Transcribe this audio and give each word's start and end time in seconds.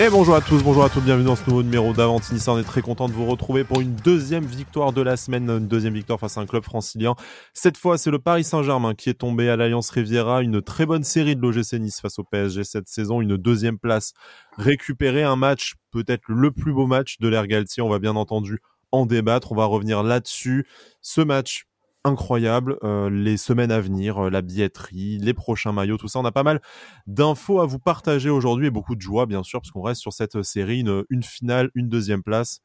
Et 0.00 0.10
bonjour 0.10 0.36
à 0.36 0.40
tous, 0.40 0.62
bonjour 0.62 0.84
à 0.84 0.90
toutes, 0.90 1.02
bienvenue 1.02 1.26
dans 1.26 1.34
ce 1.34 1.44
nouveau 1.48 1.64
numéro 1.64 1.92
d'Avantinissa. 1.92 2.52
On 2.52 2.58
est 2.58 2.62
très 2.62 2.82
content 2.82 3.08
de 3.08 3.12
vous 3.12 3.26
retrouver 3.26 3.64
pour 3.64 3.80
une 3.80 3.96
deuxième 3.96 4.44
victoire 4.44 4.92
de 4.92 5.02
la 5.02 5.16
semaine, 5.16 5.50
une 5.50 5.66
deuxième 5.66 5.94
victoire 5.94 6.20
face 6.20 6.38
à 6.38 6.40
un 6.40 6.46
club 6.46 6.62
francilien. 6.62 7.16
Cette 7.52 7.76
fois, 7.76 7.98
c'est 7.98 8.12
le 8.12 8.20
Paris 8.20 8.44
Saint-Germain 8.44 8.94
qui 8.94 9.10
est 9.10 9.14
tombé 9.14 9.48
à 9.50 9.56
l'Alliance 9.56 9.90
Riviera. 9.90 10.42
Une 10.42 10.62
très 10.62 10.86
bonne 10.86 11.02
série 11.02 11.34
de 11.34 11.40
l'OGC 11.40 11.80
Nice 11.80 12.00
face 12.00 12.20
au 12.20 12.22
PSG 12.22 12.62
cette 12.62 12.86
saison, 12.86 13.20
une 13.20 13.36
deuxième 13.36 13.76
place 13.76 14.12
récupérée, 14.56 15.24
un 15.24 15.34
match 15.34 15.74
peut-être 15.90 16.22
le 16.28 16.52
plus 16.52 16.72
beau 16.72 16.86
match 16.86 17.18
de 17.18 17.26
l'ère 17.26 17.48
Galtier. 17.48 17.82
On 17.82 17.88
va 17.88 17.98
bien 17.98 18.14
entendu 18.14 18.60
en 18.92 19.04
débattre, 19.04 19.50
on 19.50 19.56
va 19.56 19.64
revenir 19.64 20.04
là-dessus. 20.04 20.64
Ce 21.02 21.20
match 21.22 21.64
incroyable. 22.04 22.78
Euh, 22.82 23.10
les 23.10 23.36
semaines 23.36 23.72
à 23.72 23.80
venir, 23.80 24.26
euh, 24.26 24.30
la 24.30 24.42
billetterie, 24.42 25.18
les 25.18 25.34
prochains 25.34 25.72
maillots, 25.72 25.96
tout 25.96 26.08
ça. 26.08 26.18
On 26.18 26.24
a 26.24 26.32
pas 26.32 26.42
mal 26.42 26.60
d'infos 27.06 27.60
à 27.60 27.66
vous 27.66 27.78
partager 27.78 28.30
aujourd'hui 28.30 28.68
et 28.68 28.70
beaucoup 28.70 28.96
de 28.96 29.00
joie, 29.00 29.26
bien 29.26 29.42
sûr, 29.42 29.60
parce 29.60 29.70
qu'on 29.70 29.82
reste 29.82 30.00
sur 30.00 30.12
cette 30.12 30.42
série, 30.42 30.80
une, 30.80 31.04
une 31.10 31.22
finale, 31.22 31.70
une 31.74 31.88
deuxième 31.88 32.22
place. 32.22 32.60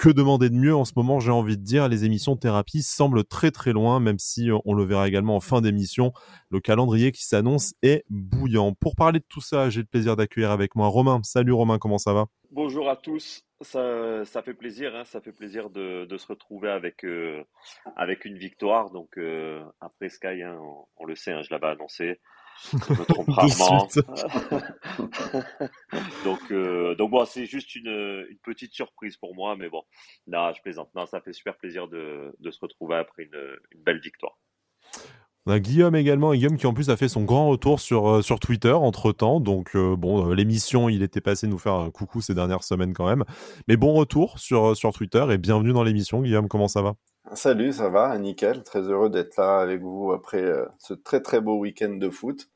Que 0.00 0.08
demander 0.08 0.48
de 0.48 0.54
mieux 0.54 0.74
en 0.74 0.86
ce 0.86 0.94
moment, 0.96 1.20
j'ai 1.20 1.30
envie 1.30 1.58
de 1.58 1.62
dire, 1.62 1.86
les 1.86 2.06
émissions 2.06 2.34
de 2.34 2.40
thérapie 2.40 2.80
semblent 2.80 3.22
très 3.22 3.50
très 3.50 3.72
loin, 3.72 4.00
même 4.00 4.18
si 4.18 4.50
euh, 4.50 4.56
on 4.64 4.72
le 4.72 4.82
verra 4.82 5.06
également 5.06 5.36
en 5.36 5.40
fin 5.40 5.60
d'émission. 5.60 6.14
Le 6.48 6.58
calendrier 6.58 7.12
qui 7.12 7.26
s'annonce 7.26 7.74
est 7.82 8.06
bouillant. 8.08 8.72
Pour 8.72 8.96
parler 8.96 9.18
de 9.18 9.26
tout 9.28 9.42
ça, 9.42 9.68
j'ai 9.68 9.80
le 9.80 9.86
plaisir 9.86 10.16
d'accueillir 10.16 10.52
avec 10.52 10.74
moi 10.74 10.86
Romain. 10.86 11.20
Salut 11.22 11.52
Romain, 11.52 11.78
comment 11.78 11.98
ça 11.98 12.14
va? 12.14 12.28
Bonjour 12.50 12.88
à 12.88 12.96
tous 12.96 13.44
ça, 13.62 14.42
fait 14.42 14.54
plaisir, 14.54 14.94
hein, 14.96 15.04
ça 15.04 15.20
fait 15.20 15.32
plaisir 15.32 15.70
de, 15.70 16.06
se 16.16 16.26
retrouver 16.26 16.70
avec, 16.70 17.04
euh, 17.04 17.44
avec 17.96 18.24
une 18.24 18.38
victoire. 18.38 18.90
Donc 18.90 19.18
euh, 19.18 19.62
après 19.80 20.08
Sky, 20.08 20.42
hein, 20.42 20.58
on, 20.96 21.04
le 21.04 21.14
sait, 21.14 21.32
hein, 21.32 21.42
je 21.42 21.50
l'avais 21.50 21.66
annoncé. 21.66 22.20
Je 22.72 22.76
me 22.76 23.04
trompe 23.04 23.28
rarement. 23.28 23.88
donc, 26.24 26.40
euh, 26.50 26.94
donc 26.94 27.10
bon, 27.10 27.24
c'est 27.24 27.46
juste 27.46 27.74
une, 27.74 28.26
une, 28.28 28.38
petite 28.42 28.72
surprise 28.72 29.16
pour 29.16 29.34
moi, 29.34 29.56
mais 29.56 29.68
bon, 29.68 29.82
là, 30.26 30.52
je 30.56 30.60
plaisante. 30.60 30.90
Non, 30.94 31.06
ça 31.06 31.20
fait 31.20 31.32
super 31.32 31.56
plaisir 31.56 31.88
de, 31.88 32.34
de 32.38 32.50
se 32.50 32.58
retrouver 32.60 32.96
après 32.96 33.24
une, 33.24 33.56
une 33.72 33.82
belle 33.82 34.00
victoire. 34.00 34.36
On 35.46 35.52
a 35.52 35.58
Guillaume 35.58 35.96
également, 35.96 36.34
Guillaume 36.34 36.58
qui 36.58 36.66
en 36.66 36.74
plus 36.74 36.90
a 36.90 36.96
fait 36.96 37.08
son 37.08 37.24
grand 37.24 37.48
retour 37.48 37.80
sur, 37.80 38.08
euh, 38.08 38.22
sur 38.22 38.40
Twitter 38.40 38.72
entre 38.72 39.10
temps. 39.12 39.40
Donc, 39.40 39.74
euh, 39.74 39.96
bon, 39.96 40.30
euh, 40.30 40.34
l'émission, 40.34 40.90
il 40.90 41.02
était 41.02 41.22
passé 41.22 41.46
nous 41.46 41.58
faire 41.58 41.74
un 41.74 41.90
coucou 41.90 42.20
ces 42.20 42.34
dernières 42.34 42.62
semaines 42.62 42.92
quand 42.92 43.06
même. 43.06 43.24
Mais 43.66 43.78
bon 43.78 43.94
retour 43.94 44.38
sur, 44.38 44.76
sur 44.76 44.92
Twitter 44.92 45.24
et 45.30 45.38
bienvenue 45.38 45.72
dans 45.72 45.82
l'émission. 45.82 46.20
Guillaume, 46.20 46.48
comment 46.48 46.68
ça 46.68 46.82
va? 46.82 46.94
Salut, 47.34 47.72
ça 47.72 47.88
va, 47.88 48.18
nickel. 48.18 48.62
Très 48.62 48.80
heureux 48.82 49.08
d'être 49.08 49.36
là 49.36 49.60
avec 49.60 49.80
vous 49.80 50.12
après 50.12 50.52
ce 50.78 50.94
très 50.94 51.22
très 51.22 51.40
beau 51.40 51.58
week-end 51.58 51.94
de 51.96 52.10
foot 52.10 52.50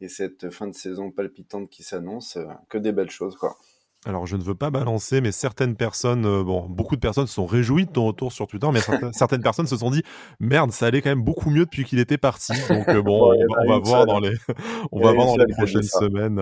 et 0.00 0.08
cette 0.08 0.50
fin 0.50 0.66
de 0.68 0.74
saison 0.74 1.10
palpitante 1.10 1.68
qui 1.70 1.82
s'annonce. 1.82 2.38
que 2.68 2.78
des 2.78 2.92
belles 2.92 3.10
choses, 3.10 3.36
quoi. 3.36 3.58
Alors, 4.06 4.26
je 4.26 4.36
ne 4.36 4.42
veux 4.42 4.54
pas 4.54 4.70
balancer, 4.70 5.20
mais 5.20 5.32
certaines 5.32 5.74
personnes, 5.74 6.24
euh, 6.24 6.44
bon, 6.44 6.68
beaucoup 6.68 6.94
de 6.94 7.00
personnes 7.00 7.26
se 7.26 7.34
sont 7.34 7.46
réjouies 7.46 7.84
de 7.84 7.90
ton 7.90 8.06
retour 8.06 8.30
sur 8.32 8.46
Twitter, 8.46 8.68
mais 8.72 8.78
certaines, 9.12 9.42
personnes 9.42 9.66
se 9.66 9.76
sont 9.76 9.90
dit, 9.90 10.04
merde, 10.38 10.70
ça 10.70 10.86
allait 10.86 11.02
quand 11.02 11.10
même 11.10 11.24
beaucoup 11.24 11.50
mieux 11.50 11.64
depuis 11.64 11.84
qu'il 11.84 11.98
était 11.98 12.16
parti. 12.16 12.52
Donc, 12.68 12.88
euh, 12.88 13.02
bon, 13.02 13.34
on, 13.58 13.68
va, 13.68 13.78
voir 13.78 14.06
dans 14.06 14.20
les, 14.20 14.36
on 14.92 15.02
va 15.02 15.12
voir 15.12 15.26
dans 15.26 15.36
les 15.36 15.52
prochaines 15.52 15.82
semaines. 15.82 16.40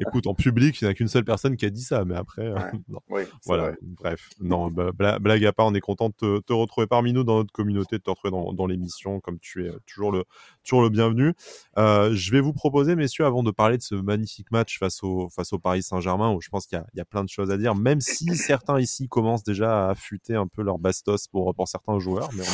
Écoute, 0.00 0.26
en 0.26 0.32
public, 0.32 0.80
il 0.80 0.84
n'y 0.84 0.90
a 0.90 0.94
qu'une 0.94 1.08
seule 1.08 1.26
personne 1.26 1.54
qui 1.54 1.66
a 1.66 1.70
dit 1.70 1.82
ça, 1.82 2.06
mais 2.06 2.16
après, 2.16 2.46
euh, 2.46 2.56
non. 2.88 3.00
voilà. 3.44 3.72
Bref, 3.82 4.30
non, 4.40 4.68
blague 4.70 5.44
à 5.44 5.52
part, 5.52 5.66
on 5.66 5.74
est 5.74 5.80
content 5.80 6.08
de 6.08 6.40
te, 6.40 6.52
retrouver 6.54 6.86
parmi 6.86 7.12
nous 7.12 7.24
dans 7.24 7.36
notre 7.36 7.52
communauté, 7.52 7.98
de 7.98 8.02
te 8.02 8.08
retrouver 8.08 8.30
dans, 8.30 8.54
dans 8.54 8.66
l'émission, 8.66 9.20
comme 9.20 9.38
tu 9.38 9.66
es 9.66 9.70
toujours 9.86 10.12
le, 10.12 10.24
toujours 10.64 10.80
le 10.80 10.88
bienvenu. 10.88 11.34
je 11.76 12.30
vais 12.30 12.40
vous 12.40 12.54
proposer, 12.54 12.96
messieurs, 12.96 13.26
avant 13.26 13.42
de 13.42 13.50
parler 13.50 13.76
de 13.76 13.82
ce 13.82 13.94
magnifique 13.94 14.50
match 14.50 14.78
face 14.78 15.02
au, 15.02 15.28
face 15.28 15.52
au 15.52 15.58
Paris 15.58 15.82
Saint-Germain, 15.82 16.05
où 16.06 16.40
je 16.40 16.48
pense 16.48 16.66
qu'il 16.66 16.82
y, 16.94 17.00
a 17.00 17.04
plein 17.04 17.24
de 17.24 17.28
choses 17.28 17.50
à 17.50 17.56
dire, 17.56 17.74
même 17.74 18.00
si 18.00 18.36
certains 18.36 18.80
ici 18.80 19.08
commencent 19.08 19.44
déjà 19.44 19.86
à 19.86 19.90
affûter 19.90 20.34
un 20.34 20.46
peu 20.46 20.62
leur 20.62 20.78
bastos 20.78 21.28
pour, 21.28 21.54
pour 21.54 21.68
certains 21.68 21.98
joueurs, 21.98 22.30
mais 22.34 22.44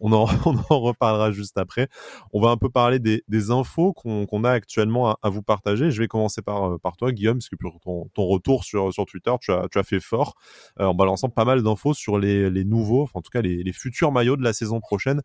on, 0.00 0.12
en, 0.12 0.26
on 0.46 0.56
en, 0.68 0.80
reparlera 0.80 1.32
juste 1.32 1.58
après. 1.58 1.88
On 2.32 2.40
va 2.40 2.50
un 2.50 2.56
peu 2.56 2.68
parler 2.68 2.98
des, 2.98 3.24
des 3.28 3.50
infos 3.50 3.92
qu'on 3.92 4.44
a 4.44 4.50
actuellement 4.50 5.16
à, 5.22 5.28
vous 5.30 5.42
partager. 5.42 5.90
Je 5.90 6.00
vais 6.00 6.08
commencer 6.08 6.42
par, 6.42 6.72
euh, 6.72 6.78
par 6.78 6.96
toi, 6.96 7.12
Guillaume, 7.12 7.38
parce 7.38 7.48
que 7.48 7.56
pour 7.56 7.80
ton, 7.80 8.08
ton 8.14 8.26
retour 8.26 8.64
sur, 8.64 8.92
sur 8.92 9.06
Twitter, 9.06 9.32
tu 9.40 9.52
as, 9.52 9.68
tu 9.70 9.78
as 9.78 9.82
fait 9.82 10.00
fort 10.00 10.34
euh, 10.80 10.86
en 10.86 10.94
balançant 10.94 11.28
pas 11.28 11.44
mal 11.44 11.62
d'infos 11.62 11.94
sur 11.94 12.18
les, 12.18 12.50
les 12.50 12.64
nouveaux, 12.64 13.02
enfin, 13.02 13.18
en 13.20 13.22
tout 13.22 13.30
cas 13.30 13.42
les, 13.42 13.62
les 13.62 13.72
futurs 13.72 14.12
maillots 14.12 14.36
de 14.36 14.44
la 14.44 14.52
saison 14.52 14.80
prochaine 14.80 15.22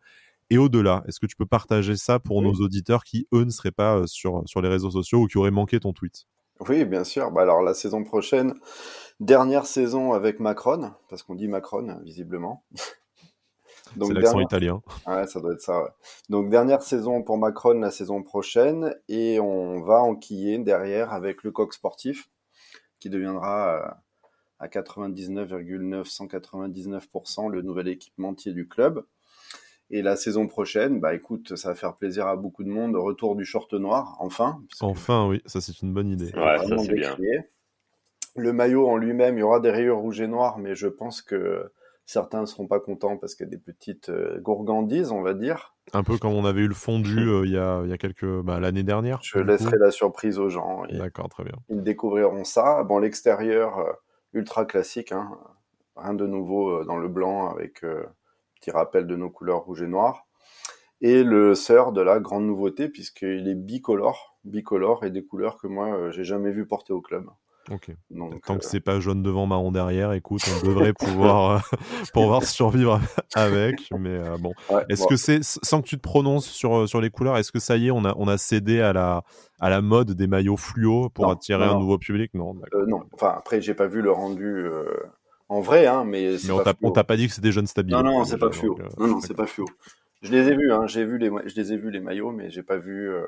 et 0.50 0.58
au-delà. 0.58 1.04
Est-ce 1.08 1.20
que 1.20 1.26
tu 1.26 1.36
peux 1.36 1.46
partager 1.46 1.96
ça 1.96 2.20
pour 2.20 2.42
nos 2.42 2.54
auditeurs 2.54 3.04
qui, 3.04 3.28
eux, 3.34 3.44
ne 3.44 3.50
seraient 3.50 3.72
pas 3.72 3.98
euh, 3.98 4.08
sur, 4.08 4.44
sur 4.46 4.62
les 4.62 4.70
réseaux 4.70 4.92
sociaux 4.92 5.22
ou 5.22 5.28
qui 5.28 5.38
auraient 5.38 5.52
manqué 5.52 5.80
ton 5.80 5.94
tweet? 5.94 6.28
Oui, 6.62 6.86
bien 6.86 7.04
sûr. 7.04 7.32
Bah 7.32 7.42
alors 7.42 7.62
la 7.62 7.74
saison 7.74 8.04
prochaine, 8.04 8.54
dernière 9.20 9.66
saison 9.66 10.14
avec 10.14 10.40
Macron, 10.40 10.92
parce 11.10 11.24
qu'on 11.24 11.36
dit 11.36 11.48
Macron 11.48 12.00
visiblement. 12.04 12.64
C'est 14.02 14.14
l'accent 14.14 14.40
italien. 14.40 14.82
Ouais, 15.08 15.26
ça 15.28 15.40
doit 15.40 15.54
être 15.54 15.62
ça. 15.62 15.96
Donc 16.30 16.50
dernière 16.50 16.82
saison 16.82 17.22
pour 17.24 17.38
Macron 17.38 17.80
la 17.80 17.92
saison 17.92 18.24
prochaine 18.24 18.94
et 19.08 19.40
on 19.40 19.80
va 19.82 20.02
enquiller 20.02 20.58
derrière 20.58 21.14
avec 21.14 21.44
le 21.44 21.52
coq 21.52 21.74
sportif 21.74 22.30
qui 23.00 23.10
deviendra 23.10 23.76
euh, 23.76 23.88
à 24.60 24.68
99,999% 24.68 27.50
le 27.50 27.62
nouvel 27.62 27.88
équipementier 27.88 28.52
du 28.54 28.68
club. 28.68 29.06
Et 29.96 30.02
la 30.02 30.18
saison 30.18 30.46
prochaine, 30.46 31.00
bah 31.00 31.14
écoute, 31.14 31.56
ça 31.56 31.70
va 31.70 31.76
faire 31.76 31.96
plaisir 31.96 32.28
à 32.28 32.36
beaucoup 32.36 32.66
de 32.66 32.70
monde. 32.70 32.98
Retour 32.98 33.38
du 33.38 33.46
short 33.46 33.74
noir, 33.76 34.18
enfin. 34.20 34.62
Enfin, 34.82 35.26
oui, 35.26 35.42
ça 35.46 35.62
c'est 35.62 35.82
une 35.82 35.94
bonne 35.94 36.10
idée. 36.10 36.34
Ouais, 36.36 36.58
ça 36.68 36.78
c'est 36.80 36.94
bien. 36.94 37.16
Le 38.36 38.52
maillot 38.52 38.90
en 38.90 38.98
lui-même, 38.98 39.38
il 39.38 39.40
y 39.40 39.44
aura 39.44 39.62
des 39.62 39.72
rayures 39.72 40.00
rouges 40.00 40.20
et 40.20 40.28
noires, 40.28 40.58
mais 40.58 40.76
je 40.76 40.90
pense 40.90 41.22
que 41.22 41.72
certains 42.06 42.42
ne 42.42 42.46
seront 42.46 42.68
pas 42.68 42.82
contents 42.82 43.16
parce 43.16 43.36
qu'il 43.36 43.46
y 43.46 43.48
a 43.48 43.52
des 43.52 43.58
petites 43.58 44.10
euh, 44.10 44.38
gourgandises, 44.42 45.14
on 45.14 45.22
va 45.22 45.34
dire. 45.34 45.78
Un 45.94 46.04
peu 46.04 46.18
comme 46.18 46.34
on 46.34 46.44
avait 46.44 46.64
eu 46.64 46.68
le 46.68 46.74
fondu 46.74 47.30
euh, 47.30 47.46
il, 47.46 47.54
y 47.54 47.58
a, 47.58 47.82
il 47.86 47.90
y 47.90 47.94
a 47.94 47.98
quelques 47.98 48.42
bah, 48.42 48.60
l'année 48.60 48.84
dernière. 48.84 49.20
Je 49.24 49.40
laisserai 49.40 49.78
la 49.80 49.92
surprise 49.92 50.40
aux 50.40 50.50
gens. 50.50 50.84
D'accord, 50.90 51.30
très 51.30 51.46
bien. 51.46 51.56
Ils 51.70 51.84
découvriront 51.84 52.44
ça. 52.44 52.84
Bon, 52.84 53.00
l'extérieur 53.00 53.80
euh, 53.80 53.94
ultra 54.34 54.66
classique, 54.66 55.14
hein. 55.14 55.38
rien 55.96 56.14
de 56.14 56.28
nouveau 56.28 56.84
dans 56.84 56.98
le 56.98 57.08
blanc 57.08 57.50
avec 57.50 57.82
petit 58.66 58.72
rappel 58.72 59.06
de 59.08 59.16
nos 59.16 59.30
couleurs 59.30 59.64
rouge 59.64 59.82
et 59.82 59.88
noir. 59.88 60.26
Et 61.02 61.24
le 61.24 61.56
sœur 61.56 61.92
de 61.92 62.02
la 62.02 62.20
grande 62.20 62.46
nouveauté, 62.46 62.90
puisqu'il 62.90 63.48
est 63.48 63.56
bicolore, 63.56 64.38
bicolore 64.44 65.04
et 65.04 65.12
des 65.12 65.24
couleurs 65.24 65.58
que 65.58 65.68
moi, 65.68 65.94
euh, 65.94 66.12
j'ai 66.12 66.24
jamais 66.24 66.52
vu 66.52 66.66
porter 66.66 66.94
au 66.94 67.02
club. 67.02 67.28
Ok. 67.70 67.92
Tant 68.46 68.58
que 68.58 68.64
euh, 68.64 68.68
c'est 68.68 68.80
pas 68.80 69.00
jaune 69.00 69.24
devant, 69.24 69.48
marron 69.48 69.72
derrière, 69.72 70.14
écoute, 70.14 70.42
on 70.64 70.68
devrait 70.68 70.94
pouvoir, 71.00 71.52
euh, 71.52 71.78
pouvoir 72.14 72.44
survivre 72.44 73.02
avec. 73.36 73.82
Mais 74.00 74.20
bon, 74.40 74.54
est-ce 74.88 75.06
que 75.08 75.16
c'est, 75.16 75.44
sans 75.44 75.82
que 75.82 75.88
tu 75.88 75.98
te 75.98 76.02
prononces 76.02 76.48
sur, 76.48 76.88
sur 76.88 77.02
les 77.02 77.10
couleurs, 77.10 77.38
est-ce 77.38 77.52
que 77.52 77.60
ça 77.60 77.76
y 77.76 77.88
est, 77.88 77.92
on 77.92 78.06
a, 78.06 78.14
on 78.18 78.28
a 78.28 78.38
cédé 78.38 78.82
à 78.82 78.94
la, 78.94 79.24
à 79.60 79.70
la 79.70 79.82
mode 79.82 80.12
des 80.12 80.28
maillots 80.28 80.58
fluo 80.58 81.10
pour 81.10 81.30
attirer 81.30 81.66
un 81.66 81.78
nouveau 81.80 81.98
public? 81.98 82.34
Non. 82.34 82.54
non. 82.88 83.02
Enfin, 83.12 83.34
après, 83.38 83.62
j'ai 83.62 83.74
pas 83.74 83.88
vu 83.88 84.02
le 84.02 84.12
rendu 84.12 84.70
en 85.50 85.62
vrai, 85.62 85.86
hein, 85.88 86.04
mais. 86.06 86.38
Mais 86.46 86.76
on 86.82 86.92
t'a 86.92 87.04
pas 87.04 87.18
dit 87.18 87.28
que 87.28 87.34
c'était 87.34 87.52
jeunes 87.52 87.68
stables. 87.68 87.92
Non, 87.92 88.04
non, 88.04 88.24
c'est 88.24 88.38
pas 88.38 88.52
fluo. 88.52 88.78
Non, 88.98 89.08
non, 89.08 89.20
c'est 89.22 89.36
pas 89.36 89.46
fluo. 89.46 89.66
Je 90.22 90.32
les 90.32 90.48
ai 90.48 90.56
vus, 90.56 90.72
hein, 90.72 90.88
j'ai 90.88 91.06
vu 91.06 91.20
les, 91.20 91.30
je 91.46 91.56
les 91.56 91.74
ai 91.74 91.78
vus 91.78 91.92
les 91.92 92.00
maillots, 92.00 92.32
mais 92.32 92.50
j'ai 92.50 92.64
pas 92.64 92.78
vu. 92.78 93.10
Euh, 93.10 93.28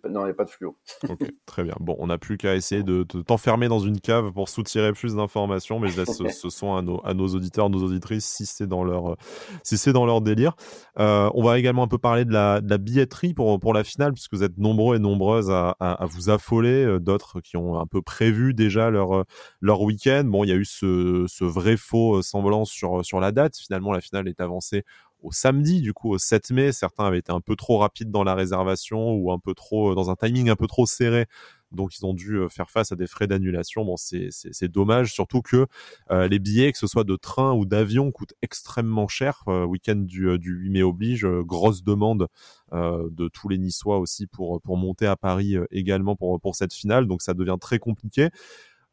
pas... 0.00 0.08
Non, 0.08 0.22
il 0.22 0.24
n'y 0.24 0.30
a 0.30 0.34
pas 0.34 0.44
de 0.44 0.50
fluo. 0.50 0.76
ok, 1.08 1.18
très 1.46 1.64
bien. 1.64 1.74
Bon, 1.80 1.96
on 1.98 2.06
n'a 2.06 2.18
plus 2.18 2.36
qu'à 2.36 2.54
essayer 2.54 2.82
de, 2.82 3.02
t'enfermer 3.02 3.68
dans 3.68 3.78
une 3.78 4.00
cave 4.00 4.32
pour 4.32 4.48
soutirer 4.48 4.92
plus 4.92 5.14
d'informations, 5.14 5.78
mais 5.78 5.88
je 5.88 6.00
laisse 6.00 6.16
ce, 6.16 6.24
son 6.50 6.74
à 6.74 6.82
nos, 6.82 7.00
à 7.04 7.14
nos 7.14 7.28
auditeurs, 7.28 7.70
nos 7.70 7.82
auditrices, 7.82 8.26
si 8.26 8.46
c'est 8.46 8.66
dans 8.66 8.84
leur, 8.84 9.16
si 9.62 9.78
c'est 9.78 9.92
dans 9.92 10.06
leur 10.06 10.20
délire. 10.20 10.56
Euh, 10.98 11.30
on 11.34 11.42
va 11.42 11.58
également 11.58 11.82
un 11.82 11.88
peu 11.88 11.98
parler 11.98 12.24
de 12.24 12.32
la, 12.32 12.60
de 12.60 12.70
la, 12.70 12.78
billetterie 12.78 13.34
pour, 13.34 13.58
pour 13.60 13.74
la 13.74 13.84
finale, 13.84 14.12
puisque 14.12 14.34
vous 14.34 14.42
êtes 14.42 14.58
nombreux 14.58 14.96
et 14.96 14.98
nombreuses 14.98 15.50
à, 15.50 15.76
à, 15.80 16.06
vous 16.06 16.30
affoler, 16.30 16.84
euh, 16.84 16.98
d'autres 16.98 17.40
qui 17.40 17.56
ont 17.56 17.78
un 17.78 17.86
peu 17.86 18.02
prévu 18.02 18.54
déjà 18.54 18.90
leur, 18.90 19.24
leur 19.60 19.80
week-end. 19.82 20.24
Bon, 20.24 20.44
il 20.44 20.48
y 20.48 20.52
a 20.52 20.56
eu 20.56 20.64
ce, 20.64 21.24
ce 21.28 21.44
vrai 21.44 21.76
faux 21.76 22.22
semblant 22.22 22.64
sur, 22.64 23.04
sur 23.04 23.20
la 23.20 23.32
date. 23.32 23.56
Finalement, 23.56 23.92
la 23.92 24.00
finale 24.00 24.28
est 24.28 24.40
avancée 24.40 24.84
au 25.24 25.32
samedi, 25.32 25.80
du 25.80 25.92
coup 25.92 26.12
au 26.12 26.18
7 26.18 26.50
mai. 26.50 26.70
Certains 26.70 27.06
avaient 27.06 27.18
été 27.18 27.32
un 27.32 27.40
peu 27.40 27.56
trop 27.56 27.78
rapides 27.78 28.10
dans 28.10 28.24
la 28.24 28.34
réservation 28.34 29.14
ou 29.14 29.32
un 29.32 29.38
peu 29.38 29.54
trop 29.54 29.90
euh, 29.90 29.94
dans 29.94 30.10
un 30.10 30.16
timing 30.16 30.50
un 30.50 30.56
peu 30.56 30.66
trop 30.66 30.86
serré. 30.86 31.26
Donc 31.72 31.98
ils 31.98 32.06
ont 32.06 32.14
dû 32.14 32.36
euh, 32.36 32.48
faire 32.48 32.70
face 32.70 32.92
à 32.92 32.96
des 32.96 33.06
frais 33.06 33.26
d'annulation. 33.26 33.84
Bon, 33.84 33.96
c'est 33.96 34.68
dommage, 34.68 35.12
surtout 35.12 35.40
que 35.40 35.66
euh, 36.10 36.28
les 36.28 36.38
billets, 36.38 36.70
que 36.70 36.78
ce 36.78 36.86
soit 36.86 37.04
de 37.04 37.16
train 37.16 37.54
ou 37.54 37.64
d'avion, 37.64 38.12
coûtent 38.12 38.34
extrêmement 38.42 39.08
cher. 39.08 39.42
Week-end 39.46 39.96
du, 39.96 40.38
du 40.38 40.52
8 40.52 40.70
mai 40.70 40.82
oblige, 40.82 41.26
grosse 41.26 41.82
demande 41.82 42.28
de 42.72 43.28
tous 43.28 43.48
les 43.48 43.58
Niçois 43.58 43.98
aussi 43.98 44.26
pour 44.26 44.60
pour 44.60 44.76
monter 44.76 45.06
à 45.06 45.16
Paris 45.16 45.56
également 45.70 46.16
pour 46.16 46.40
pour 46.40 46.54
cette 46.54 46.74
finale. 46.74 47.06
Donc 47.06 47.22
ça 47.22 47.34
devient 47.34 47.56
très 47.60 47.78
compliqué. 47.78 48.28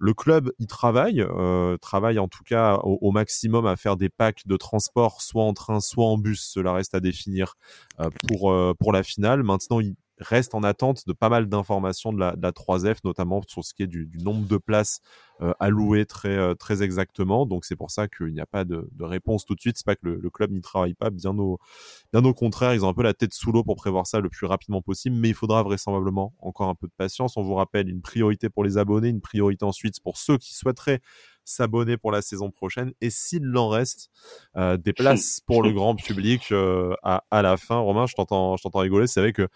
Le 0.03 0.15
club 0.15 0.51
y 0.57 0.65
travaille, 0.65 1.21
euh, 1.21 1.77
travaille 1.77 2.17
en 2.17 2.27
tout 2.27 2.43
cas 2.43 2.79
au, 2.81 3.11
maximum 3.11 3.67
à 3.67 3.75
faire 3.75 3.97
des 3.97 4.09
packs 4.09 4.47
de 4.47 4.57
transport, 4.57 5.21
soit 5.21 5.43
en 5.43 5.53
train, 5.53 5.79
soit 5.79 6.05
en 6.05 6.17
bus. 6.17 6.41
Cela 6.41 6.73
reste 6.73 6.95
à 6.95 6.99
définir 6.99 7.53
euh, 7.99 8.09
pour, 8.27 8.51
euh, 8.51 8.73
pour 8.79 8.93
la 8.93 9.03
finale. 9.03 9.43
Maintenant, 9.43 9.79
il 9.79 9.93
reste 10.21 10.55
en 10.55 10.63
attente 10.63 11.07
de 11.07 11.13
pas 11.13 11.29
mal 11.29 11.47
d'informations 11.47 12.13
de 12.13 12.19
la, 12.19 12.51
3F, 12.51 12.97
notamment 13.03 13.41
sur 13.47 13.63
ce 13.63 13.73
qui 13.73 13.83
est 13.83 13.87
du, 13.87 14.09
nombre 14.23 14.47
de 14.47 14.57
places 14.57 15.01
euh, 15.41 15.53
allouées 15.59 16.05
très, 16.05 16.37
euh, 16.37 16.53
très 16.53 16.83
exactement. 16.83 17.45
Donc 17.45 17.65
c'est 17.65 17.75
pour 17.75 17.89
ça 17.89 18.07
qu'il 18.07 18.27
n'y 18.27 18.39
a 18.39 18.45
pas 18.45 18.63
de, 18.63 18.87
réponse 18.99 19.45
tout 19.45 19.55
de 19.55 19.59
suite. 19.59 19.77
C'est 19.77 19.85
pas 19.85 19.95
que 19.95 20.07
le, 20.07 20.29
club 20.29 20.51
n'y 20.51 20.61
travaille 20.61 20.93
pas, 20.93 21.09
bien 21.09 21.37
au, 21.37 21.59
bien 22.13 22.23
au 22.23 22.33
contraire, 22.33 22.73
ils 22.73 22.85
ont 22.85 22.89
un 22.89 22.93
peu 22.93 23.03
la 23.03 23.13
tête 23.13 23.33
sous 23.33 23.51
l'eau 23.51 23.63
pour 23.63 23.75
prévoir 23.75 24.05
ça 24.05 24.19
le 24.19 24.29
plus 24.29 24.45
rapidement 24.45 24.81
possible, 24.81 25.15
mais 25.15 25.29
il 25.29 25.35
faudra 25.35 25.63
vraisemblablement 25.63 26.33
encore 26.39 26.69
un 26.69 26.75
peu 26.75 26.87
de 26.87 26.93
patience. 26.95 27.35
On 27.37 27.43
vous 27.43 27.55
rappelle 27.55 27.89
une 27.89 28.01
priorité 28.01 28.49
pour 28.49 28.63
les 28.63 28.77
abonnés, 28.77 29.09
une 29.09 29.21
priorité 29.21 29.65
ensuite 29.65 29.99
pour 30.01 30.17
ceux 30.17 30.37
qui 30.37 30.53
souhaiteraient 30.53 31.01
s'abonner 31.43 31.97
pour 31.97 32.11
la 32.11 32.21
saison 32.21 32.51
prochaine 32.51 32.93
et 33.01 33.09
s'il 33.09 33.57
en 33.57 33.67
reste 33.67 34.11
euh, 34.55 34.77
des 34.77 34.93
places 34.93 35.41
pour 35.47 35.63
le 35.63 35.71
grand 35.71 35.95
public 35.95 36.53
à, 37.01 37.23
à 37.31 37.41
la 37.41 37.57
fin. 37.57 37.77
Romain, 37.77 38.05
je 38.05 38.13
t'entends, 38.13 38.57
je 38.57 38.63
t'entends 38.63 38.79
rigoler. 38.79 39.07
C'est 39.07 39.21
vrai 39.21 39.33
que 39.33 39.47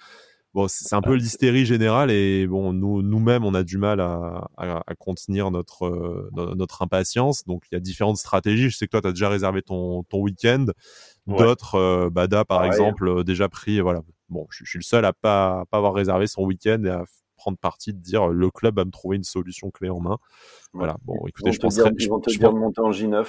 bon, 0.56 0.68
c'est 0.70 0.96
un 0.96 1.02
peu 1.02 1.16
l'hystérie 1.16 1.66
générale 1.66 2.10
et 2.10 2.48
bon, 2.48 2.72
nous, 2.72 3.02
nous-mêmes, 3.02 3.44
on 3.44 3.54
a 3.54 3.64
du 3.64 3.78
mal 3.78 4.00
à, 4.00 4.48
à, 4.58 4.96
contenir 4.98 5.52
notre, 5.52 5.86
euh, 5.86 6.30
notre 6.56 6.82
impatience. 6.82 7.44
Donc, 7.46 7.66
il 7.70 7.76
y 7.76 7.78
a 7.78 7.82
différentes 7.82 8.18
stratégies. 8.18 8.70
Je 8.70 8.78
sais 8.78 8.86
que 8.86 8.92
toi, 8.92 9.02
tu 9.02 9.08
as 9.08 9.12
déjà 9.12 9.28
réservé 9.28 9.62
ton, 9.62 10.04
ton 10.04 10.22
week-end. 10.22 10.68
D'autres, 11.28 11.76
euh, 11.76 12.10
Bada, 12.10 12.46
par 12.46 12.64
exemple, 12.64 13.08
euh, 13.08 13.24
déjà 13.24 13.50
pris. 13.50 13.82
Voilà. 13.82 14.02
Bon, 14.30 14.48
je, 14.50 14.64
suis 14.64 14.80
le 14.80 14.84
seul 14.84 15.04
à 15.04 15.12
pas, 15.12 15.66
pas 15.70 15.78
avoir 15.78 15.94
réservé 15.94 16.26
son 16.26 16.44
week-end 16.44 16.82
et 16.86 16.90
à 16.90 17.04
prendre 17.36 17.58
parti 17.58 17.94
de 17.94 18.00
dire 18.00 18.28
le 18.28 18.50
club 18.50 18.78
va 18.78 18.86
me 18.86 18.92
trouver 18.92 19.18
une 19.18 19.24
solution 19.24 19.70
clé 19.72 19.90
en 19.90 20.00
main. 20.00 20.18
Voilà. 20.74 20.96
Bon, 21.04 21.28
écoutez, 21.28 21.52
je 21.52 21.60
penserais. 21.60 21.92
Ils 22.00 22.10
vont 22.10 22.22
te 22.22 22.30
dire 22.30 22.54
de 22.54 22.58
monter 22.58 22.82
en 22.82 22.92
J9. 22.92 23.26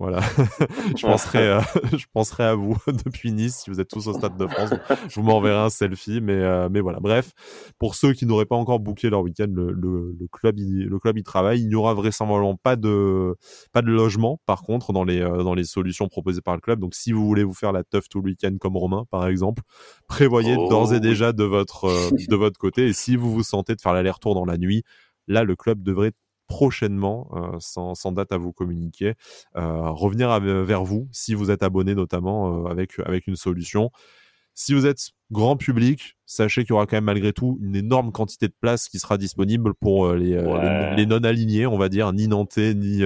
Voilà, 0.00 0.20
je 0.96 1.06
penserai, 1.06 1.46
euh, 1.46 1.60
je 1.92 2.06
penserai 2.14 2.44
à 2.44 2.54
vous 2.54 2.74
depuis 3.04 3.32
Nice 3.32 3.56
si 3.56 3.68
vous 3.68 3.82
êtes 3.82 3.88
tous 3.88 4.06
au 4.06 4.14
Stade 4.14 4.34
de 4.38 4.46
France. 4.46 4.70
Je 5.10 5.14
vous 5.20 5.22
m'enverrai 5.22 5.58
un 5.58 5.68
selfie, 5.68 6.22
mais 6.22 6.32
euh, 6.32 6.70
mais 6.70 6.80
voilà. 6.80 7.00
Bref, 7.00 7.32
pour 7.78 7.94
ceux 7.94 8.14
qui 8.14 8.24
n'auraient 8.24 8.46
pas 8.46 8.56
encore 8.56 8.80
booké 8.80 9.10
leur 9.10 9.20
week-end, 9.20 9.48
le, 9.52 9.72
le, 9.72 10.16
le, 10.18 10.26
club 10.32 10.58
il, 10.58 10.86
le 10.86 10.98
club 10.98 11.18
y 11.18 11.22
travaille. 11.22 11.60
Il 11.60 11.68
n'y 11.68 11.74
aura 11.74 11.92
vraisemblablement 11.92 12.56
pas 12.56 12.76
de 12.76 13.36
pas 13.72 13.82
de 13.82 13.88
logement, 13.88 14.40
par 14.46 14.62
contre, 14.62 14.94
dans 14.94 15.04
les 15.04 15.20
euh, 15.20 15.42
dans 15.42 15.52
les 15.52 15.64
solutions 15.64 16.08
proposées 16.08 16.40
par 16.40 16.54
le 16.54 16.62
club. 16.62 16.80
Donc, 16.80 16.94
si 16.94 17.12
vous 17.12 17.26
voulez 17.26 17.44
vous 17.44 17.52
faire 17.52 17.72
la 17.72 17.84
teuf 17.84 18.08
tout 18.08 18.22
le 18.22 18.30
week-end 18.30 18.56
comme 18.58 18.78
Romain, 18.78 19.04
par 19.10 19.26
exemple, 19.26 19.62
prévoyez 20.08 20.56
oh, 20.58 20.70
d'ores 20.70 20.94
et 20.94 21.00
déjà 21.00 21.34
de 21.34 21.44
votre 21.44 22.10
de 22.10 22.36
votre 22.36 22.58
côté. 22.58 22.86
Et 22.86 22.92
si 22.94 23.16
vous 23.16 23.30
vous 23.30 23.42
sentez 23.42 23.74
de 23.74 23.82
faire 23.82 23.92
l'aller-retour 23.92 24.34
dans 24.34 24.46
la 24.46 24.56
nuit, 24.56 24.82
là, 25.28 25.44
le 25.44 25.56
club 25.56 25.82
devrait 25.82 26.12
prochainement, 26.50 27.30
euh, 27.32 27.58
sans, 27.60 28.12
date 28.12 28.32
à 28.32 28.36
vous 28.36 28.52
communiquer, 28.52 29.14
euh, 29.56 29.88
revenir 29.90 30.40
vers 30.40 30.82
vous 30.82 31.08
si 31.12 31.32
vous 31.34 31.52
êtes 31.52 31.62
abonné 31.62 31.94
notamment 31.94 32.66
euh, 32.66 32.68
avec, 32.68 32.98
avec 33.06 33.28
une 33.28 33.36
solution. 33.36 33.90
Si 34.52 34.74
vous 34.74 34.84
êtes 34.84 35.10
grand 35.30 35.56
public, 35.56 36.16
sachez 36.26 36.62
qu'il 36.62 36.70
y 36.70 36.72
aura 36.72 36.86
quand 36.86 36.96
même 36.96 37.04
malgré 37.04 37.32
tout 37.32 37.56
une 37.62 37.76
énorme 37.76 38.10
quantité 38.10 38.48
de 38.48 38.54
places 38.60 38.88
qui 38.88 38.98
sera 38.98 39.16
disponible 39.16 39.74
pour 39.74 40.12
les, 40.12 40.34
les, 40.96 41.06
non-alignés, 41.06 41.68
on 41.68 41.78
va 41.78 41.88
dire, 41.88 42.12
ni 42.12 42.26
nantais, 42.26 42.74
ni, 42.74 43.02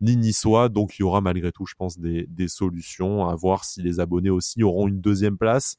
ni 0.00 0.16
niçois. 0.16 0.68
Donc 0.68 0.96
il 0.96 1.02
y 1.02 1.04
aura 1.04 1.20
malgré 1.20 1.50
tout, 1.50 1.66
je 1.66 1.74
pense, 1.74 1.98
des, 1.98 2.24
des 2.28 2.46
solutions 2.46 3.28
à 3.28 3.34
voir 3.34 3.64
si 3.64 3.82
les 3.82 3.98
abonnés 3.98 4.30
aussi 4.30 4.62
auront 4.62 4.86
une 4.86 5.00
deuxième 5.00 5.36
place. 5.36 5.76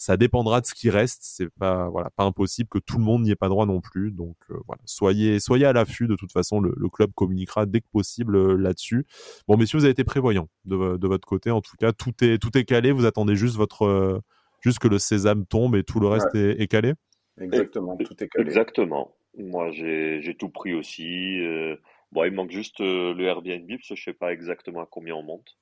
Ça 0.00 0.16
dépendra 0.16 0.62
de 0.62 0.66
ce 0.66 0.72
qui 0.72 0.88
reste. 0.88 1.18
C'est 1.20 1.50
pas 1.58 1.90
voilà 1.90 2.08
pas 2.08 2.24
impossible 2.24 2.70
que 2.70 2.78
tout 2.78 2.96
le 2.96 3.04
monde 3.04 3.22
n'y 3.22 3.32
ait 3.32 3.36
pas 3.36 3.50
droit 3.50 3.66
non 3.66 3.82
plus. 3.82 4.10
Donc 4.10 4.34
euh, 4.50 4.56
voilà, 4.66 4.80
soyez 4.86 5.40
soyez 5.40 5.66
à 5.66 5.74
l'affût. 5.74 6.06
De 6.06 6.16
toute 6.16 6.32
façon, 6.32 6.58
le, 6.58 6.88
club 6.88 7.12
communiquera 7.14 7.66
dès 7.66 7.82
que 7.82 7.86
possible 7.92 8.34
euh, 8.34 8.56
là-dessus. 8.56 9.04
Bon, 9.46 9.58
messieurs, 9.58 9.78
vous 9.78 9.84
avez 9.84 9.92
été 9.92 10.02
prévoyants 10.02 10.48
de, 10.64 10.96
de, 10.96 11.06
votre 11.06 11.28
côté. 11.28 11.50
En 11.50 11.60
tout 11.60 11.76
cas, 11.78 11.92
tout 11.92 12.14
est 12.24 12.38
tout 12.38 12.56
est 12.56 12.64
calé. 12.64 12.92
Vous 12.92 13.04
attendez 13.04 13.36
juste 13.36 13.56
votre 13.56 13.82
euh, 13.82 14.18
juste 14.62 14.78
que 14.78 14.88
le 14.88 14.98
sésame 14.98 15.44
tombe 15.44 15.76
et 15.76 15.84
tout 15.84 16.00
le 16.00 16.06
reste 16.06 16.34
est, 16.34 16.66
calé? 16.66 16.94
Exactement, 17.38 17.98
tout 17.98 18.24
est 18.24 18.28
calé. 18.28 18.46
Exactement. 18.46 19.14
Moi, 19.36 19.70
j'ai 19.70 20.34
tout 20.38 20.48
pris 20.48 20.72
aussi. 20.72 21.42
bon, 22.10 22.24
il 22.24 22.32
manque 22.32 22.52
juste 22.52 22.80
le 22.80 23.20
Airbnb 23.20 23.68
parce 23.68 23.88
que 23.90 23.96
je 23.96 24.02
sais 24.02 24.14
pas 24.14 24.32
exactement 24.32 24.80
à 24.80 24.86
combien 24.90 25.14
on 25.14 25.22
monte. 25.22 25.58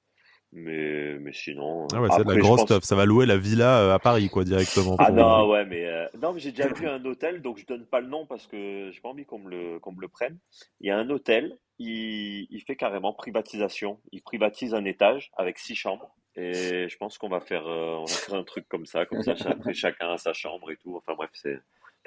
Mais, 0.52 1.18
mais 1.20 1.32
sinon. 1.32 1.86
Ah 1.92 2.00
ouais, 2.00 2.08
c'est 2.10 2.24
de 2.24 2.32
la 2.32 2.38
grosse 2.38 2.62
stuff. 2.62 2.82
Ça 2.84 2.96
va 2.96 3.04
louer 3.04 3.26
la 3.26 3.36
villa 3.36 3.80
euh, 3.80 3.94
à 3.94 3.98
Paris, 3.98 4.28
quoi, 4.30 4.44
directement. 4.44 4.96
Ah 4.98 5.10
non, 5.10 5.48
ouais, 5.50 5.66
mais, 5.66 5.84
euh, 5.84 6.06
non, 6.22 6.32
mais 6.32 6.40
j'ai 6.40 6.52
déjà 6.52 6.68
vu 6.68 6.88
un 6.88 7.04
hôtel, 7.04 7.42
donc 7.42 7.58
je 7.58 7.66
donne 7.66 7.84
pas 7.84 8.00
le 8.00 8.08
nom 8.08 8.24
parce 8.26 8.46
que 8.46 8.90
j'ai 8.90 9.00
pas 9.00 9.10
envie 9.10 9.26
qu'on 9.26 9.38
me 9.40 9.50
le, 9.50 9.78
qu'on 9.78 9.92
me 9.92 10.00
le 10.00 10.08
prenne. 10.08 10.38
Il 10.80 10.88
y 10.88 10.90
a 10.90 10.96
un 10.96 11.10
hôtel, 11.10 11.58
il, 11.78 12.46
il 12.50 12.62
fait 12.62 12.76
carrément 12.76 13.12
privatisation. 13.12 14.00
Il 14.12 14.22
privatise 14.22 14.74
un 14.74 14.84
étage 14.84 15.30
avec 15.36 15.58
six 15.58 15.74
chambres. 15.74 16.14
Et 16.34 16.88
je 16.88 16.96
pense 16.98 17.18
qu'on 17.18 17.28
va 17.28 17.40
faire, 17.40 17.66
euh, 17.66 17.96
on 17.96 18.04
va 18.04 18.14
faire 18.14 18.34
un 18.36 18.44
truc 18.44 18.68
comme 18.68 18.86
ça, 18.86 19.04
comme 19.06 19.22
ça, 19.22 19.34
après 19.50 19.74
chacun 19.74 20.12
a 20.12 20.18
sa 20.18 20.32
chambre 20.32 20.70
et 20.70 20.76
tout. 20.76 20.96
Enfin 20.96 21.14
bref, 21.16 21.30
c'est, 21.32 21.58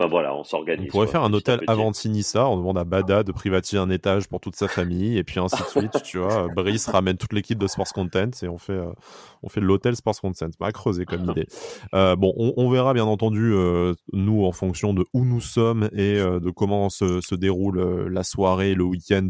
voilà, 0.07 0.35
on 0.35 0.43
s'organise. 0.43 0.87
On 0.87 0.91
pourrait 0.91 1.07
faire 1.07 1.23
un 1.23 1.33
hôtel 1.33 1.61
Avantinissa, 1.67 2.47
on 2.47 2.57
demande 2.57 2.77
à 2.77 2.83
Bada 2.83 3.23
de 3.23 3.31
privatiser 3.31 3.77
un 3.77 3.89
étage 3.89 4.27
pour 4.27 4.39
toute 4.39 4.55
sa 4.55 4.67
famille, 4.67 5.17
et 5.17 5.23
puis 5.23 5.39
ainsi 5.39 5.61
de 5.61 5.67
suite, 5.67 6.03
tu 6.03 6.17
vois. 6.17 6.47
Brice 6.55 6.87
ramène 6.87 7.17
toute 7.17 7.33
l'équipe 7.33 7.57
de 7.57 7.67
Sports 7.67 7.93
Content 7.93 8.29
et 8.41 8.47
on 8.47 8.57
fait, 8.57 8.73
euh, 8.73 8.91
on 9.43 9.49
fait 9.49 9.61
l'hôtel 9.61 9.95
Sports 9.95 10.19
Content. 10.21 10.49
Pas 10.57 10.71
creuser 10.71 11.05
comme 11.05 11.29
idée. 11.29 11.47
Euh, 11.93 12.15
bon, 12.15 12.33
on, 12.37 12.69
verra 12.69 12.93
bien 12.93 13.05
entendu, 13.05 13.53
euh, 13.53 13.93
nous, 14.13 14.45
en 14.45 14.51
fonction 14.51 14.93
de 14.93 15.05
où 15.13 15.25
nous 15.25 15.41
sommes 15.41 15.89
et 15.93 16.15
de 16.15 16.49
comment 16.51 16.89
se, 16.89 17.21
se 17.21 17.35
déroule 17.35 18.07
la 18.07 18.23
soirée, 18.23 18.73
le 18.73 18.83
week-end, 18.83 19.29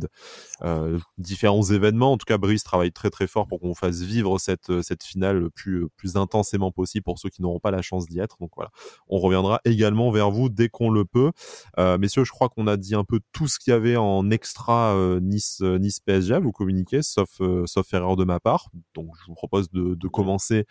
différents 1.18 1.64
événements. 1.64 2.14
En 2.14 2.18
tout 2.18 2.26
cas, 2.26 2.38
Brice 2.38 2.64
travaille 2.64 2.92
très 2.92 3.10
très 3.10 3.28
fort 3.28 3.48
pour 3.48 3.60
qu'on 3.60 3.74
fasse 3.74 4.02
vivre 4.02 4.40
cette, 4.40 4.82
cette 4.82 5.04
finale 5.04 5.38
le 5.38 5.50
plus, 5.50 5.88
plus 5.98 6.18
intensément 6.18 6.72
possible 6.72 7.04
pour 7.04 7.20
ceux 7.20 7.30
qui 7.30 7.42
n'auront 7.42 7.60
pas 7.60 7.72
la 7.72 7.82
chance 7.82 8.08
d'y 8.08 8.20
être. 8.20 8.38
Donc 8.40 8.52
voilà, 8.56 8.72
on 9.10 9.20
reviendra 9.20 9.62
également 9.66 10.12
vers 10.12 10.32
vous 10.32 10.50
dès 10.50 10.61
qu'on 10.69 10.90
le 10.90 11.06
peut. 11.06 11.31
Euh, 11.78 11.98
messieurs, 11.98 12.24
je 12.24 12.31
crois 12.31 12.50
qu'on 12.50 12.68
a 12.68 12.78
dit 12.78 12.96
un 12.96 13.04
peu 13.04 13.19
tout 13.31 13.48
ce 13.48 13.60
qu'il 13.60 13.72
y 13.72 13.74
avait 13.74 13.98
en 13.98 14.30
extra 14.31 14.96
euh, 14.96 15.19
Nice, 15.19 15.60
euh, 15.62 15.78
Nice 15.78 16.00
PSG 16.00 16.40
vous 16.40 16.52
communiquez, 16.52 17.02
sauf, 17.02 17.42
sauf 17.66 17.94
erreur 17.94 18.16
de 18.16 18.24
ma 18.24 18.40
part. 18.40 18.69
Donc, 18.94 19.10
je 19.19 19.25
vous 19.28 19.36
propose 19.36 19.69
de, 19.72 20.08
commencer 20.08 20.66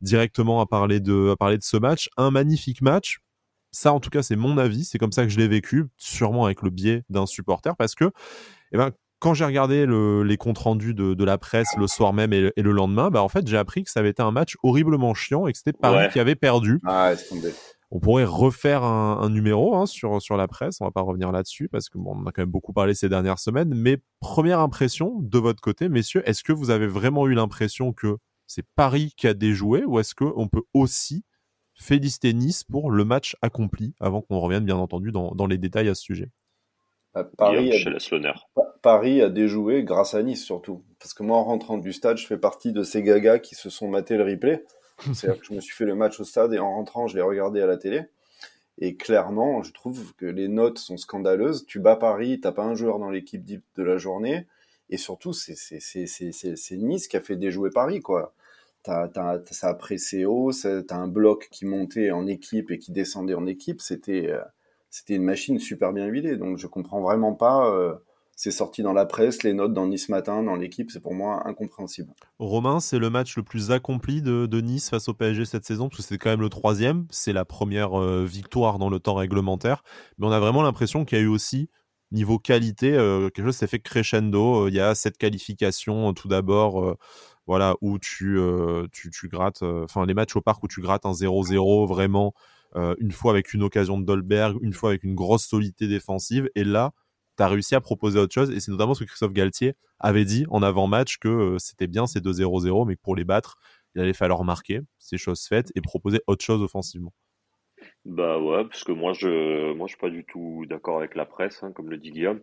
directement 0.00 0.60
à 0.60 0.66
parler 0.66 1.00
de, 1.00 1.30
à 1.30 1.36
parler 1.36 1.58
de 1.58 1.64
ce 1.64 1.76
match. 1.76 2.08
Un 2.16 2.30
magnifique 2.30 2.82
match. 2.82 3.18
Ça, 3.72 3.92
en 3.92 3.98
tout 3.98 4.10
cas, 4.10 4.22
c'est 4.22 4.36
mon 4.36 4.56
avis. 4.58 4.84
C'est 4.84 4.98
comme 4.98 5.12
ça 5.12 5.24
que 5.24 5.30
je 5.30 5.38
l'ai 5.38 5.48
vécu, 5.48 5.86
sûrement 5.96 6.44
avec 6.44 6.62
le 6.62 6.70
biais 6.70 7.02
d'un 7.08 7.26
supporter, 7.26 7.74
parce 7.76 7.96
que, 7.96 8.10
eh 8.72 8.76
ben, 8.76 8.92
quand 9.24 9.32
j'ai 9.32 9.46
regardé 9.46 9.86
les 9.86 10.36
comptes 10.36 10.58
rendus 10.58 10.92
de, 10.92 11.24
la 11.24 11.38
presse 11.38 11.68
le 11.78 11.86
soir 11.86 12.12
même 12.12 12.34
et, 12.34 12.52
le 12.54 12.72
lendemain, 12.72 13.08
bah 13.08 13.22
en 13.22 13.30
fait 13.30 13.46
j'ai 13.48 13.56
appris 13.56 13.82
que 13.82 13.90
ça 13.90 14.00
avait 14.00 14.10
été 14.10 14.22
un 14.22 14.32
match 14.32 14.58
horriblement 14.62 15.14
chiant 15.14 15.46
et 15.46 15.52
que 15.52 15.56
c'était 15.56 15.72
Paris 15.72 16.08
qui 16.12 16.20
avait 16.20 16.34
perdu. 16.34 16.78
Ah, 16.84 17.12
on 17.94 18.00
pourrait 18.00 18.24
refaire 18.24 18.82
un, 18.82 19.30
numéro 19.30 19.76
hein, 19.76 19.86
sur, 19.86 20.20
sur 20.20 20.36
la 20.36 20.48
presse, 20.48 20.80
on 20.80 20.84
va 20.84 20.90
pas 20.90 21.00
revenir 21.00 21.30
là-dessus 21.30 21.68
parce 21.68 21.88
que 21.88 21.96
bon, 21.96 22.16
on 22.16 22.26
a 22.26 22.32
quand 22.32 22.42
même 22.42 22.50
beaucoup 22.50 22.72
parlé 22.72 22.92
ces 22.92 23.08
dernières 23.08 23.38
semaines. 23.38 23.72
Mais 23.72 23.98
première 24.18 24.58
impression 24.58 25.20
de 25.20 25.38
votre 25.38 25.60
côté, 25.60 25.88
messieurs, 25.88 26.28
est-ce 26.28 26.42
que 26.42 26.52
vous 26.52 26.70
avez 26.70 26.88
vraiment 26.88 27.28
eu 27.28 27.34
l'impression 27.34 27.92
que 27.92 28.16
c'est 28.48 28.66
Paris 28.74 29.14
qui 29.16 29.28
a 29.28 29.34
déjoué 29.34 29.84
ou 29.84 30.00
est-ce 30.00 30.16
qu'on 30.16 30.48
peut 30.48 30.64
aussi 30.74 31.24
féliciter 31.74 32.34
Nice 32.34 32.64
pour 32.64 32.90
le 32.90 33.04
match 33.04 33.36
accompli 33.42 33.94
avant 34.00 34.22
qu'on 34.22 34.40
revienne 34.40 34.64
bien 34.64 34.76
entendu 34.76 35.12
dans, 35.12 35.46
les 35.46 35.58
détails 35.58 35.88
à 35.88 35.94
ce 35.94 36.02
sujet? 36.02 36.32
Bah, 37.14 37.30
Paris, 37.38 37.70
a, 37.70 38.34
Paris 38.82 39.22
a 39.22 39.28
déjoué 39.28 39.84
grâce 39.84 40.14
à 40.14 40.22
Nice 40.24 40.44
surtout. 40.44 40.82
Parce 40.98 41.14
que 41.14 41.22
moi, 41.22 41.36
en 41.36 41.44
rentrant 41.44 41.78
du 41.78 41.92
stade, 41.92 42.16
je 42.16 42.26
fais 42.26 42.38
partie 42.38 42.72
de 42.72 42.82
ces 42.82 43.04
gagas 43.04 43.38
qui 43.38 43.54
se 43.54 43.70
sont 43.70 43.86
matés 43.86 44.16
le 44.16 44.24
replay. 44.24 44.64
C'est-à-dire 45.14 45.40
que 45.40 45.46
je 45.46 45.54
me 45.54 45.60
suis 45.60 45.74
fait 45.74 45.84
le 45.84 45.94
match 45.94 46.20
au 46.20 46.24
stade 46.24 46.52
et 46.54 46.58
en 46.58 46.70
rentrant, 46.74 47.06
je 47.06 47.16
l'ai 47.16 47.22
regardé 47.22 47.60
à 47.60 47.66
la 47.66 47.76
télé. 47.76 48.02
Et 48.78 48.96
clairement, 48.96 49.62
je 49.62 49.72
trouve 49.72 50.14
que 50.14 50.26
les 50.26 50.48
notes 50.48 50.78
sont 50.78 50.96
scandaleuses. 50.96 51.64
Tu 51.66 51.78
bats 51.78 51.96
Paris, 51.96 52.40
t'as 52.40 52.52
pas 52.52 52.64
un 52.64 52.74
joueur 52.74 52.98
dans 52.98 53.10
l'équipe 53.10 53.44
de 53.44 53.82
la 53.82 53.98
journée. 53.98 54.46
Et 54.90 54.96
surtout, 54.96 55.32
c'est 55.32 55.56
Nice 56.72 57.08
qui 57.08 57.16
a 57.16 57.20
fait 57.20 57.36
déjouer 57.36 57.70
Paris, 57.70 58.00
quoi. 58.00 58.34
T'as, 58.82 59.08
as, 59.16 59.40
ça 59.50 59.68
a 59.68 59.74
pressé 59.74 60.26
haut, 60.26 60.50
t'as 60.52 60.96
un 60.96 61.08
bloc 61.08 61.48
qui 61.50 61.64
montait 61.64 62.10
en 62.10 62.26
équipe 62.26 62.70
et 62.70 62.78
qui 62.78 62.92
descendait 62.92 63.34
en 63.34 63.46
équipe. 63.46 63.80
C'était 63.80 64.28
euh, 64.28 64.42
une 65.08 65.22
machine 65.22 65.58
super 65.58 65.92
bien 65.92 66.06
huilée. 66.06 66.36
Donc 66.36 66.58
je 66.58 66.66
comprends 66.66 67.00
vraiment 67.00 67.32
pas 67.32 67.70
euh, 67.70 67.94
c'est 68.36 68.50
sorti 68.50 68.82
dans 68.82 68.92
la 68.92 69.06
presse, 69.06 69.42
les 69.42 69.52
notes 69.52 69.72
dans 69.72 69.86
Nice 69.86 70.08
Matin, 70.08 70.42
dans 70.42 70.56
l'équipe, 70.56 70.90
c'est 70.90 71.00
pour 71.00 71.14
moi 71.14 71.46
incompréhensible. 71.46 72.12
Romain, 72.38 72.80
c'est 72.80 72.98
le 72.98 73.10
match 73.10 73.36
le 73.36 73.42
plus 73.42 73.70
accompli 73.70 74.22
de, 74.22 74.60
Nice 74.60 74.90
face 74.90 75.08
au 75.08 75.14
PSG 75.14 75.44
cette 75.44 75.64
saison, 75.64 75.88
parce 75.88 76.02
que 76.02 76.08
c'est 76.08 76.18
quand 76.18 76.30
même 76.30 76.40
le 76.40 76.48
troisième, 76.48 77.06
c'est 77.10 77.32
la 77.32 77.44
première 77.44 78.00
euh, 78.00 78.24
victoire 78.24 78.78
dans 78.78 78.88
le 78.88 78.98
temps 78.98 79.14
réglementaire, 79.14 79.82
mais 80.18 80.26
on 80.26 80.30
a 80.30 80.40
vraiment 80.40 80.62
l'impression 80.62 81.04
qu'il 81.04 81.18
y 81.18 81.20
a 81.20 81.24
eu 81.24 81.28
aussi, 81.28 81.70
niveau 82.12 82.38
qualité, 82.38 82.94
euh, 82.94 83.28
quelque 83.30 83.46
chose 83.46 83.56
s'est 83.56 83.66
fait 83.66 83.80
crescendo, 83.80 84.64
euh, 84.64 84.68
il 84.68 84.74
y 84.74 84.80
a 84.80 84.94
cette 84.94 85.18
qualification 85.18 86.12
tout 86.12 86.28
d'abord, 86.28 86.96
voilà, 87.46 87.74
où 87.82 87.98
tu, 87.98 88.38
tu, 88.92 89.10
tu, 89.10 89.28
grattes, 89.28 89.62
enfin 89.62 90.06
les 90.06 90.14
matchs 90.14 90.34
au 90.34 90.40
parc 90.40 90.62
où 90.62 90.68
tu 90.68 90.80
grattes 90.80 91.04
un 91.04 91.12
0-0 91.12 91.86
vraiment, 91.86 92.32
une 92.74 93.12
fois 93.12 93.32
avec 93.32 93.52
une 93.52 93.62
occasion 93.62 93.98
de 93.98 94.04
Dolberg, 94.04 94.56
une 94.62 94.72
fois 94.72 94.90
avec 94.90 95.04
une 95.04 95.14
grosse 95.14 95.44
solidité 95.44 95.86
défensive, 95.86 96.48
et 96.54 96.64
là, 96.64 96.92
tu 97.36 97.42
as 97.42 97.48
réussi 97.48 97.74
à 97.74 97.80
proposer 97.80 98.18
autre 98.18 98.34
chose. 98.34 98.50
Et 98.50 98.60
c'est 98.60 98.70
notamment 98.70 98.94
ce 98.94 99.04
que 99.04 99.08
Christophe 99.08 99.32
Galtier 99.32 99.74
avait 99.98 100.24
dit 100.24 100.46
en 100.50 100.62
avant-match 100.62 101.18
que 101.18 101.28
euh, 101.28 101.58
c'était 101.58 101.86
bien 101.86 102.06
ces 102.06 102.20
2-0-0, 102.20 102.86
mais 102.86 102.96
que 102.96 103.00
pour 103.00 103.16
les 103.16 103.24
battre, 103.24 103.56
il 103.94 104.00
allait 104.00 104.12
falloir 104.12 104.44
marquer, 104.44 104.80
ces 104.98 105.18
choses 105.18 105.46
faites, 105.46 105.70
et 105.74 105.80
proposer 105.80 106.20
autre 106.26 106.44
chose 106.44 106.62
offensivement. 106.62 107.12
Bah 108.04 108.38
ouais, 108.38 108.64
parce 108.64 108.84
que 108.84 108.92
moi 108.92 109.12
je 109.12 109.72
moi 109.74 109.86
je 109.86 109.92
suis 109.92 110.00
pas 110.00 110.10
du 110.10 110.24
tout 110.24 110.64
d'accord 110.68 110.98
avec 110.98 111.14
la 111.14 111.26
presse, 111.26 111.62
hein, 111.62 111.72
comme 111.72 111.90
le 111.90 111.98
dit 111.98 112.10
Guillaume. 112.10 112.40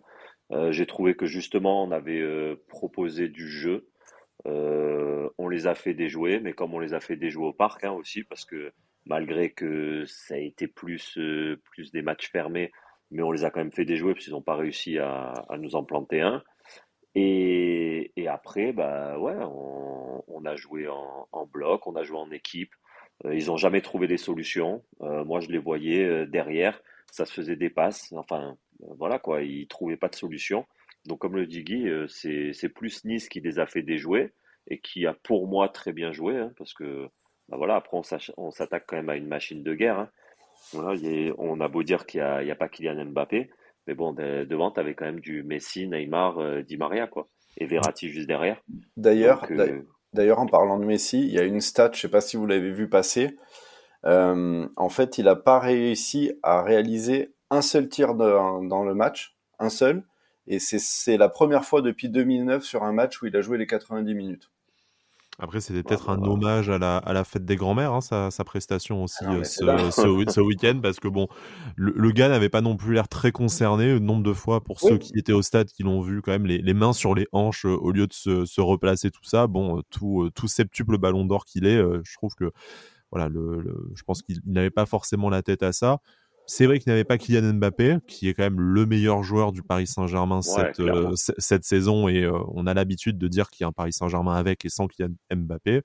Euh, 0.52 0.72
j'ai 0.72 0.86
trouvé 0.86 1.16
que 1.16 1.26
justement 1.26 1.84
on 1.84 1.92
avait 1.92 2.22
euh, 2.22 2.56
proposé 2.68 3.28
du 3.28 3.48
jeu, 3.48 3.88
on 4.46 5.48
les 5.48 5.68
a 5.68 5.76
fait 5.76 5.94
déjouer, 5.94 6.40
mais 6.40 6.54
comme 6.54 6.74
on 6.74 6.80
les 6.80 6.94
a 6.94 7.00
fait 7.00 7.16
déjouer 7.16 7.48
au 7.48 7.54
parc 7.54 7.84
hein, 7.84 7.92
aussi, 7.92 8.24
parce 8.24 8.46
que 8.46 8.72
malgré 9.06 9.52
que 9.52 10.04
ça 10.06 10.36
a 10.36 10.38
été 10.38 10.68
plus 10.68 11.18
plus 11.64 11.92
des 11.92 12.02
matchs 12.02 12.32
fermés, 12.32 12.72
mais 13.12 13.22
on 13.22 13.32
les 13.32 13.44
a 13.44 13.52
quand 13.52 13.60
même 13.60 13.72
fait 13.72 13.86
déjouer 13.86 14.14
parce 14.14 14.26
qu'ils 14.26 14.34
n'ont 14.34 14.42
pas 14.42 14.56
réussi 14.56 14.98
à, 14.98 15.46
nous 15.60 15.76
en 15.76 15.84
planter 15.84 16.22
un. 16.22 16.44
Et, 17.14 18.12
après, 18.28 18.72
bah 18.72 19.18
ouais, 19.20 19.36
on, 19.36 20.46
a 20.46 20.56
joué 20.56 20.88
en, 20.88 21.46
bloc, 21.46 21.86
on 21.86 21.96
a 21.96 22.04
joué 22.04 22.18
en 22.18 22.32
équipe. 22.32 22.74
Euh, 23.26 23.36
ils 23.36 23.52
ont 23.52 23.58
jamais 23.58 23.82
trouvé 23.82 24.08
des 24.08 24.18
solutions. 24.18 24.84
Euh, 25.02 25.24
moi, 25.26 25.42
je 25.42 25.50
les 25.50 25.58
voyais 25.58 26.04
euh, 26.04 26.26
derrière, 26.26 26.82
ça 27.12 27.26
se 27.26 27.34
faisait 27.34 27.58
des 27.58 27.70
passes. 27.70 28.12
Enfin, 28.14 28.58
voilà 28.80 29.20
quoi, 29.20 29.44
ils 29.44 29.68
trouvaient 29.68 29.98
pas 29.98 30.08
de 30.08 30.16
solution. 30.16 30.66
Donc, 31.06 31.20
comme 31.20 31.36
le 31.36 31.46
dit 31.46 31.64
Guy, 31.64 31.88
c'est 32.08 32.70
plus 32.70 33.04
Nice 33.06 33.28
qui 33.28 33.42
les 33.42 33.60
a 33.60 33.66
fait 33.68 33.82
déjouer 33.82 34.34
et 34.68 34.80
qui 34.80 35.06
a 35.06 35.14
pour 35.14 35.48
moi 35.48 35.70
très 35.70 35.94
bien 35.94 36.12
joué, 36.12 36.38
hein, 36.38 36.54
parce 36.58 36.74
que 36.74 37.10
bah 37.50 37.58
voilà, 37.58 37.76
après 37.76 37.98
on 38.38 38.52
s'attaque 38.52 38.86
quand 38.88 38.96
même 38.96 39.10
à 39.10 39.16
une 39.16 39.28
machine 39.28 39.64
de 39.64 39.74
guerre. 39.74 40.00
hein. 40.00 40.10
Voilà, 40.74 40.92
a- 41.00 41.34
on 41.38 41.60
a 41.60 41.68
beau 41.68 41.84
dire 41.84 42.06
qu'il 42.06 42.20
y 42.20 42.52
a, 42.52 42.56
pas 42.56 42.70
Kylian 42.70 43.06
Mbappé, 43.06 43.50
mais 43.88 43.94
bon, 43.96 44.14
de- 44.14 44.46
devant, 44.46 44.72
tu 44.72 44.80
avais 44.80 44.94
quand 44.94 45.06
même 45.06 45.20
du 45.20 45.44
Messi, 45.44 45.88
Neymar, 45.88 46.40
euh, 46.40 46.62
Di 46.62 46.78
Maria, 46.78 47.08
quoi. 47.08 47.28
Et 47.58 47.66
Verratti 47.66 48.10
juste 48.10 48.28
derrière. 48.28 48.62
D'ailleurs, 48.96 49.46
euh, 49.52 49.82
d'ailleurs, 50.14 50.40
en 50.40 50.46
parlant 50.46 50.80
de 50.80 50.86
Messi, 50.86 51.20
il 51.20 51.32
y 51.34 51.40
a 51.40 51.44
une 51.44 51.60
stat, 51.62 51.92
je 51.94 52.00
sais 52.02 52.10
pas 52.10 52.22
si 52.22 52.38
vous 52.38 52.46
l'avez 52.46 52.72
vu 52.72 52.88
passer. 52.90 53.36
Euh, 54.06 54.68
en 54.78 54.90
fait, 54.90 55.18
il 55.18 55.26
n'a 55.26 55.36
pas 55.36 55.60
réussi 55.60 56.34
à 56.44 56.64
réaliser 56.64 57.34
un 57.50 57.62
seul 57.62 57.90
tir 57.90 58.16
dans, 58.16 58.64
dans 58.64 58.84
le 58.84 58.94
match, 58.96 59.36
un 59.60 59.70
seul. 59.70 60.04
Et 60.48 60.60
c'est 60.60 60.80
c'est 60.80 61.18
la 61.18 61.30
première 61.30 61.66
fois 61.66 61.82
depuis 61.82 62.10
2009 62.10 62.64
sur 62.64 62.84
un 62.84 62.94
match 62.94 63.22
où 63.22 63.28
il 63.28 63.36
a 63.38 63.42
joué 63.42 63.58
les 63.58 63.68
90 63.68 64.16
minutes. 64.16 64.51
Après, 65.44 65.60
c'était 65.60 65.82
peut-être 65.82 66.10
un 66.12 66.24
hommage 66.24 66.70
à 66.70 66.78
la, 66.78 66.98
à 66.98 67.14
la 67.14 67.24
fête 67.24 67.46
des 67.46 67.56
grands-mères, 67.56 67.94
hein, 67.94 68.02
sa, 68.02 68.30
sa 68.30 68.44
prestation 68.44 69.04
aussi 69.04 69.18
Ah 69.24 69.28
non, 69.28 69.40
euh, 69.40 69.44
ce, 69.44 70.32
ce, 70.32 70.40
week-end, 70.40 70.80
parce 70.84 71.00
que 71.00 71.08
bon, 71.08 71.28
le, 71.76 71.92
le 71.96 72.12
gars 72.12 72.30
n'avait 72.30 72.50
pas 72.50 72.62
non 72.62 72.76
plus 72.78 72.94
l'air 72.94 73.08
très 73.08 73.32
concerné. 73.32 73.88
Le 73.94 73.98
nombre 74.00 74.22
de 74.22 74.34
fois, 74.34 74.64
pour 74.64 74.80
ceux 74.80 75.00
qui 75.00 75.18
étaient 75.18 75.34
au 75.34 75.42
stade, 75.42 75.68
qui 75.70 75.82
l'ont 75.82 76.02
vu, 76.02 76.22
quand 76.22 76.32
même, 76.32 76.46
les, 76.46 76.60
les 76.60 76.74
mains 76.76 76.94
sur 76.94 77.16
les 77.16 77.28
hanches 77.32 77.66
euh, 77.66 77.70
au 77.76 77.92
lieu 77.92 78.06
de 78.06 78.14
se, 78.14 78.46
se 78.46 78.62
replacer, 78.62 79.10
tout 79.10 79.24
ça. 79.24 79.48
Bon, 79.48 79.80
euh, 79.80 79.82
tout, 79.90 80.22
euh, 80.26 80.30
tout 80.30 80.48
septuple 80.48 81.00
ballon 81.00 81.26
d'or 81.26 81.46
qu'il 81.46 81.66
est, 81.66 81.76
euh, 81.78 82.02
je 82.04 82.14
trouve 82.18 82.36
que, 82.36 82.52
voilà, 83.12 83.28
le, 83.30 83.62
le- 83.62 83.92
je 83.96 84.04
pense 84.04 84.22
qu'il 84.22 84.40
il 84.46 84.54
n'avait 84.54 84.70
pas 84.70 84.86
forcément 84.86 85.30
la 85.30 85.42
tête 85.42 85.64
à 85.64 85.74
ça. 85.74 86.00
C'est 86.48 86.66
vrai 86.66 86.80
qu'il 86.80 86.92
n'avait 86.92 87.04
pas 87.06 87.18
Kylian 87.18 87.54
Mbappé, 87.54 87.98
qui 88.08 88.28
est 88.28 88.34
quand 88.34 88.44
même 88.44 88.60
le 88.60 88.86
meilleur 88.86 89.24
joueur 89.24 89.52
du 89.52 89.64
Paris 89.64 89.88
Saint-Germain 89.88 90.38
ouais, 90.38 90.42
cette, 90.42 90.80
euh, 90.80 91.14
cette 91.16 91.64
saison, 91.64 92.08
et 92.08 92.24
euh, 92.24 92.38
on 92.54 92.68
a 92.68 92.74
l'habitude 92.74 93.18
de 93.18 93.28
dire 93.28 93.50
qu'il 93.50 93.64
y 93.64 93.66
a 93.66 93.68
un 93.68 93.72
Paris 93.72 93.94
Saint-Germain 93.94 94.36
avec 94.36 94.66
et 94.66 94.70
sans 94.70 94.88
Kylian 94.88 95.14
Mbappé 95.34 95.82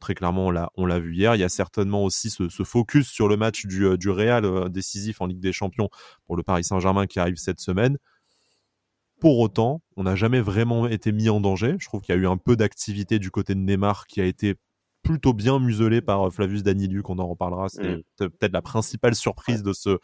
très 0.00 0.14
clairement, 0.14 0.46
on 0.76 0.86
l'a, 0.86 0.98
vu 0.98 1.14
hier. 1.14 1.36
Il 1.36 1.40
y 1.40 1.44
a 1.44 1.48
certainement 1.48 2.04
aussi 2.04 2.30
ce, 2.30 2.48
ce 2.48 2.62
focus 2.62 3.08
sur 3.08 3.28
le 3.28 3.36
match 3.36 3.66
du, 3.66 3.84
euh, 3.84 3.96
du 3.96 4.10
Real 4.10 4.44
euh, 4.44 4.68
décisif 4.68 5.20
en 5.20 5.26
Ligue 5.26 5.40
des 5.40 5.52
Champions 5.52 5.90
pour 6.26 6.36
le 6.36 6.42
Paris 6.42 6.64
Saint-Germain 6.64 7.06
qui 7.06 7.20
arrive 7.20 7.36
cette 7.36 7.60
semaine. 7.60 7.98
Pour 9.20 9.38
autant, 9.38 9.82
on 9.96 10.04
n'a 10.04 10.16
jamais 10.16 10.40
vraiment 10.40 10.86
été 10.86 11.12
mis 11.12 11.28
en 11.28 11.40
danger. 11.40 11.76
Je 11.78 11.86
trouve 11.86 12.00
qu'il 12.00 12.14
y 12.14 12.18
a 12.18 12.20
eu 12.20 12.26
un 12.26 12.38
peu 12.38 12.56
d'activité 12.56 13.18
du 13.18 13.30
côté 13.30 13.54
de 13.54 13.60
Neymar 13.60 14.06
qui 14.06 14.20
a 14.22 14.24
été 14.24 14.56
plutôt 15.10 15.32
bien 15.34 15.58
muselé 15.58 16.00
par 16.00 16.26
euh, 16.26 16.30
Flavius 16.30 16.62
Daniliu, 16.62 17.02
qu'on 17.02 17.18
en 17.18 17.26
reparlera. 17.28 17.68
C'est 17.68 17.82
Mm. 17.96 18.02
peut- 18.16 18.28
peut-être 18.30 18.52
la 18.52 18.62
principale 18.62 19.14
surprise 19.14 19.62
de 19.62 19.72
ce, 19.72 19.98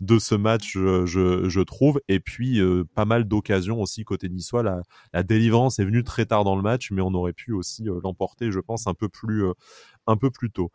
de 0.00 0.18
ce 0.18 0.34
match, 0.34 0.72
je, 0.72 1.48
je 1.48 1.60
trouve. 1.60 2.00
Et 2.08 2.20
puis, 2.20 2.60
euh, 2.60 2.84
pas 2.94 3.04
mal 3.04 3.24
d'occasions 3.24 3.80
aussi 3.80 4.04
côté 4.04 4.28
niçois. 4.28 4.62
La, 4.62 4.82
la 5.12 5.22
délivrance 5.22 5.78
est 5.78 5.84
venue 5.84 6.04
très 6.04 6.26
tard 6.26 6.44
dans 6.44 6.56
le 6.56 6.62
match, 6.62 6.90
mais 6.90 7.02
on 7.02 7.14
aurait 7.14 7.32
pu 7.32 7.52
aussi 7.52 7.88
euh, 7.88 8.00
l'emporter, 8.02 8.50
je 8.50 8.60
pense, 8.60 8.86
un 8.86 8.94
peu 8.94 9.08
plus, 9.08 9.44
euh, 9.44 9.52
un 10.06 10.16
peu 10.16 10.30
plus 10.30 10.50
tôt. 10.50 10.70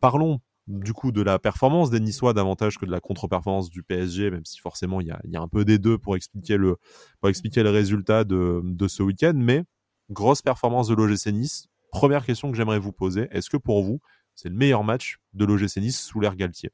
Parlons 0.00 0.40
du 0.66 0.92
coup 0.92 1.12
de 1.12 1.22
la 1.22 1.38
performance 1.38 1.88
des 1.88 1.98
Niçois 1.98 2.34
davantage 2.34 2.76
que 2.76 2.84
de 2.84 2.90
la 2.90 3.00
contre-performance 3.00 3.70
du 3.70 3.82
PSG, 3.82 4.30
même 4.30 4.44
si 4.44 4.58
forcément 4.60 5.00
il 5.00 5.06
y 5.06 5.30
y 5.30 5.36
a 5.36 5.40
un 5.40 5.48
peu 5.48 5.64
des 5.64 5.78
deux 5.78 5.96
pour 5.96 6.14
expliquer 6.14 6.58
le, 6.58 6.76
pour 7.20 7.30
expliquer 7.30 7.62
le 7.62 7.70
résultat 7.70 8.24
de, 8.24 8.60
de 8.64 8.88
ce 8.88 9.02
week-end. 9.02 9.32
Mais 9.34 9.64
grosse 10.10 10.42
performance 10.42 10.88
de 10.88 10.94
l'OGC 10.94 11.32
Nice. 11.32 11.66
Première 11.90 12.24
question 12.24 12.50
que 12.50 12.56
j'aimerais 12.56 12.78
vous 12.78 12.92
poser, 12.92 13.28
est-ce 13.30 13.50
que 13.50 13.56
pour 13.56 13.82
vous, 13.82 14.00
c'est 14.34 14.48
le 14.48 14.54
meilleur 14.54 14.84
match 14.84 15.18
de 15.34 15.44
l'OGC 15.44 15.78
Nice 15.78 16.00
sous 16.00 16.20
l'ère 16.20 16.36
Galtier? 16.36 16.70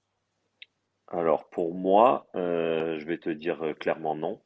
Alors, 1.08 1.48
pour 1.50 1.74
moi, 1.74 2.26
euh, 2.34 2.98
je 2.98 3.04
vais 3.06 3.18
te 3.18 3.30
dire 3.30 3.62
euh, 3.64 3.74
clairement 3.74 4.14
non. 4.14 4.40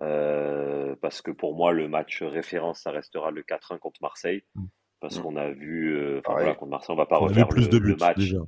Euh, 0.00 0.94
parce 1.02 1.22
que 1.22 1.30
pour 1.30 1.54
moi, 1.56 1.72
le 1.72 1.88
match 1.88 2.22
référence, 2.22 2.80
ça 2.82 2.90
restera 2.92 3.30
le 3.30 3.42
4-1 3.42 3.78
contre 3.78 4.00
Marseille. 4.02 4.42
Mm. 4.54 4.64
Parce 5.00 5.18
Mm. 5.18 5.22
qu'on 5.22 5.36
a 5.36 5.50
vu, 5.50 5.96
euh, 5.96 6.18
enfin 6.18 6.22
Pareil. 6.32 6.44
voilà, 6.44 6.54
contre 6.54 6.70
Marseille, 6.70 6.94
on 6.94 6.96
va 6.96 7.06
pas 7.06 7.20
On 7.20 7.24
a 7.24 7.28
vu 7.28 7.32
refaire 7.34 7.48
plus 7.48 7.64
le, 7.64 7.68
de 7.68 7.78
le 7.78 7.94
buts 7.94 8.00
match. 8.00 8.16
déjà. 8.18 8.38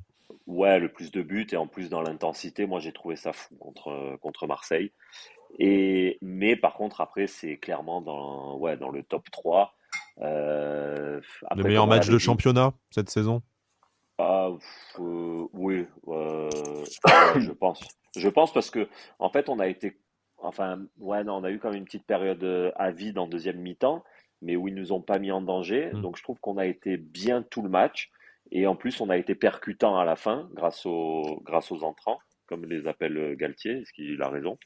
Ouais, 0.47 0.79
le 0.79 0.93
plus 0.93 1.11
de 1.13 1.23
buts 1.23 1.47
et 1.53 1.57
en 1.57 1.67
plus 1.67 1.89
dans 1.91 2.03
l'intensité, 2.03 2.67
moi 2.67 2.81
j'ai 2.81 2.93
trouvé 2.93 3.15
ça 3.17 3.33
fou 3.33 3.57
contre, 3.57 4.17
contre 4.21 4.47
Marseille. 4.47 4.93
Et, 5.59 6.19
mais 6.23 6.55
par 6.57 6.75
contre, 6.75 7.01
après, 7.01 7.27
c'est 7.27 7.57
clairement 7.59 8.01
dans, 8.01 8.57
ouais, 8.59 8.77
dans 8.77 8.91
le 8.91 9.03
top 9.03 9.29
3. 9.31 9.75
Euh, 10.23 11.21
Le 11.57 11.63
meilleur 11.63 11.87
match 11.87 12.09
de 12.09 12.19
championnat 12.19 12.73
cette 12.91 13.11
saison? 13.11 13.43
Ah, 14.19 14.51
euh, 14.99 15.47
oui, 15.53 15.87
euh, 16.09 16.51
je 17.39 17.53
pense. 17.53 17.83
Je 18.17 18.29
pense 18.29 18.53
parce 18.53 18.71
que, 18.71 18.89
en 19.19 19.31
fait, 19.31 19.49
on 19.49 19.59
a 19.59 19.67
été, 19.67 19.99
enfin, 20.39 20.83
ouais, 20.99 21.25
non, 21.25 21.37
on 21.37 21.45
a 21.45 21.51
eu 21.51 21.59
quand 21.59 21.71
même 21.71 21.79
une 21.79 21.85
petite 21.85 22.07
période 22.07 22.73
à 22.77 22.91
vide 22.91 23.19
en 23.19 23.27
deuxième 23.27 23.59
mi-temps, 23.59 24.05
mais 24.43 24.57
où 24.57 24.69
ils 24.69 24.75
nous 24.75 24.93
ont 24.93 25.01
pas 25.01 25.19
mis 25.19 25.33
en 25.33 25.41
danger. 25.41 25.91
Mm. 25.93 26.03
Donc, 26.03 26.19
je 26.19 26.23
trouve 26.23 26.39
qu'on 26.41 26.59
a 26.59 26.67
été 26.67 26.97
bien 26.97 27.43
tout 27.43 27.63
le 27.63 27.71
match. 27.71 28.11
Et 28.53 28.67
en 28.67 28.75
plus, 28.75 29.01
on 29.01 29.11
a 29.11 29.17
été 29.17 29.35
percutant 29.35 29.97
à 29.97 30.05
la 30.05 30.17
fin 30.17 30.51
grâce 30.55 30.85
aux, 30.85 31.41
grâce 31.45 31.71
aux 31.71 31.85
entrants, 31.85 32.19
comme 32.47 32.65
les 32.65 32.89
appelle 32.89 33.37
Galtier, 33.37 33.85
ce 33.85 33.93
qu'il 33.93 34.21
a 34.21 34.29
raison. 34.29 34.59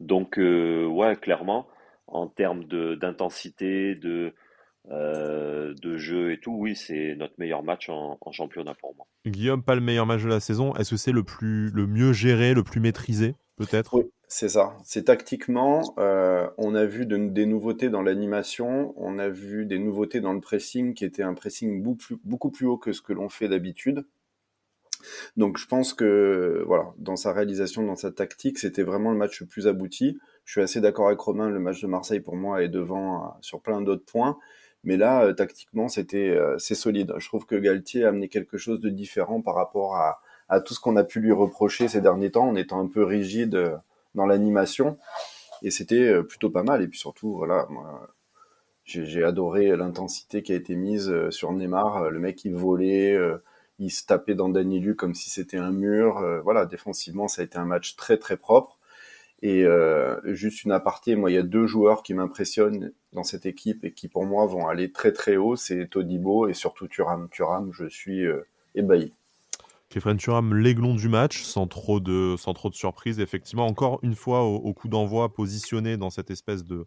Donc, 0.00 0.38
ouais, 0.38 1.16
clairement, 1.16 1.68
en 2.08 2.26
termes 2.26 2.64
de, 2.64 2.96
d'intensité, 2.96 3.94
de, 3.94 4.34
euh, 4.90 5.74
de 5.82 5.96
jeu 5.98 6.32
et 6.32 6.40
tout, 6.40 6.52
oui, 6.52 6.74
c'est 6.74 7.14
notre 7.16 7.34
meilleur 7.38 7.62
match 7.62 7.88
en, 7.88 8.18
en 8.20 8.32
championnat 8.32 8.74
pour 8.74 8.94
moi. 8.96 9.06
Guillaume, 9.26 9.62
pas 9.62 9.74
le 9.74 9.80
meilleur 9.80 10.06
match 10.06 10.22
de 10.22 10.28
la 10.28 10.40
saison. 10.40 10.74
Est-ce 10.76 10.90
que 10.90 10.96
c'est 10.96 11.12
le 11.12 11.22
plus 11.22 11.70
le 11.70 11.86
mieux 11.86 12.12
géré, 12.12 12.54
le 12.54 12.62
plus 12.62 12.80
maîtrisé, 12.80 13.34
peut-être? 13.56 13.94
Oui, 13.94 14.04
c'est 14.26 14.48
ça. 14.48 14.76
C'est 14.84 15.04
tactiquement, 15.04 15.94
euh, 15.98 16.48
on 16.56 16.74
a 16.74 16.86
vu 16.86 17.04
de- 17.06 17.28
des 17.28 17.46
nouveautés 17.46 17.90
dans 17.90 18.02
l'animation, 18.02 18.94
on 18.96 19.18
a 19.18 19.28
vu 19.28 19.66
des 19.66 19.78
nouveautés 19.78 20.20
dans 20.20 20.32
le 20.32 20.40
pressing 20.40 20.94
qui 20.94 21.04
était 21.04 21.22
un 21.22 21.34
pressing 21.34 21.82
beaucoup 21.82 21.98
plus, 21.98 22.16
beaucoup 22.24 22.50
plus 22.50 22.66
haut 22.66 22.78
que 22.78 22.92
ce 22.92 23.02
que 23.02 23.12
l'on 23.12 23.28
fait 23.28 23.48
d'habitude. 23.48 24.04
Donc 25.36 25.58
je 25.58 25.66
pense 25.66 25.94
que 25.94 26.62
voilà, 26.66 26.92
dans 26.98 27.16
sa 27.16 27.32
réalisation, 27.32 27.82
dans 27.84 27.96
sa 27.96 28.10
tactique, 28.10 28.58
c'était 28.58 28.82
vraiment 28.82 29.10
le 29.10 29.16
match 29.16 29.40
le 29.40 29.46
plus 29.46 29.66
abouti. 29.66 30.18
Je 30.44 30.52
suis 30.52 30.60
assez 30.60 30.80
d'accord 30.80 31.06
avec 31.06 31.20
Romain, 31.20 31.48
le 31.48 31.60
match 31.60 31.80
de 31.80 31.86
Marseille 31.86 32.20
pour 32.20 32.36
moi 32.36 32.62
est 32.62 32.68
devant 32.68 33.24
euh, 33.24 33.28
sur 33.40 33.60
plein 33.60 33.80
d'autres 33.80 34.04
points, 34.04 34.38
mais 34.84 34.96
là 34.96 35.24
euh, 35.24 35.32
tactiquement 35.32 35.88
c'était 35.88 36.30
euh, 36.30 36.58
c'est 36.58 36.74
solide. 36.74 37.14
Je 37.18 37.26
trouve 37.26 37.46
que 37.46 37.56
Galtier 37.56 38.04
a 38.04 38.08
amené 38.08 38.28
quelque 38.28 38.58
chose 38.58 38.80
de 38.80 38.88
différent 38.88 39.40
par 39.42 39.54
rapport 39.54 39.96
à, 39.96 40.20
à 40.48 40.60
tout 40.60 40.74
ce 40.74 40.80
qu'on 40.80 40.96
a 40.96 41.04
pu 41.04 41.20
lui 41.20 41.32
reprocher 41.32 41.88
ces 41.88 42.00
derniers 42.00 42.30
temps 42.30 42.48
en 42.48 42.54
étant 42.56 42.80
un 42.80 42.88
peu 42.88 43.04
rigide 43.04 43.54
euh, 43.54 43.76
dans 44.14 44.26
l'animation 44.26 44.98
et 45.62 45.70
c'était 45.70 46.22
plutôt 46.24 46.50
pas 46.50 46.62
mal 46.62 46.82
et 46.82 46.88
puis 46.88 46.98
surtout 46.98 47.36
voilà 47.36 47.66
moi 47.70 48.08
j'ai 48.84 49.22
adoré 49.22 49.76
l'intensité 49.76 50.42
qui 50.42 50.52
a 50.52 50.56
été 50.56 50.74
mise 50.74 51.14
sur 51.30 51.52
Neymar, 51.52 52.10
le 52.10 52.18
mec 52.18 52.44
il 52.44 52.56
volait 52.56 53.16
il 53.78 53.90
se 53.90 54.04
tapait 54.04 54.34
dans 54.34 54.48
Danilo 54.48 54.94
comme 54.94 55.14
si 55.14 55.30
c'était 55.30 55.58
un 55.58 55.70
mur. 55.70 56.20
Voilà, 56.42 56.66
défensivement, 56.66 57.28
ça 57.28 57.42
a 57.42 57.44
été 57.44 57.56
un 57.58 57.66
match 57.66 57.94
très 57.94 58.16
très 58.16 58.36
propre. 58.36 58.79
Et 59.42 59.64
euh, 59.64 60.20
juste 60.34 60.64
une 60.64 60.72
aparté, 60.72 61.16
moi, 61.16 61.30
il 61.30 61.34
y 61.34 61.38
a 61.38 61.42
deux 61.42 61.66
joueurs 61.66 62.02
qui 62.02 62.12
m'impressionnent 62.12 62.92
dans 63.12 63.22
cette 63.22 63.46
équipe 63.46 63.84
et 63.84 63.92
qui, 63.92 64.08
pour 64.08 64.26
moi, 64.26 64.46
vont 64.46 64.68
aller 64.68 64.92
très 64.92 65.12
très 65.12 65.36
haut. 65.36 65.56
C'est 65.56 65.88
Todibo 65.88 66.48
et 66.48 66.54
surtout 66.54 66.88
Thuram. 66.88 67.28
Thuram, 67.30 67.72
je 67.72 67.86
suis 67.86 68.26
euh, 68.26 68.46
ébahi. 68.74 69.12
Kefren 69.88 70.16
Turam, 70.18 70.54
l'aiglon 70.54 70.94
du 70.94 71.08
match, 71.08 71.42
sans 71.42 71.66
trop 71.66 72.00
de, 72.00 72.36
sans 72.38 72.52
trop 72.52 72.68
de 72.68 72.74
surprise. 72.74 73.18
Effectivement, 73.18 73.66
encore 73.66 73.98
une 74.02 74.14
fois, 74.14 74.42
au, 74.42 74.56
au 74.56 74.74
coup 74.74 74.88
d'envoi, 74.88 75.32
positionné 75.32 75.96
dans 75.96 76.10
cette 76.10 76.30
espèce 76.30 76.62
de, 76.62 76.86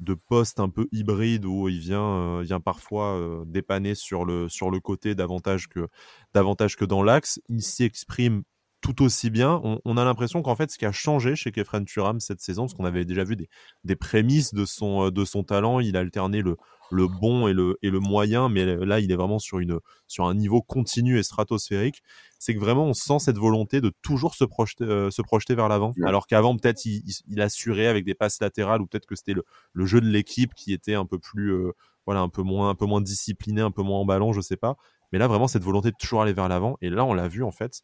de 0.00 0.14
poste 0.14 0.60
un 0.60 0.68
peu 0.68 0.88
hybride 0.92 1.44
où 1.44 1.68
il 1.68 1.78
vient, 1.78 2.38
euh, 2.38 2.42
vient 2.42 2.60
parfois 2.60 3.16
euh, 3.16 3.44
dépanner 3.46 3.94
sur 3.94 4.24
le, 4.24 4.48
sur 4.48 4.70
le 4.70 4.80
côté 4.80 5.14
davantage 5.14 5.68
que, 5.68 5.88
davantage 6.34 6.76
que 6.76 6.84
dans 6.84 7.02
l'axe. 7.02 7.40
Il 7.48 7.62
s'y 7.62 7.84
exprime 7.84 8.42
tout 8.80 9.02
aussi 9.02 9.30
bien. 9.30 9.60
On, 9.84 9.96
a 9.96 10.04
l'impression 10.04 10.42
qu'en 10.42 10.56
fait, 10.56 10.70
ce 10.70 10.78
qui 10.78 10.86
a 10.86 10.92
changé 10.92 11.36
chez 11.36 11.52
Kefren 11.52 11.84
Turam 11.84 12.20
cette 12.20 12.40
saison, 12.40 12.62
parce 12.62 12.74
qu'on 12.74 12.84
avait 12.84 13.04
déjà 13.04 13.24
vu 13.24 13.36
des, 13.36 13.48
des, 13.84 13.96
prémices 13.96 14.54
de 14.54 14.64
son, 14.64 15.06
euh, 15.06 15.10
de 15.10 15.24
son 15.24 15.42
talent, 15.44 15.80
il 15.80 15.96
a 15.96 16.00
alterné 16.00 16.40
le, 16.40 16.56
le 16.90 17.06
bon 17.06 17.46
et 17.46 17.52
le, 17.52 17.78
et 17.82 17.90
le 17.90 18.00
moyen, 18.00 18.48
mais 18.48 18.64
là, 18.64 19.00
il 19.00 19.12
est 19.12 19.16
vraiment 19.16 19.38
sur, 19.38 19.58
une, 19.58 19.78
sur 20.06 20.24
un 20.24 20.34
niveau 20.34 20.62
continu 20.62 21.18
et 21.18 21.22
stratosphérique. 21.22 22.02
C'est 22.38 22.54
que 22.54 22.60
vraiment, 22.60 22.86
on 22.86 22.94
sent 22.94 23.18
cette 23.20 23.38
volonté 23.38 23.80
de 23.80 23.92
toujours 24.02 24.34
se 24.34 24.44
projeter, 24.44 24.84
euh, 24.84 25.10
se 25.10 25.22
projeter 25.22 25.54
vers 25.54 25.68
l'avant. 25.68 25.92
Alors 26.04 26.26
qu'avant, 26.26 26.56
peut-être, 26.56 26.84
il, 26.86 27.02
il, 27.28 27.40
assurait 27.40 27.86
avec 27.86 28.04
des 28.04 28.14
passes 28.14 28.40
latérales, 28.40 28.80
ou 28.80 28.86
peut-être 28.86 29.06
que 29.06 29.14
c'était 29.14 29.34
le, 29.34 29.44
le, 29.72 29.86
jeu 29.86 30.00
de 30.00 30.08
l'équipe 30.08 30.54
qui 30.54 30.72
était 30.72 30.94
un 30.94 31.04
peu 31.04 31.18
plus, 31.18 31.52
euh, 31.52 31.72
voilà, 32.06 32.20
un 32.20 32.28
peu 32.28 32.42
moins, 32.42 32.70
un 32.70 32.74
peu 32.74 32.86
moins 32.86 33.00
discipliné, 33.00 33.60
un 33.60 33.70
peu 33.70 33.82
moins 33.82 33.98
en 33.98 34.04
ballon, 34.06 34.32
je 34.32 34.40
sais 34.40 34.56
pas. 34.56 34.76
Mais 35.12 35.18
là, 35.18 35.26
vraiment, 35.26 35.48
cette 35.48 35.64
volonté 35.64 35.90
de 35.90 35.96
toujours 35.98 36.22
aller 36.22 36.32
vers 36.32 36.48
l'avant. 36.48 36.76
Et 36.80 36.88
là, 36.88 37.04
on 37.04 37.14
l'a 37.14 37.28
vu, 37.28 37.42
en 37.42 37.50
fait, 37.50 37.82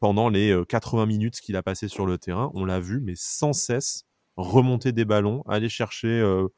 pendant 0.00 0.28
les 0.28 0.56
80 0.68 1.02
euh, 1.02 1.06
minutes 1.06 1.40
qu'il 1.40 1.56
a 1.56 1.62
passé 1.62 1.88
sur 1.88 2.06
le 2.06 2.18
terrain. 2.18 2.50
On 2.54 2.64
l'a 2.64 2.80
vu, 2.80 3.00
mais 3.00 3.14
sans 3.16 3.52
cesse 3.52 4.04
remonter 4.36 4.92
des 4.92 5.06
ballons, 5.06 5.42
aller 5.48 5.70
chercher 5.70 6.08
euh, 6.08 6.48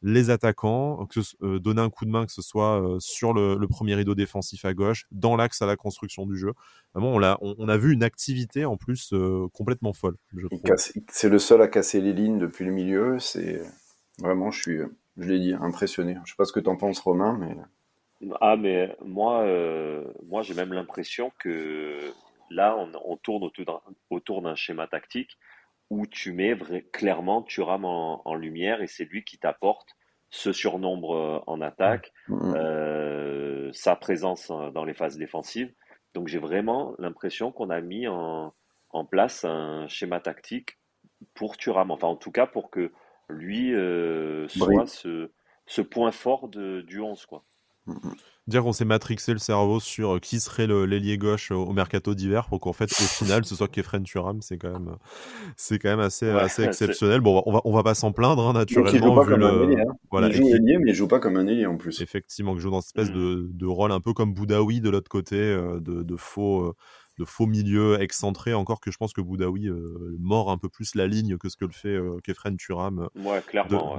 les 0.00 0.30
attaquants, 0.30 1.06
euh, 1.42 1.58
donner 1.58 1.82
un 1.82 1.90
coup 1.90 2.06
de 2.06 2.10
main, 2.10 2.24
que 2.24 2.32
ce 2.32 2.40
soit 2.40 2.82
sur 2.98 3.34
le, 3.34 3.58
premier 3.68 3.94
rideau 3.94 4.14
défensif 4.14 4.64
à 4.64 4.72
gauche, 4.72 5.04
dans 5.10 5.36
l'axe 5.36 5.60
à 5.60 5.66
la 5.66 5.76
construction 5.76 6.24
du 6.24 6.38
jeu. 6.38 6.54
Vraiment, 6.94 7.12
on 7.12 7.22
a, 7.22 7.36
on, 7.42 7.68
a 7.68 7.76
vu 7.76 7.92
une 7.92 8.02
activité 8.02 8.64
en 8.64 8.78
plus 8.78 9.12
complètement 9.52 9.92
folle. 9.92 10.16
C'est 11.08 11.28
le 11.28 11.38
seul 11.38 11.60
à 11.60 11.68
casser 11.68 12.00
les 12.00 12.14
lignes 12.14 12.38
depuis 12.38 12.64
le 12.64 12.72
milieu. 12.72 13.18
C'est 13.18 13.60
vraiment, 14.18 14.50
je 14.50 14.60
suis, 14.62 14.78
je 15.18 15.28
l'ai 15.28 15.38
dit, 15.38 15.52
impressionné. 15.52 16.16
Je 16.24 16.30
sais 16.30 16.36
pas 16.38 16.46
ce 16.46 16.52
que 16.52 16.60
tu 16.60 16.70
en 16.70 16.76
penses, 16.76 17.00
Romain, 17.00 17.36
mais. 17.38 17.54
Ah, 18.40 18.56
mais 18.56 18.96
moi, 19.04 19.46
moi 20.26 20.40
j'ai 20.40 20.54
même 20.54 20.72
l'impression 20.72 21.32
que 21.38 22.12
Là, 22.50 22.76
on, 22.76 23.16
tourne 23.16 23.48
autour 24.10 24.42
d'un 24.42 24.54
schéma 24.54 24.86
tactique 24.86 25.38
où 25.88 26.06
tu 26.06 26.32
mets 26.32 26.56
clairement 26.92 27.42
Thuram 27.42 27.84
en, 27.84 28.22
en 28.24 28.34
lumière 28.34 28.82
et 28.82 28.86
c'est 28.86 29.04
lui 29.04 29.24
qui 29.24 29.38
t'apporte 29.38 29.96
ce 30.30 30.52
surnombre 30.52 31.16
euh, 31.16 31.40
en 31.46 31.60
attaque, 31.60 32.12
mmh. 32.28 32.54
euh, 32.56 33.70
sa 33.72 33.96
présence 33.96 34.48
dans 34.48 34.84
les 34.84 34.94
phases 34.94 35.16
défensives. 35.16 35.72
Donc 36.14 36.28
j'ai 36.28 36.38
vraiment 36.38 36.94
l'impression 36.98 37.52
qu'on 37.52 37.70
a 37.70 37.80
mis 37.80 38.06
en, 38.08 38.54
place 39.10 39.44
un 39.44 39.86
schéma 39.88 40.20
tactique 40.20 40.78
pour 41.34 41.56
Thuram, 41.56 41.90
enfin 41.90 42.08
en 42.08 42.16
tout 42.16 42.32
cas 42.32 42.46
pour 42.46 42.70
que 42.70 42.92
lui 43.28 43.74
euh, 43.74 44.48
soit 44.48 44.86
ce, 44.86 45.80
point 45.82 46.10
fort 46.10 46.48
du 46.48 47.00
11. 47.00 47.26
Quoi. 47.26 47.44
Mmh 47.86 48.10
dire 48.50 48.62
qu'on 48.62 48.72
s'est 48.72 48.84
matrixé 48.84 49.32
le 49.32 49.38
cerveau 49.38 49.80
sur 49.80 50.16
euh, 50.16 50.18
qui 50.18 50.40
serait 50.40 50.66
l'ailier 50.66 51.18
gauche 51.18 51.50
au 51.50 51.72
mercato 51.72 52.14
d'hiver 52.14 52.46
pour 52.48 52.60
qu'en 52.60 52.72
fait 52.72 52.90
au 52.90 53.04
final 53.04 53.44
ce 53.44 53.54
soit 53.54 53.68
Kefren 53.68 54.02
Turam 54.02 54.42
c'est 54.42 54.58
quand 54.58 54.72
même 54.72 54.96
c'est 55.56 55.78
quand 55.78 55.88
même 55.88 56.00
assez 56.00 56.28
assez 56.28 56.64
exceptionnel 56.64 57.20
bon 57.20 57.42
on 57.46 57.52
va 57.52 57.60
on 57.64 57.72
va 57.72 57.82
pas 57.82 57.94
s'en 57.94 58.12
plaindre 58.12 58.46
hein, 58.46 58.52
naturellement 58.52 58.92
il 58.92 58.98
joue 58.98 59.14
pas 59.14 59.26
comme 59.26 59.42
un 59.42 59.62
ailier, 59.62 59.80
hein. 59.80 59.92
voilà 60.10 60.28
il 60.28 60.34
joue 60.34 60.48
ailier 60.48 60.78
mais 60.78 60.90
il 60.90 60.94
joue 60.94 61.08
pas 61.08 61.20
comme 61.20 61.36
un 61.36 61.46
ailier 61.46 61.66
en 61.66 61.76
plus 61.76 62.00
effectivement 62.00 62.54
il 62.54 62.60
joue 62.60 62.70
dans 62.70 62.80
cette 62.80 62.98
espèce 62.98 63.14
mm. 63.14 63.56
de, 63.56 63.66
rôle 63.66 63.92
un 63.92 64.00
peu 64.00 64.12
comme 64.12 64.34
Boudaoui 64.34 64.80
de 64.80 64.90
l'autre 64.90 65.08
côté 65.08 65.36
euh, 65.36 65.80
de, 65.80 66.16
faux 66.16 66.62
euh, 66.62 66.74
de 67.20 67.26
faux 67.26 67.44
milieux 67.44 68.00
excentrés, 68.00 68.54
encore 68.54 68.80
que 68.80 68.90
je 68.90 68.96
pense 68.96 69.12
que 69.12 69.20
Boudaoui 69.20 69.68
euh, 69.68 70.16
mord 70.18 70.50
un 70.50 70.56
peu 70.56 70.70
plus 70.70 70.94
la 70.94 71.06
ligne 71.06 71.36
que 71.36 71.50
ce 71.50 71.56
que 71.56 71.66
le 71.66 71.72
fait 71.72 71.88
euh, 71.88 72.18
Kefren 72.24 72.56
Turam 72.56 73.08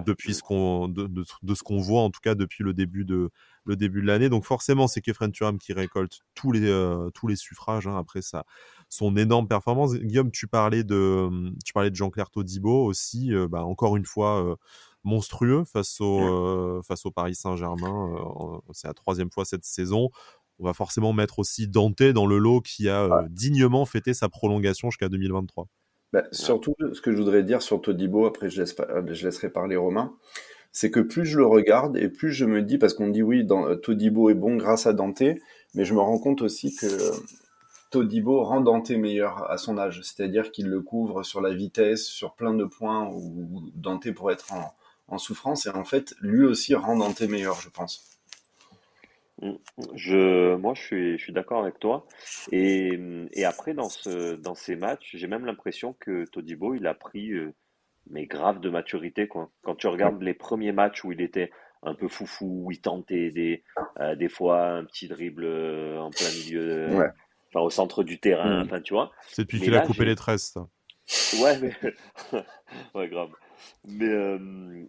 depuis 0.08 0.34
ce 0.34 0.42
qu'on 0.42 0.88
de, 0.88 1.24
ce 1.54 1.63
qu'on 1.63 1.78
voit 1.78 2.01
en 2.01 2.10
tout 2.10 2.20
cas 2.20 2.34
depuis 2.34 2.63
le 2.63 2.74
début 2.74 3.06
de 3.06 3.30
le 3.66 3.75
début 3.75 4.01
de 4.01 4.08
l'année. 4.08 4.28
Donc 4.28 4.44
forcément, 4.44 4.88
c'est 4.88 5.01
Kefren 5.01 5.32
Turam 5.32 5.60
qui 5.60 5.72
récolte 5.72 6.22
tous 6.34 6.51
les 6.51 6.68
euh, 6.68 7.12
tous 7.13 7.28
les 7.28 7.36
suffrages 7.36 7.86
hein, 7.86 7.96
après 7.96 8.24
ça 8.24 8.44
son 8.90 9.16
énorme 9.16 9.48
performance. 9.48 9.94
Guillaume, 9.94 10.32
tu 10.32 10.48
parlais 10.48 10.84
de 10.84 11.30
tu 11.63 11.74
parlais 11.74 11.92
de 11.92 11.96
Jean-Claire 11.96 12.32
Todibo 12.32 12.86
aussi, 12.86 13.32
bah, 13.50 13.63
encore 13.63 13.96
une 13.98 14.06
fois 14.06 14.58
monstrueux 15.04 15.63
face 15.63 16.01
au 16.01 16.82
face 16.82 17.06
au 17.06 17.12
Paris 17.12 17.36
Saint-Germain. 17.36 18.62
c'est 18.74 18.88
la 18.88 18.94
troisième 18.94 19.30
fois 19.30 19.46
cette 19.46 19.63
saison 19.63 20.10
on 20.62 20.65
va 20.65 20.74
forcément 20.74 21.12
mettre 21.12 21.39
aussi 21.39 21.68
Dante 21.68 22.03
dans 22.03 22.27
le 22.27 22.38
lot 22.38 22.62
qui 22.62 22.88
a 22.88 23.03
euh, 23.03 23.27
dignement 23.30 23.86
fêté 23.86 24.13
sa 24.13 24.30
prolongation 24.30 24.89
jusqu'à 24.89 25.10
2023. 25.10 25.67
Bah, 26.13 26.24
surtout, 26.32 26.76
ce 26.93 27.02
que 27.02 27.12
je 27.12 27.17
voudrais 27.17 27.43
dire 27.43 27.62
sur 27.62 27.82
Todibo, 27.82 28.26
après 28.26 28.50
je, 28.50 28.62
laisse, 28.62 28.76
je 29.08 29.26
laisserai 29.26 29.50
parler 29.50 29.76
Romain, 29.76 30.13
c'est 30.71 30.91
que 30.91 31.00
plus 31.00 31.26
je 31.26 31.38
le 31.38 31.45
regarde 31.45 31.97
et 31.97 32.10
plus 32.10 32.32
je 32.32 32.45
me 32.45 32.62
dis, 32.62 32.78
parce 32.78 32.93
qu'on 32.93 33.10
dit 33.10 33.24
oui, 33.24 33.43
dans, 33.43 33.76
Todibo 33.76 34.30
est 34.30 34.36
bon 34.36 34.56
grâce 34.56 34.86
à 34.86 34.93
Dante, 34.93 35.24
mais 35.74 35.84
je 35.84 35.93
me 35.93 36.00
rends 36.00 36.19
compte 36.19 36.41
aussi 36.41 36.76
que 36.76 36.86
Todibo 37.91 38.43
rend 38.43 38.62
Dante 38.62 38.91
meilleur 38.91 39.50
à 39.50 39.58
son 39.58 39.78
âge, 39.78 40.02
c'est-à-dire 40.04 40.52
qu'il 40.52 40.67
le 40.67 40.82
couvre 40.82 41.24
sur 41.24 41.41
la 41.41 41.54
vitesse, 41.54 42.06
sur 42.06 42.36
plein 42.36 42.54
de 42.54 42.65
points 42.65 43.10
où 43.12 43.71
Dante 43.74 44.12
pourrait 44.12 44.34
être 44.34 44.54
en, 44.54 44.76
en 45.08 45.17
souffrance, 45.17 45.65
et 45.65 45.69
en 45.69 45.86
fait, 45.86 46.13
lui 46.21 46.45
aussi 46.45 46.76
rend 46.76 46.97
Dante 46.97 47.21
meilleur, 47.21 47.60
je 47.62 47.69
pense. 47.69 48.11
Je, 49.95 50.56
moi, 50.56 50.73
je 50.75 50.82
suis, 50.82 51.17
je 51.17 51.23
suis 51.23 51.34
d'accord 51.34 51.62
avec 51.62 51.80
toi. 51.80 52.06
Et, 52.51 52.99
et 53.34 53.45
après, 53.45 53.73
dans, 53.73 53.89
ce, 53.89 54.36
dans 54.36 54.56
ces 54.56 54.75
matchs, 54.75 55.15
j'ai 55.15 55.27
même 55.27 55.45
l'impression 55.45 55.93
que 55.99 56.25
Todibo, 56.25 56.75
il 56.75 56.86
a 56.88 56.93
pris, 56.93 57.32
euh, 57.32 57.54
mais 58.10 58.25
grave 58.25 58.60
de 58.60 58.69
maturité, 58.69 59.27
quoi. 59.27 59.49
Quand 59.63 59.75
tu 59.75 59.88
regardes 59.88 60.21
les 60.21 60.34
premiers 60.34 60.71
matchs 60.71 61.04
où 61.04 61.12
il 61.12 61.21
était 61.21 61.51
un 61.84 61.95
peu 61.95 62.08
foufou, 62.08 62.65
où 62.65 62.71
il 62.71 62.80
tentait 62.80 63.32
des, 63.32 63.63
euh, 63.99 64.15
des 64.15 64.30
fois 64.30 64.67
un 64.67 64.86
petit 64.86 65.08
dribble 65.08 65.45
euh, 65.45 65.99
en 65.99 66.12
plein 66.12 66.30
milieu, 66.30 66.89
enfin, 67.49 67.65
au 67.65 67.69
centre 67.69 68.04
du 68.04 68.19
terrain, 68.19 68.63
mm. 68.63 68.65
enfin, 68.65 68.82
tu 68.82 68.93
vois. 68.93 69.12
C'est 69.27 69.43
depuis 69.43 69.60
qu'il 69.60 69.75
a 69.75 69.82
coupé 69.82 70.06
les 70.06 70.15
tresses, 70.15 70.54
ça. 70.54 70.67
Ouais, 71.41 71.60
mais... 71.60 71.73
ouais, 72.95 73.10
grave. 73.10 73.32
Mais, 73.86 74.08
euh, 74.08 74.38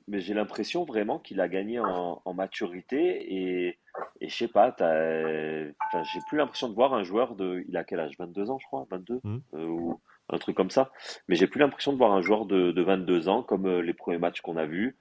mais 0.09 0.21
j'ai 0.21 0.35
l'impression 0.35 0.85
vraiment 0.85 1.19
qu'il 1.19 1.41
a 1.41 1.49
gagné 1.49 1.79
en, 1.81 2.21
en 2.25 2.35
maturité 2.35 2.99
et, 3.35 3.79
et 4.21 4.29
je 4.29 4.37
sais 4.37 4.49
pas, 4.49 4.75
j'ai 4.79 6.21
plus 6.29 6.39
l'impression 6.39 6.69
de 6.69 6.75
voir 6.75 6.95
un 6.95 7.03
joueur 7.03 7.35
de. 7.35 7.65
Il 7.69 7.77
a 7.77 7.85
quel 7.85 8.01
âge? 8.01 8.17
22 8.19 8.51
ans, 8.51 8.59
je 8.59 8.67
crois 8.67 8.87
22 8.91 9.21
mmh. 9.23 9.39
euh, 9.55 9.67
Ou 9.67 10.01
un 10.29 10.39
truc 10.39 10.57
comme 10.57 10.71
ça. 10.71 10.91
Mais 11.29 11.35
j'ai 11.37 11.47
plus 11.47 11.61
l'impression 11.61 11.93
de 11.93 11.99
voir 11.99 12.13
un 12.13 12.23
joueur 12.23 12.47
de, 12.47 12.73
de 12.73 12.83
22 12.83 13.29
ans 13.29 13.43
comme 13.43 13.67
euh, 13.67 13.81
les 13.81 13.93
premiers 13.95 14.19
matchs 14.19 14.41
qu'on 14.41 14.57
a 14.57 14.67
vus, 14.67 14.97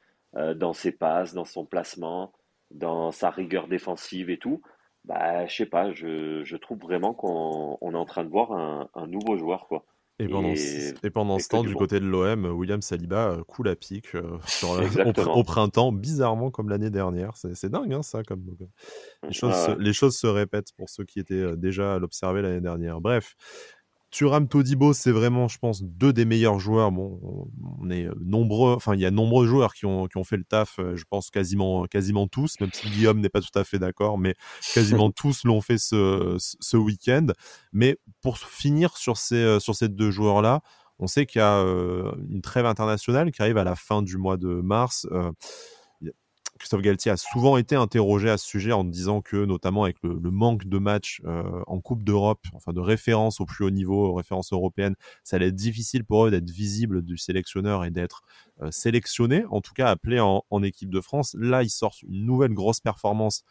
dans 0.55 0.71
ses 0.71 0.93
passes, 0.93 1.33
dans 1.33 1.43
son 1.43 1.65
placement, 1.65 2.31
dans 2.69 3.11
sa 3.11 3.29
rigueur 3.29 3.67
défensive 3.67 4.29
et 4.29 4.37
tout. 4.37 4.61
Bah, 5.03 5.45
je 5.47 5.55
sais 5.55 5.65
pas, 5.65 5.91
je, 5.91 6.43
je 6.43 6.55
trouve 6.55 6.79
vraiment 6.79 7.13
qu'on 7.13 7.77
on 7.81 7.93
est 7.93 7.97
en 7.97 8.05
train 8.05 8.23
de 8.23 8.29
voir 8.29 8.53
un, 8.53 8.89
un 8.93 9.07
nouveau 9.07 9.35
joueur, 9.35 9.67
quoi. 9.67 9.83
Et 10.21 10.27
pendant, 10.27 10.53
et, 10.53 11.09
pendant 11.09 11.39
ce 11.39 11.47
temps, 11.47 11.63
du 11.63 11.73
côté 11.73 11.99
de 11.99 12.05
l'OM, 12.05 12.45
William 12.45 12.81
Saliba 12.81 13.31
euh, 13.31 13.43
coule 13.43 13.67
à 13.69 13.75
pic 13.75 14.13
euh, 14.13 14.37
au, 15.33 15.43
printemps, 15.43 15.91
bizarrement 15.91 16.51
comme 16.51 16.69
l'année 16.69 16.91
dernière. 16.91 17.31
C'est 17.35 17.71
dingue, 17.71 17.91
hein, 17.91 18.03
ça. 18.03 18.21
Comme, 18.23 18.45
les, 19.23 19.33
choses, 19.33 19.75
les 19.79 19.93
choses 19.93 20.15
se 20.15 20.27
répètent 20.27 20.73
pour 20.77 20.89
ceux 20.89 21.05
qui 21.05 21.19
étaient 21.19 21.33
euh, 21.33 21.55
déjà 21.55 21.95
à 21.95 21.99
l'observer 21.99 22.43
l'année 22.43 22.61
dernière. 22.61 23.01
Bref, 23.01 23.33
Turam 24.11 24.49
Todibo, 24.49 24.91
c'est 24.91 25.11
vraiment, 25.11 25.47
je 25.47 25.57
pense, 25.57 25.81
deux 25.83 26.11
des 26.11 26.25
meilleurs 26.25 26.59
joueurs. 26.59 26.91
Bon, 26.91 27.47
on 27.79 27.89
est 27.89 28.07
nombreux, 28.19 28.75
enfin, 28.75 28.93
il 28.93 28.99
y 28.99 29.05
a 29.05 29.11
nombreux 29.11 29.47
joueurs 29.47 29.73
qui 29.73 29.85
ont, 29.85 30.07
qui 30.07 30.17
ont 30.17 30.25
fait 30.25 30.35
le 30.35 30.43
taf, 30.43 30.79
euh, 30.79 30.97
je 30.97 31.05
pense 31.09 31.29
quasiment, 31.29 31.85
quasiment 31.85 32.27
tous, 32.27 32.59
même 32.59 32.71
si 32.73 32.89
Guillaume 32.89 33.21
n'est 33.21 33.29
pas 33.29 33.39
tout 33.39 33.57
à 33.57 33.63
fait 33.63 33.79
d'accord, 33.79 34.17
mais 34.17 34.35
quasiment 34.73 35.11
tous 35.15 35.45
l'ont 35.45 35.61
fait 35.61 35.77
ce, 35.77 36.35
ce 36.37 36.77
week-end. 36.77 37.27
Mais 37.71 37.97
pour 38.21 38.37
finir 38.37 38.97
sur 38.97 39.15
ces, 39.15 39.35
euh, 39.35 39.59
sur 39.59 39.75
ces 39.75 39.87
deux 39.87 40.11
joueurs-là, 40.11 40.61
on 40.99 41.07
sait 41.07 41.25
qu'il 41.25 41.39
y 41.39 41.43
a 41.43 41.59
euh, 41.59 42.11
une 42.29 42.41
trêve 42.41 42.65
internationale 42.65 43.31
qui 43.31 43.41
arrive 43.41 43.57
à 43.57 43.63
la 43.63 43.75
fin 43.75 44.01
du 44.01 44.17
mois 44.17 44.35
de 44.35 44.49
mars. 44.61 45.07
Christophe 46.61 46.83
Galtier 46.83 47.09
a 47.09 47.17
souvent 47.17 47.57
été 47.57 47.75
interrogé 47.75 48.29
à 48.29 48.37
ce 48.37 48.45
sujet 48.45 48.71
en 48.71 48.83
disant 48.83 49.21
que, 49.21 49.45
notamment 49.45 49.85
avec 49.85 49.97
le, 50.03 50.19
manque 50.29 50.67
de 50.67 50.77
matchs 50.77 51.19
euh, 51.25 51.41
en 51.65 51.81
Coupe 51.81 52.03
d'Europe, 52.03 52.45
enfin 52.53 52.71
de 52.71 52.79
référence 52.79 53.41
au 53.41 53.45
plus 53.45 53.65
haut 53.65 53.71
niveau, 53.71 54.13
références 54.13 54.53
européennes, 54.53 54.93
ça 55.23 55.37
allait 55.37 55.47
être 55.47 55.55
difficile 55.55 56.05
pour 56.05 56.27
eux 56.27 56.31
d'être 56.31 56.51
visible 56.51 57.01
du 57.01 57.17
sélectionneur 57.17 57.83
et 57.83 57.89
d'être 57.89 58.21
euh, 58.61 58.69
sélectionné, 58.69 59.43
en 59.49 59.59
tout 59.59 59.73
cas 59.73 59.87
appelé 59.87 60.19
en, 60.19 60.43
équipe 60.61 60.91
de 60.91 61.01
France. 61.01 61.35
Là, 61.39 61.63
ils 61.63 61.71
sortent 61.71 62.03
une 62.03 62.25
nouvelle 62.27 62.53
grosse 62.53 62.79
performance 62.79 63.41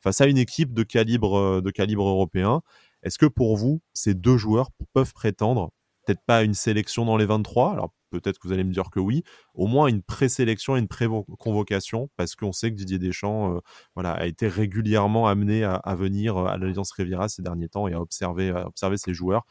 face 0.00 0.22
à 0.22 0.26
une 0.26 0.38
équipe 0.38 0.72
de 0.72 0.84
calibre, 0.84 1.36
euh, 1.36 1.60
de 1.60 1.70
calibre 1.70 2.08
européen. 2.08 2.62
Est-ce 3.02 3.18
que 3.18 3.26
pour 3.26 3.58
vous, 3.58 3.82
ces 3.92 4.14
deux 4.14 4.38
joueurs 4.38 4.70
peuvent 4.94 5.12
prétendre 5.12 5.70
peut-être 6.04 6.22
pas 6.26 6.42
une 6.42 6.54
sélection 6.54 7.04
dans 7.04 7.16
les 7.16 7.26
23, 7.26 7.72
alors 7.72 7.92
peut-être 8.10 8.38
que 8.38 8.46
vous 8.46 8.54
allez 8.54 8.64
me 8.64 8.72
dire 8.72 8.90
que 8.90 9.00
oui, 9.00 9.24
au 9.54 9.66
moins 9.66 9.88
une 9.88 10.02
présélection 10.02 10.76
et 10.76 10.78
une 10.78 10.88
pré-convocation, 10.88 12.10
parce 12.16 12.36
qu'on 12.36 12.52
sait 12.52 12.70
que 12.70 12.76
Didier 12.76 12.98
Deschamps 12.98 13.56
euh, 13.56 13.60
voilà, 13.94 14.12
a 14.12 14.26
été 14.26 14.48
régulièrement 14.48 15.26
amené 15.26 15.64
à, 15.64 15.94
venir 15.96 16.36
euh, 16.36 16.46
à 16.46 16.56
l'Alliance 16.56 16.92
Riviera 16.92 17.28
ces 17.28 17.42
derniers 17.42 17.68
temps 17.68 17.88
et 17.88 17.94
à 17.94 18.00
observer, 18.00 18.52
ses 18.96 19.14
joueurs. 19.14 19.44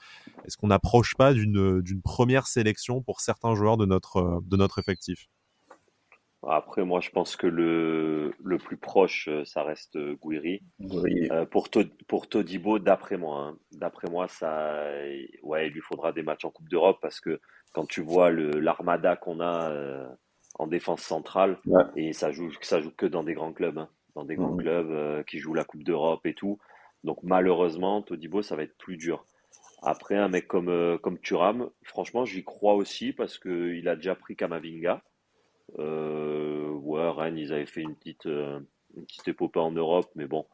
Est-ce 0.45 0.57
qu'on 0.57 0.67
n'approche 0.67 1.15
pas 1.15 1.33
d'une 1.33 2.01
première 2.03 2.47
sélection 2.47 3.01
pour 3.01 3.19
certains 3.19 3.55
joueurs 3.55 3.77
de 3.77 3.85
notre, 3.85 4.41
de 4.45 4.57
notre 4.57 4.79
effectif? 4.79 5.27
Après, 6.47 6.83
moi, 6.83 6.99
je 6.99 7.09
pense 7.09 7.35
que 7.35 7.47
le, 7.47 8.33
le 8.43 8.57
plus 8.57 8.77
proche, 8.77 9.27
euh, 9.29 9.45
ça 9.45 9.63
reste 9.63 9.95
euh, 9.95 10.15
Gouiri. 10.15 10.61
Euh, 11.31 11.45
pour, 11.45 11.69
pour 12.07 12.27
Todibo, 12.27 12.79
d'après 12.79 13.17
moi, 13.17 13.39
hein, 13.39 13.57
d'après 13.71 14.09
moi, 14.09 14.27
ça, 14.27 14.75
ouais, 15.43 15.67
il 15.67 15.73
lui 15.73 15.81
faudra 15.81 16.11
des 16.11 16.23
matchs 16.23 16.45
en 16.45 16.49
Coupe 16.49 16.69
d'Europe 16.69 16.99
parce 17.01 17.21
que 17.21 17.39
quand 17.73 17.85
tu 17.85 18.01
vois 18.01 18.29
le 18.29 18.51
l'armada 18.51 19.15
qu'on 19.15 19.39
a 19.41 19.71
en 20.59 20.67
défense 20.67 21.01
centrale, 21.01 21.57
et 21.95 22.13
ça 22.13 22.31
joue, 22.31 22.51
ça 22.61 22.81
joue 22.81 22.91
que 22.91 23.07
dans 23.07 23.23
des 23.23 23.33
grands 23.33 23.53
clubs, 23.53 23.79
hein, 23.79 23.89
dans 24.15 24.25
des 24.25 24.35
grands 24.35 24.51
mhm. 24.53 24.61
clubs 24.61 25.25
qui 25.25 25.39
jouent 25.39 25.55
la 25.55 25.63
Coupe 25.63 25.83
d'Europe 25.83 26.25
et 26.25 26.35
tout. 26.35 26.59
Donc 27.03 27.17
malheureusement, 27.23 28.01
Todibo, 28.03 28.41
ça 28.43 28.55
va 28.55 28.63
être 28.63 28.77
plus 28.77 28.97
dur. 28.97 29.25
Après, 29.81 30.15
un 30.15 30.27
mec 30.27 30.47
comme, 30.47 30.99
comme 30.99 31.19
Thuram, 31.19 31.69
franchement, 31.83 32.25
j'y 32.25 32.43
crois 32.43 32.75
aussi 32.75 33.11
parce 33.11 33.39
qu'il 33.39 33.87
a 33.87 33.95
déjà 33.95 34.15
pris 34.15 34.35
Kamavinga. 34.35 35.01
Euh, 35.79 36.69
ouais, 36.69 37.09
Rennes, 37.09 37.37
ils 37.37 37.53
avaient 37.53 37.65
fait 37.65 37.81
une 37.81 37.95
petite, 37.95 38.25
euh, 38.25 38.59
une 38.95 39.05
petite 39.05 39.27
épopée 39.27 39.59
en 39.59 39.71
Europe, 39.71 40.09
mais 40.15 40.27
bon, 40.27 40.45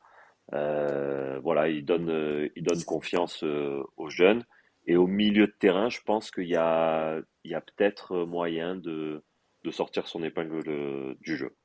euh, 0.54 1.40
voilà, 1.44 1.68
ils 1.70 1.86
donnent, 1.86 2.50
ils 2.56 2.64
donnent 2.64 2.84
confiance 2.84 3.44
aux 3.44 4.10
jeunes. 4.10 4.44
Et 4.88 4.96
au 4.96 5.08
milieu 5.08 5.48
de 5.48 5.54
terrain, 5.60 5.90
je 5.90 6.00
pense 6.06 6.32
qu'il 6.32 6.48
y 6.48 6.56
a, 6.56 7.20
il 7.44 7.52
y 7.52 7.56
a 7.56 7.62
peut-être 7.62 8.26
moyen 8.26 8.76
de, 8.76 9.24
de 9.64 9.72
sortir 9.72 10.08
son 10.08 10.24
épingle 10.24 11.16
du 11.22 11.38
jeu. 11.38 11.56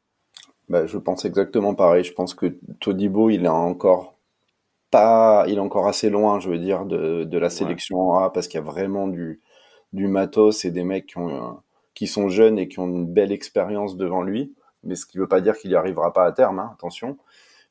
Bah, 0.69 0.87
je 0.87 0.99
pense 0.99 1.25
exactement 1.25 1.75
pareil. 1.75 2.05
Je 2.05 2.13
pense 2.13 2.35
que 2.35 2.59
Todibo, 2.81 3.31
il 3.31 3.45
est 3.45 3.49
encore 3.49 4.19
pas, 4.91 5.45
il 5.49 5.57
est 5.57 5.61
encore 5.61 5.87
assez 5.87 6.11
loin, 6.11 6.39
je 6.41 6.51
veux 6.51 6.59
dire, 6.59 6.85
de, 6.85 7.25
de 7.25 7.39
la 7.39 7.51
sélection 7.51 8.15
A 8.17 8.31
parce 8.31 8.49
qu'il 8.49 8.59
y 8.59 8.63
a 8.63 8.67
vraiment 8.67 9.09
du, 9.09 9.41
du 9.93 10.07
matos 10.07 10.65
et 10.65 10.71
des 10.71 10.85
mecs 10.85 11.07
qui 11.07 11.19
ont 11.19 11.63
qui 11.95 12.07
sont 12.07 12.29
jeunes 12.29 12.59
et 12.59 12.69
qui 12.69 12.79
ont 12.81 12.89
une 12.89 13.07
belle 13.07 13.33
expérience 13.33 13.97
devant 13.97 14.23
lui, 14.23 14.55
mais 14.83 14.97
ce 14.97 15.07
qui 15.07 15.19
ne 15.19 15.23
veut 15.23 15.29
pas 15.29 15.41
dire 15.41 15.57
qu'il 15.57 15.71
n'y 15.71 15.77
arrivera 15.77 16.13
pas 16.13 16.27
à 16.27 16.33
terme, 16.33 16.59
hein, 16.59 16.71
attention. 16.75 17.19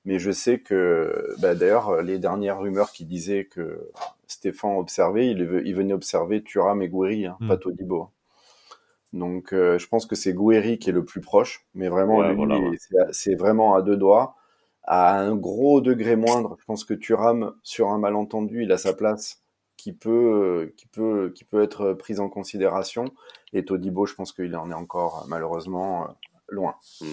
Mais 0.06 0.20
je 0.20 0.32
sais 0.32 0.60
que, 0.60 1.34
bah, 1.40 1.56
d'ailleurs, 1.56 2.02
les 2.02 2.20
dernières 2.20 2.60
rumeurs 2.60 2.92
qui 2.92 3.06
disaient 3.06 3.46
que 3.46 3.90
Stéphane 4.28 4.78
observait, 4.78 5.28
il, 5.28 5.62
il 5.66 5.76
venait 5.76 5.94
observer 5.94 6.44
Thuram 6.44 6.82
et 6.82 6.90
Gouiri, 6.90 7.26
hein, 7.26 7.38
hmm. 7.40 7.48
pas 7.48 7.58
Todibo. 7.58 8.10
Donc, 9.14 9.54
euh, 9.54 9.78
je 9.78 9.88
pense 9.88 10.06
que 10.06 10.16
c'est 10.16 10.34
Gouiri 10.34 10.80
qui 10.80 10.90
est 10.90 10.94
le 10.94 11.06
plus 11.06 11.22
proche, 11.22 11.66
mais 11.76 11.88
vraiment, 11.88 12.24
c'est 13.12 13.36
vraiment 13.36 13.76
à 13.76 13.82
deux 13.82 13.96
doigts. 13.96 14.36
À 14.86 15.18
un 15.18 15.36
gros 15.36 15.80
degré 15.80 16.18
moindre, 16.18 16.58
je 16.60 16.66
pense 16.66 16.84
que 16.84 16.94
Thuram, 16.94 17.54
sur 17.62 17.90
un 17.90 18.00
malentendu, 18.00 18.64
il 18.64 18.72
a 18.72 18.78
sa 18.78 18.94
place 18.94 19.43
qui 19.84 19.92
peut, 19.92 20.74
qui 20.78 20.88
peut, 20.88 21.34
qui 21.36 21.44
peut 21.44 21.62
être 21.62 21.92
prise 21.92 22.22
en 22.22 22.30
considération. 22.30 23.04
Et 23.52 23.66
Todibo, 23.66 24.06
je 24.06 24.14
pense 24.14 24.32
qu'il 24.32 24.56
en 24.56 24.72
est 24.72 24.74
encore 24.74 25.26
malheureusement 25.28 26.08
loin. 26.48 26.76
Hmm. 27.02 27.08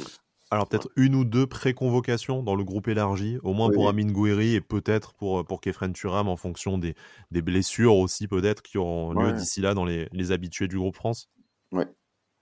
Alors 0.53 0.69
peut-être 0.69 0.89
une 0.95 1.17
ou 1.17 1.25
deux 1.25 1.49
pré-convocations 1.49 2.45
dans 2.45 2.55
le 2.55 2.63
groupe 2.63 2.87
élargi, 2.87 3.39
au 3.43 3.55
moins 3.55 3.71
pour 3.71 3.89
Amin 3.89 4.13
Gouiri 4.13 4.55
et 4.55 4.61
peut-être 4.61 5.15
pour, 5.15 5.45
pour 5.45 5.61
Kefren 5.61 5.93
Turam 5.93 6.29
en 6.29 6.37
fonction 6.37 6.79
des, 6.79 6.95
des 7.33 7.43
blessures 7.43 7.97
aussi 7.97 8.29
peut-être 8.29 8.63
qui 8.63 8.79
auront 8.79 9.15
lieu 9.15 9.33
d'ici 9.33 9.61
là 9.61 9.75
dans 9.75 9.85
les, 9.85 10.09
les 10.13 10.31
habitués 10.31 10.69
du 10.69 10.79
groupe 10.79 10.95
France. 10.95 11.29
Oui. 11.73 11.85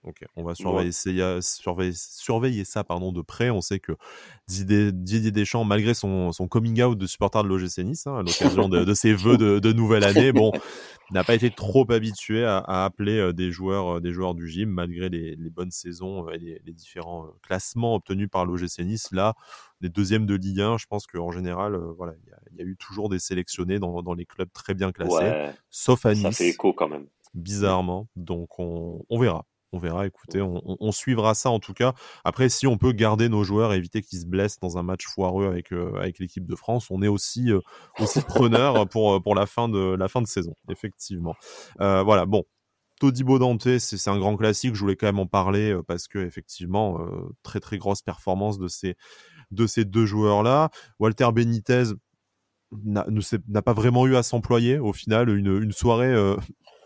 Ok, 0.03 0.23
on 0.37 0.43
va 0.43 0.55
surveiller, 0.55 0.93
surveiller, 1.41 1.91
surveiller, 1.93 2.63
ça 2.63 2.85
pardon, 2.85 3.11
de 3.11 3.21
près. 3.21 3.49
On 3.49 3.59
sait 3.59 3.79
que 3.79 3.91
Didier, 4.47 5.31
Deschamps, 5.31 5.65
malgré 5.65 5.93
son, 5.93 6.31
son, 6.31 6.47
coming 6.47 6.81
out 6.81 6.97
de 6.97 7.05
supporter 7.05 7.43
de 7.43 7.49
l'OGC 7.49 7.79
Nice, 7.79 8.07
hein, 8.07 8.15
à 8.15 8.23
l'occasion 8.23 8.69
de, 8.69 8.93
ses 8.93 9.13
vœux 9.13 9.37
de, 9.37 9.73
nouvelle 9.73 10.05
année, 10.05 10.31
bon, 10.31 10.53
n'a 11.11 11.25
pas 11.25 11.35
été 11.35 11.51
trop 11.51 11.85
habitué 11.91 12.45
à, 12.45 12.59
appeler 12.85 13.17
euh, 13.17 13.33
des 13.33 13.51
joueurs, 13.51 13.97
euh, 13.97 13.99
des 13.99 14.13
joueurs 14.13 14.35
du 14.35 14.47
gym, 14.47 14.69
malgré 14.69 15.09
les, 15.09 15.35
bonnes 15.49 15.71
saisons 15.71 16.29
et 16.29 16.61
les, 16.65 16.73
différents 16.73 17.25
euh, 17.25 17.31
classements 17.41 17.95
obtenus 17.95 18.29
par 18.31 18.45
l'OGC 18.45 18.79
Nice. 18.79 19.11
Là, 19.11 19.33
les 19.81 19.89
deuxièmes 19.89 20.25
de 20.25 20.35
Ligue 20.35 20.61
1, 20.61 20.77
je 20.77 20.85
pense 20.85 21.07
qu'en 21.07 21.31
général, 21.31 21.75
voilà, 21.97 22.13
il 22.53 22.57
y, 22.57 22.61
a 22.61 22.65
eu 22.65 22.77
toujours 22.77 23.09
des 23.09 23.19
sélectionnés 23.19 23.79
dans, 23.79 24.01
dans 24.01 24.13
les 24.13 24.25
clubs 24.25 24.51
très 24.53 24.73
bien 24.73 24.93
classés, 24.93 25.51
sauf 25.69 26.05
à 26.05 26.13
Nice. 26.13 26.23
Ça 26.23 26.31
fait 26.31 26.47
écho 26.47 26.71
quand 26.71 26.87
même. 26.87 27.07
Bizarrement, 27.33 28.07
donc 28.15 28.59
on, 28.59 29.05
on 29.09 29.19
verra 29.19 29.45
on 29.71 29.79
verra, 29.79 30.07
écoutez, 30.07 30.41
on, 30.41 30.91
suivra 30.91 31.35
ça 31.35 31.49
en 31.51 31.59
tout 31.59 31.73
cas. 31.73 31.93
Après, 32.23 32.49
si 32.49 32.65
on 32.65 32.77
peut 32.77 32.91
garder 32.91 33.29
nos 33.29 33.43
joueurs 33.43 33.73
et 33.73 33.77
éviter 33.77 34.01
qu'ils 34.01 34.21
se 34.21 34.25
blessent 34.25 34.59
dans 34.59 34.77
un 34.77 34.83
match 34.83 35.05
foireux 35.05 35.45
avec, 35.45 35.71
euh, 35.71 35.93
avec 35.95 36.19
l'équipe 36.19 36.45
de 36.45 36.55
France, 36.55 36.87
on 36.89 37.01
est 37.01 37.07
aussi, 37.07 37.51
euh, 37.51 37.59
aussi 37.99 38.21
preneur 38.21 38.87
pour, 38.89 39.15
euh, 39.15 39.19
pour 39.19 39.35
la, 39.35 39.45
fin 39.45 39.69
de, 39.69 39.95
la 39.95 40.07
fin 40.07 40.21
de 40.21 40.27
saison, 40.27 40.55
effectivement. 40.69 41.35
voilà, 41.77 42.25
bon. 42.25 42.43
Todibo 42.99 43.39
Dante, 43.39 43.79
c'est 43.79 44.09
un 44.09 44.19
grand 44.19 44.35
classique, 44.35 44.75
je 44.75 44.81
voulais 44.81 44.97
quand 44.97 45.05
même 45.05 45.19
en 45.19 45.25
parler 45.25 45.73
parce 45.87 46.09
que 46.09 46.19
effectivement, 46.19 46.99
très 47.43 47.61
très 47.61 47.77
grosse 47.77 48.01
performance 48.01 48.59
de 48.59 48.67
ces, 48.67 48.97
de 49.51 49.67
ces 49.67 49.85
deux 49.85 50.05
joueurs-là. 50.05 50.69
Walter 50.99 51.29
Benitez, 51.33 51.93
n'a 52.73 53.61
pas 53.61 53.71
vraiment 53.71 54.05
eu 54.05 54.17
à 54.17 54.23
s'employer 54.23 54.79
au 54.79 54.91
final 54.91 55.29
une, 55.29 55.61
une 55.61 55.71
soirée 55.71 56.13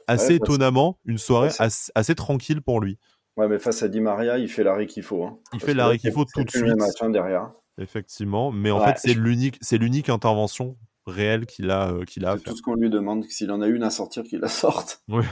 assez 0.08 0.36
étonnamment, 0.36 1.00
une 1.06 1.18
soirée 1.18 1.50
assez, 1.60 2.16
tranquille 2.16 2.62
pour 2.62 2.82
lui. 2.82 2.98
Ouais, 3.38 3.48
mais 3.48 3.58
face 3.58 3.82
à 3.82 3.88
Di 3.88 4.00
Maria, 4.00 4.38
il 4.38 4.48
fait 4.48 4.64
l'arrêt 4.64 4.86
qu'il 4.86 5.04
faut. 5.04 5.24
Hein. 5.24 5.40
Il 5.54 5.60
fait 5.60 5.74
l'arrêt 5.74 5.98
qu'il 5.98 6.12
faut 6.12 6.26
tout 6.26 6.44
de 6.44 6.50
suite. 6.50 6.76
Match, 6.78 7.02
derrière. 7.12 7.52
Effectivement, 7.80 8.52
mais 8.52 8.72
en 8.72 8.86
fait, 8.86 8.98
c'est 8.98 9.16
l'unique, 9.16 9.58
c'est 9.62 9.78
l'unique 9.78 10.10
intervention 10.10 10.78
réelle 11.08 11.46
qu'il 11.46 11.72
a, 11.72 11.92
euh, 11.92 12.06
qu'il 12.06 12.26
a. 12.26 12.38
C'est 12.38 12.44
tout 12.44 12.56
ce 12.56 12.62
qu'on 12.62 12.76
lui 12.76 12.90
demande. 12.90 13.26
S'il 13.26 13.52
en 13.52 13.62
a 13.62 13.68
une 13.68 13.84
à 13.84 13.90
sortir, 13.90 14.24
qu'il 14.24 14.40
la 14.40 14.48
sorte. 14.48 15.04
Oui. 15.10 15.24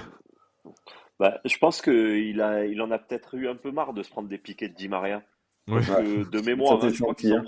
Bah, 1.19 1.39
je 1.45 1.55
pense 1.59 1.83
qu'il 1.83 2.41
a, 2.41 2.65
il 2.65 2.81
en 2.81 2.89
a 2.89 2.97
peut-être 2.97 3.35
eu 3.35 3.47
un 3.47 3.55
peu 3.55 3.69
marre 3.69 3.93
de 3.93 4.01
se 4.01 4.09
prendre 4.09 4.27
des 4.27 4.39
piquets 4.39 4.69
de 4.69 4.73
Di 4.73 4.89
Maria. 4.89 5.21
de 5.67 6.41
mémoire, 6.45 6.83
hein, 6.83 6.89
je 6.89 6.99
crois 6.99 7.13
qu'il 7.13 7.39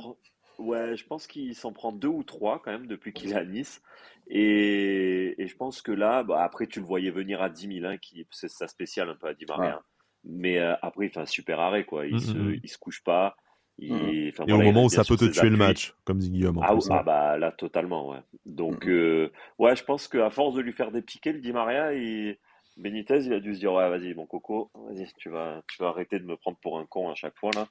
Ouais, 0.60 0.96
je 0.96 1.06
pense 1.06 1.28
qu'il 1.28 1.56
s'en 1.56 1.72
prend 1.72 1.92
deux 1.92 2.08
ou 2.08 2.24
trois 2.24 2.62
quand 2.64 2.72
même 2.72 2.88
depuis 2.88 3.14
qu'il 3.14 3.32
est 3.32 3.36
à 3.36 3.46
Nice. 3.46 3.82
Et, 4.28 5.42
et 5.42 5.48
je 5.48 5.56
pense 5.56 5.82
que 5.82 5.92
là, 5.92 6.24
bah, 6.24 6.44
après, 6.44 6.68
tu 6.68 6.80
le 6.80 6.86
voyais 6.86 7.12
venir 7.12 7.42
à 7.42 7.50
10 7.50 7.80
000, 7.80 7.86
hein, 7.86 7.98
qui, 7.98 8.26
c'est 8.32 8.50
sa 8.50 8.68
spéciale 8.68 9.10
un 9.10 9.16
peu 9.16 9.28
à 9.28 9.34
Di 9.34 9.46
Maria. 9.46 9.82
Mais 10.24 10.60
euh, 10.60 10.76
après, 10.82 11.08
il 11.08 11.10
fait 11.12 11.20
un 11.20 11.26
super 11.26 11.60
arrêt, 11.60 11.84
quoi. 11.84 12.06
Il, 12.06 12.16
mmh, 12.16 12.20
se, 12.20 12.32
mmh, 12.34 12.50
mmh. 12.50 12.60
il 12.64 12.70
se 12.70 12.78
couche 12.78 13.04
pas. 13.04 13.36
Il, 13.80 14.32
et 14.48 14.54
au 14.54 14.62
moment 14.62 14.86
où 14.86 14.90
ça 14.90 15.04
peut 15.04 15.18
te 15.18 15.26
tuer 15.26 15.50
le 15.50 15.58
match, 15.58 15.96
comme 16.06 16.20
dit 16.20 16.30
Guillaume. 16.30 16.60
Ah, 16.62 16.78
ah, 16.92 17.04
bah 17.04 17.38
là, 17.38 17.52
totalement, 17.52 18.12
ouais. 18.12 18.20
Donc, 18.46 18.88
euh, 18.88 19.32
ouais, 19.58 19.76
je 19.76 19.84
pense 19.84 20.08
qu'à 20.08 20.30
force 20.30 20.54
de 20.54 20.62
lui 20.62 20.74
faire 20.74 20.92
des 20.92 21.02
piquets, 21.02 21.34
le 21.34 21.40
Di 21.40 21.52
Maria, 21.52 21.94
il 21.94 22.38
Benitez, 22.78 23.26
il 23.26 23.34
a 23.34 23.40
dû 23.40 23.54
se 23.54 23.60
dire 23.60 23.74
ouais, 23.74 23.90
vas-y, 23.90 24.14
mon 24.14 24.26
coco, 24.26 24.72
vas-y, 24.74 25.08
tu 25.18 25.30
vas, 25.30 25.62
tu 25.70 25.82
vas 25.82 25.90
arrêter 25.90 26.20
de 26.20 26.26
me 26.26 26.36
prendre 26.38 26.58
pour 26.58 26.80
un 26.80 26.86
con 26.86 27.10
à 27.10 27.16
chaque 27.16 27.38
fois 27.38 27.52
là. 27.54 27.68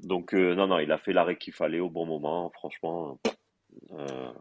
Donc 0.00 0.34
euh, 0.34 0.54
non, 0.54 0.66
non, 0.66 0.78
il 0.80 0.92
a 0.92 0.98
fait 0.98 1.12
l'arrêt 1.12 1.36
qu'il 1.38 1.54
fallait 1.54 1.80
au 1.80 1.88
bon 1.88 2.04
moment. 2.04 2.50
Franchement, 2.50 3.18
euh, 3.92 4.32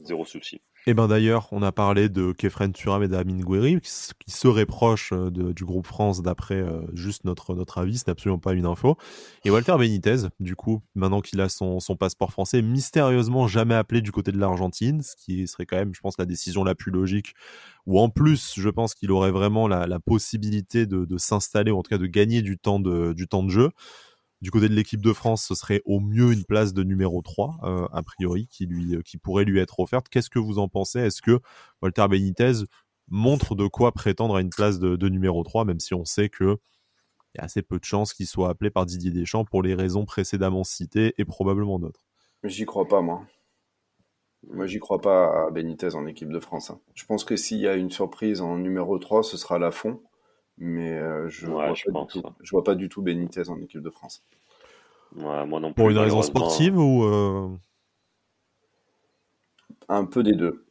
zéro 0.00 0.24
souci. 0.24 0.60
Et 0.86 0.92
eh 0.92 0.94
ben 0.94 1.08
d'ailleurs, 1.08 1.46
on 1.52 1.60
a 1.60 1.72
parlé 1.72 2.08
de 2.08 2.32
Kefren 2.32 2.72
Turam 2.72 3.02
et 3.02 3.08
d'Amin 3.08 3.40
Gouiri, 3.40 3.82
qui, 3.82 4.30
seraient 4.30 4.64
proches 4.64 5.12
euh, 5.12 5.30
du 5.30 5.66
groupe 5.66 5.86
France 5.86 6.22
d'après 6.22 6.54
euh, 6.54 6.80
juste 6.94 7.24
notre, 7.24 7.54
notre 7.54 7.76
avis, 7.76 7.98
c'est 7.98 8.08
absolument 8.08 8.38
pas 8.38 8.54
une 8.54 8.64
info. 8.64 8.96
Et 9.44 9.50
Walter 9.50 9.76
Benitez, 9.78 10.28
du 10.40 10.56
coup, 10.56 10.80
maintenant 10.94 11.20
qu'il 11.20 11.38
a 11.42 11.50
son, 11.50 11.80
son 11.80 11.96
passeport 11.96 12.32
français, 12.32 12.62
mystérieusement 12.62 13.46
jamais 13.46 13.74
appelé 13.74 14.00
du 14.00 14.10
côté 14.10 14.32
de 14.32 14.38
l'Argentine, 14.38 15.02
ce 15.02 15.16
qui 15.16 15.46
serait 15.46 15.66
quand 15.66 15.76
même, 15.76 15.94
je 15.94 16.00
pense, 16.00 16.16
la 16.18 16.24
décision 16.24 16.64
la 16.64 16.74
plus 16.74 16.90
logique, 16.90 17.34
ou 17.84 18.00
en 18.00 18.08
plus, 18.08 18.54
je 18.56 18.68
pense 18.70 18.94
qu'il 18.94 19.12
aurait 19.12 19.32
vraiment 19.32 19.68
la, 19.68 19.86
la 19.86 20.00
possibilité 20.00 20.86
de, 20.86 21.04
de 21.04 21.18
s'installer, 21.18 21.70
ou 21.70 21.76
en 21.76 21.82
tout 21.82 21.90
cas 21.90 21.98
de 21.98 22.06
gagner 22.06 22.40
du 22.40 22.56
temps 22.56 22.80
de, 22.80 23.12
du 23.12 23.28
temps 23.28 23.42
de 23.42 23.50
jeu. 23.50 23.70
Du 24.40 24.50
côté 24.50 24.70
de 24.70 24.74
l'équipe 24.74 25.02
de 25.02 25.12
France, 25.12 25.44
ce 25.44 25.54
serait 25.54 25.82
au 25.84 26.00
mieux 26.00 26.32
une 26.32 26.44
place 26.44 26.72
de 26.72 26.82
numéro 26.82 27.20
3, 27.20 27.58
euh, 27.62 27.86
a 27.92 28.02
priori, 28.02 28.48
euh, 28.62 29.02
qui 29.02 29.18
pourrait 29.18 29.44
lui 29.44 29.60
être 29.60 29.80
offerte. 29.80 30.08
Qu'est-ce 30.08 30.30
que 30.30 30.38
vous 30.38 30.58
en 30.58 30.66
pensez? 30.66 30.98
Est-ce 30.98 31.20
que 31.20 31.40
Walter 31.82 32.06
Benitez 32.08 32.64
montre 33.08 33.54
de 33.54 33.66
quoi 33.66 33.92
prétendre 33.92 34.36
à 34.36 34.40
une 34.40 34.48
place 34.48 34.78
de, 34.78 35.08
numéro 35.08 35.42
3, 35.42 35.66
même 35.66 35.80
si 35.80 35.92
on 35.92 36.06
sait 36.06 36.30
que 36.30 36.56
il 37.34 37.38
y 37.38 37.40
a 37.42 37.44
assez 37.44 37.62
peu 37.62 37.78
de 37.78 37.84
chances 37.84 38.12
qu'il 38.12 38.26
soit 38.26 38.48
appelé 38.48 38.70
par 38.70 38.86
Didier 38.86 39.12
Deschamps 39.12 39.44
pour 39.44 39.62
les 39.62 39.74
raisons 39.74 40.04
précédemment 40.04 40.64
citées 40.64 41.14
et 41.16 41.24
probablement 41.24 41.78
d'autres? 41.78 42.04
J'y 42.42 42.64
crois 42.64 42.88
pas, 42.88 43.02
moi. 43.02 43.22
Moi, 44.48 44.66
j'y 44.66 44.78
crois 44.78 45.00
pas 45.00 45.46
à 45.46 45.50
Benitez 45.50 45.94
en 45.94 46.06
équipe 46.06 46.30
de 46.30 46.40
France. 46.40 46.70
Hein. 46.70 46.80
Je 46.94 47.04
pense 47.04 47.24
que 47.24 47.36
s'il 47.36 47.58
y 47.58 47.68
a 47.68 47.76
une 47.76 47.90
surprise 47.90 48.40
en 48.40 48.56
numéro 48.56 48.98
3, 48.98 49.22
ce 49.22 49.36
sera 49.36 49.58
la 49.58 49.70
fond 49.70 50.00
mais 50.60 50.98
euh, 50.98 51.26
je, 51.30 51.46
ne 51.46 51.52
vois 51.52 51.68
pas 51.68 51.72
du 51.72 51.82
tout, 52.06 52.22
je 52.42 52.50
vois 52.50 52.64
pas 52.64 52.74
du 52.74 52.88
tout 52.90 53.00
Benitez 53.00 53.48
en 53.48 53.58
équipe 53.62 53.80
de 53.80 53.88
France. 53.88 54.22
moi 55.14 55.46
non 55.46 55.72
Pour 55.72 55.88
une 55.88 55.98
raison 55.98 56.20
sportive 56.20 56.78
ou 56.78 57.04
euh, 57.04 57.48
Un 59.88 60.04
peu 60.04 60.22
des 60.22 60.34
deux. 60.34 60.66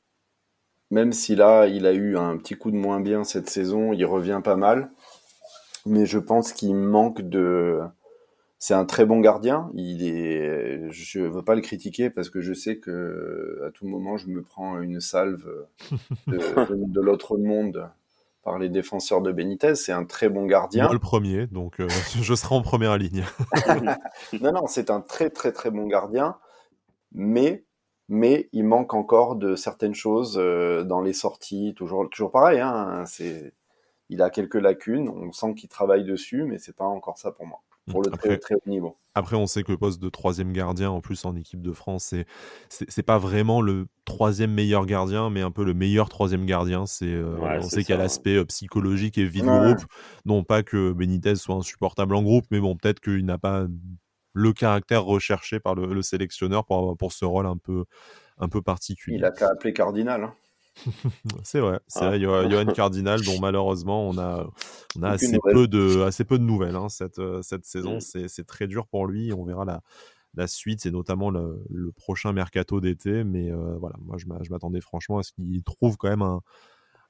Même 0.92 1.12
si 1.12 1.36
là, 1.36 1.66
il 1.66 1.88
a 1.88 1.94
eu 1.94 2.18
un 2.18 2.38
petit 2.38 2.54
coup 2.56 2.70
de 2.70 2.76
moins 2.76 3.00
bien 3.00 3.24
cette 3.24 3.50
saison, 3.50 3.92
il 3.92 4.06
revient 4.06 4.42
pas 4.44 4.56
mal. 4.56 4.92
Mais 5.86 6.06
je 6.06 6.20
pense 6.20 6.54
qu'il 6.54 6.76
manque 6.76 7.22
de. 7.22 7.80
C'est 8.60 8.74
un 8.76 8.86
très 8.86 9.06
bon 9.06 9.22
gardien. 9.22 9.72
Il 9.74 10.04
est. 10.08 10.92
Je 10.92 11.22
veux 11.22 11.44
pas 11.44 11.56
le 11.56 11.62
critiquer 11.62 12.12
parce 12.12 12.30
que 12.30 12.42
je 12.42 12.54
sais 12.54 12.78
que 12.78 13.64
à 13.68 13.72
tout 13.72 13.88
moment 13.88 14.18
je 14.18 14.28
me 14.28 14.44
prends 14.44 14.80
une 14.82 15.00
salve 15.00 15.48
de 16.28 16.38
l'autre 17.02 17.38
monde 17.38 17.90
par 18.44 18.58
les 18.58 18.70
défenseurs 18.70 19.22
de 19.22 19.32
Benitez. 19.32 19.76
C'est 19.76 19.92
un 19.92 20.06
très 20.06 20.30
bon 20.30 20.46
gardien. 20.46 20.84
Moi 20.84 20.94
le 20.94 21.00
premier, 21.00 21.48
donc 21.48 21.82
je 22.22 22.34
serai 22.34 22.56
en 22.56 22.62
première 22.62 22.98
ligne. 22.98 23.24
non, 24.42 24.52
non, 24.52 24.68
c'est 24.68 24.90
un 24.90 25.02
très 25.02 25.30
très 25.30 25.52
très 25.52 25.72
bon 25.72 25.88
gardien, 25.88 26.38
mais 27.12 27.66
mais 28.08 28.50
il 28.54 28.66
manque 28.66 28.94
encore 28.94 29.36
de 29.36 29.56
certaines 29.56 29.94
choses 29.94 30.36
dans 30.36 31.02
les 31.02 31.14
sorties. 31.14 31.74
Toujours 31.76 32.10
toujours 32.10 32.32
pareil. 32.32 32.60
Hein, 32.60 33.04
c'est 33.06 33.54
il 34.10 34.22
a 34.22 34.30
quelques 34.30 34.56
lacunes. 34.56 35.10
On 35.10 35.32
sent 35.32 35.54
qu'il 35.54 35.70
travaille 35.70 36.04
dessus, 36.04 36.44
mais 36.44 36.58
c'est 36.58 36.76
pas 36.76 36.86
encore 36.86 37.18
ça 37.18 37.32
pour 37.32 37.46
moi. 37.46 37.62
Pour 37.90 38.04
le 38.04 38.12
très, 38.12 38.38
très 38.38 38.56
haut 38.56 38.62
niveau. 38.66 38.98
Après, 39.16 39.36
on 39.36 39.48
sait 39.48 39.64
que 39.64 39.72
le 39.72 39.78
poste 39.78 40.02
de 40.02 40.10
troisième 40.10 40.54
gardien, 40.54 40.90
en 40.92 41.02
plus 41.02 41.26
en 41.26 41.36
équipe 41.36 41.62
de 41.62 41.72
France, 41.74 42.06
c'est 42.06 42.26
c'est 42.70 43.04
pas 43.04 43.18
vraiment 43.18 43.62
le 43.62 43.88
troisième 44.06 44.54
meilleur 44.54 44.86
gardien, 44.86 45.30
mais 45.30 45.42
un 45.42 45.52
peu 45.52 45.64
le 45.64 45.74
meilleur 45.74 46.10
troisième 46.10 46.46
gardien. 46.46 46.86
C'est 46.86 47.06
euh, 47.08 47.38
on 47.40 47.62
sait 47.64 47.84
qu'il 47.84 47.96
y 47.96 47.98
a 47.98 48.02
l'aspect 48.02 48.38
euh, 48.38 48.46
psychologique 48.46 49.18
et 49.18 49.26
vie 49.26 49.42
de 49.42 49.48
groupe. 49.48 49.84
Non 50.26 50.44
pas 50.44 50.64
que 50.64 50.94
Benitez 50.94 51.36
soit 51.36 51.56
insupportable 51.56 52.16
en 52.16 52.24
groupe, 52.24 52.46
mais 52.52 52.60
bon, 52.60 52.76
peut-être 52.76 53.00
qu'il 53.00 53.26
n'a 53.26 53.38
pas 53.38 53.66
le 54.34 54.54
caractère 54.54 55.04
recherché 55.04 55.60
par 55.60 55.76
le, 55.76 56.02
sélectionneur 56.02 56.66
pour, 56.66 56.96
pour 56.96 57.12
ce 57.12 57.26
rôle 57.26 57.48
un 57.48 57.58
peu, 57.58 57.86
un 58.38 58.48
peu 58.48 58.62
particulier. 58.62 59.18
Il 59.18 59.26
a 59.26 59.32
qu'à 59.32 59.50
appeler 59.50 59.74
Cardinal. 59.74 60.24
Hein. 60.24 60.34
c'est 61.44 61.60
vrai, 61.60 61.80
c'est 61.88 62.04
ah. 62.04 62.08
vrai. 62.10 62.20
Johan 62.20 62.66
Cardinal, 62.74 63.22
dont 63.22 63.40
malheureusement 63.40 64.08
on 64.08 64.18
a, 64.18 64.48
on 64.98 65.04
a 65.04 65.10
assez 65.10 65.38
peu, 65.52 65.68
de, 65.68 66.02
assez 66.02 66.24
peu 66.24 66.38
de 66.40 66.44
nouvelles 66.44 66.76
hein, 66.76 66.90
cette, 66.90 67.20
euh, 67.20 67.42
cette 67.42 67.66
saison. 67.66 67.98
Mm. 67.98 68.28
C'est 68.28 68.48
très 68.48 68.68
dur 68.68 68.88
pour 68.88 69.08
lui. 69.08 69.34
On 69.34 69.44
verra 69.44 69.66
la, 69.66 69.82
la 70.36 70.48
suite, 70.48 70.82
c'est 70.82 70.92
notamment 70.92 71.32
le, 71.32 71.92
prochain 71.96 72.32
mercato 72.32 72.80
d'été. 72.82 73.24
Mais 73.24 73.52
euh, 73.52 73.78
voilà, 73.80 73.96
moi 74.02 74.18
je 74.18 74.50
m'attendais 74.50 74.82
franchement 74.82 75.20
à 75.20 75.24
ce 75.24 75.32
qu'il 75.34 75.64
trouve 75.64 75.98
quand 75.98 76.10
même 76.10 76.22
un, 76.22 76.42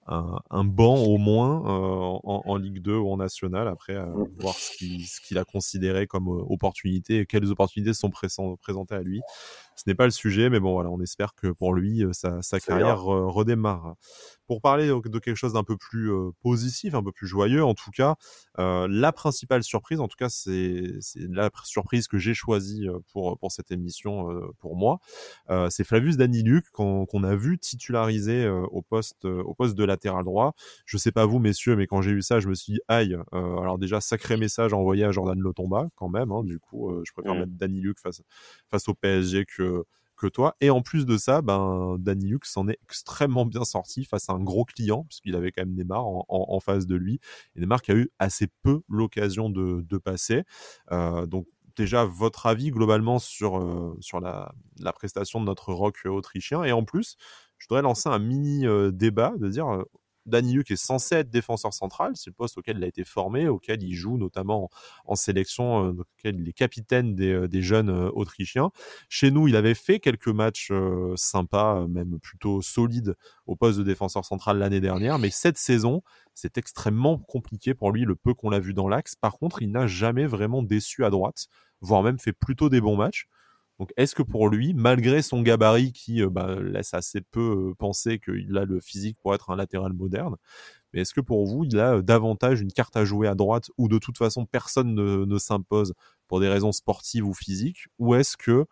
un, 0.09 0.63
banc 0.63 0.95
au 0.95 1.17
moins 1.17 1.63
euh, 1.65 2.19
en, 2.23 2.57
Ligue 2.57 2.81
2 2.81 2.95
ou 2.95 3.11
en 3.11 3.17
National. 3.17 3.67
Après, 3.67 3.95
mm. 3.95 4.27
voir 4.39 4.55
ce 4.55 5.21
qu'il 5.21 5.37
a 5.37 5.43
considéré 5.43 6.07
comme 6.07 6.27
opportunité 6.27 7.19
et 7.19 7.25
quelles 7.25 7.49
opportunités 7.51 7.93
sont 7.93 8.09
présentées 8.09 8.95
à 8.95 9.01
lui 9.01 9.21
ce 9.79 9.85
n'est 9.87 9.95
pas 9.95 10.03
le 10.05 10.11
sujet, 10.11 10.49
mais 10.49 10.59
bon, 10.59 10.73
voilà, 10.73 10.89
on 10.89 10.99
espère 10.99 11.33
que 11.35 11.47
pour 11.47 11.73
lui, 11.73 12.03
euh, 12.03 12.11
sa, 12.11 12.59
carrière 12.59 13.01
redémarre. 13.01 13.95
Pour 14.49 14.61
parler 14.61 14.87
de 14.87 15.19
quelque 15.19 15.35
chose 15.35 15.53
d'un 15.53 15.63
peu 15.63 15.77
plus 15.77 16.11
euh, 16.11 16.31
positif, 16.41 16.95
un 16.95 17.03
peu 17.03 17.11
plus 17.11 17.27
joyeux, 17.27 17.63
en 17.63 17.75
tout 17.75 17.91
cas, 17.91 18.15
euh, 18.57 18.87
la 18.89 19.11
principale 19.11 19.61
surprise, 19.61 19.99
en 19.99 20.07
tout 20.07 20.15
cas, 20.17 20.27
c'est 20.27 20.81
la 21.15 21.51
surprise 21.63 22.07
que 22.07 22.17
j'ai 22.17 22.33
choisie 22.33 22.87
pour, 23.13 23.37
pour 23.37 23.51
cette 23.51 23.69
émission 23.69 24.27
pour 24.57 24.75
moi, 24.75 24.97
c'est 25.69 25.83
Flavius 25.83 26.17
Daniluk 26.17 26.65
qu'on 26.71 27.23
a 27.23 27.35
vu 27.35 27.59
titularisé 27.59 28.49
au, 28.49 28.81
poste, 28.81 29.25
au 29.25 29.53
poste 29.53 29.75
de 29.75 29.83
latéral 29.83 30.25
droit. 30.25 30.55
Je 30.87 30.97
sais 30.97 31.11
pas 31.11 31.27
vous, 31.27 31.37
messieurs, 31.37 31.75
mais 31.75 31.85
quand 31.85 32.01
j'ai 32.01 32.11
eu 32.11 32.23
ça, 32.23 32.39
je 32.39 32.49
me 32.49 32.55
suis 32.55 32.73
dit, 32.73 32.79
aïe, 32.87 33.15
alors 33.31 33.77
déjà, 33.77 34.01
sacré 34.01 34.35
message 34.35 34.73
envoyé 34.73 35.03
à 35.03 35.11
Jordan 35.11 35.39
Lotomba, 35.39 35.89
quand 35.95 36.09
même, 36.09 36.31
hein, 36.31 36.43
du 36.43 36.59
coup, 36.59 36.91
je 37.05 37.11
préfère 37.11 37.35
mmh. 37.35 37.39
mettre 37.39 37.51
Daniluk 37.53 37.99
face, 37.99 38.23
face 38.71 38.89
au 38.89 38.95
PSG 38.95 39.45
que 39.45 39.85
que, 40.19 40.27
toi. 40.27 40.55
Et 40.61 40.69
en 40.69 40.81
plus 40.81 41.05
de 41.05 41.17
ça, 41.17 41.41
ben, 41.41 41.95
Danny 41.99 42.33
s'en 42.43 42.67
est 42.67 42.77
extrêmement 42.83 43.45
bien 43.45 43.63
sorti 43.63 44.05
face 44.05 44.29
à 44.29 44.33
un 44.33 44.39
gros 44.39 44.65
client, 44.65 45.05
puisqu'il 45.05 45.35
avait 45.35 45.51
quand 45.51 45.63
même 45.63 45.73
Neymar 45.73 46.05
en, 46.05 46.59
face 46.59 46.85
de 46.85 46.95
lui. 46.95 47.19
Et 47.55 47.61
Neymar 47.61 47.81
qui 47.81 47.91
a 47.91 47.95
eu 47.95 48.09
assez 48.19 48.47
peu 48.61 48.81
l'occasion 48.89 49.49
de, 49.49 49.97
passer. 49.97 50.43
Euh, 50.91 51.25
donc, 51.25 51.47
déjà, 51.75 52.05
votre 52.05 52.45
avis 52.45 52.71
globalement 52.71 53.19
sur, 53.19 53.57
euh, 53.57 53.97
sur 53.99 54.19
la, 54.19 54.53
prestation 54.93 55.39
de 55.39 55.45
notre 55.45 55.73
rock 55.73 56.01
autrichien. 56.05 56.63
Et 56.63 56.71
en 56.71 56.83
plus, 56.83 57.15
je 57.57 57.67
voudrais 57.67 57.81
lancer 57.81 58.09
un 58.09 58.19
mini 58.19 58.67
euh, 58.67 58.91
débat 58.91 59.33
de 59.37 59.49
dire 59.49 59.83
Danny 60.29 60.63
qui 60.63 60.73
est 60.73 60.75
censé 60.75 61.15
être 61.15 61.29
défenseur 61.29 61.73
central, 61.73 62.13
c'est 62.15 62.29
le 62.29 62.33
poste 62.33 62.57
auquel 62.57 62.77
il 62.77 62.83
a 62.83 62.87
été 62.87 63.03
formé, 63.03 63.47
auquel 63.47 63.83
il 63.83 63.93
joue 63.93 64.17
notamment 64.17 64.69
en, 65.05 65.15
sélection, 65.15 65.85
euh, 65.85 65.91
auquel 65.91 66.39
il 66.39 66.47
est 66.47 66.53
capitaine 66.53 67.15
des, 67.15 67.31
euh, 67.31 67.61
jeunes 67.61 67.89
euh, 67.89 68.09
autrichiens. 68.13 68.71
Chez 69.09 69.31
nous, 69.31 69.47
il 69.47 69.55
avait 69.55 69.73
fait 69.73 69.99
quelques 69.99 70.27
matchs 70.27 70.71
sympas, 71.15 71.87
même 71.87 72.19
plutôt 72.19 72.61
solides 72.61 73.15
au 73.45 73.55
poste 73.55 73.79
de 73.79 73.83
défenseur 73.83 74.25
central 74.25 74.57
l'année 74.59 74.79
dernière, 74.79 75.19
mais 75.19 75.29
cette 75.29 75.57
saison, 75.57 76.01
c'est 76.33 76.57
extrêmement 76.57 77.17
compliqué 77.17 77.73
pour 77.73 77.91
lui, 77.91 78.05
le 78.05 78.15
peu 78.15 78.33
qu'on 78.33 78.49
l'a 78.49 78.59
vu 78.59 78.73
dans 78.73 78.87
l'axe. 78.87 79.15
Par 79.15 79.37
contre, 79.37 79.61
il 79.61 79.71
n'a 79.71 79.87
jamais 79.87 80.25
vraiment 80.25 80.63
déçu 80.63 81.03
à 81.03 81.09
droite, 81.09 81.47
voire 81.81 82.03
même 82.03 82.19
fait 82.19 82.33
plutôt 82.33 82.69
des 82.69 82.81
bons 82.81 82.95
matchs. 82.95 83.27
Donc, 83.79 83.93
est-ce 83.95 84.13
que 84.13 84.23
pour 84.23 84.49
lui, 84.49 84.73
malgré 84.73 85.21
son 85.21 85.41
gabarit 85.41 85.93
qui 85.93 86.21
euh, 86.21 86.29
bah, 86.29 86.55
laisse 86.59 86.93
assez 86.93 87.21
peu 87.21 87.69
euh, 87.69 87.75
penser 87.75 88.19
qu'il 88.19 88.57
a 88.57 88.65
le 88.65 88.81
physique 88.81 89.17
pour 89.21 89.33
être 89.33 89.51
un 89.51 89.55
latéral 89.55 89.93
moderne, 89.93 90.35
mais 90.91 91.01
est-ce 91.01 91.13
que 91.13 91.21
pour 91.21 91.45
vous, 91.45 91.63
il 91.63 91.79
a 91.79 91.95
euh, 91.95 92.01
davantage 92.01 92.59
une 92.59 92.73
carte 92.73 92.97
à 92.97 93.05
jouer 93.05 93.27
à 93.29 93.35
droite 93.35 93.69
où 93.77 93.87
de 93.87 93.97
toute 93.97 94.17
façon 94.17 94.45
personne 94.45 94.93
ne, 94.93 95.37
s'impose 95.37 95.93
pour 96.27 96.41
des 96.41 96.49
raisons 96.49 96.73
sportives 96.73 97.25
ou 97.25 97.33
physiques, 97.33 97.87
ou 97.97 98.15
est-ce 98.15 98.37
que 98.37 98.65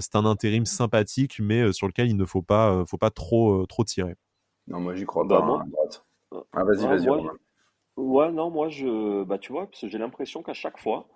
c'est 0.00 0.14
un 0.14 0.24
intérim 0.24 0.64
sympathique 0.64 1.40
mais 1.40 1.72
sur 1.72 1.88
lequel 1.88 2.08
il 2.08 2.16
ne 2.16 2.24
faut 2.24 2.40
pas, 2.40 2.84
faut 2.86 2.98
pas 2.98 3.10
trop, 3.10 3.66
trop 3.66 3.82
tirer? 3.82 4.14
Non, 4.68 4.78
moi 4.78 4.94
j'y 4.94 5.04
crois 5.04 5.24
bah, 5.24 5.40
pas 5.40 5.44
hein, 5.44 5.64
à 5.66 5.68
droite. 5.68 6.04
Ah, 6.52 6.62
vas-y, 6.62 6.86
vas-y. 6.86 7.08
Ouais, 7.96 8.30
non, 8.30 8.50
moi 8.50 8.68
je, 8.68 9.24
bah 9.24 9.38
tu 9.38 9.50
vois, 9.50 9.66
parce 9.66 9.80
que 9.80 9.88
j'ai 9.88 9.98
l'impression 9.98 10.42
qu'à 10.44 10.54
chaque 10.54 10.78
fois, 10.78 11.08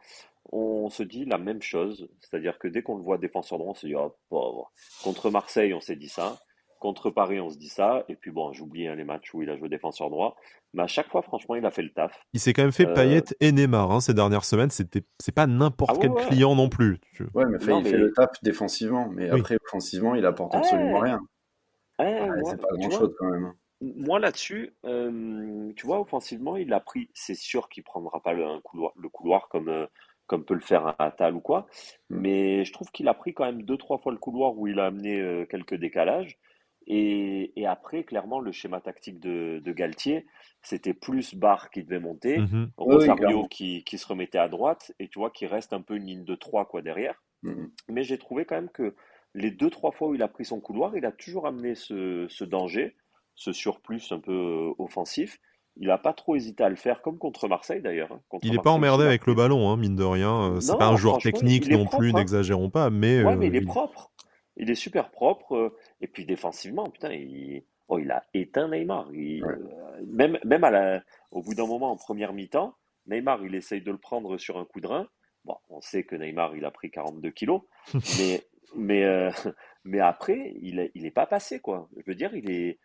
on 0.52 0.88
se 0.88 1.02
dit 1.02 1.24
la 1.24 1.38
même 1.38 1.62
chose. 1.62 2.08
C'est-à-dire 2.20 2.58
que 2.58 2.68
dès 2.68 2.82
qu'on 2.82 2.96
le 2.96 3.02
voit 3.02 3.18
défenseur 3.18 3.58
droit, 3.58 3.72
on 3.72 3.74
se 3.74 3.86
dit, 3.86 3.94
oh, 3.94 4.14
pauvre. 4.28 4.72
Contre 5.02 5.30
Marseille, 5.30 5.74
on 5.74 5.80
s'est 5.80 5.96
dit 5.96 6.08
ça. 6.08 6.38
Contre 6.78 7.10
Paris, 7.10 7.40
on 7.40 7.48
se 7.48 7.56
dit 7.56 7.68
ça. 7.68 8.04
Et 8.08 8.16
puis 8.16 8.30
bon, 8.30 8.52
j'oublie 8.52 8.86
hein, 8.86 8.94
les 8.94 9.04
matchs 9.04 9.32
où 9.32 9.42
il 9.42 9.50
a 9.50 9.56
joué 9.56 9.68
défenseur 9.68 10.10
droit. 10.10 10.36
Mais 10.74 10.82
à 10.82 10.86
chaque 10.86 11.08
fois, 11.08 11.22
franchement, 11.22 11.54
il 11.54 11.64
a 11.64 11.70
fait 11.70 11.82
le 11.82 11.90
taf. 11.90 12.12
Il 12.34 12.40
s'est 12.40 12.52
quand 12.52 12.62
même 12.62 12.72
fait 12.72 12.86
euh... 12.86 13.20
et 13.40 13.52
Neymar 13.52 13.90
hein, 13.90 14.00
ces 14.00 14.12
dernières 14.12 14.44
semaines. 14.44 14.70
C'était, 14.70 15.02
c'est 15.18 15.34
pas 15.34 15.46
n'importe 15.46 15.96
ah 15.96 15.98
quel 16.02 16.12
client 16.26 16.54
non 16.54 16.68
plus. 16.68 17.00
Ouais, 17.34 17.46
mais, 17.46 17.58
il 17.58 17.84
fait 17.84 17.96
le 17.96 18.12
taf 18.12 18.30
défensivement. 18.42 19.08
Mais 19.08 19.30
après, 19.30 19.56
offensivement, 19.64 20.14
il 20.14 20.26
apporte 20.26 20.54
absolument 20.54 21.00
rien. 21.00 21.20
c'est 21.98 22.60
pas 22.60 22.68
grand-chose 22.72 23.14
quand 23.18 23.30
même. 23.30 23.44
Hein. 23.46 23.54
Moi 23.82 24.18
là-dessus, 24.18 24.74
euh, 24.86 25.70
tu 25.76 25.86
vois, 25.86 26.00
offensivement, 26.00 26.56
il 26.56 26.72
a 26.72 26.80
pris. 26.80 27.10
C'est 27.12 27.34
sûr 27.34 27.68
qu'il 27.68 27.82
prendra 27.82 28.22
pas 28.22 28.32
le, 28.32 28.60
couloir, 28.60 28.92
le 28.96 29.08
couloir 29.10 29.48
comme 29.48 29.68
euh, 29.68 29.86
comme 30.26 30.44
peut 30.44 30.54
le 30.54 30.60
faire 30.60 30.86
un 30.86 30.94
Atal 30.98 31.34
ou 31.34 31.40
quoi. 31.40 31.66
Mm. 32.10 32.20
Mais 32.20 32.64
je 32.64 32.72
trouve 32.72 32.90
qu'il 32.90 33.08
a 33.08 33.14
pris 33.14 33.34
quand 33.34 33.44
même 33.44 33.62
deux, 33.62 33.76
trois 33.76 33.98
fois 33.98 34.12
le 34.12 34.18
couloir 34.18 34.56
où 34.56 34.66
il 34.66 34.78
a 34.80 34.86
amené 34.86 35.20
euh, 35.20 35.46
quelques 35.46 35.74
décalages. 35.74 36.38
Et, 36.88 37.52
et, 37.60 37.66
après, 37.66 38.04
clairement, 38.04 38.38
le 38.38 38.52
schéma 38.52 38.80
tactique 38.80 39.18
de, 39.18 39.58
de 39.58 39.72
Galtier, 39.72 40.24
c'était 40.62 40.94
plus 40.94 41.34
Barre 41.34 41.70
qui 41.70 41.82
devait 41.82 41.98
monter, 41.98 42.38
mm-hmm. 42.38 42.68
Rosario 42.76 43.48
qui, 43.48 43.82
qui, 43.82 43.98
se 43.98 44.06
remettait 44.06 44.38
à 44.38 44.48
droite, 44.48 44.92
et 45.00 45.08
tu 45.08 45.18
vois 45.18 45.30
qu'il 45.30 45.48
reste 45.48 45.72
un 45.72 45.80
peu 45.80 45.96
une 45.96 46.06
ligne 46.06 46.24
de 46.24 46.36
trois 46.36 46.64
quoi, 46.64 46.82
derrière. 46.82 47.20
Mm-hmm. 47.42 47.70
Mais 47.88 48.04
j'ai 48.04 48.18
trouvé 48.18 48.44
quand 48.44 48.54
même 48.54 48.70
que 48.70 48.94
les 49.34 49.50
deux, 49.50 49.68
trois 49.68 49.90
fois 49.90 50.08
où 50.08 50.14
il 50.14 50.22
a 50.22 50.28
pris 50.28 50.44
son 50.44 50.60
couloir, 50.60 50.96
il 50.96 51.04
a 51.04 51.12
toujours 51.12 51.48
amené 51.48 51.74
ce, 51.74 52.26
ce 52.28 52.44
danger, 52.44 52.94
ce 53.34 53.52
surplus 53.52 54.12
un 54.12 54.20
peu 54.20 54.32
euh, 54.32 54.74
offensif. 54.78 55.38
Il 55.78 55.88
n'a 55.88 55.98
pas 55.98 56.14
trop 56.14 56.36
hésité 56.36 56.64
à 56.64 56.68
le 56.70 56.76
faire, 56.76 57.02
comme 57.02 57.18
contre 57.18 57.48
Marseille 57.48 57.82
d'ailleurs. 57.82 58.10
Hein. 58.10 58.38
il 58.42 58.52
n'est 58.52 58.58
pas 58.58 58.70
emmerdé 58.70 59.04
avec 59.04 59.26
le 59.26 59.34
ballon, 59.34 59.68
hein, 59.68 59.76
mine 59.76 59.94
de 59.94 60.04
rien. 60.04 60.52
Euh, 60.52 60.60
c'est 60.60 60.78
pas 60.78 60.88
un 60.88 60.96
joueur 60.96 61.18
technique 61.18 61.68
non 61.68 61.86
plus, 61.86 62.10
hein. 62.10 62.14
n'exagérons 62.14 62.70
pas. 62.70 62.88
Mais, 62.88 63.22
ouais, 63.22 63.36
mais 63.36 63.48
il, 63.48 63.56
est 63.56 63.60
propre. 63.60 64.10
Il 64.56 64.70
est 64.70 64.74
super 64.74 65.10
propre. 65.10 65.54
Euh, 65.54 65.76
et 66.00 66.06
puis 66.06 66.24
défensivement, 66.24 66.88
putain, 66.88 67.12
il, 67.12 67.62
oh, 67.88 67.98
il 67.98 68.10
a 68.10 68.24
éteint 68.32 68.68
Neymar. 68.68 69.10
Euh, 69.12 69.40
même 70.06 70.38
même 70.44 70.64
à 70.64 70.70
la... 70.70 71.02
au 71.30 71.42
bout 71.42 71.54
d'un 71.54 71.66
moment, 71.66 71.90
en 71.90 71.96
première 71.96 72.32
mi-temps, 72.32 72.74
Neymar, 73.06 73.44
il 73.44 73.54
essaye 73.54 73.82
de 73.82 73.90
le 73.90 73.98
prendre 73.98 74.38
sur 74.38 74.58
un 74.58 74.64
coup 74.64 74.80
de 74.80 74.86
rein. 74.86 75.08
Bon, 75.44 75.56
on 75.68 75.82
sait 75.82 76.04
que 76.04 76.16
Neymar, 76.16 76.56
il 76.56 76.64
a 76.64 76.70
pris 76.70 76.90
42 76.90 77.30
kilos. 77.30 77.60
mais, 78.18 78.46
mais, 78.74 79.30
mais 79.84 80.00
après, 80.00 80.54
il 80.62 80.76
n'est 80.76 80.90
il 80.94 81.04
est 81.04 81.10
pas 81.10 81.26
passé, 81.26 81.60
quoi. 81.60 81.90
Je 81.98 82.02
veux 82.06 82.16
dire, 82.16 82.34
il 82.34 82.50
est 82.50 82.78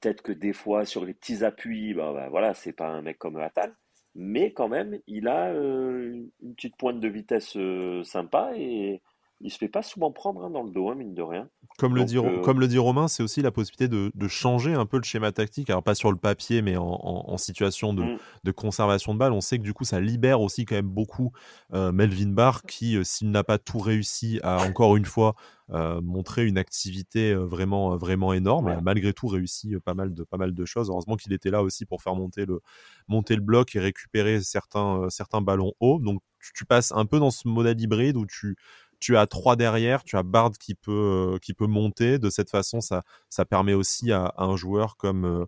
Peut-être 0.00 0.22
que 0.22 0.32
des 0.32 0.52
fois, 0.52 0.84
sur 0.84 1.04
les 1.04 1.14
petits 1.14 1.44
appuis, 1.44 1.94
bah, 1.94 2.28
voilà, 2.30 2.54
c'est 2.54 2.72
pas 2.72 2.88
un 2.88 3.02
mec 3.02 3.18
comme 3.18 3.36
Atal, 3.36 3.74
mais 4.14 4.52
quand 4.52 4.68
même, 4.68 4.98
il 5.06 5.28
a 5.28 5.48
euh, 5.50 6.26
une 6.42 6.54
petite 6.54 6.76
pointe 6.76 7.00
de 7.00 7.08
vitesse 7.08 7.56
euh, 7.56 8.02
sympa 8.02 8.52
et 8.56 9.02
il 9.40 9.50
se 9.50 9.58
fait 9.58 9.68
pas 9.68 9.82
souvent 9.82 10.10
prendre 10.10 10.44
hein, 10.44 10.50
dans 10.50 10.62
le 10.62 10.70
dos, 10.70 10.90
hein, 10.90 10.94
mine 10.94 11.14
de 11.14 11.22
rien. 11.22 11.48
Comme 11.78 11.96
le, 11.96 12.04
dit, 12.04 12.18
euh, 12.18 12.40
comme 12.40 12.60
le 12.60 12.68
dit 12.68 12.78
Romain, 12.78 13.08
c'est 13.08 13.22
aussi 13.22 13.40
la 13.40 13.50
possibilité 13.50 13.88
de, 13.88 14.28
changer 14.28 14.74
un 14.74 14.86
peu 14.86 14.98
le 14.98 15.02
schéma 15.02 15.32
tactique. 15.32 15.70
Alors, 15.70 15.82
pas 15.82 15.94
sur 15.94 16.10
le 16.10 16.18
papier, 16.18 16.62
mais 16.62 16.76
en, 16.76 17.36
situation 17.38 17.92
mm. 17.92 18.18
de, 18.44 18.50
conservation 18.52 19.14
de 19.14 19.18
balle. 19.18 19.32
On 19.32 19.40
sait 19.40 19.58
que 19.58 19.62
du 19.62 19.72
coup, 19.72 19.84
ça 19.84 20.00
libère 20.00 20.40
aussi 20.40 20.64
quand 20.64 20.74
même 20.74 20.88
beaucoup 20.88 21.32
Melvin 21.72 22.30
Barr, 22.30 22.62
qui, 22.62 22.98
s'il 23.04 23.30
n'a 23.30 23.44
pas 23.44 23.58
tout 23.58 23.78
réussi, 23.78 24.40
a 24.42 24.62
encore 24.66 24.96
une 24.96 25.06
fois 25.06 25.34
euh, 25.72 26.00
montrer 26.00 26.46
une 26.46 26.58
activité 26.58 27.30
euh, 27.30 27.44
vraiment, 27.44 27.92
euh, 27.92 27.96
vraiment 27.96 28.32
énorme 28.32 28.66
a 28.66 28.80
malgré 28.80 29.12
tout 29.12 29.28
réussi 29.28 29.76
pas 29.84 29.94
mal 29.94 30.12
de, 30.12 30.24
pas 30.24 30.36
mal 30.36 30.52
de 30.52 30.64
choses. 30.64 30.90
Heureusement 30.90 31.14
qu'il 31.14 31.32
était 31.32 31.50
là 31.50 31.62
aussi 31.62 31.86
pour 31.86 32.02
faire 32.02 32.16
monter 32.16 32.44
le, 32.44 32.60
monter 33.06 33.36
le 33.36 33.40
bloc 33.40 33.76
et 33.76 33.78
récupérer 33.78 34.40
certains, 34.40 35.06
certains 35.10 35.42
ballons 35.42 35.72
hauts. 35.78 36.00
Donc 36.00 36.22
tu, 36.54 36.64
passes 36.64 36.90
un 36.90 37.06
peu 37.06 37.20
dans 37.20 37.30
ce 37.30 37.46
modèle 37.46 37.80
hybride 37.80 38.16
où 38.16 38.26
tu, 38.26 38.56
tu 39.00 39.16
as 39.16 39.26
trois 39.26 39.56
derrière, 39.56 40.04
tu 40.04 40.16
as 40.16 40.22
Bard 40.22 40.52
qui 40.52 40.74
peut, 40.74 41.38
qui 41.42 41.54
peut 41.54 41.66
monter. 41.66 42.18
De 42.18 42.30
cette 42.30 42.50
façon, 42.50 42.80
ça, 42.80 43.02
ça 43.30 43.44
permet 43.44 43.74
aussi 43.74 44.12
à, 44.12 44.34
un 44.36 44.56
joueur 44.56 44.96
comme, 44.96 45.46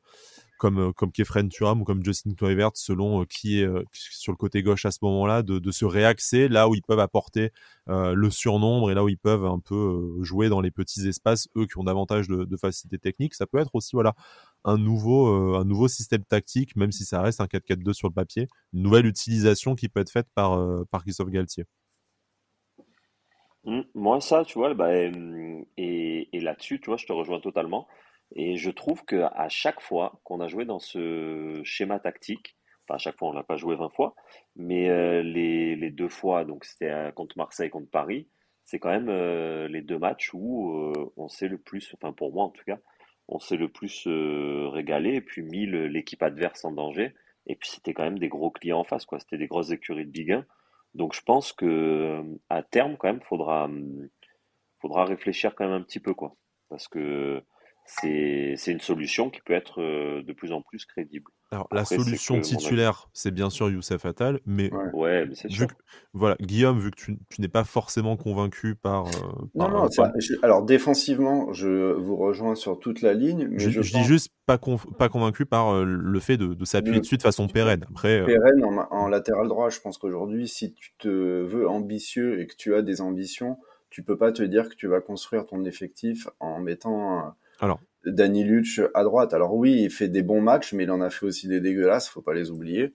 comme 0.58 0.92
comme 0.94 1.12
Kefren 1.12 1.48
Turam 1.48 1.82
ou 1.82 1.84
comme 1.84 2.04
Justin 2.04 2.34
Kluivert, 2.34 2.70
selon 2.74 3.24
qui 3.26 3.60
est 3.60 3.68
sur 3.92 4.32
le 4.32 4.36
côté 4.36 4.62
gauche 4.62 4.86
à 4.86 4.90
ce 4.90 4.98
moment-là, 5.02 5.42
de, 5.42 5.58
de 5.58 5.70
se 5.70 5.84
réaxer 5.84 6.48
là 6.48 6.68
où 6.68 6.74
ils 6.74 6.82
peuvent 6.82 7.00
apporter 7.00 7.50
le 7.88 8.30
surnombre 8.30 8.90
et 8.90 8.94
là 8.94 9.04
où 9.04 9.08
ils 9.08 9.18
peuvent 9.18 9.44
un 9.44 9.58
peu 9.58 10.22
jouer 10.22 10.48
dans 10.48 10.60
les 10.60 10.70
petits 10.70 11.06
espaces, 11.06 11.48
eux 11.56 11.66
qui 11.66 11.78
ont 11.78 11.84
davantage 11.84 12.28
de, 12.28 12.44
de 12.44 12.56
facilité 12.56 12.98
technique. 12.98 13.34
Ça 13.34 13.46
peut 13.46 13.58
être 13.58 13.74
aussi 13.74 13.90
voilà 13.92 14.14
un 14.64 14.78
nouveau 14.78 15.56
un 15.56 15.64
nouveau 15.64 15.88
système 15.88 16.24
tactique, 16.24 16.76
même 16.76 16.92
si 16.92 17.04
ça 17.04 17.20
reste 17.20 17.40
un 17.40 17.46
4-4-2 17.46 17.92
sur 17.92 18.08
le 18.08 18.14
papier, 18.14 18.48
une 18.72 18.82
nouvelle 18.82 19.06
utilisation 19.06 19.74
qui 19.74 19.88
peut 19.88 20.00
être 20.00 20.10
faite 20.10 20.28
par 20.34 20.58
par 20.90 21.02
Christophe 21.02 21.30
Galtier. 21.30 21.66
Mmh, 23.64 23.82
moi, 23.94 24.20
ça, 24.20 24.44
tu 24.44 24.58
vois, 24.58 24.74
bah, 24.74 24.92
et, 24.94 26.28
et 26.32 26.40
là-dessus, 26.40 26.80
tu 26.80 26.86
vois, 26.86 26.96
je 26.96 27.06
te 27.06 27.12
rejoins 27.12 27.40
totalement. 27.40 27.86
Et 28.34 28.56
je 28.56 28.70
trouve 28.70 29.04
que 29.04 29.16
à 29.34 29.48
chaque 29.48 29.80
fois 29.80 30.20
qu'on 30.24 30.40
a 30.40 30.48
joué 30.48 30.64
dans 30.64 30.78
ce 30.78 31.60
schéma 31.64 31.98
tactique, 31.98 32.56
enfin 32.86 32.94
à 32.96 32.98
chaque 32.98 33.18
fois 33.18 33.28
on 33.28 33.32
l'a 33.32 33.42
pas 33.42 33.56
joué 33.56 33.76
20 33.76 33.90
fois, 33.90 34.14
mais 34.56 34.88
euh, 34.88 35.22
les, 35.22 35.76
les, 35.76 35.90
deux 35.90 36.08
fois, 36.08 36.44
donc 36.44 36.64
c'était 36.64 37.12
contre 37.14 37.36
Marseille, 37.36 37.70
contre 37.70 37.90
Paris, 37.90 38.28
c'est 38.64 38.78
quand 38.78 38.90
même 38.90 39.08
euh, 39.08 39.68
les 39.68 39.82
deux 39.82 39.98
matchs 39.98 40.30
où 40.34 40.72
euh, 40.72 41.12
on 41.16 41.28
s'est 41.28 41.48
le 41.48 41.58
plus, 41.58 41.94
enfin 41.94 42.12
pour 42.12 42.32
moi 42.32 42.44
en 42.44 42.50
tout 42.50 42.64
cas, 42.64 42.78
on 43.28 43.38
s'est 43.38 43.56
le 43.56 43.68
plus 43.68 44.06
régalé 44.06 45.14
et 45.16 45.20
puis 45.20 45.42
mis 45.42 45.66
l'équipe 45.66 46.22
adverse 46.22 46.64
en 46.64 46.72
danger. 46.72 47.14
Et 47.46 47.56
puis 47.56 47.68
c'était 47.70 47.92
quand 47.94 48.04
même 48.04 48.18
des 48.18 48.28
gros 48.28 48.50
clients 48.50 48.80
en 48.80 48.84
face, 48.84 49.04
quoi. 49.06 49.18
C'était 49.18 49.38
des 49.38 49.46
grosses 49.46 49.70
écuries 49.70 50.06
de 50.06 50.12
Ligue 50.12 50.32
1. 50.32 50.44
Donc 50.94 51.14
je 51.14 51.22
pense 51.22 51.52
que 51.52 52.22
à 52.48 52.62
terme 52.62 52.96
quand 52.96 53.08
même 53.08 53.22
faudra 53.22 53.68
faudra 54.80 55.04
réfléchir 55.04 55.54
quand 55.54 55.64
même 55.64 55.80
un 55.80 55.82
petit 55.82 56.00
peu 56.00 56.14
quoi, 56.14 56.34
parce 56.68 56.88
que 56.88 57.42
c'est 57.84 58.72
une 58.72 58.80
solution 58.80 59.30
qui 59.30 59.40
peut 59.40 59.52
être 59.52 59.80
euh, 59.80 60.22
de 60.22 60.32
plus 60.32 60.52
en 60.52 60.62
plus 60.62 60.84
crédible. 60.84 61.30
Alors, 61.50 61.68
la 61.70 61.84
solution 61.84 62.40
titulaire, 62.40 63.10
c'est 63.12 63.30
bien 63.30 63.50
sûr 63.50 63.68
Youssef 63.68 64.06
Attal, 64.06 64.40
mais, 64.46 64.72
ouais. 64.94 65.26
mais 65.26 65.50
vu 65.50 65.66
voilà, 66.14 66.36
Guillaume, 66.40 66.78
vu 66.78 66.90
que 66.90 66.96
tu, 66.96 67.18
n'es 67.38 67.48
pas 67.48 67.64
forcément 67.64 68.16
convaincu 68.16 68.74
par. 68.74 69.06
Euh, 69.06 69.10
non, 69.54 69.68
non, 69.68 69.84
euh, 69.84 70.36
alors 70.42 70.62
défensivement, 70.62 71.52
je 71.52 71.92
vous 71.92 72.16
rejoins 72.16 72.54
sur 72.54 72.78
toute 72.78 73.02
la 73.02 73.12
ligne. 73.12 73.48
Mais 73.50 73.58
je, 73.58 73.80
dis 73.80 74.04
juste 74.04 74.32
pas, 74.46 74.58
pas 74.98 75.10
convaincu 75.10 75.44
par 75.44 75.84
le 75.84 76.20
fait 76.20 76.38
de, 76.38 76.64
s'appuyer 76.64 77.00
dessus 77.00 77.18
de 77.18 77.22
façon 77.22 77.48
pérenne. 77.48 77.84
Après, 77.90 78.24
pérenne 78.24 78.64
en, 78.64 78.86
en, 78.90 79.08
latéral 79.08 79.48
droit, 79.48 79.68
je 79.68 79.80
pense 79.80 79.98
qu'aujourd'hui, 79.98 80.48
si 80.48 80.72
tu 80.72 80.94
te 80.98 81.08
veux 81.08 81.68
ambitieux 81.68 82.40
et 82.40 82.46
que 82.46 82.56
tu 82.56 82.74
as 82.74 82.80
des 82.80 83.02
ambitions, 83.02 83.58
tu 83.90 84.02
peux 84.02 84.16
pas 84.16 84.32
te 84.32 84.42
dire 84.42 84.70
que 84.70 84.74
tu 84.74 84.86
vas 84.86 85.02
construire 85.02 85.44
ton 85.44 85.66
effectif 85.66 86.28
en 86.40 86.60
mettant 86.60 87.34
alors, 87.62 87.80
Danny 88.04 88.44
Luch 88.44 88.80
à 88.92 89.04
droite. 89.04 89.32
Alors 89.32 89.54
oui, 89.54 89.82
il 89.84 89.90
fait 89.90 90.08
des 90.08 90.22
bons 90.22 90.42
matchs, 90.42 90.72
mais 90.72 90.82
il 90.82 90.90
en 90.90 91.00
a 91.00 91.10
fait 91.10 91.26
aussi 91.26 91.48
des 91.48 91.60
dégueulasses, 91.60 92.08
faut 92.08 92.20
pas 92.20 92.34
les 92.34 92.50
oublier. 92.50 92.94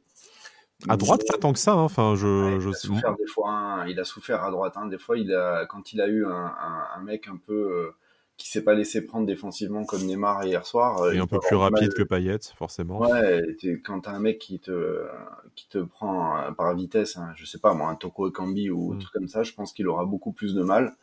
À 0.88 0.98
droite, 0.98 1.22
pas 1.28 1.38
tant 1.38 1.54
que 1.54 1.60
ça. 1.60 1.74
Hein. 1.74 1.82
Enfin, 1.82 2.16
je, 2.16 2.60
il 2.60 2.70
a 2.70 2.74
souffert 2.74 3.16
des 3.16 3.26
fois. 3.26 3.50
Hein. 3.50 3.88
Il 3.88 4.00
a 4.00 4.04
souffert 4.04 4.44
à 4.44 4.52
droite. 4.52 4.74
Hein. 4.76 4.88
Des 4.88 5.00
fois, 5.00 5.18
il 5.18 5.34
a, 5.34 5.66
quand 5.66 5.94
il 5.94 6.02
a 6.02 6.08
eu 6.08 6.26
un, 6.26 6.54
un, 6.96 7.02
mec 7.02 7.28
un 7.28 7.38
peu 7.38 7.54
euh, 7.54 7.96
qui 8.36 8.50
s'est 8.50 8.64
pas 8.64 8.76
laissé 8.76 9.04
prendre 9.04 9.26
défensivement 9.26 9.86
comme 9.86 10.04
Neymar 10.04 10.46
hier 10.46 10.66
soir. 10.68 11.02
Euh, 11.02 11.14
et 11.14 11.18
un 11.18 11.26
peu 11.26 11.40
plus 11.40 11.56
rapide 11.56 11.94
que 11.94 12.04
Payet, 12.04 12.40
forcément. 12.56 13.00
Ouais. 13.00 13.42
Quand 13.84 14.02
t'as 14.02 14.12
un 14.12 14.20
mec 14.20 14.38
qui 14.38 14.60
te 14.60 15.08
qui 15.56 15.68
te 15.68 15.80
prend 15.80 16.38
euh, 16.38 16.52
par 16.52 16.76
vitesse, 16.76 17.18
je 17.36 17.46
sais 17.46 17.60
pas 17.60 17.74
moi, 17.74 17.90
un 17.90 17.96
Toko 17.96 18.30
Ekambi 18.30 18.70
ou 18.70 18.92
un 18.92 18.96
mm. 18.96 19.00
truc 19.00 19.14
comme 19.14 19.28
ça, 19.30 19.42
je 19.42 19.54
pense 19.54 19.74
qu'il 19.74 19.88
aura 19.88 20.06
beaucoup 20.06 20.32
plus 20.32 20.54
de 20.54 20.62
mal 20.62 20.96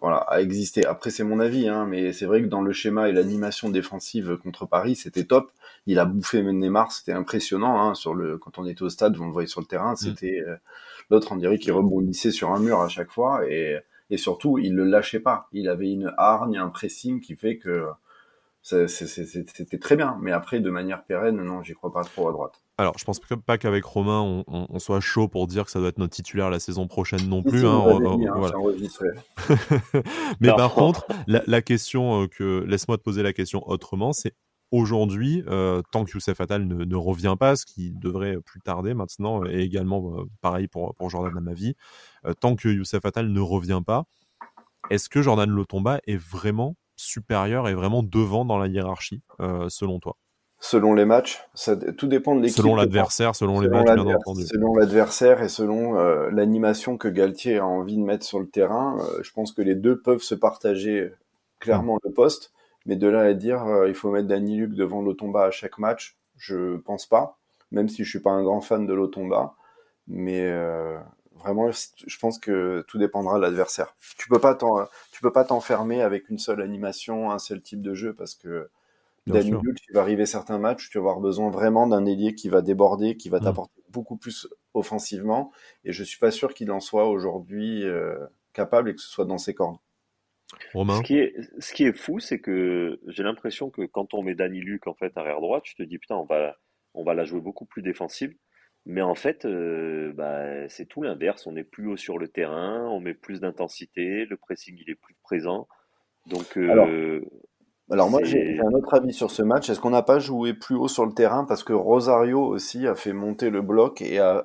voilà, 0.00 0.18
à 0.18 0.40
exister. 0.40 0.86
Après, 0.86 1.10
c'est 1.10 1.24
mon 1.24 1.40
avis, 1.40 1.68
hein, 1.68 1.86
mais 1.86 2.12
c'est 2.12 2.26
vrai 2.26 2.42
que 2.42 2.46
dans 2.46 2.62
le 2.62 2.72
schéma 2.72 3.08
et 3.08 3.12
l'animation 3.12 3.68
défensive 3.68 4.38
contre 4.42 4.66
Paris, 4.66 4.96
c'était 4.96 5.24
top. 5.24 5.52
Il 5.86 5.98
a 5.98 6.04
bouffé 6.04 6.42
Neymar, 6.42 6.92
c'était 6.92 7.12
impressionnant. 7.12 7.80
Hein, 7.80 7.94
sur 7.94 8.14
le, 8.14 8.38
quand 8.38 8.58
on 8.58 8.66
était 8.66 8.82
au 8.82 8.88
stade, 8.88 9.16
on 9.18 9.26
le 9.26 9.32
voyait 9.32 9.48
sur 9.48 9.60
le 9.60 9.66
terrain, 9.66 9.92
mm. 9.92 9.96
c'était 9.96 10.40
euh, 10.46 10.56
l'autre, 11.10 11.32
on 11.32 11.36
dirait 11.36 11.58
qu'il 11.58 11.72
rebondissait 11.72 12.30
sur 12.30 12.50
un 12.50 12.60
mur 12.60 12.80
à 12.80 12.88
chaque 12.88 13.10
fois, 13.10 13.46
et, 13.48 13.78
et 14.10 14.16
surtout, 14.16 14.58
il 14.58 14.74
le 14.74 14.84
lâchait 14.84 15.20
pas. 15.20 15.48
Il 15.52 15.68
avait 15.68 15.90
une 15.90 16.12
hargne, 16.16 16.56
un 16.56 16.68
pressing 16.68 17.20
qui 17.20 17.36
fait 17.36 17.58
que 17.58 17.86
c'était 18.62 19.78
très 19.78 19.96
bien. 19.96 20.18
Mais 20.20 20.32
après, 20.32 20.60
de 20.60 20.70
manière 20.70 21.04
pérenne, 21.04 21.42
non, 21.42 21.62
j'y 21.62 21.74
crois 21.74 21.92
pas 21.92 22.04
trop 22.04 22.28
à 22.28 22.32
droite. 22.32 22.60
Alors, 22.80 22.96
je 22.96 23.04
pense 23.04 23.20
pas 23.44 23.58
qu'avec 23.58 23.84
Romain, 23.84 24.42
on, 24.46 24.78
soit 24.78 25.00
chaud 25.00 25.28
pour 25.28 25.46
dire 25.46 25.66
que 25.66 25.70
ça 25.70 25.80
doit 25.80 25.90
être 25.90 25.98
notre 25.98 26.14
titulaire 26.14 26.48
la 26.48 26.58
saison 26.58 26.86
prochaine 26.86 27.28
non 27.28 27.42
plus. 27.42 27.66
Hein, 27.66 27.84
Mais 30.40 30.48
par 30.48 30.72
contre, 30.72 31.06
la, 31.26 31.60
question 31.60 32.22
euh, 32.22 32.26
que 32.26 32.64
laisse-moi 32.66 32.96
te 32.96 33.02
poser 33.02 33.22
la 33.22 33.34
question 33.34 33.68
autrement, 33.68 34.14
c'est 34.14 34.34
aujourd'hui, 34.70 35.44
euh, 35.46 35.82
tant 35.92 36.06
que 36.06 36.12
Youssef 36.12 36.40
Attal 36.40 36.66
ne, 36.66 36.96
revient 36.96 37.36
pas, 37.38 37.54
ce 37.54 37.66
qui 37.66 37.92
devrait 37.92 38.38
plus 38.40 38.62
tarder 38.62 38.94
maintenant, 38.94 39.44
et 39.44 39.60
également 39.60 40.14
euh, 40.16 40.24
pareil 40.40 40.66
pour, 40.66 40.94
pour 40.94 41.10
Jordan 41.10 41.36
Amavi, 41.36 41.74
tant 42.40 42.56
que 42.56 42.70
Youssef 42.70 43.04
Attal 43.04 43.30
ne 43.30 43.40
revient 43.40 43.82
pas, 43.86 44.04
est-ce 44.88 45.10
que 45.10 45.20
Jordan 45.20 45.50
Lotomba 45.50 46.00
est 46.06 46.16
vraiment 46.16 46.76
supérieur 46.96 47.68
et 47.68 47.74
vraiment 47.74 48.02
devant 48.02 48.46
dans 48.46 48.56
la 48.56 48.68
hiérarchie, 48.68 49.20
selon 49.68 50.00
toi? 50.00 50.16
Selon 50.62 50.92
les 50.92 51.06
matchs, 51.06 51.42
ça, 51.54 51.74
tout 51.74 52.06
dépend 52.06 52.36
de 52.36 52.42
l'équipe. 52.42 52.58
Selon 52.58 52.76
l'adversaire, 52.76 53.34
selon, 53.34 53.60
les 53.60 53.68
matchs, 53.68 53.94
bien 53.94 54.14
entendu. 54.14 54.46
Selon 54.46 54.74
l'adversaire 54.74 55.42
et 55.42 55.48
selon 55.48 55.98
euh, 55.98 56.28
l'animation 56.30 56.98
que 56.98 57.08
Galtier 57.08 57.58
a 57.58 57.66
envie 57.66 57.96
de 57.96 58.02
mettre 58.02 58.26
sur 58.26 58.38
le 58.38 58.46
terrain, 58.46 58.98
euh, 59.00 59.22
je 59.22 59.32
pense 59.32 59.52
que 59.52 59.62
les 59.62 59.74
deux 59.74 59.98
peuvent 59.98 60.20
se 60.20 60.34
partager 60.34 61.14
clairement 61.60 61.98
le 62.04 62.12
poste. 62.12 62.52
Mais 62.84 62.96
de 62.96 63.08
là 63.08 63.20
à 63.20 63.32
dire, 63.32 63.64
euh, 63.64 63.88
il 63.88 63.94
faut 63.94 64.10
mettre 64.10 64.28
Dani 64.28 64.58
Luc 64.58 64.74
devant 64.74 65.00
Lotomba 65.00 65.44
à 65.44 65.50
chaque 65.50 65.78
match, 65.78 66.18
je 66.36 66.76
pense 66.76 67.06
pas. 67.06 67.38
Même 67.70 67.88
si 67.88 68.04
je 68.04 68.10
suis 68.10 68.20
pas 68.20 68.30
un 68.30 68.42
grand 68.42 68.60
fan 68.60 68.86
de 68.86 68.92
Lotomba, 68.92 69.54
mais 70.08 70.52
vraiment, 71.36 71.70
je 71.70 72.18
pense 72.18 72.38
que 72.38 72.84
tout 72.86 72.98
dépendra 72.98 73.36
de 73.36 73.42
l'adversaire. 73.42 73.94
Tu 74.18 74.28
peux 74.28 74.40
pas 74.40 74.58
tu 75.12 75.22
peux 75.22 75.32
pas 75.32 75.44
t'enfermer 75.44 76.02
avec 76.02 76.28
une 76.28 76.38
seule 76.38 76.60
animation, 76.60 77.30
un 77.30 77.38
seul 77.38 77.62
type 77.62 77.80
de 77.80 77.94
jeu, 77.94 78.12
parce 78.12 78.34
que 78.34 78.68
Danny 79.26 79.52
tu 79.76 79.92
vas 79.92 80.00
arriver 80.00 80.26
certains 80.26 80.58
matchs, 80.58 80.90
tu 80.90 80.98
vas 80.98 81.02
avoir 81.02 81.20
besoin 81.20 81.50
vraiment 81.50 81.86
d'un 81.86 82.06
ailier 82.06 82.34
qui 82.34 82.48
va 82.48 82.62
déborder, 82.62 83.16
qui 83.16 83.28
va 83.28 83.38
mm. 83.38 83.44
t'apporter 83.44 83.82
beaucoup 83.90 84.16
plus 84.16 84.48
offensivement. 84.74 85.52
Et 85.84 85.92
je 85.92 86.02
suis 86.02 86.18
pas 86.18 86.30
sûr 86.30 86.54
qu'il 86.54 86.70
en 86.70 86.80
soit 86.80 87.08
aujourd'hui 87.08 87.84
euh, 87.84 88.16
capable 88.52 88.90
et 88.90 88.94
que 88.94 89.00
ce 89.00 89.08
soit 89.08 89.24
dans 89.24 89.38
ses 89.38 89.54
cordes. 89.54 89.78
Romain 90.74 90.96
ce 90.96 91.02
qui 91.02 91.18
est, 91.18 91.34
ce 91.58 91.72
qui 91.72 91.84
est 91.84 91.96
fou, 91.96 92.18
c'est 92.18 92.40
que 92.40 93.00
j'ai 93.06 93.22
l'impression 93.22 93.70
que 93.70 93.82
quand 93.82 94.14
on 94.14 94.22
met 94.22 94.34
Danny 94.34 94.60
Luc 94.60 94.86
en 94.86 94.94
fait 94.94 95.16
arrière 95.16 95.40
droit, 95.40 95.60
tu 95.60 95.74
te 95.74 95.82
dis 95.82 95.98
putain, 95.98 96.16
on 96.16 96.24
va, 96.24 96.56
on 96.94 97.04
va 97.04 97.14
la 97.14 97.24
jouer 97.24 97.40
beaucoup 97.40 97.66
plus 97.66 97.82
défensive. 97.82 98.34
Mais 98.86 99.02
en 99.02 99.14
fait, 99.14 99.44
euh, 99.44 100.12
bah, 100.14 100.68
c'est 100.68 100.86
tout 100.86 101.02
l'inverse. 101.02 101.46
On 101.46 101.54
est 101.54 101.64
plus 101.64 101.86
haut 101.86 101.98
sur 101.98 102.18
le 102.18 102.28
terrain, 102.28 102.88
on 102.88 102.98
met 102.98 103.14
plus 103.14 103.40
d'intensité, 103.40 104.24
le 104.24 104.36
pressing 104.36 104.76
il 104.80 104.90
est 104.90 104.94
plus 104.94 105.14
présent. 105.22 105.68
Donc, 106.26 106.56
euh, 106.56 106.70
alors 106.70 106.88
moi 107.90 108.22
j'ai 108.22 108.58
un 108.60 108.72
autre 108.72 108.94
avis 108.94 109.12
sur 109.12 109.30
ce 109.30 109.42
match. 109.42 109.68
Est-ce 109.68 109.80
qu'on 109.80 109.90
n'a 109.90 110.02
pas 110.02 110.18
joué 110.18 110.54
plus 110.54 110.76
haut 110.76 110.88
sur 110.88 111.06
le 111.06 111.12
terrain? 111.12 111.44
Parce 111.44 111.64
que 111.64 111.72
Rosario 111.72 112.40
aussi 112.40 112.86
a 112.86 112.94
fait 112.94 113.12
monter 113.12 113.50
le 113.50 113.62
bloc 113.62 114.00
et 114.02 114.18
a, 114.18 114.44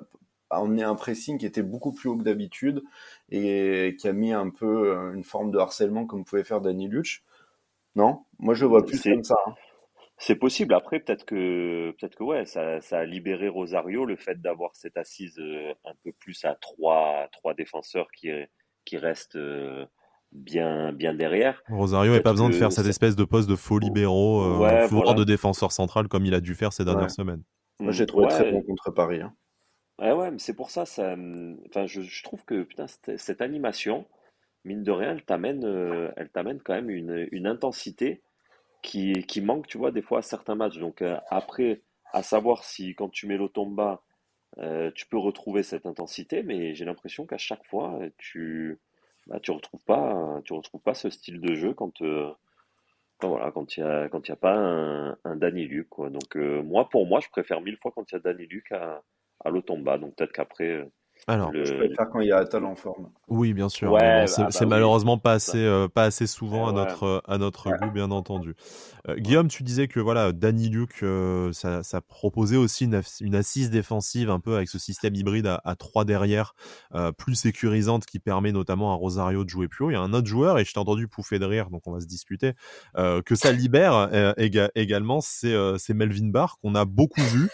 emmené 0.49 0.83
un 0.83 0.95
pressing 0.95 1.37
qui 1.37 1.45
était 1.45 1.63
beaucoup 1.63 1.93
plus 1.93 2.09
haut 2.09 2.17
que 2.17 2.23
d'habitude 2.23 2.81
et 3.29 3.95
qui 3.99 4.07
a 4.07 4.13
mis 4.13 4.31
un 4.31 4.49
peu 4.49 4.89
euh, 4.89 5.13
une 5.13 5.23
forme 5.23 5.51
de 5.51 5.57
harcèlement 5.57 6.05
comme 6.05 6.23
pouvait 6.23 6.43
faire 6.43 6.61
Danny 6.61 6.87
Luch 6.87 7.23
Non? 7.95 8.23
Moi 8.39 8.53
je 8.53 8.65
vois 8.65 8.85
plus 8.85 9.01
comme 9.01 9.23
ça. 9.23 9.35
Hein. 9.47 9.53
C'est 10.17 10.35
possible. 10.35 10.73
Après 10.73 10.99
peut-être 10.99 11.25
que 11.25 11.91
peut-être 11.99 12.15
que 12.15 12.23
ouais, 12.23 12.45
ça, 12.45 12.79
ça, 12.81 12.99
a 12.99 13.05
libéré 13.05 13.49
Rosario 13.49 14.05
le 14.05 14.15
fait 14.15 14.41
d'avoir 14.41 14.75
cette 14.75 14.97
assise 14.97 15.37
euh, 15.39 15.73
un 15.83 15.93
peu 16.03 16.11
plus 16.13 16.45
à 16.45 16.55
trois 16.55 17.27
trois 17.31 17.53
défenseurs 17.53 18.07
qui 18.11 18.29
qui 18.85 18.97
restent 18.97 19.35
euh, 19.35 19.85
bien, 20.35 20.91
bien 20.91 21.13
derrière. 21.13 21.61
Rosario 21.69 22.13
n'a 22.13 22.21
pas 22.21 22.31
besoin 22.31 22.49
de 22.49 22.55
faire 22.55 22.71
cette 22.71 22.87
espèce 22.87 23.15
de 23.15 23.23
poste 23.23 23.49
de 23.49 23.55
faux 23.55 23.79
libéraux, 23.79 24.43
euh, 24.43 25.13
de 25.15 25.23
défenseur 25.23 25.71
central 25.71 26.07
comme 26.07 26.25
il 26.25 26.33
a 26.33 26.41
dû 26.41 26.55
faire 26.55 26.73
ces 26.73 26.85
dernières 26.85 27.11
semaines. 27.11 27.43
Moi, 27.79 27.91
j'ai 27.91 28.05
trouvé 28.05 28.27
très 28.27 28.51
bon 28.51 28.61
contre 28.61 28.91
Paris. 28.91 29.21
Hein. 29.21 29.33
Ouais, 29.99 30.11
ouais, 30.11 30.31
mais 30.31 30.39
c'est 30.39 30.55
pour 30.55 30.71
ça, 30.71 30.85
ça 30.85 31.15
enfin, 31.69 31.85
je, 31.85 32.01
je, 32.01 32.23
trouve 32.23 32.43
que 32.43 32.63
putain, 32.63 32.85
cette, 32.87 33.41
animation, 33.41 34.05
mine 34.65 34.83
de 34.83 34.91
rien, 34.91 35.11
elle 35.11 35.23
t'amène, 35.23 35.63
euh, 35.63 36.11
elle 36.17 36.29
t'amène 36.29 36.59
quand 36.61 36.73
même 36.73 36.89
une, 36.89 37.27
une 37.31 37.47
intensité 37.47 38.21
qui, 38.81 39.13
qui, 39.23 39.41
manque, 39.41 39.67
tu 39.67 39.77
vois, 39.77 39.91
des 39.91 40.01
fois 40.01 40.19
à 40.19 40.21
certains 40.21 40.55
matchs. 40.55 40.79
Donc 40.79 41.01
euh, 41.01 41.17
après, 41.29 41.81
à 42.11 42.23
savoir 42.23 42.65
si 42.65 42.93
quand 42.93 43.09
tu 43.09 43.25
mets 43.25 43.37
l'automba, 43.37 44.03
euh, 44.57 44.91
tu 44.93 45.05
peux 45.07 45.17
retrouver 45.17 45.63
cette 45.63 45.85
intensité, 45.85 46.43
mais 46.43 46.75
j'ai 46.75 46.85
l'impression 46.85 47.25
qu'à 47.25 47.37
chaque 47.37 47.65
fois, 47.65 47.99
tu, 48.17 48.79
bah, 49.27 49.39
tu 49.39 49.51
retrouves 49.51 49.83
pas, 49.85 50.41
tu 50.45 50.53
retrouves 50.53 50.81
pas 50.81 50.93
ce 50.93 51.09
style 51.09 51.41
de 51.41 51.55
jeu 51.55 51.73
quand, 51.73 52.01
euh, 52.01 52.31
voilà, 53.21 53.51
quand 53.51 53.77
il 53.77 53.81
y 53.81 53.83
a, 53.83 54.09
quand 54.09 54.27
il 54.27 54.31
a 54.31 54.35
pas 54.35 54.55
un, 54.55 55.17
un 55.23 55.35
Danny 55.35 55.65
Luc, 55.65 55.89
quoi. 55.89 56.09
Donc, 56.09 56.35
euh, 56.37 56.61
moi, 56.63 56.89
pour 56.89 57.07
moi, 57.07 57.19
je 57.21 57.29
préfère 57.29 57.61
mille 57.61 57.77
fois 57.77 57.91
quand 57.95 58.11
il 58.11 58.15
y 58.15 58.17
a 58.17 58.19
Danny 58.19 58.45
Luc 58.47 58.71
à, 58.71 59.03
à 59.43 59.49
Lotomba. 59.49 59.97
Donc, 59.97 60.15
peut-être 60.15 60.33
qu'après, 60.33 60.87
euh, 61.29 61.33
Alors, 61.33 61.51
je 61.53 61.73
préfère 61.73 62.09
quand 62.09 62.19
il 62.19 62.27
y 62.27 62.31
a 62.31 62.37
Atal 62.37 62.65
en 62.65 62.75
forme. 62.75 63.09
Oui, 63.27 63.53
bien 63.53 63.69
sûr. 63.69 63.91
Bah, 63.91 64.27
c'est 64.27 64.43
bah 64.43 64.65
malheureusement 64.67 65.17
pas 65.17 65.33
assez, 65.33 65.63
euh, 65.63 65.87
pas 65.87 66.03
assez 66.03 66.27
souvent 66.27 66.67
à 66.67 66.71
notre, 66.71 67.23
à 67.27 67.37
notre 67.37 67.71
goût, 67.71 67.91
bien 67.91 68.11
entendu. 68.11 68.55
Euh, 69.09 69.15
Guillaume, 69.15 69.47
tu 69.47 69.63
disais 69.63 69.87
que 69.87 69.99
voilà, 69.99 70.31
Danny 70.31 70.69
Luke, 70.69 71.01
euh, 71.01 71.51
ça, 71.51 71.81
ça, 71.81 72.01
proposait 72.01 72.57
aussi 72.57 72.85
une, 72.85 73.01
une, 73.21 73.35
assise 73.35 73.71
défensive 73.71 74.29
un 74.29 74.39
peu 74.39 74.55
avec 74.55 74.69
ce 74.69 74.77
système 74.77 75.15
hybride 75.15 75.47
à, 75.47 75.61
à 75.63 75.75
3 75.75 76.05
derrière, 76.05 76.53
plus 77.17 77.35
sécurisante 77.35 78.05
qui 78.05 78.19
permet 78.19 78.51
notamment 78.51 78.91
à 78.91 78.95
Rosario 78.95 79.43
de 79.43 79.49
jouer 79.49 79.67
plus 79.67 79.85
haut. 79.85 79.89
Il 79.89 79.93
y 79.93 79.97
a 79.97 80.01
un 80.01 80.13
autre 80.13 80.27
joueur, 80.27 80.59
et 80.59 80.65
je 80.65 80.73
t'ai 80.73 80.79
entendu 80.79 81.07
pouffer 81.07 81.39
de 81.39 81.45
rire, 81.45 81.69
donc 81.69 81.87
on 81.87 81.91
va 81.91 81.99
se 81.99 82.07
disputer, 82.07 82.53
que 82.95 83.35
ça 83.35 83.51
libère 83.51 84.09
également, 84.37 85.19
c'est 85.21 85.93
Melvin 85.93 86.29
Barr, 86.29 86.57
qu'on 86.61 86.75
a 86.75 86.85
beaucoup 86.85 87.21
vu. 87.21 87.49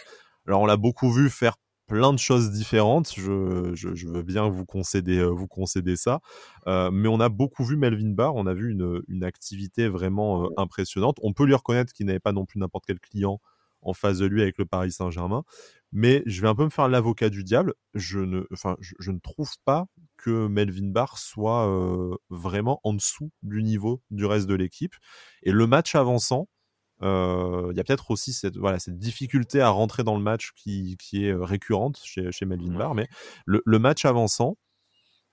Alors 0.48 0.62
on 0.62 0.66
l'a 0.66 0.78
beaucoup 0.78 1.12
vu 1.12 1.30
faire 1.30 1.56
plein 1.92 2.14
de 2.14 2.20
choses 2.20 2.52
différentes. 2.52 3.12
Je, 3.18 3.72
je, 3.74 4.08
veux 4.08 4.24
bien 4.24 4.48
vous 4.48 4.66
concéder, 4.66 5.18
euh, 5.18 5.28
vous 5.28 5.48
concéder 5.48 5.98
ça. 5.98 6.22
Euh, 6.68 6.90
mais 6.90 7.10
on 7.10 7.20
a 7.20 7.28
beaucoup 7.28 7.66
vu 7.66 7.76
Melvin 7.76 8.12
Barr, 8.12 8.34
on 8.36 8.48
a 8.48 8.54
vu 8.54 8.72
une, 8.72 9.02
une 9.10 9.26
activité 9.26 9.90
vraiment 9.90 10.46
euh, 10.46 10.48
impressionnante. 10.56 11.18
On 11.22 11.34
peut 11.34 11.44
lui 11.44 11.54
reconnaître 11.54 11.92
qu'il 11.92 12.06
n'avait 12.06 12.22
pas 12.22 12.32
non 12.32 12.46
plus 12.46 12.60
n'importe 12.62 12.86
quel 12.88 13.02
client 13.02 13.42
en 13.82 13.92
face 13.94 14.20
de 14.20 14.26
lui 14.26 14.42
avec 14.42 14.58
le 14.58 14.66
Paris 14.66 14.94
Saint-Germain. 14.94 15.44
Mais 15.92 16.24
je 16.28 16.42
vais 16.42 16.48
un 16.48 16.56
peu 16.56 16.64
me 16.64 16.70
faire 16.70 16.88
l'avocat 16.88 17.30
du 17.30 17.44
diable. 17.44 17.74
Je 17.94 18.20
ne, 18.20 18.46
enfin, 18.54 18.78
je, 18.80 19.12
ne 19.12 19.20
trouve 19.20 19.52
pas 19.66 19.88
que 20.16 20.48
Melvin 20.48 20.92
Barr 20.92 21.18
soit 21.18 21.68
vraiment 22.30 22.80
en 22.86 22.94
dessous 22.94 23.32
du 23.42 23.64
niveau 23.64 24.02
du 24.12 24.26
reste 24.26 24.48
de 24.48 24.56
l'équipe. 24.56 24.94
Et 25.44 25.52
le 25.52 25.68
match 25.68 25.96
avançant, 25.96 26.48
euh, 27.02 27.70
il 27.72 27.78
y 27.78 27.80
a 27.80 27.84
peut-être 27.84 28.12
aussi 28.12 28.34
cette, 28.34 28.58
voilà, 28.58 28.80
cette 28.80 28.98
difficulté 28.98 29.62
à 29.62 29.70
rentrer 29.70 30.04
dans 30.04 30.16
le 30.16 30.24
match 30.24 30.52
qui, 30.56 30.98
qui 30.98 31.26
est 31.26 31.32
euh, 31.32 31.44
récurrente 31.44 32.00
chez, 32.04 32.32
chez 32.32 32.46
Melvin 32.46 32.78
Barr. 32.78 32.96
Mais 32.96 33.08
le, 33.46 33.62
le 33.66 33.80
match 33.80 34.06
avançant, 34.06 34.58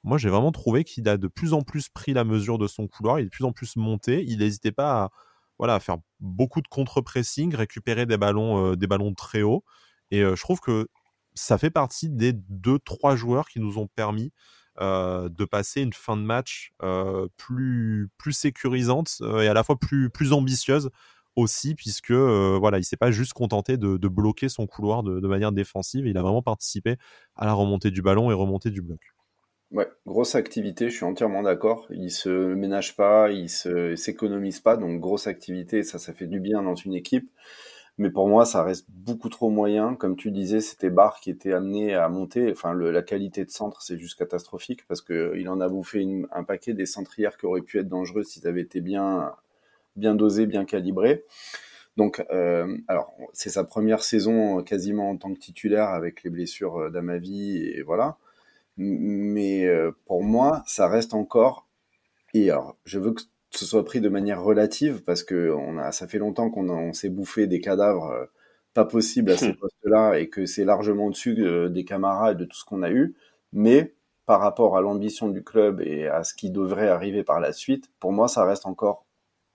moi 0.05 0.19
j'ai 0.19 0.29
vraiment 0.29 0.53
trouvé 0.53 0.85
qu'il 0.85 1.09
a 1.09 1.16
de 1.16 1.29
plus 1.29 1.53
en 1.53 1.62
plus 1.62 1.89
pris 1.89 2.12
la 2.12 2.25
mesure 2.25 2.59
de 2.59 2.66
son 2.66 2.87
couloir, 2.87 3.19
il 3.19 3.23
est 3.23 3.27
de 3.27 3.31
plus 3.31 3.45
en 3.45 3.53
plus 3.53 3.77
monté, 3.77 4.25
il 4.27 4.39
n'hésitait 4.39 4.73
pas 4.73 5.05
à, 5.05 5.11
voilà, 5.59 5.75
à 5.75 5.81
faire 5.81 5.99
beaucoup 6.21 6.61
de 6.61 6.69
contre-pressing, 6.69 7.55
récupérer 7.55 8.07
des 8.07 8.16
ballons, 8.16 8.73
euh, 8.73 8.77
des 8.77 8.87
ballons 8.87 9.14
très 9.14 9.43
hauts. 9.43 9.64
Et 10.11 10.23
je 10.23 10.41
trouve 10.41 10.61
que 10.61 10.89
ça 11.35 11.59
fait 11.59 11.71
partie 11.71 12.09
des 12.09 12.33
deux, 12.33 12.79
trois 12.79 13.14
joueurs 13.14 13.49
qui 13.49 13.61
nous 13.61 13.77
ont 13.77 13.89
permis 13.89 14.33
euh, 14.81 15.29
de 15.29 15.45
passer 15.45 15.83
une 15.83 15.93
fin 15.93 16.16
de 16.16 16.23
match 16.23 16.73
euh, 16.83 17.27
plus, 17.37 18.09
plus 18.16 18.33
sécurisante 18.33 19.21
et 19.21 19.49
à 19.49 19.55
la 19.55 19.64
fois 19.64 19.77
plus, 19.77 20.09
plus 20.09 20.33
ambitieuse 20.33 20.91
aussi 21.39 21.74
puisque 21.74 22.11
euh, 22.11 22.59
voilà, 22.59 22.78
il 22.78 22.84
s'est 22.84 22.97
pas 22.97 23.11
juste 23.11 23.32
contenté 23.32 23.76
de, 23.76 24.09
bloquer 24.09 24.49
son 24.49 24.66
couloir 24.66 25.03
de, 25.03 25.26
manière 25.26 25.53
défensive, 25.53 26.07
il 26.07 26.18
a 26.18 26.22
vraiment 26.22 26.43
participé 26.43 26.97
à 27.36 27.47
la 27.47 27.53
remontée 27.53 27.91
du 27.91 28.03
ballon 28.03 28.30
et 28.30 28.34
remontée 28.34 28.70
du 28.70 28.82
bloc. 28.82 29.01
Ouais, 29.70 29.86
grosse 30.07 30.34
activité, 30.34 30.89
je 30.89 30.97
suis 30.97 31.05
entièrement 31.05 31.43
d'accord. 31.43 31.86
Il 31.91 32.11
se 32.11 32.55
ménage 32.55 32.97
pas, 32.97 33.30
il 33.30 33.51
se 33.51 33.97
s'économise 33.97 34.61
pas, 34.61 34.76
donc 34.76 34.99
grosse 34.99 35.26
activité, 35.26 35.82
ça, 35.82 35.99
ça 35.99 36.14
fait 36.14 36.26
du 36.26 36.41
bien 36.41 36.62
dans 36.62 36.74
une 36.74 36.95
équipe. 36.95 37.30
Mais 37.99 38.11
pour 38.11 38.28
moi, 38.28 38.47
ça 38.47 38.62
reste 38.62 38.86
beaucoup 38.89 39.28
trop 39.28 39.51
moyen. 39.51 39.97
Comme 39.97 40.16
tu 40.16 40.30
disais, 40.30 40.61
c'était 40.61 40.89
Barr 40.89 41.18
qui 41.20 41.30
était 41.30 41.53
amené 41.53 41.95
à 41.95 42.09
monter. 42.09 42.51
Enfin, 42.51 42.72
la 42.72 43.03
qualité 43.03 43.45
de 43.45 43.51
centre, 43.51 43.82
c'est 43.82 43.99
juste 43.99 44.16
catastrophique 44.16 44.86
parce 44.86 45.03
que 45.03 45.34
il 45.36 45.49
en 45.49 45.61
a 45.61 45.68
bouffé 45.68 46.07
un 46.30 46.45
paquet 46.45 46.74
des 46.74 46.86
centrières 46.86 47.36
qui 47.36 47.47
auraient 47.47 47.61
pu 47.61 47.78
être 47.78 47.89
dangereux 47.89 48.22
s'ils 48.22 48.47
avaient 48.47 48.62
été 48.62 48.80
bien 48.80 49.32
bien 49.99 50.14
dosé, 50.14 50.46
bien 50.46 50.64
calibré. 50.64 51.24
Donc, 51.99 52.24
euh, 52.30 52.78
alors, 52.86 53.12
c'est 53.32 53.51
sa 53.51 53.64
première 53.64 54.05
saison 54.05 54.62
quasiment 54.62 55.11
en 55.11 55.16
tant 55.16 55.34
que 55.34 55.40
titulaire 55.40 55.88
avec 55.88 56.22
les 56.22 56.30
blessures 56.30 56.76
euh, 56.78 56.90
d'Amavi 56.90 57.57
et 57.57 57.82
voilà. 57.82 58.18
Mais 58.76 59.66
euh, 59.66 59.90
pour 60.07 60.22
moi, 60.22 60.62
ça 60.66 60.86
reste 60.86 61.12
encore. 61.12 61.66
Et 62.34 62.53
alors, 62.53 62.76
je 62.84 63.01
veux 63.01 63.12
que 63.12 63.22
ce 63.51 63.64
soit 63.66 63.84
pris 63.84 64.01
de 64.01 64.09
manière 64.09 64.40
relative 64.42 65.03
parce 65.05 65.24
que 65.24 65.51
on 65.51 65.76
a, 65.78 65.90
ça 65.90 66.07
fait 66.07 66.18
longtemps 66.18 66.51
qu'on 66.51 66.92
s'est 66.92 67.09
bouffé 67.09 67.49
des 67.49 67.61
cadavres 67.61 68.28
pas 68.74 68.84
possibles 68.84 69.32
à 69.32 69.36
ces 69.36 69.55
postes-là 69.55 70.20
et 70.20 70.28
que 70.28 70.46
c'est 70.46 70.64
largement 70.64 71.07
au-dessus 71.07 71.34
des 71.68 71.84
camarades 71.84 72.40
et 72.40 72.44
de 72.44 72.49
tout 72.49 72.57
ce 72.57 72.64
qu'on 72.64 72.84
a 72.84 72.92
eu. 72.92 73.16
Mais 73.53 73.94
par 74.24 74.40
rapport 74.40 74.76
à 74.76 74.82
l'ambition 74.82 75.30
du 75.30 75.42
club 75.42 75.80
et 75.80 76.07
à 76.07 76.22
ce 76.22 76.34
qui 76.34 76.51
devrait 76.51 76.88
arriver 76.88 77.24
par 77.24 77.40
la 77.40 77.53
suite, 77.53 77.90
pour 77.99 78.12
moi, 78.12 78.28
ça 78.28 78.44
reste 78.44 78.66
encore 78.66 79.07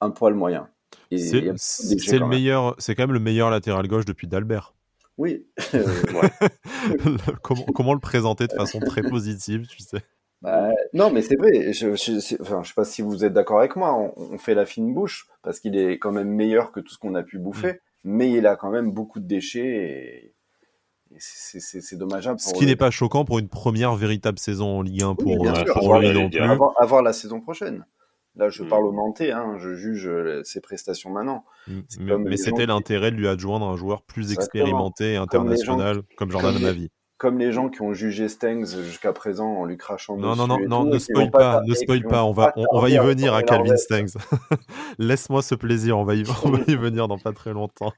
un 0.04 0.10
poil 0.12 0.34
moyen. 0.34 0.68
C'est 1.16 1.42
le 1.42 2.28
meilleur, 2.28 2.76
c'est 2.78 2.96
quand 2.96 3.04
même 3.04 3.14
le 3.14 3.20
meilleur 3.20 3.50
latéral 3.50 3.88
gauche 3.88 4.06
depuis 4.06 4.28
Dalbert. 4.28 4.74
Oui. 5.18 5.46
comment, 7.42 7.66
comment, 7.74 7.94
le 7.94 8.00
présenter 8.00 8.48
de 8.48 8.54
façon 8.54 8.80
très 8.80 9.04
positive, 9.04 9.68
tu 9.68 9.84
sais? 9.84 10.02
Bah, 10.42 10.70
Non, 10.94 11.10
mais 11.12 11.22
c'est 11.22 11.38
vrai. 11.38 11.72
Je 11.74 11.88
ne 11.88 12.20
sais 12.20 12.38
pas 12.76 12.84
si 12.84 13.02
vous 13.02 13.24
êtes 13.24 13.34
d'accord 13.34 13.60
avec 13.60 13.76
moi. 13.76 14.14
On, 14.18 14.38
fait 14.38 14.54
la 14.54 14.66
fine 14.66 14.94
bouche 14.94 15.28
parce 15.42 15.60
qu'il 15.60 15.78
est 15.78 15.98
quand 15.98 16.12
même 16.12 16.30
meilleur 16.30 16.72
que 16.72 16.80
tout 16.80 16.94
ce 16.94 16.98
qu'on 16.98 17.16
a 17.16 17.24
pu 17.24 17.40
bouffer, 17.40 17.74
mm. 17.74 17.78
mais 18.04 18.32
il 18.32 18.46
a 18.46 18.56
quand 18.56 18.70
même 18.70 18.92
beaucoup 18.92 19.20
de 19.20 19.28
déchets 19.28 19.66
et, 19.66 20.36
c'est 21.20 21.96
dommageable. 21.96 22.40
Ce 22.40 22.54
qui 22.54 22.66
n'est 22.66 22.76
pas 22.76 22.90
choquant 22.90 23.24
pour 23.24 23.38
une 23.38 23.48
première 23.48 23.96
véritable 23.96 24.40
saison 24.40 24.80
en 24.80 24.82
Ligue 24.82 25.04
1 25.04 25.14
pour, 25.14 25.48
euh, 25.48 25.64
pour 25.72 26.00
lui 26.00 26.12
non 26.12 26.28
plus. 26.28 26.42
avoir 26.80 27.04
la 27.04 27.14
saison 27.14 27.40
prochaine. 27.40 27.86
Là, 28.36 28.50
je 28.50 28.64
mm. 28.64 28.68
parle 28.68 28.86
au 28.86 28.92
Nantais, 28.92 29.32
hein, 29.32 29.58
je 29.60 29.76
juge 29.76 30.08
euh, 30.08 30.42
ses 30.44 30.60
prestations 30.60 31.12
maintenant. 31.12 31.46
Mm. 31.68 31.82
Mais, 32.18 32.38
c'était 32.38 32.66
l'intérêt 32.66 33.12
de 33.12 33.16
lui 33.16 33.28
adjoindre 33.28 33.68
un 33.68 33.78
joueur 33.78 34.02
plus 34.02 34.34
expérimenté 34.34 35.14
et 35.14 35.18
international 35.18 36.02
comme, 36.18 36.32
Jordan 36.32 36.60
Mavi. 36.60 36.90
Comme 37.18 37.38
les 37.38 37.52
gens 37.52 37.70
qui 37.70 37.82
ont 37.84 37.94
jugé 37.94 38.28
Stengs 38.28 38.66
jusqu'à 38.66 39.14
présent 39.14 39.48
en 39.48 39.66
lui 39.66 39.78
crachant 39.78 40.18
non, 40.18 40.36
Non, 40.36 40.48
non, 40.48 40.58
non, 40.68 40.84
ne 40.84 40.98
spoil 40.98 41.30
pas, 41.30 41.62
ne 41.66 41.74
spoil 41.76 42.04
pas, 42.04 42.24
on 42.24 42.32
va, 42.32 42.54
on, 42.56 42.82
va 42.82 42.90
y 42.90 42.98
venir 42.98 43.36
à 43.36 43.44
Calvin 43.44 43.78
Stengs. 43.78 44.18
Laisse-moi 44.98 45.44
ce 45.44 45.54
plaisir, 45.54 45.98
on 45.98 46.04
va, 46.04 46.16
y, 46.16 46.24
venir 46.24 47.08
dans 47.08 47.20
pas 47.20 47.32
très 47.32 47.54
longtemps. 47.54 47.94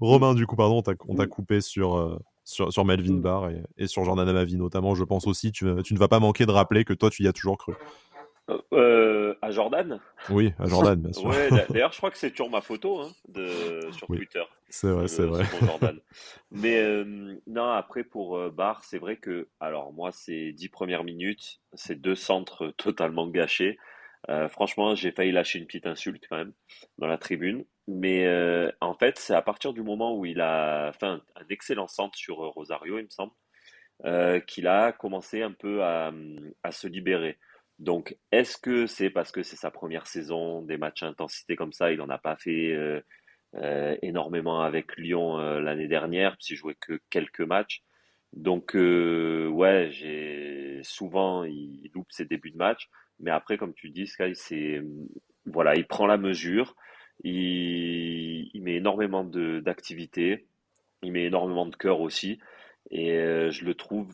Romain, 0.00 0.34
du 0.34 0.46
coup, 0.46 0.56
pardon, 0.56 0.82
on 1.08 1.14
t'a 1.16 1.26
coupé 1.26 1.60
sur, 1.60 1.96
euh, 1.96 2.18
sur, 2.44 2.72
sur, 2.72 2.84
Melvin 2.84 3.16
Barr 3.16 3.50
et, 3.76 3.86
sur 3.88 4.04
Jordan 4.04 4.28
Amavi 4.28 4.56
notamment, 4.56 4.94
je 4.94 5.04
pense 5.04 5.26
aussi. 5.26 5.50
Tu, 5.50 5.66
tu 5.82 5.94
ne 5.94 5.98
vas 5.98 6.08
pas 6.08 6.20
manquer 6.20 6.46
de 6.46 6.52
rappeler 6.52 6.84
que 6.84 6.94
toi, 6.94 7.10
tu 7.10 7.24
y 7.24 7.28
as 7.28 7.32
toujours 7.32 7.58
cru. 7.58 7.74
Euh, 8.72 9.34
à 9.40 9.50
Jordan 9.50 10.00
Oui, 10.28 10.52
à 10.58 10.66
Jordan, 10.66 11.00
bien 11.00 11.12
sûr. 11.12 11.30
D'ailleurs, 11.70 11.92
je 11.92 11.96
crois 11.96 12.10
que 12.10 12.18
c'est 12.18 12.30
toujours 12.30 12.50
ma 12.50 12.60
photo 12.60 13.00
hein, 13.00 13.10
de, 13.28 13.90
sur 13.92 14.06
Twitter. 14.06 14.42
C'est 14.68 14.90
vrai, 14.90 15.08
c'est 15.08 15.24
vrai. 15.24 15.44
Mais 16.50 16.78
euh, 16.82 17.36
non, 17.46 17.70
après, 17.70 18.04
pour 18.04 18.36
euh, 18.36 18.50
Bar, 18.50 18.84
c'est 18.84 18.98
vrai 18.98 19.16
que, 19.16 19.48
alors 19.60 19.92
moi, 19.94 20.12
ces 20.12 20.52
dix 20.52 20.68
premières 20.68 21.04
minutes, 21.04 21.60
c'est 21.72 21.98
deux 21.98 22.14
centres 22.14 22.68
totalement 22.76 23.26
gâchés. 23.26 23.78
franchement, 24.50 24.94
j'ai 24.94 25.10
failli 25.10 25.32
lâcher 25.32 25.58
une 25.58 25.66
petite 25.66 25.86
insulte 25.86 26.24
quand 26.28 26.36
même 26.36 26.52
dans 26.98 27.06
la 27.06 27.18
tribune. 27.18 27.64
Mais 27.86 28.26
en 28.80 28.94
fait, 28.94 29.18
c'est 29.18 29.34
à 29.34 29.42
partir 29.42 29.72
du 29.72 29.82
moment 29.82 30.16
où 30.16 30.26
il 30.26 30.40
a 30.40 30.92
fait 30.92 31.06
un, 31.06 31.22
excellent 31.48 31.86
centre 31.86 32.16
sur 32.16 32.36
Rosario, 32.36 32.98
il 32.98 33.04
me 33.04 33.10
semble, 33.10 33.32
qu'il 34.46 34.66
a 34.66 34.92
commencé 34.92 35.42
un 35.42 35.52
peu 35.52 35.82
à, 35.82 36.12
à 36.62 36.72
se 36.72 36.86
libérer. 36.88 37.38
Donc, 37.78 38.16
est-ce 38.30 38.56
que 38.56 38.86
c'est 38.86 39.10
parce 39.10 39.32
que 39.32 39.42
c'est 39.42 39.56
sa 39.56 39.70
première 39.70 40.06
saison, 40.06 40.62
des 40.62 40.76
matchs 40.76 41.02
à 41.02 41.06
intensité 41.06 41.56
comme 41.56 41.72
ça, 41.72 41.90
il 41.90 41.98
n'en 41.98 42.08
a 42.08 42.18
pas 42.18 42.36
fait 42.36 42.72
euh, 42.72 43.00
euh, 43.56 43.96
énormément 44.02 44.60
avec 44.60 44.96
Lyon 44.96 45.38
euh, 45.38 45.60
l'année 45.60 45.88
dernière, 45.88 46.36
s'il 46.38 46.56
jouait 46.56 46.76
que 46.80 47.00
quelques 47.10 47.40
matchs. 47.40 47.82
Donc, 48.32 48.74
ouais, 48.74 49.90
j'ai 49.92 50.80
souvent 50.82 51.44
il 51.44 51.90
loupe 51.94 52.10
ses 52.10 52.24
débuts 52.24 52.50
de 52.50 52.56
match, 52.56 52.88
mais 53.20 53.30
après, 53.30 53.58
comme 53.58 53.74
tu 53.74 53.90
dis, 53.90 54.06
Sky, 54.08 54.34
c'est 54.34 54.82
voilà, 55.46 55.76
il 55.76 55.86
prend 55.86 56.06
la 56.06 56.16
mesure, 56.16 56.74
il, 57.22 58.50
il 58.52 58.62
met 58.62 58.74
énormément 58.74 59.22
d'activité, 59.24 60.46
il 61.02 61.12
met 61.12 61.24
énormément 61.24 61.66
de 61.66 61.76
cœur 61.76 62.00
aussi, 62.00 62.40
et 62.90 63.14
je 63.50 63.64
le 63.64 63.74
trouve 63.74 64.12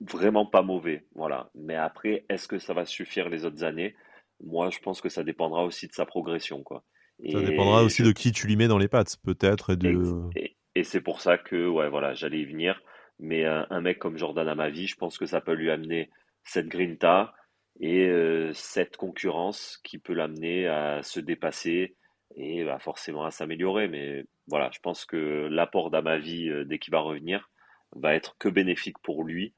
vraiment 0.00 0.46
pas 0.46 0.62
mauvais. 0.62 1.04
Voilà. 1.14 1.50
Mais 1.54 1.76
après, 1.76 2.24
est-ce 2.28 2.48
que 2.48 2.58
ça 2.58 2.74
va 2.74 2.84
suffire 2.84 3.28
les 3.28 3.44
autres 3.44 3.64
années? 3.64 3.94
Moi, 4.42 4.70
je 4.70 4.78
pense 4.78 5.00
que 5.00 5.08
ça 5.08 5.22
dépendra 5.22 5.64
aussi 5.64 5.86
de 5.86 5.92
sa 5.92 6.06
progression. 6.06 6.62
Quoi. 6.62 6.84
ça 7.30 7.42
dépendra 7.42 7.82
aussi 7.82 8.02
de 8.02 8.12
qui 8.12 8.32
tu 8.32 8.46
lui 8.46 8.56
mets 8.56 8.68
dans 8.68 8.78
les 8.78 8.88
pattes, 8.88 9.16
peut-être. 9.22 9.72
Et, 9.72 9.76
de... 9.76 10.30
et, 10.74 10.84
c'est 10.84 11.02
pour 11.02 11.20
ça 11.20 11.36
que 11.36 11.68
ouais, 11.68 11.88
voilà, 11.88 12.14
j'allais 12.14 12.40
y 12.40 12.46
venir. 12.46 12.82
Mais 13.18 13.44
un, 13.44 13.80
mec 13.82 13.98
comme 13.98 14.16
Jordan 14.16 14.48
à 14.48 14.54
ma 14.54 14.70
vie, 14.70 14.86
je 14.86 14.96
pense 14.96 15.18
que 15.18 15.26
ça 15.26 15.42
peut 15.42 15.52
lui 15.52 15.70
amener 15.70 16.08
cette 16.42 16.68
grinta 16.68 17.34
et 17.78 18.06
euh, 18.06 18.50
cette 18.54 18.96
concurrence 18.96 19.78
qui 19.84 19.98
peut 19.98 20.14
l'amener 20.14 20.66
à 20.66 21.02
se 21.02 21.20
dépasser 21.20 21.96
et 22.36 22.64
bah, 22.64 22.78
forcément 22.78 23.24
à 23.24 23.30
s'améliorer. 23.30 23.88
Mais 23.88 24.24
voilà, 24.46 24.70
je 24.72 24.78
pense 24.80 25.04
que 25.04 25.48
l'apport 25.50 25.90
d'Amavi, 25.90 26.48
euh, 26.48 26.64
dès 26.64 26.78
qu'il 26.78 26.92
va 26.92 27.00
revenir, 27.00 27.50
va 27.92 28.14
être 28.14 28.38
que 28.38 28.48
bénéfique 28.48 28.98
pour 29.02 29.22
lui 29.22 29.52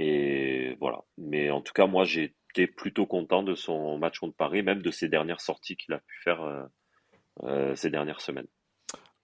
et 0.00 0.76
voilà. 0.78 1.00
Mais 1.16 1.50
en 1.50 1.60
tout 1.60 1.72
cas, 1.72 1.86
moi, 1.86 2.04
j'ai 2.04 2.36
été 2.54 2.68
plutôt 2.68 3.04
content 3.04 3.42
de 3.42 3.56
son 3.56 3.98
match 3.98 4.20
contre 4.20 4.36
Paris, 4.36 4.62
même 4.62 4.80
de 4.80 4.92
ses 4.92 5.08
dernières 5.08 5.40
sorties 5.40 5.76
qu'il 5.76 5.92
a 5.92 5.98
pu 5.98 6.20
faire 6.22 6.40
euh, 6.42 6.62
euh, 7.42 7.74
ces 7.74 7.90
dernières 7.90 8.20
semaines. 8.20 8.46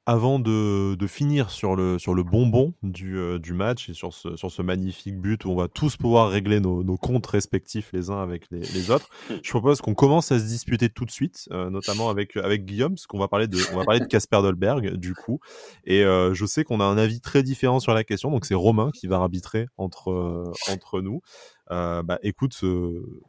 Avant 0.06 0.38
de, 0.38 0.96
de, 0.96 1.06
finir 1.06 1.50
sur 1.50 1.76
le, 1.76 1.98
sur 1.98 2.12
le 2.12 2.22
bonbon 2.22 2.74
du, 2.82 3.16
euh, 3.16 3.38
du 3.38 3.54
match 3.54 3.88
et 3.88 3.94
sur 3.94 4.12
ce, 4.12 4.36
sur 4.36 4.50
ce 4.50 4.60
magnifique 4.60 5.18
but 5.18 5.46
où 5.46 5.50
on 5.50 5.56
va 5.56 5.66
tous 5.68 5.96
pouvoir 5.96 6.28
régler 6.28 6.60
nos, 6.60 6.84
nos 6.84 6.98
comptes 6.98 7.26
respectifs 7.26 7.90
les 7.94 8.10
uns 8.10 8.22
avec 8.22 8.50
les, 8.50 8.60
les 8.60 8.90
autres, 8.90 9.08
je 9.42 9.50
propose 9.50 9.80
qu'on 9.80 9.94
commence 9.94 10.30
à 10.30 10.38
se 10.38 10.44
disputer 10.44 10.90
tout 10.90 11.06
de 11.06 11.10
suite, 11.10 11.48
euh, 11.52 11.70
notamment 11.70 12.10
avec, 12.10 12.36
avec 12.36 12.66
Guillaume, 12.66 12.94
parce 12.94 13.06
qu'on 13.06 13.18
va 13.18 13.28
parler 13.28 13.48
de, 13.48 13.58
on 13.72 13.76
va 13.76 13.84
parler 13.84 14.00
de 14.00 14.04
Casper 14.04 14.42
Dolberg, 14.42 14.96
du 14.96 15.14
coup. 15.14 15.40
Et 15.84 16.04
euh, 16.04 16.34
je 16.34 16.44
sais 16.44 16.64
qu'on 16.64 16.80
a 16.80 16.84
un 16.84 16.98
avis 16.98 17.20
très 17.20 17.42
différent 17.42 17.80
sur 17.80 17.94
la 17.94 18.04
question, 18.04 18.30
donc 18.30 18.44
c'est 18.44 18.54
Romain 18.54 18.90
qui 18.92 19.06
va 19.06 19.16
arbitrer 19.16 19.66
entre, 19.78 20.52
entre 20.70 21.00
nous. 21.00 21.22
bah 21.70 22.18
écoute, 22.22 22.60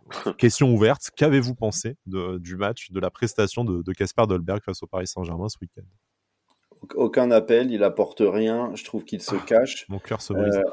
question 0.38 0.74
ouverte, 0.74 1.10
qu'avez-vous 1.16 1.56
pensé 1.56 1.96
de, 2.06 2.38
du 2.38 2.58
match, 2.58 2.92
de 2.92 3.00
la 3.00 3.10
prestation 3.10 3.64
de 3.64 3.94
Casper 3.94 4.28
Dolberg 4.28 4.62
face 4.62 4.84
au 4.84 4.88
Paris 4.88 5.08
Saint-Germain 5.08 5.48
ce 5.48 5.58
week-end? 5.62 5.86
Aucun 6.96 7.32
appel, 7.32 7.72
il 7.72 7.84
apporte 7.84 8.22
rien. 8.22 8.72
Je 8.76 8.84
trouve 8.84 9.06
qu'il 9.06 9.22
se 9.22 9.36
ah, 9.36 9.44
cache. 9.46 9.86
Mon 9.90 10.00
cœur 10.00 10.22
se 10.22 10.34
brise. 10.34 10.58
Euh, 10.58 10.64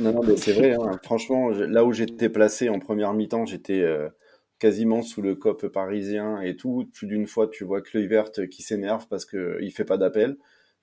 non, 0.00 0.12
non, 0.12 0.22
mais 0.22 0.36
c'est 0.36 0.52
vrai. 0.52 0.74
Hein. 0.74 0.98
Franchement, 1.02 1.50
là 1.50 1.84
où 1.84 1.92
j'étais 1.92 2.28
placé 2.28 2.68
en 2.68 2.78
première 2.78 3.12
mi-temps, 3.12 3.46
j'étais 3.46 3.80
euh, 3.80 4.08
quasiment 4.58 5.02
sous 5.02 5.22
le 5.22 5.34
cop 5.34 5.66
parisien 5.66 6.40
et 6.40 6.56
tout. 6.56 6.88
Plus 6.92 7.06
d'une 7.06 7.26
fois, 7.26 7.48
tu 7.48 7.64
vois 7.64 7.82
Kluivert 7.82 8.30
qui 8.50 8.62
s'énerve 8.62 9.06
parce 9.08 9.24
qu'il 9.24 9.58
il 9.60 9.70
fait 9.70 9.84
pas 9.84 9.98
d'appel. 9.98 10.36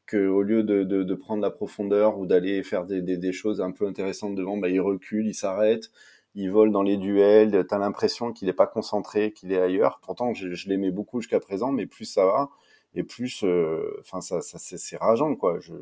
Que 0.06 0.28
au 0.28 0.42
lieu 0.42 0.64
de, 0.64 0.84
de, 0.84 1.14
prendre 1.14 1.44
la 1.44 1.52
profondeur 1.52 2.18
ou 2.18 2.26
d'aller 2.26 2.64
faire 2.64 2.86
des, 2.86 3.02
des, 3.02 3.32
choses 3.32 3.62
un 3.62 3.70
peu 3.70 3.86
intéressantes 3.86 4.34
devant, 4.34 4.58
bah, 4.58 4.68
il 4.68 4.82
recule, 4.82 5.28
il 5.28 5.36
s'arrête, 5.36 5.92
il 6.34 6.50
vole 6.50 6.72
dans 6.72 6.82
les 6.82 6.98
duels. 6.98 7.64
T'as 7.70 7.78
l'impression 7.78 8.34
qu'il 8.34 8.50
est 8.50 8.54
pas 8.54 8.66
concentré, 8.66 9.34
qu'il 9.34 9.52
est 9.52 9.62
ailleurs. 9.62 10.00
Pourtant, 10.02 10.34
je, 10.34 10.52
je 10.52 10.68
l'aimais 10.68 10.90
beaucoup 10.90 11.22
jusqu'à 11.22 11.40
présent, 11.40 11.72
mais 11.72 11.86
plus 11.86 12.06
ça 12.06 12.26
va 12.26 12.50
et 12.96 13.04
plus, 13.04 13.44
euh, 13.44 13.98
enfin, 14.02 14.22
ça, 14.22 14.42
ça 14.42 14.58
c'est 14.60 14.98
rageant, 14.98 15.36
quoi. 15.36 15.60
Je, 15.60 15.74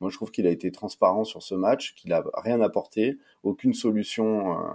moi, 0.00 0.10
je 0.10 0.16
trouve 0.16 0.30
qu'il 0.30 0.46
a 0.46 0.50
été 0.50 0.70
transparent 0.70 1.24
sur 1.24 1.42
ce 1.42 1.54
match, 1.54 1.94
qu'il 1.94 2.12
a 2.12 2.24
rien 2.34 2.60
apporté, 2.60 3.18
aucune 3.42 3.74
solution 3.74 4.52
euh, 4.52 4.70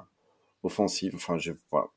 offensive. 0.63 1.13
Enfin, 1.15 1.37
je, 1.37 1.53
voilà. 1.71 1.87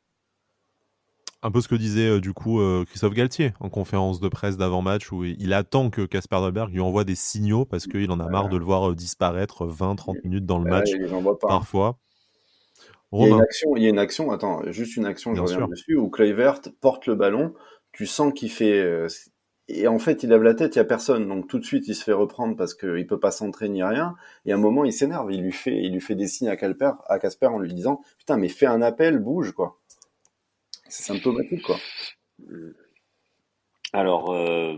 Un 1.45 1.51
peu 1.51 1.61
ce 1.61 1.67
que 1.67 1.75
disait 1.75 2.09
euh, 2.09 2.21
du 2.21 2.33
coup 2.33 2.61
Christophe 2.87 3.15
Galtier 3.15 3.53
en 3.59 3.69
conférence 3.69 4.21
de 4.21 4.29
presse 4.29 4.57
d'avant-match 4.57 5.11
où 5.11 5.25
il 5.25 5.53
attend 5.53 5.91
que 5.91 6.03
Casper 6.03 6.37
Dolberg 6.37 6.71
lui 6.71 6.79
envoie 6.79 7.03
des 7.03 7.17
signaux 7.17 7.65
parce 7.65 7.89
qu'il 7.89 8.13
en 8.13 8.21
a 8.21 8.29
marre 8.29 8.49
de 8.49 8.57
le 8.57 8.65
voir 8.65 8.95
disparaître 8.95 9.67
20-30 9.67 10.23
minutes 10.23 10.47
dans 10.47 10.61
le 10.61 10.71
match 10.71 10.91
parfois. 11.41 11.99
Il 13.13 13.23
y, 13.23 13.25
a 13.25 13.29
une 13.35 13.41
action, 13.43 13.77
il 13.77 13.83
y 13.83 13.87
a 13.87 13.89
une 13.91 13.99
action, 13.99 14.31
attends, 14.31 14.63
juste 14.71 14.97
une 14.97 15.05
action, 15.05 15.35
je 15.35 15.43
reviens 15.43 15.67
dessus, 15.67 15.97
où 15.97 16.09
Kluivert 16.09 16.61
porte 16.81 17.07
le 17.07 17.15
ballon, 17.15 17.53
tu 17.93 18.07
sens 18.07 18.33
qu'il 18.33 18.51
fait, 18.51 19.07
et 19.69 19.87
en 19.87 19.99
fait, 19.99 20.23
il 20.23 20.31
lève 20.31 20.43
la 20.43 20.55
tête, 20.55 20.75
il 20.75 20.79
y 20.79 20.83
a 20.83 20.85
personne, 20.85 21.29
donc 21.29 21.47
tout 21.49 21.59
de 21.59 21.65
suite, 21.65 21.87
il 21.87 21.95
se 21.95 22.03
fait 22.03 22.13
reprendre 22.13 22.57
parce 22.57 22.75
qu'il 22.75 23.07
peut 23.07 23.21
pas 23.21 23.31
s'entraîner 23.31 23.75
ni 23.75 23.83
rien. 23.83 24.17
Et 24.45 24.53
à 24.53 24.57
un 24.57 24.59
moment, 24.59 24.85
il 24.85 24.93
s'énerve, 24.93 25.33
il 25.33 25.43
lui 25.43 25.53
fait, 25.53 25.77
il 25.77 25.93
lui 25.93 26.01
fait 26.01 26.17
des 26.17 26.27
signes 26.27 26.49
à 26.49 26.57
Casper, 26.57 26.93
à 27.07 27.19
Casper 27.19 27.47
en 27.47 27.59
lui 27.59 27.73
disant, 27.73 28.03
putain, 28.19 28.37
mais 28.37 28.49
fais 28.49 28.67
un 28.67 28.83
appel, 28.83 29.19
bouge, 29.19 29.53
quoi. 29.53 29.79
C'est 30.89 31.05
symptomatique, 31.05 31.63
quoi. 31.63 31.79
Alors, 33.93 34.33
euh, 34.33 34.77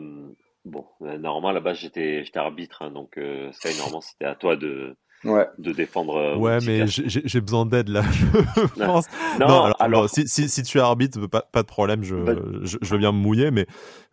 bon, 0.65 0.87
euh, 1.03 1.19
normalement, 1.19 1.53
là-bas, 1.53 1.75
j'étais, 1.75 2.23
j'étais 2.25 2.39
arbitre, 2.39 2.83
hein, 2.83 2.91
donc 2.91 3.17
euh, 3.17 3.51
normalement, 3.79 4.01
c'était 4.01 4.27
à 4.27 4.35
toi 4.35 4.57
de, 4.57 4.97
ouais. 5.25 5.49
de 5.59 5.73
défendre. 5.73 6.17
Euh, 6.17 6.37
ouais, 6.37 6.59
mais 6.67 6.87
j'ai 6.87 7.41
besoin 7.41 7.67
d'aide 7.67 7.89
là. 7.89 8.03
je 8.57 8.85
pense. 8.85 9.07
Non, 9.41 9.73
alors, 9.79 10.09
si, 10.09 10.29
si, 10.29 10.49
si, 10.49 10.63
tu 10.63 10.79
es 10.79 10.81
arbitre, 10.81 11.27
pas, 11.27 11.43
pas 11.43 11.63
de 11.63 11.67
problème, 11.67 12.03
je, 12.03 12.17
je, 12.63 12.79
je, 12.81 12.91
veux 12.91 12.99
bien 12.99 13.13
me 13.13 13.19
mouiller. 13.19 13.51
Mais 13.51 13.67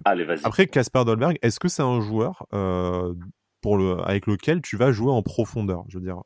Allez, 0.06 0.24
vas-y. 0.24 0.42
après, 0.44 0.68
Casper 0.68 1.04
Dolberg, 1.06 1.38
est-ce 1.42 1.60
que 1.60 1.68
c'est 1.68 1.84
un 1.84 2.02
joueur 2.02 2.46
euh, 2.54 3.14
pour 3.62 3.78
le, 3.78 4.00
avec 4.02 4.28
lequel 4.28 4.62
tu 4.62 4.78
vas 4.78 4.92
jouer 4.92 5.12
en 5.12 5.22
profondeur 5.22 5.84
Je 5.90 5.98
veux 5.98 6.04
dire, 6.04 6.22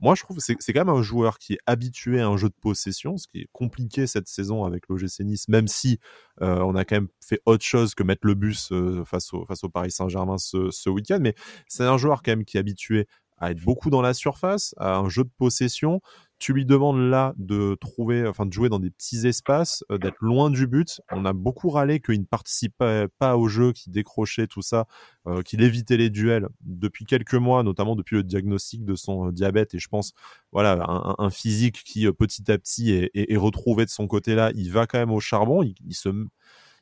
moi, 0.00 0.14
je 0.14 0.22
trouve 0.22 0.36
que 0.36 0.42
c'est 0.42 0.72
quand 0.72 0.84
même 0.84 0.94
un 0.94 1.02
joueur 1.02 1.38
qui 1.38 1.54
est 1.54 1.58
habitué 1.66 2.20
à 2.20 2.28
un 2.28 2.36
jeu 2.36 2.48
de 2.48 2.54
possession, 2.60 3.16
ce 3.16 3.26
qui 3.26 3.40
est 3.40 3.48
compliqué 3.52 4.06
cette 4.06 4.28
saison 4.28 4.64
avec 4.64 4.88
l'OGC 4.88 5.20
Nice, 5.20 5.48
même 5.48 5.68
si 5.68 5.98
euh, 6.42 6.58
on 6.60 6.74
a 6.74 6.84
quand 6.84 6.96
même 6.96 7.08
fait 7.24 7.40
autre 7.46 7.64
chose 7.64 7.94
que 7.94 8.02
mettre 8.02 8.26
le 8.26 8.34
bus 8.34 8.70
euh, 8.72 9.04
face, 9.04 9.32
au, 9.32 9.46
face 9.46 9.64
au 9.64 9.68
Paris 9.70 9.90
Saint-Germain 9.90 10.36
ce, 10.38 10.70
ce 10.70 10.90
week-end. 10.90 11.18
Mais 11.20 11.34
c'est 11.66 11.84
un 11.84 11.96
joueur 11.96 12.22
quand 12.22 12.32
même 12.32 12.44
qui 12.44 12.58
est 12.58 12.60
habitué 12.60 13.06
à 13.38 13.50
être 13.50 13.60
beaucoup 13.60 13.90
dans 13.90 14.02
la 14.02 14.14
surface, 14.14 14.74
à 14.78 14.96
un 14.96 15.08
jeu 15.08 15.24
de 15.24 15.30
possession. 15.36 16.00
Tu 16.38 16.52
lui 16.52 16.66
demandes 16.66 16.98
là 16.98 17.32
de 17.38 17.76
trouver, 17.80 18.26
enfin 18.26 18.44
de 18.44 18.52
jouer 18.52 18.68
dans 18.68 18.78
des 18.78 18.90
petits 18.90 19.26
espaces, 19.26 19.84
euh, 19.90 19.96
d'être 19.96 20.18
loin 20.20 20.50
du 20.50 20.66
but. 20.66 21.00
On 21.10 21.24
a 21.24 21.32
beaucoup 21.32 21.70
râlé 21.70 21.98
qu'il 22.00 22.20
ne 22.20 22.26
participait 22.26 23.08
pas 23.18 23.38
au 23.38 23.48
jeu, 23.48 23.72
qu'il 23.72 23.92
décrochait 23.92 24.46
tout 24.46 24.60
ça, 24.60 24.86
euh, 25.26 25.40
qu'il 25.40 25.62
évitait 25.62 25.96
les 25.96 26.10
duels 26.10 26.48
depuis 26.60 27.06
quelques 27.06 27.34
mois, 27.34 27.62
notamment 27.62 27.96
depuis 27.96 28.16
le 28.16 28.22
diagnostic 28.22 28.84
de 28.84 28.94
son 28.94 29.28
euh, 29.28 29.32
diabète. 29.32 29.74
Et 29.74 29.78
je 29.78 29.88
pense, 29.88 30.12
voilà, 30.52 30.84
un, 31.18 31.30
physique 31.30 31.82
qui 31.84 32.10
petit 32.12 32.50
à 32.50 32.58
petit 32.58 32.90
est, 33.14 33.36
retrouvé 33.36 33.86
de 33.86 33.90
son 33.90 34.06
côté 34.06 34.34
là. 34.34 34.52
Il 34.54 34.70
va 34.72 34.86
quand 34.86 34.98
même 34.98 35.12
au 35.12 35.20
charbon. 35.20 35.62
Il, 35.62 35.94
se, 35.94 36.10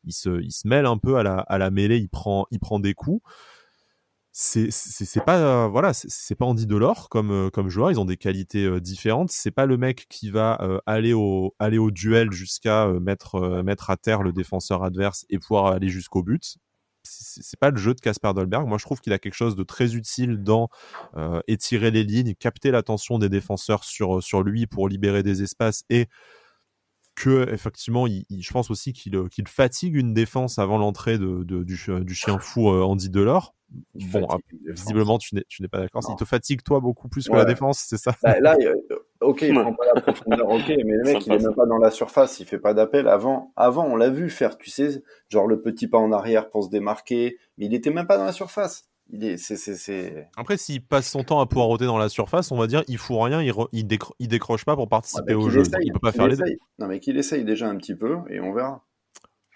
il 0.05 0.13
se, 0.13 0.43
il 0.43 0.53
se 0.53 0.67
mêle 0.67 0.87
un 0.87 0.99
peu 0.99 1.17
à 1.17 1.23
la, 1.23 1.39
à 1.39 1.59
la 1.59 1.71
mêlée. 1.71 1.99
Il 1.99 2.09
prend, 2.09 2.47
il 2.51 2.59
prend 2.59 2.81
des 2.81 2.95
coups 2.95 3.23
c'est 4.37 5.25
pas 5.25 5.39
euh, 5.39 5.69
voilà 5.69 5.95
c'est 5.95 6.35
pas 6.35 6.45
Andy 6.45 6.67
Delors 6.67 7.09
comme 7.09 7.31
euh, 7.31 7.51
comme 7.51 7.69
joueur 7.69 7.93
ils 7.93 8.01
ont 8.01 8.05
des 8.05 8.17
qualités 8.17 8.65
euh, 8.65 8.81
différentes. 8.81 9.31
C'est 9.31 9.53
pas 9.53 9.65
le 9.65 9.77
mec 9.77 10.07
qui 10.09 10.31
va 10.31 10.59
aller 10.87 11.13
au 11.13 11.53
duel 11.93 12.33
jusqu'à 12.33 12.89
mettre 13.01 13.91
à 13.91 13.97
terre 13.97 14.23
le 14.23 14.33
défenseur 14.33 14.83
adverse 14.83 15.25
et 15.31 15.39
pouvoir 15.39 15.67
aller 15.67 15.89
jusqu'au 15.89 16.23
but. 16.25 16.57
C'est 17.05 17.61
pas 17.61 17.71
le 17.71 17.77
jeu 17.77 17.95
de 17.95 18.01
Casper 18.01 18.33
Dolberg. 18.35 18.67
Moi 18.67 18.79
je 18.79 18.85
trouve 18.85 19.01
qu'il 19.01 19.13
a 19.13 19.19
quelque 19.21 19.35
chose 19.35 19.55
de 19.55 19.63
très 19.63 19.95
utile 19.95 20.43
dans 20.43 20.69
étirer 21.47 21.93
les 21.93 22.03
lignes 22.03 22.35
capter 22.35 22.73
l'attention 22.73 23.21
des 23.21 23.29
défenseurs 23.29 23.85
sur 23.85 24.43
lui 24.43 24.67
pour 24.67 24.89
libérer 24.89 25.23
des 25.23 25.45
espaces 25.45 25.85
et 25.91 26.09
que 27.15 27.49
effectivement, 27.53 28.07
je 28.09 28.53
pense 28.53 28.73
aussi 28.73 28.93
qu'il 28.93 29.47
fatigue 29.47 29.95
une 29.95 30.13
défense 30.13 30.59
avant 30.59 30.79
l'entrée 30.79 31.19
du, 31.19 31.45
du, 31.45 32.15
chien 32.17 32.39
fou 32.41 32.69
Andy 32.69 33.11
Delors 33.11 33.55
bon, 33.95 34.27
visiblement, 34.67 35.19
tu 35.19 35.35
n'es 35.35 35.69
pas 35.69 35.81
d'accord. 35.81 36.03
Il 36.09 36.17
te 36.17 36.25
fatigue, 36.25 36.63
toi, 36.63 36.81
beaucoup 36.81 37.09
plus 37.09 37.29
que 37.29 37.35
la 37.35 37.45
défense, 37.45 37.85
c'est 37.87 37.97
ça? 37.97 38.15
Bah, 38.23 38.39
Là, 38.41 38.57
euh, 38.61 38.75
ok, 39.21 39.43
il 39.43 39.55
prend 39.55 39.73
pas 39.75 39.87
la 39.95 40.01
profondeur, 40.01 40.49
ok, 40.49 40.69
mais 40.69 40.97
le 40.97 41.03
mec, 41.05 41.27
il 41.27 41.33
est 41.33 41.39
même 41.39 41.55
pas 41.55 41.67
dans 41.67 41.79
la 41.79 41.91
surface, 41.91 42.41
il 42.41 42.47
fait 42.47 42.59
pas 42.59 42.75
d'appel. 42.75 43.09
Avant, 43.09 43.53
avant, 43.57 43.85
on 43.85 43.97
l'a 43.97 44.11
vu 44.11 44.31
faire, 44.31 44.57
tu 44.59 44.71
sais, 44.71 45.03
genre 45.29 45.47
le 45.47 45.61
petit 45.61 45.89
pas 45.89 45.99
en 45.99 46.13
arrière 46.13 46.49
pour 46.51 46.65
se 46.65 46.71
démarquer, 46.71 47.39
mais 47.59 47.67
il 47.67 47.75
était 47.75 47.91
même 47.91 48.07
pas 48.07 48.19
dans 48.19 48.25
la 48.25 48.33
surface. 48.33 48.89
Il 49.11 49.23
est, 49.25 49.37
c'est, 49.37 49.57
c'est, 49.57 50.29
Après, 50.37 50.57
s'il 50.57 50.83
passe 50.83 51.11
son 51.11 51.25
temps 51.25 51.41
à 51.41 51.47
pouvoir 51.47 51.67
roter 51.67 51.85
dans 51.85 51.99
la 51.99 52.09
surface, 52.09 52.51
on 52.51 52.57
va 52.57 52.67
dire, 52.67 52.83
il 52.89 52.97
fout 52.97 53.19
rien, 53.21 53.43
il, 53.43 53.53
il, 54.19 54.29
décroche 54.29 54.65
pas 54.65 54.77
pour 54.77 54.89
participer 54.89 55.35
au 55.35 55.51
jeu. 55.51 55.63
il 55.83 55.93
peut 55.93 55.99
pas 55.99 56.13
faire 56.13 56.27
les 56.27 56.37
deux. 56.37 56.45
Non, 56.79 56.87
mais 56.87 57.01
qu'il 57.01 57.19
essaye 57.19 57.45
déjà 57.45 57.69
un 57.69 57.77
petit 57.77 57.95
peu 57.95 58.17
et 58.31 58.41
on 58.41 58.55
verra. 58.55 58.83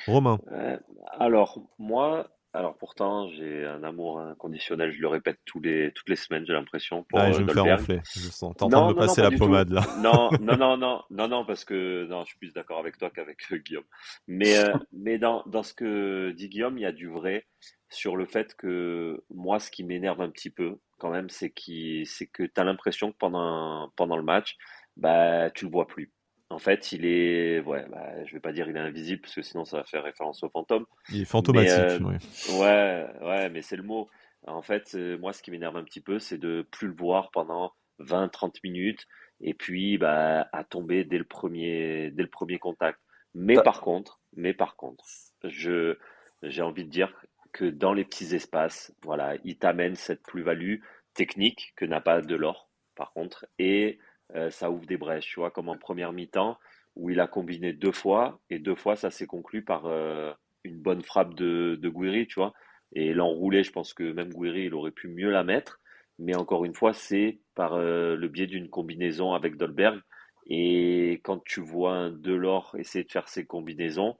Romain. 0.06 0.38
Euh, 0.52 0.76
alors, 1.18 1.60
moi, 1.78 2.28
alors 2.54 2.76
pourtant, 2.76 3.28
j'ai 3.28 3.66
un 3.66 3.82
amour 3.82 4.20
inconditionnel, 4.20 4.90
je 4.90 5.00
le 5.00 5.08
répète 5.08 5.38
tous 5.44 5.60
les, 5.60 5.92
toutes 5.92 6.08
les 6.08 6.16
semaines, 6.16 6.44
j'ai 6.46 6.54
l'impression. 6.54 7.04
Pour, 7.04 7.18
ah, 7.18 7.30
je 7.30 7.38
vais 7.38 7.44
me 7.44 7.52
faire 7.52 7.66
enfler, 7.66 8.00
je 8.14 8.20
sens. 8.20 8.54
T'es 8.56 8.64
en 8.64 8.68
train 8.68 8.88
de 8.88 8.94
me 8.94 8.98
passer 8.98 9.20
la 9.20 9.30
pommade 9.30 9.70
là. 9.70 9.82
Non, 10.00 10.30
non, 10.40 10.56
non, 10.56 10.76
non, 10.78 11.02
non, 11.10 11.28
non, 11.28 11.44
parce 11.44 11.64
que 11.64 12.06
non, 12.06 12.24
je 12.24 12.30
suis 12.30 12.38
plus 12.38 12.54
d'accord 12.54 12.78
avec 12.78 12.96
toi 12.96 13.10
qu'avec 13.10 13.38
euh, 13.52 13.58
Guillaume. 13.58 13.84
Mais, 14.26 14.56
euh, 14.56 14.72
mais 14.92 15.18
dans, 15.18 15.42
dans 15.46 15.62
ce 15.62 15.74
que 15.74 16.30
dit 16.30 16.48
Guillaume, 16.48 16.78
il 16.78 16.82
y 16.82 16.86
a 16.86 16.92
du 16.92 17.08
vrai 17.08 17.46
sur 17.90 18.16
le 18.16 18.24
fait 18.24 18.54
que 18.54 19.22
moi, 19.30 19.60
ce 19.60 19.70
qui 19.70 19.84
m'énerve 19.84 20.20
un 20.22 20.30
petit 20.30 20.50
peu 20.50 20.78
quand 20.98 21.10
même, 21.10 21.28
c'est 21.28 21.50
que 21.50 22.42
tu 22.42 22.50
as 22.56 22.64
l'impression 22.64 23.12
que 23.12 23.16
pendant, 23.18 23.92
pendant 23.94 24.16
le 24.16 24.22
match, 24.22 24.56
bah, 24.96 25.50
tu 25.50 25.66
le 25.66 25.70
vois 25.70 25.86
plus. 25.86 26.12
En 26.50 26.58
fait, 26.58 26.92
il 26.92 27.04
est, 27.04 27.60
ouais, 27.60 27.84
bah, 27.90 28.24
je 28.24 28.32
vais 28.32 28.40
pas 28.40 28.52
dire 28.52 28.68
il 28.68 28.76
est 28.76 28.80
invisible 28.80 29.20
parce 29.20 29.34
que 29.34 29.42
sinon 29.42 29.64
ça 29.64 29.78
va 29.78 29.84
faire 29.84 30.02
référence 30.02 30.42
au 30.42 30.48
fantôme. 30.48 30.86
Il 31.10 31.22
est 31.22 31.26
fantomatique. 31.26 31.72
Euh, 31.72 31.98
oui. 32.00 32.58
Ouais, 32.58 33.06
ouais, 33.22 33.50
mais 33.50 33.60
c'est 33.60 33.76
le 33.76 33.82
mot. 33.82 34.08
En 34.46 34.62
fait, 34.62 34.94
euh, 34.94 35.18
moi, 35.18 35.32
ce 35.32 35.42
qui 35.42 35.50
m'énerve 35.50 35.76
un 35.76 35.84
petit 35.84 36.00
peu, 36.00 36.18
c'est 36.18 36.38
de 36.38 36.66
plus 36.70 36.88
le 36.88 36.94
voir 36.94 37.30
pendant 37.32 37.72
20-30 38.00 38.60
minutes 38.64 39.06
et 39.40 39.54
puis 39.54 39.98
bah, 39.98 40.48
à 40.52 40.64
tomber 40.64 41.04
dès 41.04 41.18
le 41.18 41.24
premier, 41.24 42.10
dès 42.12 42.22
le 42.22 42.30
premier 42.30 42.58
contact. 42.58 42.98
Mais 43.34 43.54
par 43.62 43.82
contre, 43.82 44.20
mais 44.34 44.54
par 44.54 44.76
contre, 44.76 45.04
je, 45.44 45.96
j'ai 46.42 46.62
envie 46.62 46.84
de 46.84 46.90
dire 46.90 47.12
que 47.52 47.66
dans 47.66 47.92
les 47.92 48.04
petits 48.04 48.34
espaces, 48.34 48.94
voilà, 49.02 49.36
il 49.44 49.58
t'amène 49.58 49.96
cette 49.96 50.22
plus-value 50.22 50.76
technique 51.14 51.72
que 51.76 51.84
n'a 51.84 52.00
pas 52.00 52.20
de 52.20 52.34
l'or, 52.34 52.70
par 52.94 53.12
contre, 53.12 53.46
et 53.58 53.98
euh, 54.34 54.50
ça 54.50 54.70
ouvre 54.70 54.86
des 54.86 54.96
brèches, 54.96 55.30
tu 55.32 55.40
vois, 55.40 55.50
comme 55.50 55.68
en 55.68 55.76
première 55.76 56.12
mi-temps, 56.12 56.58
où 56.96 57.10
il 57.10 57.20
a 57.20 57.26
combiné 57.26 57.72
deux 57.72 57.92
fois, 57.92 58.40
et 58.50 58.58
deux 58.58 58.74
fois, 58.74 58.96
ça 58.96 59.10
s'est 59.10 59.26
conclu 59.26 59.62
par 59.62 59.86
euh, 59.86 60.32
une 60.64 60.78
bonne 60.78 61.02
frappe 61.02 61.34
de, 61.34 61.78
de 61.80 61.88
Guiri, 61.88 62.26
tu 62.26 62.34
vois. 62.34 62.52
Et 62.92 63.12
l'enroulé, 63.14 63.62
je 63.62 63.72
pense 63.72 63.94
que 63.94 64.12
même 64.12 64.32
Guiri, 64.32 64.64
il 64.64 64.74
aurait 64.74 64.90
pu 64.90 65.08
mieux 65.08 65.30
la 65.30 65.44
mettre. 65.44 65.80
Mais 66.18 66.34
encore 66.36 66.64
une 66.64 66.74
fois, 66.74 66.92
c'est 66.92 67.38
par 67.54 67.74
euh, 67.74 68.16
le 68.16 68.28
biais 68.28 68.46
d'une 68.46 68.68
combinaison 68.68 69.34
avec 69.34 69.56
Dolberg. 69.56 70.00
Et 70.46 71.20
quand 71.22 71.42
tu 71.44 71.60
vois 71.60 71.92
un 71.92 72.10
Delors 72.10 72.74
essayer 72.78 73.04
de 73.04 73.12
faire 73.12 73.28
ses 73.28 73.44
combinaisons, 73.44 74.16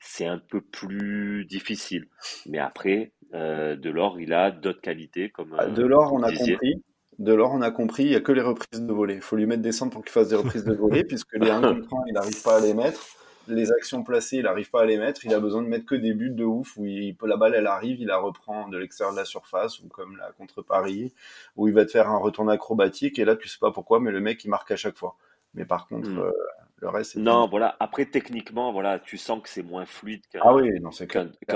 c'est 0.00 0.26
un 0.26 0.38
peu 0.38 0.60
plus 0.60 1.44
difficile. 1.44 2.08
Mais 2.46 2.58
après, 2.58 3.12
Delors, 3.32 4.18
il 4.18 4.32
a 4.32 4.50
d'autres 4.50 4.80
qualités 4.80 5.28
comme. 5.30 5.54
Delors, 5.74 6.14
on 6.14 6.22
a 6.22 6.32
compris. 6.32 6.82
Delors, 7.18 7.52
on 7.52 7.62
a 7.62 7.70
compris, 7.70 8.04
il 8.04 8.10
n'y 8.10 8.14
a 8.14 8.20
que 8.20 8.32
les 8.32 8.42
reprises 8.42 8.82
de 8.82 8.92
volée. 8.92 9.14
Il 9.14 9.20
faut 9.20 9.36
lui 9.36 9.46
mettre 9.46 9.62
des 9.62 9.72
centres 9.72 9.92
pour 9.92 10.02
qu'il 10.02 10.12
fasse 10.12 10.28
des 10.28 10.36
reprises 10.36 10.64
de 10.64 10.74
volée, 10.74 11.04
puisque 11.08 11.34
les 11.34 11.50
1 11.50 11.60
contre 11.62 11.94
1, 11.94 12.04
il 12.08 12.12
n'arrive 12.12 12.42
pas 12.42 12.56
à 12.56 12.60
les 12.60 12.74
mettre. 12.74 13.00
Les 13.48 13.70
actions 13.70 14.02
placées, 14.02 14.38
il 14.38 14.42
n'arrive 14.42 14.70
pas 14.70 14.82
à 14.82 14.84
les 14.84 14.98
mettre. 14.98 15.24
Il 15.24 15.32
a 15.32 15.38
besoin 15.38 15.62
de 15.62 15.68
mettre 15.68 15.86
que 15.86 15.94
des 15.94 16.12
buts 16.14 16.30
de 16.30 16.44
ouf 16.44 16.76
où 16.76 16.84
il, 16.84 17.16
la 17.22 17.36
balle, 17.36 17.54
elle 17.54 17.68
arrive, 17.68 18.00
il 18.00 18.08
la 18.08 18.18
reprend 18.18 18.68
de 18.68 18.76
l'extérieur 18.76 19.14
de 19.14 19.18
la 19.18 19.24
surface, 19.24 19.80
ou 19.80 19.88
comme 19.88 20.16
la 20.16 20.32
contre 20.32 20.62
Paris, 20.62 21.14
où 21.56 21.68
il 21.68 21.74
va 21.74 21.84
te 21.84 21.92
faire 21.92 22.10
un 22.10 22.18
retour 22.18 22.50
acrobatique, 22.50 23.18
et 23.18 23.24
là, 23.24 23.36
tu 23.36 23.48
sais 23.48 23.58
pas 23.60 23.70
pourquoi, 23.70 24.00
mais 24.00 24.10
le 24.10 24.20
mec, 24.20 24.44
il 24.44 24.48
marque 24.48 24.70
à 24.72 24.76
chaque 24.76 24.96
fois. 24.96 25.16
Mais 25.54 25.64
par 25.64 25.86
contre, 25.86 26.10
hmm. 26.10 26.18
euh, 26.18 26.32
le 26.78 26.88
reste, 26.88 27.12
c'est. 27.12 27.20
Non, 27.20 27.48
voilà. 27.48 27.76
Après, 27.80 28.04
techniquement, 28.04 28.72
voilà, 28.72 28.98
tu 28.98 29.16
sens 29.16 29.40
que 29.42 29.48
c'est 29.48 29.62
moins 29.62 29.86
fluide 29.86 30.26
qu'un 30.26 30.40
ah 30.42 30.54
oui, 30.54 30.70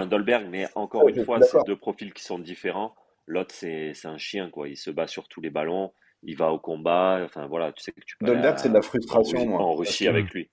Dolberg, 0.07 0.47
mais 0.49 0.69
encore 0.75 1.09
une 1.09 1.25
fois, 1.25 1.41
c'est 1.43 1.59
deux 1.67 1.77
profils 1.77 2.13
qui 2.13 2.23
sont 2.23 2.39
différents. 2.39 2.95
L'autre, 3.31 3.55
c'est 3.55 3.95
un 4.07 4.19
chien, 4.19 4.51
quoi. 4.51 4.69
Il 4.69 4.77
se 4.77 4.91
bat 4.91 5.07
sur 5.07 5.29
tous 5.29 5.41
les 5.41 5.51
ballons, 5.51 5.93
il 6.25 6.37
va 6.37 6.53
au 6.53 6.59
combat. 6.59 7.21
Enfin, 7.25 7.47
voilà, 7.47 7.73
tu 7.73 7.81
sais 7.81 7.93
que 7.93 8.01
tu 8.05 8.17
peux. 8.19 8.27
Dolberg, 8.27 8.59
c'est 8.59 8.71
de 8.71 8.75
la 8.75 8.83
frustration, 8.83 9.47
moi. 9.47 9.61
En 9.61 9.75
Russie 9.75 10.09
avec 10.09 10.31
lui. 10.33 10.51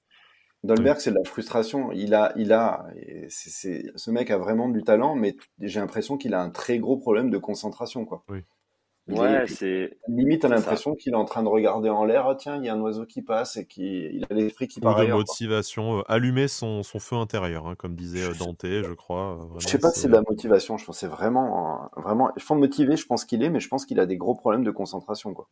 Dolberg, 0.64 1.00
c'est 1.00 1.10
de 1.10 1.16
la 1.16 1.24
frustration. 1.24 1.92
Il 1.92 2.14
a, 2.14 2.34
il 2.36 2.54
a, 2.54 2.86
c'est, 3.30 3.84
ce 3.96 4.12
mec 4.12 4.30
a 4.30 4.38
vraiment 4.38 4.70
du 4.70 4.84
talent, 4.84 5.16
mais 5.16 5.36
j'ai 5.60 5.80
l'impression 5.80 6.18
qu'il 6.18 6.36
a 6.36 6.42
un 6.42 6.52
très 6.52 6.78
gros 6.78 6.98
problème 6.98 7.32
de 7.32 7.40
concentration, 7.40 8.06
quoi. 8.06 8.24
Oui. 8.30 8.44
Ouais, 9.08 9.48
c'est. 9.48 9.98
Limite, 10.08 10.42
t'as 10.42 10.50
l'impression 10.50 10.94
qu'il 10.94 11.14
est 11.14 11.18
en 11.18 11.26
train 11.26 11.42
de 11.42 11.48
regarder 11.48 11.90
en 11.90 12.04
l'air. 12.04 12.28
Ah, 12.28 12.36
tiens, 12.36 12.58
il 12.58 12.66
y 12.66 12.70
a 12.70 12.74
un 12.74 12.80
oiseau 12.82 13.06
qui 13.06 13.22
passe 13.22 13.56
et 13.56 13.66
qui, 13.66 14.06
il 14.06 14.26
a 14.30 14.34
l'esprit 14.34 14.68
qui 14.68 14.82
part. 14.82 15.00
de 15.00 15.12
motivation, 15.12 16.00
euh, 16.00 16.12
allumer 16.12 16.48
son, 16.48 16.84
son, 16.84 17.00
feu 17.00 17.16
intérieur, 17.16 17.68
hein, 17.68 17.76
comme 17.76 17.96
disait 17.96 18.24
euh, 18.24 18.34
Dante, 18.38 18.66
je 18.66 18.94
crois. 18.94 19.40
Euh, 19.56 19.60
je 19.60 19.68
sais 19.68 19.80
pas 19.80 19.92
si 19.92 20.02
c'est 20.02 20.08
de 20.08 20.14
la 20.14 20.24
motivation. 20.28 20.78
Je 20.78 20.86
pense 20.86 21.00
c'est 21.00 21.08
vraiment, 21.08 21.90
vraiment. 21.96 22.32
Je 22.36 22.46
pense 22.46 22.58
motivé, 22.58 22.98
je 22.98 23.06
pense 23.06 23.24
qu'il 23.24 23.44
est, 23.44 23.50
mais 23.50 23.60
je 23.60 23.70
pense 23.70 23.86
qu'il 23.86 24.00
a 24.00 24.06
des 24.06 24.18
gros 24.18 24.36
problèmes 24.36 24.64
de 24.64 24.72
concentration, 24.72 25.34
quoi. 25.34 25.48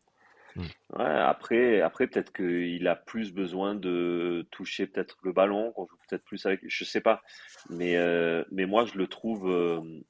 Hmm. 0.54 0.98
Ouais, 0.98 1.04
après, 1.04 1.82
après 1.82 2.06
peut-être 2.06 2.32
qu'il 2.32 2.88
a 2.88 2.96
plus 2.96 3.32
besoin 3.32 3.74
de 3.74 4.46
toucher 4.50 4.86
peut-être 4.86 5.18
le 5.22 5.32
ballon, 5.32 5.72
qu'on 5.72 5.86
joue 5.86 5.96
peut-être 6.08 6.24
plus 6.24 6.44
avec. 6.46 6.60
Je 6.66 6.84
sais 6.84 7.00
pas, 7.00 7.22
mais 7.70 7.96
mais 8.50 8.66
moi 8.66 8.84
je 8.86 8.98
le 8.98 9.06
trouve, 9.06 9.44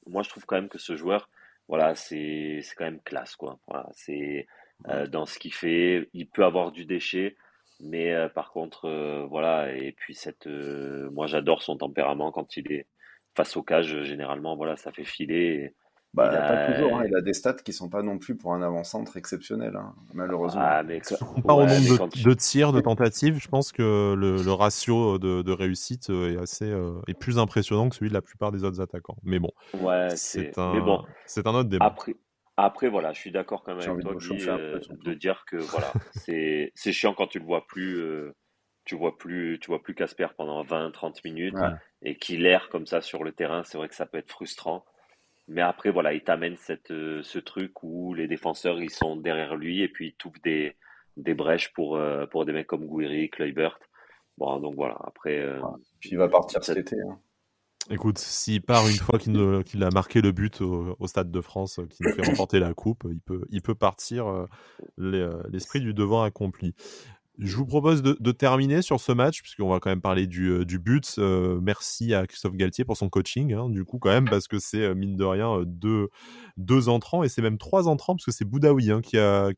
moi 0.07 0.23
je 0.23 0.31
trouve 0.31 0.47
quand 0.47 0.57
même 0.57 0.69
que 0.69 0.79
ce 0.79 0.97
joueur 0.97 1.29
voilà, 1.69 1.95
c'est 1.95 2.61
c'est 2.62 2.75
quand 2.77 2.85
même 2.85 3.03
classe 3.03 3.37
quoi. 3.37 3.59
Voilà, 3.67 3.89
c'est 3.93 4.47
euh, 4.89 5.07
dans 5.07 5.27
ce 5.27 5.39
qu'il 5.39 5.53
fait, 5.55 6.09
il 6.12 6.29
peut 6.29 6.45
avoir 6.45 6.73
du 6.73 6.85
déchet, 6.85 7.37
mais 7.81 8.12
euh, 8.12 8.29
par 8.29 8.53
contre 8.53 8.87
euh, 8.87 9.27
voilà 9.27 9.75
et 9.75 9.93
puis 9.93 10.14
cette 10.14 10.47
moi 10.47 11.27
j'adore 11.27 11.62
son 11.62 11.77
tempérament 11.79 12.33
quand 12.33 12.57
il 12.57 12.73
est 12.73 12.87
face 13.37 13.57
au 13.57 13.62
cage 13.62 14.03
généralement 14.05 14.57
voilà, 14.57 14.77
ça 14.77 14.93
fait 14.93 15.05
filer 15.05 15.75
bah, 16.17 16.31
il 16.33 16.37
a... 16.37 16.67
pas 16.67 16.73
toujours, 16.73 16.99
hein. 16.99 17.05
il 17.07 17.14
a 17.14 17.21
des 17.21 17.33
stats 17.33 17.55
qui 17.55 17.73
sont 17.73 17.89
pas 17.89 18.03
non 18.03 18.19
plus 18.19 18.37
pour 18.37 18.55
un 18.55 18.62
avant-centre 18.62 19.17
exceptionnel, 19.17 19.77
hein, 19.77 19.95
malheureusement. 20.14 20.62
Ah, 20.64 20.83
mais... 20.83 21.01
Pas 21.47 21.55
au 21.55 21.67
nombre 21.67 22.09
de, 22.09 22.35
tirs, 22.35 22.73
de 22.73 22.81
tentatives, 22.81 23.39
je 23.39 23.49
pense 23.49 23.73
que 23.73 24.14
le, 24.14 24.53
ratio 24.53 25.19
de, 25.19 25.53
réussite 25.53 26.11
est 26.11 26.39
assez 26.39 26.73
est 27.07 27.14
plus 27.14 27.39
impressionnant 27.39 27.89
que 27.89 27.97
celui 27.97 28.09
de 28.09 28.14
la 28.14 28.23
plupart 28.23 28.53
des 28.53 28.64
autres 28.64 28.81
attaquants. 28.81 29.17
Mais 29.23 29.39
bon, 29.39 29.53
ouais, 29.81 30.09
c'est 30.17 30.59
un, 30.59 30.81
bon, 30.81 31.05
c'est 31.27 31.47
un 31.47 31.55
autre 31.55 31.69
débat. 31.69 31.85
Après, 31.85 32.17
après 32.57 32.89
voilà, 32.89 33.12
je 33.12 33.21
suis 33.21 33.33
d'accord 33.33 33.62
quand 33.62 33.75
même 33.75 33.89
avec 33.89 34.03
toi 34.03 34.14
de, 34.14 34.49
euh, 34.49 34.81
de 35.05 35.14
dire 35.14 35.45
que 35.47 35.57
voilà, 35.57 35.93
c'est 36.14 36.73
c'est 36.75 36.93
chiant 36.93 37.14
quand 37.14 37.27
tu 37.27 37.39
le 37.39 37.45
vois 37.45 37.67
plus. 37.67 37.99
Euh, 37.99 38.35
tu 38.85 38.95
vois 38.95 39.19
plus 39.19 39.59
tu 39.61 39.67
vois 39.67 39.83
plus 39.83 39.97
Casper 39.97 40.29
pendant 40.37 40.62
20 40.62 40.93
30 40.93 41.25
minutes 41.25 41.57
et 42.03 42.17
qu'il 42.17 42.47
erre 42.47 42.69
comme 42.69 42.87
ça 42.87 43.01
sur 43.01 43.25
le 43.25 43.33
terrain, 43.33 43.64
c'est 43.64 43.77
vrai 43.79 43.89
que 43.89 43.97
ça 43.97 44.07
peut 44.07 44.19
être 44.19 44.31
frustrant. 44.31 44.85
Mais 45.49 45.61
après, 45.61 45.91
voilà, 45.91 46.13
il 46.13 46.23
t'amène 46.23 46.57
cette, 46.57 46.91
euh, 46.91 47.23
ce 47.23 47.39
truc 47.39 47.83
où 47.83 48.15
les 48.15 48.27
défenseurs, 48.27 48.81
ils 48.81 48.91
sont 48.91 49.17
derrière 49.17 49.55
lui 49.55 49.83
et 49.83 49.89
puis 49.89 50.09
il 50.09 50.17
trouve 50.17 50.35
des, 50.43 50.77
des 51.17 51.35
brèches 51.35 51.73
pour, 51.73 51.97
euh, 51.97 52.27
pour 52.27 52.45
des 52.45 52.53
mecs 52.53 52.67
comme 52.67 52.87
Guiri, 52.87 53.31
Kluivert. 53.31 53.79
Bon, 54.39 54.59
donc 54.59 54.75
voilà, 54.75 54.99
après. 55.05 55.39
Euh, 55.39 55.61
puis 56.01 56.11
il 56.11 56.19
va 56.19 56.29
partir 56.29 56.63
cet 56.65 56.79
été. 56.79 56.97
Hein. 57.01 57.19
Écoute, 57.89 58.19
s'il 58.19 58.63
part 58.63 58.89
une 58.89 58.97
fois 58.97 59.19
qu'il 59.21 59.85
a 59.85 59.91
marqué 59.91 60.21
le 60.21 60.33
but 60.33 60.61
au, 60.61 61.07
Stade 61.07 61.31
de 61.31 61.41
France, 61.41 61.81
qui 61.91 62.03
nous 62.03 62.13
fait 62.13 62.29
remporter 62.29 62.59
la 62.59 62.75
coupe, 62.75 63.07
il 63.09 63.21
peut, 63.21 63.43
il 63.49 63.63
peut 63.63 63.77
partir 63.77 64.47
l'esprit 64.99 65.81
du 65.81 65.95
devoir 65.95 66.25
accompli. 66.25 66.75
Je 67.39 67.57
vous 67.57 67.66
propose 67.66 68.03
de, 68.03 68.32
terminer 68.32 68.80
sur 68.80 68.99
ce 68.99 69.12
match, 69.12 69.43
puisqu'on 69.43 69.68
va 69.68 69.78
quand 69.78 69.91
même 69.91 70.01
parler 70.01 70.26
du, 70.26 70.49
euh, 70.49 70.64
du 70.64 70.78
but. 70.78 71.16
Euh, 71.18 71.61
merci 71.61 72.14
à 72.14 72.26
Christophe 72.26 72.55
Galtier 72.55 72.84
pour 72.84 72.97
son 72.97 73.11
coaching, 73.11 73.53
hein, 73.53 73.68
du 73.68 73.84
coup, 73.84 73.99
quand 73.99 74.09
même, 74.09 74.28
parce 74.28 74.49
que 74.49 74.59
c'est, 74.59 74.80
euh, 74.80 74.95
mine 74.95 75.16
de 75.16 75.24
rien, 75.24 75.62
deux, 75.66 76.09
deux 76.57 76.89
entrants, 76.89 77.22
et 77.22 77.28
c'est 77.28 77.43
même 77.43 77.59
trois 77.59 77.89
entrants, 77.89 78.16
parce 78.16 78.24
que 78.24 78.32
c'est 78.32 78.47
Boudaoui 78.47 78.91
hein, 78.91 79.03
qui 79.03 79.18
a, 79.18 79.51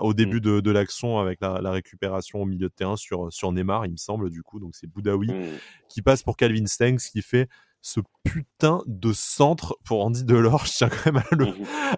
au 0.00 0.14
début 0.14 0.38
mm. 0.38 0.60
de, 0.62 0.70
l'action, 0.70 1.18
avec 1.18 1.40
la, 1.42 1.70
récupération 1.70 2.40
au 2.40 2.46
milieu 2.46 2.68
de 2.68 2.74
terrain 2.74 2.96
sur, 2.96 3.30
sur 3.30 3.52
Neymar, 3.52 3.84
il 3.84 3.92
me 3.92 3.98
semble, 3.98 4.30
du 4.30 4.42
coup. 4.42 4.58
Donc 4.58 4.74
c'est 4.74 4.86
Boudaoui 4.86 5.28
mm. 5.28 5.44
qui 5.90 6.00
passe 6.00 6.22
pour 6.22 6.38
Calvin 6.38 6.66
Stengs, 6.66 6.98
qui 6.98 7.20
fait 7.20 7.48
ce 7.82 8.00
putain 8.24 8.82
de 8.86 9.12
centre 9.12 9.76
pour 9.84 10.04
Andy 10.04 10.24
Delors. 10.24 10.66
Je 10.66 10.72
tiens 10.72 10.88
quand 10.88 11.12
même 11.12 11.22
à 11.30 11.34
le, 11.34 11.46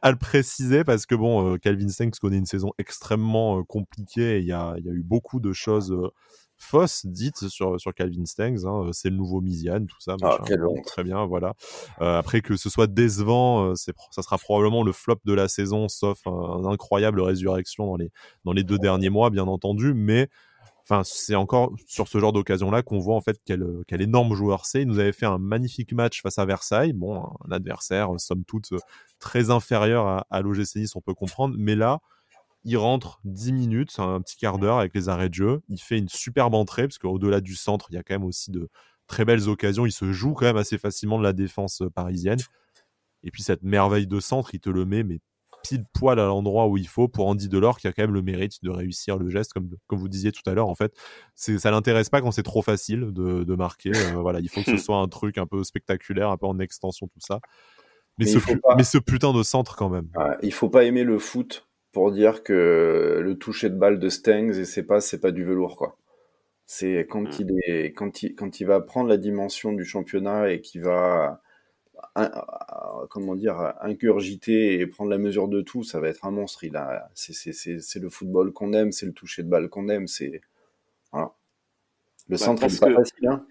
à 0.00 0.10
le 0.10 0.16
préciser 0.16 0.84
parce 0.84 1.06
que 1.06 1.14
bon, 1.14 1.54
euh, 1.54 1.58
Calvin 1.58 1.88
Stengs 1.88 2.12
connaît 2.20 2.38
une 2.38 2.46
saison 2.46 2.70
extrêmement 2.78 3.58
euh, 3.58 3.62
compliquée 3.62 4.36
et 4.36 4.38
il 4.40 4.46
y 4.46 4.52
a, 4.52 4.74
y 4.78 4.88
a, 4.88 4.92
eu 4.92 5.02
beaucoup 5.02 5.40
de 5.40 5.52
choses 5.52 5.92
euh, 5.92 6.10
fausses 6.56 7.04
dites 7.04 7.48
sur, 7.48 7.80
sur 7.80 7.92
Calvin 7.92 8.24
Stengs. 8.24 8.64
Hein. 8.64 8.90
C'est 8.92 9.10
le 9.10 9.16
nouveau 9.16 9.40
Misiane, 9.40 9.86
tout 9.86 10.00
ça. 10.00 10.16
Ah, 10.22 10.38
très 10.86 11.02
bien, 11.02 11.26
voilà. 11.26 11.54
après 11.98 12.40
que 12.40 12.56
ce 12.56 12.70
soit 12.70 12.86
décevant, 12.86 13.74
c'est, 13.74 13.94
ça 14.12 14.22
sera 14.22 14.38
probablement 14.38 14.84
le 14.84 14.92
flop 14.92 15.18
de 15.24 15.32
la 15.32 15.48
saison, 15.48 15.88
sauf 15.88 16.20
un, 16.26 16.64
incroyable 16.66 17.20
résurrection 17.20 17.86
dans 17.86 17.96
les, 17.96 18.10
dans 18.44 18.52
les 18.52 18.62
deux 18.62 18.78
derniers 18.78 19.10
mois, 19.10 19.30
bien 19.30 19.48
entendu. 19.48 19.92
Mais 19.92 20.28
Enfin, 20.84 21.02
c'est 21.04 21.34
encore 21.34 21.72
sur 21.86 22.08
ce 22.08 22.18
genre 22.18 22.32
d'occasion-là 22.32 22.82
qu'on 22.82 22.98
voit 22.98 23.14
en 23.14 23.20
fait 23.20 23.38
quel, 23.44 23.64
quel 23.86 24.02
énorme 24.02 24.34
joueur 24.34 24.66
c'est. 24.66 24.82
Il 24.82 24.88
nous 24.88 24.98
avait 24.98 25.12
fait 25.12 25.26
un 25.26 25.38
magnifique 25.38 25.92
match 25.92 26.22
face 26.22 26.38
à 26.38 26.44
Versailles. 26.44 26.92
Bon, 26.92 27.24
un 27.46 27.52
adversaire, 27.52 28.10
somme 28.18 28.44
toute, 28.44 28.70
très 29.20 29.50
inférieur 29.50 30.06
à, 30.06 30.26
à 30.30 30.42
l'OGC 30.42 30.76
Nice, 30.76 30.96
on 30.96 31.00
peut 31.00 31.14
comprendre. 31.14 31.54
Mais 31.56 31.76
là, 31.76 32.00
il 32.64 32.76
rentre 32.76 33.20
10 33.24 33.52
minutes, 33.52 33.98
un 33.98 34.20
petit 34.20 34.36
quart 34.36 34.58
d'heure 34.58 34.78
avec 34.78 34.94
les 34.94 35.08
arrêts 35.08 35.28
de 35.28 35.34
jeu. 35.34 35.62
Il 35.68 35.80
fait 35.80 35.98
une 35.98 36.08
superbe 36.08 36.54
entrée, 36.54 36.86
parce 36.86 36.98
qu'au-delà 36.98 37.40
du 37.40 37.54
centre, 37.54 37.86
il 37.90 37.94
y 37.94 37.98
a 37.98 38.02
quand 38.02 38.14
même 38.14 38.24
aussi 38.24 38.50
de 38.50 38.68
très 39.06 39.24
belles 39.24 39.48
occasions. 39.48 39.86
Il 39.86 39.92
se 39.92 40.12
joue 40.12 40.34
quand 40.34 40.46
même 40.46 40.56
assez 40.56 40.78
facilement 40.78 41.18
de 41.18 41.24
la 41.24 41.32
défense 41.32 41.82
parisienne. 41.94 42.38
Et 43.24 43.30
puis 43.30 43.42
cette 43.42 43.62
merveille 43.62 44.06
de 44.06 44.20
centre, 44.20 44.54
il 44.54 44.60
te 44.60 44.70
le 44.70 44.84
met, 44.84 45.02
mais 45.04 45.20
pile 45.62 45.84
poil 45.92 46.18
à 46.18 46.26
l'endroit 46.26 46.68
où 46.68 46.76
il 46.76 46.88
faut 46.88 47.08
pour 47.08 47.26
Andy 47.26 47.48
Delors 47.48 47.78
qui 47.78 47.86
a 47.86 47.92
quand 47.92 48.02
même 48.02 48.14
le 48.14 48.22
mérite 48.22 48.62
de 48.62 48.70
réussir 48.70 49.18
le 49.18 49.28
geste 49.30 49.52
comme 49.52 49.70
comme 49.86 49.98
vous 49.98 50.08
disiez 50.08 50.32
tout 50.32 50.48
à 50.48 50.54
l'heure 50.54 50.68
en 50.68 50.74
fait. 50.74 50.94
Ça 51.34 51.70
l'intéresse 51.70 52.08
pas 52.08 52.20
quand 52.20 52.30
c'est 52.30 52.42
trop 52.42 52.62
facile 52.62 53.12
de, 53.12 53.44
de 53.44 53.54
marquer. 53.54 53.92
Euh, 53.94 54.20
voilà 54.20 54.40
il 54.40 54.48
faut 54.48 54.62
que 54.62 54.70
ce 54.70 54.76
soit 54.84 54.98
un 54.98 55.08
truc 55.08 55.38
un 55.38 55.46
peu 55.46 55.64
spectaculaire 55.64 56.30
un 56.30 56.36
peu 56.36 56.46
en 56.46 56.58
extension 56.58 57.06
tout 57.06 57.20
ça. 57.20 57.40
Mais, 58.18 58.26
ce, 58.26 58.38
mais 58.76 58.84
ce 58.84 58.98
putain 58.98 59.32
de 59.32 59.42
centre 59.42 59.74
quand 59.74 59.88
même. 59.88 60.08
Il 60.42 60.52
faut 60.52 60.68
pas 60.68 60.84
aimer 60.84 61.02
le 61.02 61.18
foot 61.18 61.66
pour 61.92 62.12
dire 62.12 62.42
que 62.42 63.20
le 63.22 63.38
toucher 63.38 63.70
de 63.70 63.76
balle 63.76 63.98
de 63.98 64.08
Stengs 64.08 64.58
et 64.58 64.64
c'est 64.64 64.82
pas 64.82 65.00
c'est 65.00 65.20
pas 65.20 65.30
du 65.30 65.44
velours 65.44 65.76
quoi. 65.76 65.96
C'est 66.66 67.06
quand 67.08 67.22
mm. 67.22 67.40
il 67.40 67.58
est 67.66 67.92
quand 67.92 68.22
il 68.22 68.34
quand 68.34 68.60
il 68.60 68.64
va 68.64 68.80
prendre 68.80 69.08
la 69.08 69.16
dimension 69.16 69.72
du 69.72 69.84
championnat 69.84 70.50
et 70.50 70.60
qu'il 70.60 70.82
va 70.82 71.42
comment 73.08 73.34
dire, 73.34 73.74
ingurgiter 73.80 74.80
et 74.80 74.86
prendre 74.86 75.10
la 75.10 75.18
mesure 75.18 75.48
de 75.48 75.60
tout, 75.60 75.82
ça 75.82 76.00
va 76.00 76.08
être 76.08 76.24
un 76.24 76.30
monstre. 76.30 76.64
Il 76.64 76.76
a, 76.76 77.10
c'est 77.14 78.00
le 78.00 78.08
football 78.10 78.52
qu'on 78.52 78.72
aime, 78.72 78.92
c'est 78.92 79.06
le 79.06 79.12
toucher 79.12 79.42
de 79.42 79.48
balle 79.48 79.68
qu'on 79.68 79.88
aime, 79.88 80.06
c'est 80.06 80.40
voilà. 81.12 81.32
Le 82.28 82.36
bah, 82.36 82.38
centre, 82.38 82.68
c'est 82.68 82.80
pas 82.80 82.94
facile. 82.94 83.28
Hein. 83.28 83.46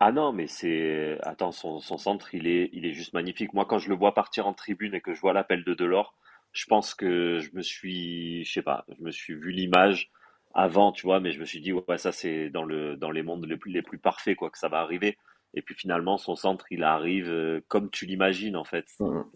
ah 0.00 0.12
non, 0.12 0.32
mais 0.32 0.46
c'est 0.46 1.18
attends, 1.22 1.52
son, 1.52 1.80
son, 1.80 1.98
centre, 1.98 2.34
il 2.34 2.46
est, 2.46 2.70
il 2.72 2.84
est 2.84 2.92
juste 2.92 3.14
magnifique. 3.14 3.54
Moi, 3.54 3.64
quand 3.64 3.78
je 3.78 3.88
le 3.88 3.94
vois 3.94 4.14
partir 4.14 4.46
en 4.46 4.54
tribune 4.54 4.94
et 4.94 5.00
que 5.00 5.14
je 5.14 5.20
vois 5.20 5.32
l'appel 5.32 5.64
de 5.64 5.74
Delors, 5.74 6.14
je 6.52 6.66
pense 6.66 6.94
que 6.94 7.38
je 7.40 7.50
me 7.54 7.62
suis, 7.62 8.44
je 8.44 8.52
sais 8.52 8.62
pas, 8.62 8.84
je 8.88 9.02
me 9.02 9.10
suis 9.10 9.34
vu 9.34 9.50
l'image 9.50 10.10
avant, 10.54 10.92
tu 10.92 11.06
vois, 11.06 11.20
mais 11.20 11.32
je 11.32 11.40
me 11.40 11.44
suis 11.44 11.60
dit 11.60 11.72
ouais, 11.72 11.98
ça 11.98 12.12
c'est 12.12 12.50
dans 12.50 12.64
le 12.64 12.96
dans 12.96 13.10
les 13.10 13.22
mondes 13.22 13.46
les 13.46 13.56
plus 13.56 13.72
les 13.72 13.82
plus 13.82 13.98
parfaits 13.98 14.36
quoi 14.36 14.50
que 14.50 14.58
ça 14.58 14.68
va 14.68 14.80
arriver. 14.80 15.16
Et 15.54 15.62
puis 15.62 15.74
finalement, 15.74 16.16
son 16.16 16.34
centre, 16.34 16.64
il 16.70 16.82
arrive 16.82 17.30
euh, 17.30 17.60
comme 17.68 17.90
tu 17.90 18.06
l'imagines 18.06 18.56
en 18.56 18.64
fait. 18.64 18.86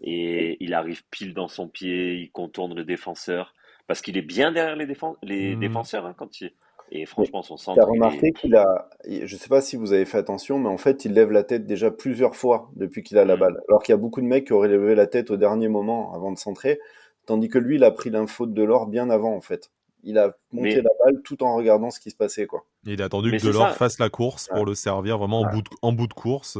Et 0.01 0.57
il 0.59 0.73
arrive 0.73 1.03
pile 1.11 1.33
dans 1.33 1.47
son 1.47 1.67
pied, 1.67 2.15
il 2.15 2.31
contourne 2.31 2.75
le 2.75 2.83
défenseur. 2.83 3.53
Parce 3.87 4.01
qu'il 4.01 4.17
est 4.17 4.21
bien 4.21 4.51
derrière 4.51 4.75
les, 4.75 4.87
les 5.23 5.55
mmh. 5.55 5.59
défenseurs 5.59 6.05
hein, 6.05 6.15
quand 6.17 6.41
il... 6.41 6.51
Et 6.89 7.05
franchement, 7.05 7.41
son 7.41 7.57
centre. 7.57 7.75
Tu 7.75 7.81
as 7.81 7.85
remarqué 7.85 8.31
qu'il 8.31 8.55
a. 8.55 8.87
Je 9.05 9.21
ne 9.21 9.27
sais 9.27 9.49
pas 9.49 9.59
si 9.59 9.75
vous 9.75 9.91
avez 9.91 10.05
fait 10.05 10.17
attention, 10.17 10.57
mais 10.57 10.69
en 10.69 10.77
fait, 10.77 11.03
il 11.03 11.11
lève 11.11 11.31
la 11.31 11.43
tête 11.43 11.65
déjà 11.65 11.91
plusieurs 11.91 12.33
fois 12.35 12.71
depuis 12.77 13.03
qu'il 13.03 13.17
a 13.17 13.25
la 13.25 13.35
mmh. 13.35 13.39
balle. 13.39 13.59
Alors 13.67 13.83
qu'il 13.83 13.91
y 13.91 13.97
a 13.97 13.97
beaucoup 13.97 14.21
de 14.21 14.25
mecs 14.25 14.47
qui 14.47 14.53
auraient 14.53 14.69
levé 14.69 14.95
la 14.95 15.05
tête 15.05 15.29
au 15.29 15.35
dernier 15.35 15.67
moment 15.67 16.13
avant 16.13 16.31
de 16.31 16.37
centrer. 16.37 16.79
Tandis 17.25 17.49
que 17.49 17.59
lui, 17.59 17.75
il 17.75 17.83
a 17.83 17.91
pris 17.91 18.09
l'info 18.09 18.45
de 18.45 18.63
l'or 18.63 18.87
bien 18.87 19.09
avant, 19.09 19.35
en 19.35 19.41
fait. 19.41 19.69
Il 20.03 20.17
a 20.17 20.33
monté 20.51 20.81
la 20.81 20.89
balle 21.03 21.21
tout 21.23 21.43
en 21.43 21.55
regardant 21.55 21.89
ce 21.89 21.99
qui 21.99 22.11
se 22.11 22.15
passait. 22.15 22.45
Quoi. 22.45 22.65
il 22.85 23.01
a 23.01 23.05
attendu 23.05 23.31
que 23.31 23.43
Delors 23.43 23.75
fasse 23.75 23.99
la 23.99 24.09
course 24.09 24.47
pour 24.47 24.65
le 24.65 24.75
servir 24.75 25.17
vraiment 25.17 25.41
en, 25.41 25.51
bout 25.51 25.61
de, 25.61 25.69
en 25.81 25.91
bout 25.91 26.07
de 26.07 26.13
course. 26.13 26.57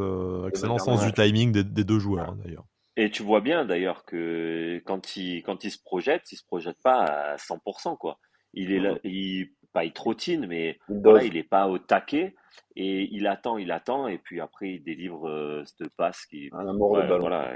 excellent 0.48 0.80
sens 0.80 1.06
du 1.06 1.14
timing 1.14 1.52
des, 1.52 1.84
deux 1.84 2.00
joueurs, 2.00 2.30
hein, 2.30 2.38
d'ailleurs. 2.44 2.66
Et 3.00 3.12
tu 3.12 3.22
vois 3.22 3.42
bien 3.42 3.64
d'ailleurs 3.64 4.06
que 4.06 4.82
quand 4.86 5.16
il, 5.16 5.44
quand 5.44 5.64
il 5.64 5.72
se 5.72 5.78
projette, 5.82 6.32
il 6.32 6.36
se 6.36 6.46
projette 6.46 6.82
pas 6.84 7.04
à 7.04 7.36
100%. 7.36 7.96
Quoi. 7.96 8.20
Il 8.54 8.72
est 8.72 8.80
là, 8.80 8.98
il, 9.04 9.52
pas 9.72 9.86
il 9.86 9.94
trottine, 9.94 10.48
mais 10.48 10.80
il, 10.90 11.02
voilà, 11.04 11.24
il 11.24 11.38
est 11.38 11.44
pas 11.44 11.68
au 11.68 11.78
taquet 11.78 12.36
et 12.76 13.08
il 13.12 13.28
attend, 13.28 13.58
il 13.58 13.72
attend, 13.72 14.08
et 14.08 14.18
puis 14.18 14.42
après 14.42 14.72
il 14.72 14.84
délivre 14.84 15.30
euh, 15.30 15.64
cette 15.66 15.90
passe 15.96 16.26
qui. 16.26 16.50
Un 16.54 16.68
amour 16.68 16.98
de 16.98 17.02
ballon. 17.02 17.20
Voilà, 17.20 17.54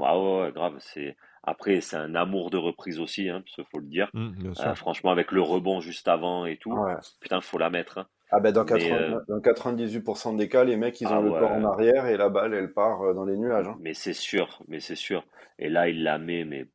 ah 0.00 0.20
ouais, 0.20 0.52
grave. 0.52 0.76
C'est 0.78 1.16
après 1.46 1.80
c'est 1.80 1.96
un 1.96 2.14
amour 2.14 2.50
de 2.50 2.58
reprise 2.58 3.00
aussi, 3.00 3.28
hein, 3.28 3.42
faut 3.70 3.78
le 3.78 3.86
dire. 3.86 4.10
Mmh, 4.12 4.52
euh, 4.60 4.74
franchement, 4.74 5.10
avec 5.10 5.32
le 5.32 5.40
rebond 5.40 5.80
juste 5.80 6.08
avant 6.08 6.46
et 6.46 6.56
tout, 6.56 6.72
ouais. 6.72 6.94
putain, 7.20 7.40
faut 7.40 7.58
la 7.58 7.70
mettre. 7.70 7.98
Hein. 7.98 8.06
Ah 8.30 8.40
ben 8.40 8.52
dans, 8.52 8.66
euh, 8.68 9.20
dans 9.28 9.38
98% 9.38 10.36
des 10.36 10.48
cas, 10.48 10.64
les 10.64 10.76
mecs, 10.76 11.00
ils 11.00 11.06
ont 11.06 11.18
ah 11.18 11.20
le 11.20 11.30
corps 11.30 11.52
en 11.52 11.64
arrière 11.64 12.06
et 12.06 12.16
la 12.16 12.28
balle, 12.28 12.54
elle 12.54 12.72
part 12.72 13.02
euh, 13.02 13.14
dans 13.14 13.24
les 13.24 13.36
nuages. 13.36 13.68
Hein. 13.68 13.76
Mais 13.80 13.94
c'est 13.94 14.14
sûr, 14.14 14.62
mais 14.66 14.80
c'est 14.80 14.96
sûr. 14.96 15.24
Et 15.60 15.68
là, 15.68 15.88
il 15.88 16.02
la 16.02 16.18
met, 16.18 16.44
mais 16.44 16.66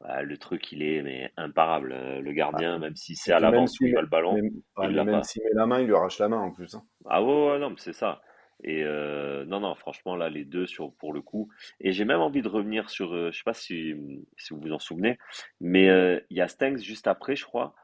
bah, 0.00 0.22
le 0.22 0.36
truc, 0.38 0.72
il 0.72 0.82
est 0.82 1.02
mais 1.02 1.30
imparable. 1.36 1.92
Euh, 1.92 2.20
le 2.20 2.32
gardien, 2.32 2.74
ah. 2.74 2.78
même 2.80 2.96
si 2.96 3.14
c'est 3.14 3.32
à 3.32 3.38
l'avance 3.38 3.78
où 3.80 3.84
il 3.86 3.96
a 3.96 4.00
le 4.00 4.08
ballon, 4.08 4.36
il 4.36 5.04
même 5.04 5.22
s'il 5.22 5.42
met 5.44 5.50
la 5.54 5.66
main, 5.66 5.78
il 5.78 5.86
lui 5.86 5.94
arrache 5.94 6.18
la 6.18 6.28
main 6.28 6.38
en 6.38 6.50
plus. 6.50 6.74
Hein. 6.74 6.82
Ah 7.06 7.22
ouais, 7.22 7.60
non, 7.60 7.70
mais 7.70 7.76
c'est 7.78 7.92
ça. 7.92 8.20
Et 8.62 8.84
non, 8.84 9.60
non, 9.60 9.74
franchement, 9.74 10.16
là, 10.16 10.28
les 10.30 10.44
deux 10.44 10.66
sur, 10.66 10.92
pour 10.94 11.12
le 11.12 11.20
coup. 11.20 11.50
Et 11.80 11.92
j'ai 11.92 12.04
même 12.04 12.20
envie 12.20 12.42
de 12.42 12.48
revenir 12.48 12.90
sur, 12.90 13.32
je 13.32 13.36
sais 13.36 13.44
pas 13.44 13.54
si, 13.54 13.94
si 14.36 14.54
vous 14.54 14.60
vous 14.60 14.72
en 14.72 14.78
souvenez, 14.78 15.18
mais 15.60 15.86
il 16.30 16.36
y 16.36 16.40
a 16.40 16.48
Stengs 16.48 16.78
juste 16.78 17.06
après, 17.06 17.34
je 17.34 17.44
crois, 17.44 17.74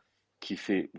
qui 0.40 0.56
fait, 0.56 0.90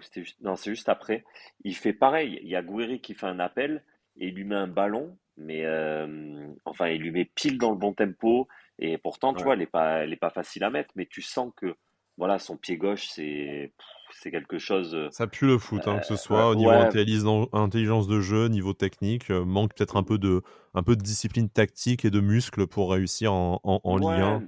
non, 0.41 0.55
c'est 0.55 0.71
juste 0.71 0.89
après, 0.89 1.23
il 1.63 1.75
fait 1.75 1.93
pareil. 1.93 2.39
Il 2.43 2.49
y 2.49 2.55
a 2.55 2.61
Gouiri 2.61 3.01
qui 3.01 3.13
fait 3.13 3.27
un 3.27 3.39
appel 3.39 3.83
et 4.17 4.27
il 4.27 4.35
lui 4.35 4.43
met 4.43 4.55
un 4.55 4.67
ballon, 4.67 5.17
mais 5.37 5.65
euh, 5.65 6.47
enfin, 6.65 6.89
il 6.89 7.01
lui 7.01 7.11
met 7.11 7.25
pile 7.25 7.57
dans 7.57 7.71
le 7.71 7.77
bon 7.77 7.93
tempo. 7.93 8.47
Et 8.79 8.97
pourtant, 8.97 9.33
tu 9.33 9.43
vois, 9.43 9.53
elle 9.53 9.59
n'est 9.59 9.65
pas, 9.65 10.03
elle 10.03 10.13
est 10.13 10.17
pas 10.17 10.29
facile 10.29 10.63
à 10.63 10.69
mettre, 10.69 10.91
mais 10.95 11.05
tu 11.05 11.21
sens 11.21 11.51
que 11.55 11.75
voilà, 12.17 12.37
son 12.37 12.57
pied 12.57 12.77
gauche, 12.77 13.07
c'est 13.07 13.73
c'est 14.13 14.31
quelque 14.31 14.57
chose. 14.57 14.93
Euh, 14.95 15.09
Ça 15.11 15.27
pue 15.27 15.47
le 15.47 15.57
foot, 15.57 15.87
hein, 15.87 15.99
que 15.99 16.05
ce 16.05 16.15
soit 16.15 16.49
au 16.49 16.55
niveau 16.55 16.71
intelligence 16.71 18.07
de 18.07 18.19
jeu, 18.19 18.47
niveau 18.47 18.73
technique, 18.73 19.29
euh, 19.31 19.45
manque 19.45 19.73
peut-être 19.75 19.97
un 19.97 20.03
peu 20.03 20.17
de 20.17 20.41
un 20.73 20.83
peu 20.83 20.95
de 20.95 21.01
discipline 21.01 21.49
tactique 21.49 22.05
et 22.05 22.09
de 22.11 22.19
muscles 22.19 22.67
pour 22.67 22.91
réussir 22.91 23.33
en, 23.33 23.59
en, 23.63 23.81
en 23.83 23.97
Ligue 23.97 24.21
1. 24.21 24.43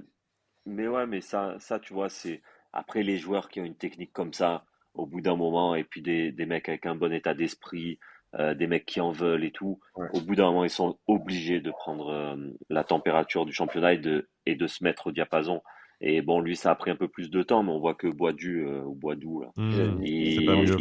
Mais 0.66 0.86
ouais, 0.86 1.06
mais 1.06 1.20
ça, 1.20 1.56
ça, 1.58 1.80
tu 1.80 1.92
vois, 1.92 2.08
c'est 2.08 2.42
après 2.72 3.02
les 3.02 3.18
joueurs 3.18 3.48
qui 3.48 3.60
ont 3.60 3.64
une 3.64 3.76
technique 3.76 4.12
comme 4.12 4.32
ça 4.32 4.64
au 4.94 5.06
bout 5.06 5.20
d'un 5.20 5.36
moment, 5.36 5.74
et 5.74 5.84
puis 5.84 6.02
des, 6.02 6.32
des 6.32 6.46
mecs 6.46 6.68
avec 6.68 6.86
un 6.86 6.94
bon 6.94 7.12
état 7.12 7.34
d'esprit, 7.34 7.98
euh, 8.38 8.54
des 8.54 8.66
mecs 8.66 8.86
qui 8.86 9.00
en 9.00 9.10
veulent 9.10 9.44
et 9.44 9.50
tout, 9.50 9.80
au 10.12 10.20
bout 10.20 10.34
d'un 10.34 10.46
moment, 10.46 10.64
ils 10.64 10.70
sont 10.70 10.98
obligés 11.06 11.60
de 11.60 11.70
prendre 11.70 12.08
euh, 12.10 12.36
la 12.68 12.84
température 12.84 13.44
du 13.46 13.52
championnat 13.52 13.94
et 13.94 13.98
de, 13.98 14.28
et 14.46 14.54
de 14.54 14.66
se 14.66 14.84
mettre 14.84 15.08
au 15.08 15.12
diapason. 15.12 15.62
Et 16.02 16.20
bon, 16.20 16.40
lui, 16.40 16.56
ça 16.56 16.72
a 16.72 16.74
pris 16.74 16.90
un 16.90 16.96
peu 16.96 17.08
plus 17.08 17.30
de 17.30 17.42
temps, 17.42 17.62
mais 17.62 17.70
on 17.70 17.78
voit 17.78 17.94
que 17.94 18.08
Boisdu 18.08 18.66
euh, 18.66 18.82
ou 18.82 19.40
là, 19.40 19.50
mmh. 19.56 20.02
il, 20.02 20.50
a 20.50 20.56
du, 20.64 20.72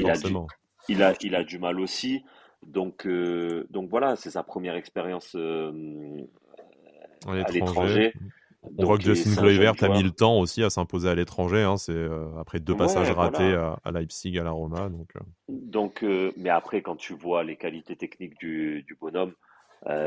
il, 0.90 1.04
a, 1.04 1.14
il 1.22 1.36
a 1.36 1.44
du 1.44 1.60
mal 1.60 1.80
aussi. 1.80 2.24
Donc, 2.66 3.06
euh, 3.06 3.66
donc 3.70 3.90
voilà, 3.90 4.16
c'est 4.16 4.32
sa 4.32 4.44
première 4.44 4.76
expérience 4.76 5.36
à 5.36 5.72
l'étranger. 7.52 8.14
On 8.64 8.86
voit 8.86 8.98
que 8.98 9.04
Justin 9.04 9.36
Kluivert 9.36 9.74
a 9.82 9.90
mis 9.90 10.04
le 10.04 10.12
temps 10.12 10.40
aussi 10.40 10.64
à 10.64 10.70
s'imposer 10.70 11.10
à 11.10 11.16
l'étranger. 11.16 11.64
Hein, 11.64 11.78
c'est 11.78 11.94
euh, 11.94 12.28
après 12.40 12.60
deux 12.60 12.76
passages 12.76 13.10
ratés 13.12 13.54
à, 13.54 13.92
Leipzig, 13.92 14.38
à 14.38 14.44
la 14.44 14.52
Roma. 14.52 14.90
Donc, 14.90 15.10
euh. 15.16 15.20
donc 15.50 16.04
euh, 16.04 16.32
mais 16.38 16.50
après, 16.50 16.82
quand 16.82 16.96
tu 16.96 17.14
vois 17.14 17.44
les 17.44 17.56
qualités 17.56 17.96
techniques 17.96 18.38
du, 18.40 18.86
bonhomme, 19.00 19.34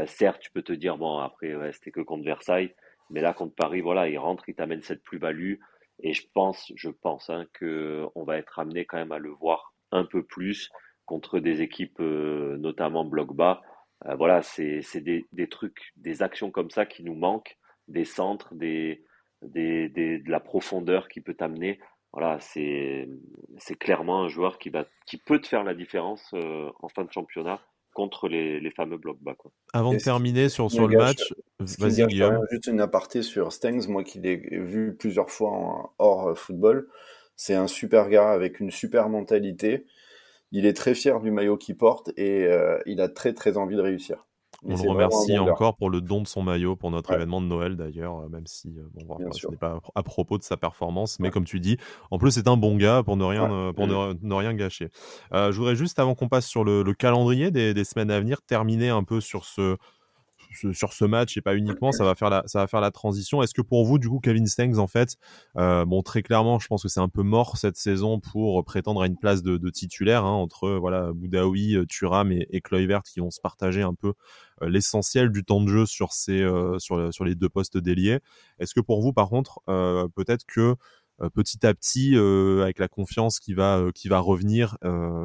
certes, 0.07 0.41
tu 0.41 0.51
peux 0.53 0.63
te 0.63 0.73
dire 0.73 0.97
bon, 0.97 1.19
après, 1.19 1.55
c'était 1.73 1.91
que 1.91 2.01
contre 2.01 2.25
Versailles, 2.25 2.75
mais 3.15 3.21
là 3.21 3.33
contre 3.33 3.55
Paris, 3.55 3.81
voilà, 3.81 4.09
il 4.09 4.19
rentre, 4.19 4.49
il 4.49 4.55
t'amène 4.55 4.83
cette 4.83 5.03
plus-value. 5.05 5.55
Et 6.01 6.13
je 6.13 6.27
pense, 6.35 6.73
je 6.75 6.91
pense 6.91 7.31
hein, 7.31 7.47
que 7.53 8.05
on 8.17 8.25
va 8.25 8.37
être 8.37 8.59
amené 8.59 8.85
quand 8.85 8.99
même 8.99 9.13
à 9.13 9.19
le 9.19 9.31
voir 9.31 9.73
un 9.93 10.05
peu 10.05 10.25
plus 10.25 10.71
contre 11.07 11.39
des 11.39 11.63
équipes, 11.63 12.01
notamment 12.01 13.05
bloc 13.05 13.35
bas. 13.35 13.63
voilà, 14.19 14.43
c'est 14.43 14.83
des, 14.97 15.25
des 15.33 15.49
trucs, 15.49 15.93
des 15.97 16.23
actions 16.23 16.51
comme 16.51 16.71
ça 16.71 16.87
qui 16.87 17.05
nous 17.05 17.15
manquent 17.15 17.57
des 17.89 18.05
centres, 18.05 18.55
des, 18.55 19.05
des, 19.43 19.89
de 19.89 20.31
la 20.31 20.41
profondeur 20.41 21.09
qui 21.09 21.21
peut 21.21 21.35
t'amener. 21.35 21.79
Voilà, 22.13 22.39
c'est 22.41 23.09
clairement 23.79 24.23
un 24.23 24.29
joueur 24.29 24.59
qui, 24.59 24.71
va, 24.71 24.87
qui 25.07 25.19
peut 25.19 25.41
te 25.41 25.49
faire 25.49 25.65
la 25.65 25.75
différence 25.75 26.31
euh, 26.35 26.71
en 26.81 26.89
fin 26.89 27.05
de 27.05 27.13
championnat 27.13 27.61
contre 27.95 28.29
les, 28.29 28.61
les 28.61 28.71
fameux 28.71 28.99
blocs 28.99 29.23
bas. 29.23 29.35
Quoi. 29.35 29.51
Avant 29.73 29.95
de 29.95 29.99
terminer 29.99 30.51
sur, 30.51 30.71
sur 30.71 30.87
le 30.87 30.99
match, 30.99 31.33
vas-y 31.61 32.07
Guillaume. 32.07 32.39
Juste 32.51 32.67
une 32.67 32.81
aparté 32.81 33.23
sur 33.23 33.53
Stengs, 33.53 33.89
moi 33.89 34.05
qui 34.05 34.19
l'ai 34.19 34.37
vu 34.37 34.95
plusieurs 34.95 35.31
fois 35.31 35.95
hors 35.99 36.29
euh, 36.29 36.35
football. 36.35 36.89
C'est 37.37 37.55
un 37.55 37.67
super 37.67 38.11
gars 38.11 38.31
avec 38.31 38.61
une 38.61 38.71
super 38.71 39.09
mentalité. 39.09 39.87
Il 40.53 40.67
est 40.67 40.75
très 40.75 40.95
fier 40.95 41.21
du 41.21 41.31
maillot 41.31 41.57
qu'il 41.57 41.77
porte 41.77 42.13
et 42.17 42.45
euh, 42.45 42.79
il 42.87 43.01
a 43.01 43.09
très 43.09 43.33
très 43.33 43.57
envie 43.57 43.77
de 43.77 43.81
réussir. 43.81 44.27
On 44.67 44.83
le 44.83 44.91
remercie 44.91 45.39
encore 45.39 45.77
pour 45.77 45.91
le 45.91 46.01
don 46.01 46.23
de 46.23 46.27
son 46.27 46.43
maillot 46.43 46.77
pour 46.77 46.91
notre 46.91 47.13
événement 47.13 47.41
de 47.41 47.47
Noël 47.47 47.77
d'ailleurs, 47.77 48.21
euh, 48.21 48.29
même 48.29 48.47
si 48.47 48.69
euh, 48.79 48.83
bon, 49.07 49.19
ce 49.33 49.49
n'est 49.49 49.57
pas 49.57 49.79
à 49.95 50.03
propos 50.03 50.39
de 50.39 50.43
sa 50.43 50.57
performance, 50.57 51.19
mais 51.21 51.31
comme 51.31 51.45
tu 51.45 51.61
dis, 51.61 51.77
en 52.11 52.19
plus 52.19 52.33
c'est 52.33 52.49
un 52.49 52.57
bon 52.57 52.77
gars 52.77 53.03
pour 53.03 53.17
ne 53.17 53.25
rien, 53.25 53.51
euh, 53.53 53.73
pour 53.73 53.87
mm. 53.87 54.19
ne, 54.23 54.35
rien 54.35 54.55
gâcher. 54.55 54.89
je 55.33 55.53
voudrais 55.53 55.77
juste, 55.77 55.99
avant 55.99 56.15
qu'on 56.15 56.29
passe 56.29 56.47
sur 56.47 56.65
le, 56.65 56.83
calendrier 56.95 57.51
des, 57.51 57.75
des, 57.75 57.85
semaines 57.85 58.11
à 58.11 58.21
venir, 58.21 58.41
terminer 58.43 58.89
un 58.89 59.05
peu 59.05 59.21
sur 59.21 59.45
ce, 59.45 59.77
sur 60.73 60.93
ce 60.93 61.05
match 61.05 61.37
et 61.37 61.41
pas 61.41 61.57
uniquement, 61.57 61.93
ça 61.93 62.05
va 62.05 62.15
faire 62.15 62.31
la, 62.31 62.43
ça 62.47 62.61
va 62.61 62.67
faire 62.67 62.81
la 62.81 62.91
transition. 62.91 63.43
Est-ce 63.43 63.55
que 63.55 63.63
pour 63.63 63.85
vous, 63.85 63.99
du 63.99 64.09
coup, 64.09 64.21
Kevin 64.21 64.47
Stengs, 64.47 64.79
en 64.79 64.87
fait, 64.87 65.17
euh, 65.57 65.85
bon, 65.85 66.03
très 66.03 66.23
clairement, 66.23 66.59
je 66.59 66.67
pense 66.67 66.83
que 66.83 66.89
c'est 66.89 67.01
un 67.01 67.09
peu 67.09 67.23
mort 67.23 67.57
cette 67.57 67.77
saison 67.77 68.21
pour 68.21 68.65
prétendre 68.65 69.03
à 69.03 69.07
une 69.07 69.17
place 69.17 69.43
de, 69.43 69.57
de 69.57 69.71
titulaire 69.71 70.25
hein, 70.25 70.33
entre 70.33 70.71
voilà 70.71 71.13
Boudaoui, 71.13 71.77
euh, 71.77 71.87
Thuram 71.87 72.33
et, 72.33 72.47
et 72.51 72.61
Kluivert 72.61 73.03
qui 73.03 73.21
vont 73.21 73.31
se 73.31 73.41
partager 73.41 73.83
un 73.83 73.95
peu 73.95 74.15
euh, 74.63 74.69
l'essentiel 74.69 75.31
du 75.31 75.45
temps 75.45 75.61
de 75.61 75.69
jeu 75.69 75.87
sur 75.87 76.13
ces, 76.13 76.41
euh, 76.41 76.79
sur, 76.79 77.13
sur 77.13 77.25
les 77.25 77.35
deux 77.35 77.49
postes 77.49 77.79
déliés. 77.79 78.21
Est-ce 78.59 78.75
que 78.75 78.81
pour 78.81 79.01
vous, 79.01 79.13
par 79.13 79.29
contre, 79.29 79.61
peut-être 80.15 80.45
que 80.47 80.77
petit 81.35 81.65
à 81.67 81.75
petit, 81.75 82.17
avec 82.17 82.79
la 82.79 82.89
confiance 82.89 83.39
qui 83.41 83.55
va 83.55 83.85
qui 83.95 84.09
va 84.09 84.19
revenir, 84.21 84.77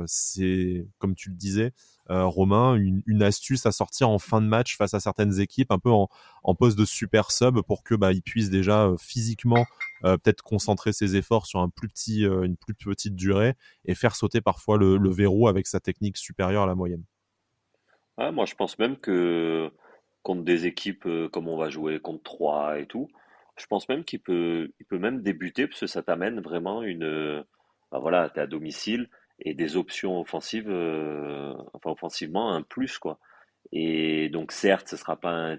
c'est 0.06 0.88
comme 0.98 1.16
tu 1.16 1.30
le 1.30 1.36
disais, 1.36 1.74
Romain, 2.10 2.76
une, 2.76 3.24
astuce 3.24 3.66
à 3.66 3.72
sortir 3.72 4.10
en 4.10 4.18
fin 4.18 4.42
de 4.42 4.48
match 4.48 4.78
face 4.78 4.94
à 4.94 5.00
certaines 5.00 5.40
équipes, 5.40 5.72
un 5.72 5.80
peu 5.80 5.92
en, 5.92 6.08
poste 6.56 6.78
de 6.78 6.86
super 6.86 7.32
sub 7.32 7.62
pour 7.62 7.84
que 7.84 7.96
bah, 7.96 8.12
il 8.12 8.22
puisse 8.22 8.50
déjà 8.50 8.88
euh, 8.88 8.98
physiquement 8.98 9.66
euh, 10.04 10.18
peut-être 10.18 10.42
concentrer 10.42 10.92
ses 10.92 11.16
efforts 11.16 11.46
sur 11.46 11.60
un 11.60 11.70
plus 11.70 11.88
petit, 11.88 12.24
une 12.24 12.58
plus 12.58 12.74
petite 12.74 13.16
durée 13.16 13.54
et 13.86 13.96
faire 13.96 14.16
sauter 14.16 14.42
parfois 14.42 14.78
le, 14.78 15.10
verrou 15.10 15.48
avec 15.48 15.68
sa 15.68 15.80
technique 15.80 16.18
supérieure 16.18 16.64
à 16.64 16.68
la 16.68 16.76
moyenne. 16.76 17.04
moi, 18.18 18.46
je 18.46 18.56
pense 18.56 18.80
même 18.80 18.98
que 18.98 19.72
contre 20.24 20.44
des 20.44 20.66
équipes 20.66 21.08
comme 21.32 21.48
on 21.48 21.58
va 21.58 21.70
jouer 21.70 22.00
contre 22.00 22.24
3 22.24 22.80
et 22.80 22.86
tout, 22.86 23.08
je 23.58 23.66
pense 23.68 23.88
même 23.90 24.04
qu'il 24.04 24.22
peut, 24.22 24.72
il 24.80 24.86
peut 24.86 25.00
même 25.00 25.22
débuter 25.22 25.68
parce 25.68 25.82
que 25.82 25.88
ça 25.88 26.02
t'amène 26.02 26.40
vraiment 26.40 26.82
une. 26.84 27.44
Bah 27.92 28.00
voilà, 28.00 28.30
tu 28.30 28.40
es 28.40 28.44
à 28.44 28.48
domicile, 28.48 29.10
et 29.42 29.54
des 29.54 29.78
options 29.78 30.20
offensives, 30.20 30.70
euh, 30.70 31.54
enfin 31.74 31.92
offensivement, 31.92 32.54
un 32.54 32.62
plus 32.62 32.98
quoi. 32.98 33.20
Et 33.72 34.30
donc 34.30 34.52
certes, 34.52 34.88
ce 34.90 34.98
sera 34.98 35.18
pas 35.20 35.56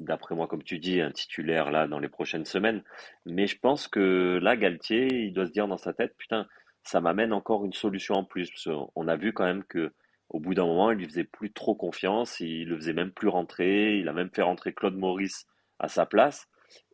d'après 0.00 0.34
moi 0.34 0.46
comme 0.46 0.62
tu 0.62 0.78
dis 0.78 1.00
un 1.00 1.10
titulaire 1.10 1.70
là 1.70 1.88
dans 1.88 1.98
les 1.98 2.08
prochaines 2.08 2.44
semaines, 2.44 2.82
mais 3.26 3.46
je 3.46 3.58
pense 3.58 3.88
que 3.88 4.38
là 4.42 4.56
Galtier, 4.56 5.06
il 5.26 5.32
doit 5.32 5.46
se 5.46 5.52
dire 5.52 5.68
dans 5.68 5.78
sa 5.78 5.92
tête, 5.92 6.14
putain, 6.16 6.46
ça 6.82 7.00
m'amène 7.00 7.32
encore 7.32 7.64
une 7.64 7.72
solution 7.72 8.14
en 8.14 8.24
plus. 8.24 8.68
On 8.94 9.08
a 9.08 9.16
vu 9.16 9.32
quand 9.32 9.44
même 9.44 9.64
que 9.64 9.92
au 10.30 10.40
bout 10.40 10.54
d'un 10.54 10.66
moment, 10.66 10.90
il 10.90 10.98
lui 10.98 11.06
faisait 11.06 11.24
plus 11.24 11.52
trop 11.52 11.74
confiance, 11.74 12.40
il 12.40 12.68
le 12.68 12.76
faisait 12.76 12.92
même 12.92 13.12
plus 13.12 13.28
rentrer, 13.28 13.98
il 13.98 14.08
a 14.08 14.12
même 14.12 14.30
fait 14.30 14.42
rentrer 14.42 14.74
Claude 14.74 14.96
Maurice 14.96 15.46
à 15.78 15.88
sa 15.88 16.06
place, 16.06 16.48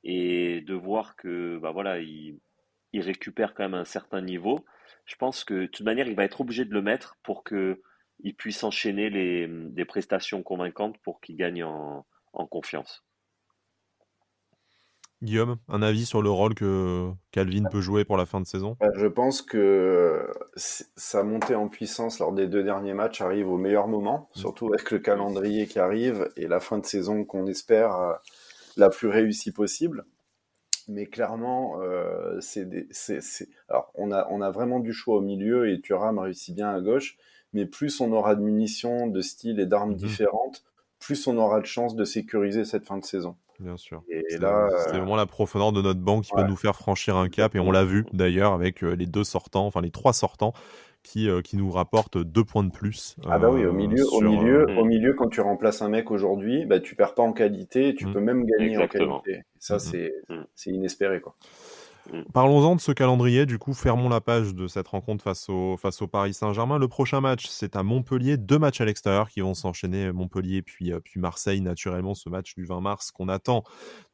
et 0.05 0.61
de 0.61 0.75
voir 0.75 1.17
que 1.17 1.59
bah 1.59 1.73
voilà, 1.73 1.99
il, 1.99 2.39
il 2.93 3.01
récupère 3.01 3.55
quand 3.55 3.65
même 3.65 3.75
un 3.75 3.85
certain 3.85 4.21
niveau 4.21 4.65
je 5.05 5.17
pense 5.17 5.45
que 5.45 5.55
de 5.55 5.67
toute 5.67 5.85
manière, 5.85 6.09
il 6.09 6.17
va 6.17 6.25
être 6.25 6.41
obligé 6.41 6.65
de 6.65 6.73
le 6.73 6.83
mettre 6.83 7.17
pour 7.23 7.45
qu'il 7.45 7.77
puisse 8.37 8.65
enchaîner 8.65 9.11
les, 9.11 9.47
des 9.49 9.85
prestations 9.85 10.43
convaincantes 10.43 10.99
pour 11.03 11.21
qu'il 11.21 11.37
gagne 11.37 11.65
en, 11.65 12.07
confiance. 12.51 13.05
Guillaume, 15.23 15.57
un 15.69 15.81
avis 15.83 16.05
sur 16.05 16.21
le 16.21 16.31
rôle 16.31 16.55
que 16.55 17.11
Calvin 17.31 17.65
peut 17.71 17.81
jouer 17.81 18.05
pour 18.05 18.17
la 18.17 18.27
fin 18.27 18.41
de 18.41 18.47
saison? 18.47 18.77
Bah, 18.81 18.91
Je 18.95 19.07
pense 19.07 19.41
que 19.41 20.31
sa 20.57 21.23
montée 21.23 21.55
en 21.55 21.69
puissance 21.69 22.19
lors 22.19 22.33
des 22.33 22.47
deux 22.47 22.63
derniers 22.63 22.93
matchs 22.93 23.21
arrive 23.21 23.49
au 23.49 23.57
meilleur 23.57 23.89
moment, 23.89 24.29
mm. 24.35 24.39
surtout 24.39 24.69
avec 24.73 24.91
le 24.91 24.99
calendrier 24.99 25.67
qui 25.67 25.79
arrive 25.79 26.29
et 26.37 26.47
la 26.47 26.61
fin 26.61 26.79
de 26.79 26.85
saison 26.85 27.25
qu'on 27.25 27.47
espère 27.47 27.97
euh, 27.97 28.13
la 28.77 28.91
plus 28.91 29.09
réussie 29.09 29.53
possible. 29.53 30.05
Mais 30.89 31.07
clairement, 31.07 31.81
euh, 31.81 32.39
c'est 32.41 32.69
alors 33.69 33.91
on 33.95 34.13
a, 34.13 34.27
on 34.31 34.41
a 34.41 34.51
vraiment 34.51 34.81
du 34.81 34.93
choix 34.93 35.17
au 35.17 35.21
milieu 35.21 35.71
et 35.71 35.81
Thuram 35.81 36.19
réussit 36.19 36.55
bien 36.55 36.71
à 36.71 36.81
gauche. 36.81 37.17
Mais 37.53 37.67
plus 37.67 38.01
on 38.01 38.13
aura 38.13 38.35
de 38.35 38.43
munitions, 38.43 39.07
de 39.07 39.21
styles 39.21 39.61
et 39.61 39.67
d'armes 39.67 39.93
mmh 39.93 39.97
différentes, 39.97 40.65
plus 40.99 41.27
on 41.27 41.37
aura 41.37 41.61
de 41.61 41.67
chances 41.67 41.95
de 41.95 42.05
sécuriser 42.05 42.65
cette 42.65 42.85
fin 42.85 42.99
de 42.99 43.05
saison. 43.05 43.37
Bien 43.61 43.77
sûr. 43.77 44.03
Et 44.09 44.37
là, 44.39 44.69
c'est 44.85 44.97
vraiment 44.97 45.15
la 45.15 45.27
profondeur 45.27 45.71
de 45.71 45.81
notre 45.81 46.01
banque 46.01 46.25
qui 46.25 46.33
peut 46.33 46.43
nous 46.43 46.57
faire 46.57 46.75
franchir 46.75 47.17
un 47.17 47.29
cap. 47.29 47.55
Et 47.55 47.61
on 47.61 47.71
l'a 47.71 47.85
vu 47.85 48.05
d'ailleurs 48.13 48.53
avec 48.53 48.83
les 48.83 49.07
deux 49.07 49.23
sortants, 49.23 49.67
enfin 49.67 49.81
les 49.81 49.93
trois 49.93 50.13
sortants 50.13 50.53
qui, 51.05 51.29
euh, 51.29 51.43
qui 51.43 51.57
nous 51.57 51.71
rapporte 51.71 52.19
deux 52.19 52.43
points 52.43 52.65
de 52.65 52.73
plus. 52.73 53.15
ah 53.29 53.39
bah 53.39 53.51
oui, 53.53 53.65
au 53.65 53.69
euh, 53.69 53.73
milieu, 53.73 54.05
au, 54.13 54.21
milieu, 54.21 54.69
euh, 54.69 54.81
au 54.81 54.85
milieu, 54.85 55.13
quand 55.13 55.29
tu 55.29 55.41
remplaces 55.41 55.83
un 55.83 55.89
mec 55.89 56.11
aujourd'hui, 56.11 56.65
bah, 56.65 56.81
tu 56.81 56.97
perds 56.97 57.15
pas 57.15 57.23
en 57.23 57.33
qualité, 57.33 57.95
tu 57.95 58.07
mmh. 58.07 58.13
peux 58.13 58.21
même 58.21 58.45
gagner 58.45 58.79
en 58.79 58.89
qualité. 58.89 59.43
ça, 59.61 59.77
mmh. 59.77 60.45
c'est 60.55 60.71
inespéré. 60.71 61.21
quoi. 61.21 61.37
Mm. 62.13 62.23
Parlons-en 62.33 62.77
de 62.77 62.81
ce 62.81 62.93
calendrier. 62.93 63.47
Du 63.47 63.59
coup, 63.59 63.73
fermons 63.73 64.09
la 64.09 64.21
page 64.21 64.55
de 64.55 64.67
cette 64.67 64.89
rencontre 64.89 65.25
face 65.25 65.49
au, 65.49 65.77
face 65.77 66.03
au 66.03 66.07
Paris 66.07 66.35
Saint-Germain. 66.35 66.79
Le 66.79 66.89
prochain 66.89 67.21
match, 67.21 67.47
c'est 67.49 67.77
à 67.77 67.83
Montpellier. 67.83 68.37
Deux 68.37 68.59
matchs 68.59 68.81
à 68.81 68.85
l'extérieur 68.85 69.29
qui 69.29 69.41
vont 69.41 69.55
s'enchaîner. 69.55 70.13
Montpellier 70.13 70.63
puis, 70.63 70.93
euh, 70.93 71.01
puis 71.01 71.19
Marseille, 71.19 71.61
naturellement, 71.61 72.15
ce 72.15 72.29
match 72.29 72.55
du 72.55 72.65
20 72.65 72.81
mars 72.81 73.11
qu'on 73.11 73.29
attend 73.29 73.65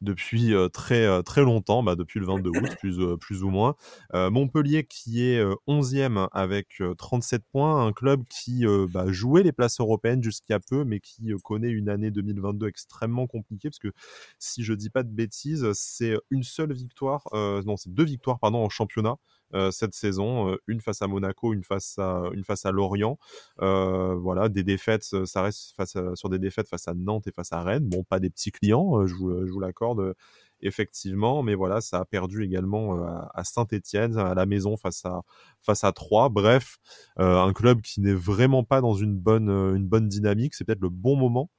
depuis 0.00 0.54
euh, 0.54 0.68
très, 0.68 1.04
euh, 1.04 1.22
très 1.22 1.42
longtemps, 1.42 1.82
bah, 1.82 1.96
depuis 1.96 2.20
le 2.20 2.26
22 2.26 2.50
août, 2.50 2.76
plus, 2.78 3.16
plus 3.18 3.42
ou 3.42 3.50
moins. 3.50 3.74
Montpellier 4.12 4.84
qui 4.84 5.24
est 5.24 5.42
11e 5.66 6.28
avec 6.32 6.82
37 6.98 7.42
points. 7.50 7.86
Un 7.86 7.92
club 7.92 8.22
qui 8.28 8.64
bah, 8.92 9.04
jouait 9.08 9.42
les 9.42 9.52
places 9.52 9.80
européennes 9.80 10.22
jusqu'à 10.22 10.60
peu, 10.60 10.84
mais 10.84 11.00
qui 11.00 11.32
connaît 11.44 11.70
une 11.70 11.88
année 11.88 12.10
2022 12.10 12.68
extrêmement 12.68 13.26
compliquée. 13.26 13.70
Parce 13.70 13.78
que 13.78 13.92
si 14.38 14.62
je 14.62 14.72
dis 14.74 14.90
pas 14.90 15.02
de 15.02 15.10
bêtises, 15.10 15.66
c'est 15.72 16.16
une 16.30 16.42
seule 16.42 16.72
victoire. 16.72 17.24
non, 17.32 17.76
c'est 17.80 17.92
deux 17.92 18.04
victoires 18.04 18.38
pardon, 18.38 18.58
en 18.58 18.68
championnat 18.68 19.16
euh, 19.54 19.70
cette 19.72 19.94
saison, 19.94 20.52
euh, 20.52 20.56
une 20.68 20.80
face 20.80 21.02
à 21.02 21.08
Monaco, 21.08 21.52
une 21.52 21.64
face 21.64 21.98
à, 21.98 22.22
une 22.32 22.44
face 22.44 22.66
à 22.66 22.70
Lorient. 22.70 23.18
Euh, 23.60 24.14
voilà, 24.14 24.48
des 24.48 24.62
défaites, 24.62 25.02
ça 25.24 25.42
reste 25.42 25.74
face 25.76 25.96
sur 26.14 26.28
des 26.28 26.38
défaites 26.38 26.68
face 26.68 26.86
à 26.86 26.94
Nantes 26.94 27.26
et 27.26 27.32
face 27.32 27.52
à 27.52 27.62
Rennes. 27.62 27.88
Bon, 27.88 28.04
pas 28.04 28.20
des 28.20 28.30
petits 28.30 28.52
clients, 28.52 29.06
je 29.06 29.14
vous, 29.14 29.46
je 29.46 29.52
vous 29.52 29.60
l'accorde 29.60 30.14
effectivement, 30.62 31.42
mais 31.42 31.54
voilà, 31.54 31.80
ça 31.80 32.00
a 32.00 32.04
perdu 32.04 32.44
également 32.44 33.02
à 33.32 33.44
Saint-Étienne, 33.44 34.18
à 34.18 34.34
la 34.34 34.44
maison 34.44 34.76
face 34.76 35.06
à 35.06 35.22
face 35.62 35.84
à 35.84 35.92
Troyes. 35.92 36.28
Bref, 36.28 36.76
un 37.16 37.52
club 37.54 37.80
qui 37.80 38.02
n'est 38.02 38.12
vraiment 38.12 38.62
pas 38.62 38.82
dans 38.82 38.94
une 38.94 39.16
bonne 39.16 39.48
une 39.48 39.88
bonne 39.88 40.06
dynamique. 40.06 40.54
C'est 40.54 40.64
peut-être 40.64 40.82
le 40.82 40.90
bon 40.90 41.16
moment 41.16 41.50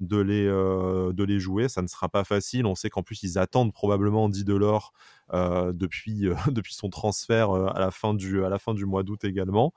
de 0.00 0.18
les, 0.18 0.46
euh, 0.46 1.12
de 1.12 1.24
les 1.24 1.40
jouer. 1.40 1.68
Ça 1.68 1.82
ne 1.82 1.86
sera 1.86 2.08
pas 2.08 2.24
facile. 2.24 2.66
On 2.66 2.74
sait 2.74 2.90
qu'en 2.90 3.02
plus, 3.02 3.22
ils 3.22 3.38
attendent 3.38 3.72
probablement 3.72 4.24
Andy 4.24 4.44
Delors 4.44 4.92
euh, 5.32 5.72
depuis, 5.72 6.28
euh, 6.28 6.34
depuis 6.50 6.74
son 6.74 6.90
transfert 6.90 7.52
à, 7.52 7.78
la 7.78 7.90
fin 7.90 8.14
du, 8.14 8.44
à 8.44 8.48
la 8.48 8.58
fin 8.58 8.74
du 8.74 8.86
mois 8.86 9.02
d'août 9.02 9.24
également. 9.24 9.72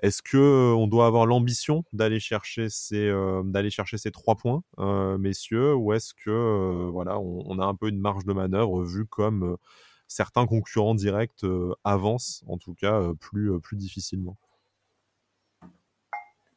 Est-ce 0.00 0.22
que 0.22 0.72
on 0.74 0.86
doit 0.86 1.06
avoir 1.06 1.26
l'ambition 1.26 1.84
d'aller 1.92 2.20
chercher 2.20 2.68
ces 2.68 3.12
d'aller 3.46 3.68
chercher 3.68 3.98
ces 3.98 4.12
trois 4.12 4.36
points, 4.36 4.62
messieurs, 5.18 5.74
ou 5.74 5.92
est-ce 5.92 6.14
que 6.14 6.88
voilà, 6.92 7.18
on, 7.18 7.58
a 7.58 7.64
un 7.64 7.74
peu 7.74 7.88
une 7.88 7.98
marge 7.98 8.24
de 8.24 8.32
manœuvre 8.32 8.84
vu 8.84 9.06
comme 9.06 9.56
certains 10.06 10.46
concurrents 10.46 10.94
directs 10.94 11.44
avancent, 11.82 12.44
en 12.46 12.58
tout 12.58 12.74
cas 12.74 13.10
plus 13.18 13.58
plus 13.58 13.76
difficilement? 13.76 14.36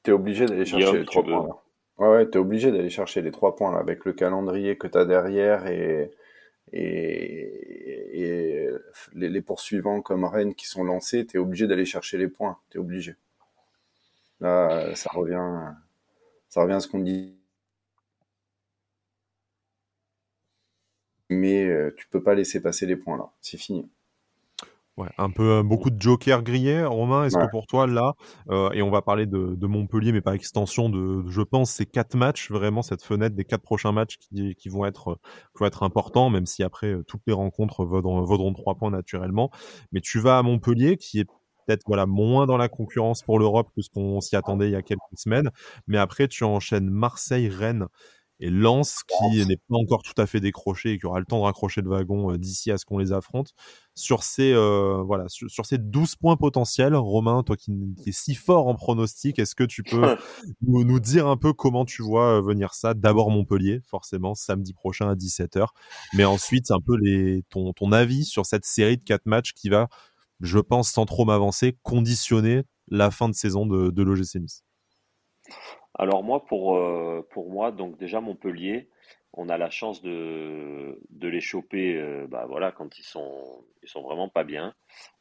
Tu 0.03 0.11
es 0.11 0.13
obligé 0.13 0.45
d'aller 0.45 0.65
chercher 0.65 0.99
les 0.99 1.05
trois 1.05 1.23
points. 1.23 1.47
Ouais, 2.01 2.07
ouais 2.07 2.29
tu 2.29 2.37
es 2.37 2.41
obligé 2.41 2.71
d'aller 2.71 2.89
chercher 2.89 3.21
les 3.21 3.29
trois 3.31 3.55
points 3.55 3.71
là, 3.71 3.77
avec 3.79 4.05
le 4.05 4.13
calendrier 4.13 4.75
que 4.77 4.87
tu 4.87 4.97
as 4.97 5.05
derrière 5.05 5.67
et, 5.67 6.11
les, 9.13 9.41
poursuivants 9.41 10.01
comme 10.01 10.23
Rennes 10.25 10.55
qui 10.55 10.67
sont 10.67 10.83
lancés, 10.83 11.27
tu 11.27 11.37
es 11.37 11.39
obligé 11.39 11.67
d'aller 11.67 11.85
chercher 11.85 12.17
les 12.17 12.27
points. 12.27 12.57
Tu 12.69 12.77
es 12.77 12.79
obligé. 12.79 13.15
Là, 14.39 14.95
ça 14.95 15.09
revient, 15.13 15.75
ça 16.49 16.61
revient 16.61 16.73
à 16.75 16.79
ce 16.79 16.87
qu'on 16.87 16.99
dit. 16.99 17.35
Mais 21.29 21.65
euh, 21.65 21.93
tu 21.97 22.07
peux 22.07 22.21
pas 22.21 22.35
laisser 22.35 22.61
passer 22.61 22.85
les 22.85 22.95
points 22.95 23.17
là. 23.17 23.31
C'est 23.41 23.57
fini. 23.57 23.89
Ouais, 24.97 25.07
un 25.17 25.29
peu 25.29 25.59
euh, 25.59 25.63
beaucoup 25.63 25.89
de 25.89 26.01
jokers 26.01 26.43
grillés. 26.43 26.83
Romain, 26.83 27.23
est-ce 27.23 27.37
que 27.37 27.49
pour 27.49 27.65
toi, 27.65 27.87
là, 27.87 28.13
euh, 28.49 28.69
et 28.71 28.81
on 28.81 28.91
va 28.91 29.01
parler 29.01 29.25
de, 29.25 29.55
de, 29.55 29.67
Montpellier, 29.67 30.11
mais 30.11 30.19
par 30.19 30.33
extension 30.33 30.89
de, 30.89 31.23
je 31.29 31.41
pense, 31.41 31.71
ces 31.71 31.85
quatre 31.85 32.15
matchs, 32.15 32.51
vraiment 32.51 32.81
cette 32.81 33.01
fenêtre 33.01 33.33
des 33.33 33.45
quatre 33.45 33.61
prochains 33.63 33.93
matchs 33.93 34.17
qui, 34.17 34.53
qui 34.55 34.67
vont 34.67 34.85
être, 34.85 35.17
qui 35.55 35.61
vont 35.61 35.65
être 35.65 35.83
importants, 35.83 36.29
même 36.29 36.45
si 36.45 36.61
après 36.61 36.87
euh, 36.87 37.03
toutes 37.07 37.21
les 37.25 37.33
rencontres 37.33 37.85
vaudront, 37.85 38.21
vaudront 38.23 38.53
trois 38.53 38.75
points 38.75 38.91
naturellement. 38.91 39.49
Mais 39.93 40.01
tu 40.01 40.19
vas 40.19 40.37
à 40.37 40.43
Montpellier, 40.43 40.97
qui 40.97 41.21
est 41.21 41.27
peut-être 41.65 41.83
voilà 41.87 42.05
moins 42.05 42.45
dans 42.45 42.57
la 42.57 42.67
concurrence 42.67 43.21
pour 43.21 43.39
l'Europe 43.39 43.69
que 43.73 43.81
ce 43.81 43.89
qu'on 43.89 44.19
s'y 44.19 44.35
attendait 44.35 44.67
il 44.67 44.73
y 44.73 44.75
a 44.75 44.81
quelques 44.81 44.99
semaines. 45.15 45.51
Mais 45.87 45.99
après, 45.99 46.27
tu 46.27 46.43
enchaînes 46.43 46.89
Marseille, 46.89 47.47
Rennes 47.47 47.87
et 48.41 48.49
Lens 48.49 49.03
qui 49.03 49.45
n'est 49.45 49.57
pas 49.57 49.77
encore 49.77 50.01
tout 50.01 50.19
à 50.19 50.25
fait 50.25 50.39
décroché 50.39 50.93
et 50.93 50.97
qui 50.97 51.05
aura 51.05 51.19
le 51.19 51.25
temps 51.25 51.37
de 51.37 51.43
raccrocher 51.43 51.81
le 51.81 51.89
wagon 51.89 52.35
d'ici 52.37 52.71
à 52.71 52.77
ce 52.79 52.85
qu'on 52.85 52.97
les 52.97 53.13
affronte. 53.13 53.53
Sur 53.93 54.23
ces 54.23 54.51
euh, 54.51 55.03
voilà 55.05 55.25
sur, 55.27 55.65
ces 55.65 55.77
12 55.77 56.15
points 56.15 56.37
potentiels 56.37 56.95
Romain 56.95 57.43
toi 57.43 57.55
qui, 57.55 57.71
qui 58.01 58.09
es 58.09 58.11
si 58.11 58.33
fort 58.33 58.67
en 58.67 58.73
pronostic 58.73 59.37
est-ce 59.37 59.53
que 59.53 59.63
tu 59.63 59.83
peux 59.83 60.17
nous, 60.61 60.83
nous, 60.83 60.99
dire 60.99 61.27
un 61.27 61.37
peu 61.37 61.53
comment 61.53 61.85
tu 61.85 62.01
vois 62.01 62.37
euh, 62.37 62.41
venir 62.41 62.73
ça? 62.73 62.93
D'abord 62.95 63.29
Montpellier 63.29 63.79
forcément 63.85 64.33
samedi 64.33 64.73
prochain 64.73 65.09
à 65.09 65.15
17h 65.15 65.67
mais 66.13 66.25
ensuite 66.25 66.71
un 66.71 66.79
peu 66.79 66.97
les 66.97 67.43
ton 67.49 67.73
ton 67.73 67.91
avis 67.91 68.25
sur 68.25 68.45
cette 68.45 68.65
série 68.65 68.97
de 68.97 69.03
quatre 69.03 69.25
matchs 69.25 69.53
qui 69.53 69.69
va 69.69 69.87
je 70.39 70.57
pense 70.57 70.89
sans 70.89 71.05
trop 71.05 71.25
m'avancer 71.25 71.77
conditionner 71.83 72.63
la 72.87 73.11
fin 73.11 73.29
de 73.29 73.35
saison 73.35 73.67
de, 73.67 73.91
de 73.91 74.03
l'OGC 74.03 74.35
Nice 74.35 74.63
alors 76.01 76.23
moi 76.23 76.43
pour 76.45 76.75
euh, 76.75 77.25
pour 77.31 77.49
moi 77.49 77.71
donc 77.71 77.97
déjà 77.97 78.19
Montpellier 78.19 78.89
on 79.33 79.49
a 79.49 79.57
la 79.57 79.69
chance 79.69 80.01
de, 80.01 80.99
de 81.09 81.27
les 81.27 81.41
choper 81.41 81.95
euh, 81.95 82.27
bah 82.27 82.45
voilà, 82.47 82.71
quand 82.71 82.99
ils 82.99 83.03
sont, 83.03 83.63
ils 83.81 83.89
sont 83.89 84.01
vraiment 84.01 84.29
pas 84.29 84.43
bien. 84.43 84.73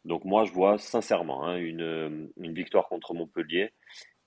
Donc 0.04 0.24
moi, 0.24 0.44
je 0.44 0.52
vois 0.52 0.78
sincèrement 0.78 1.44
hein, 1.46 1.56
une, 1.56 2.30
une 2.36 2.54
victoire 2.54 2.88
contre 2.88 3.14
Montpellier. 3.14 3.70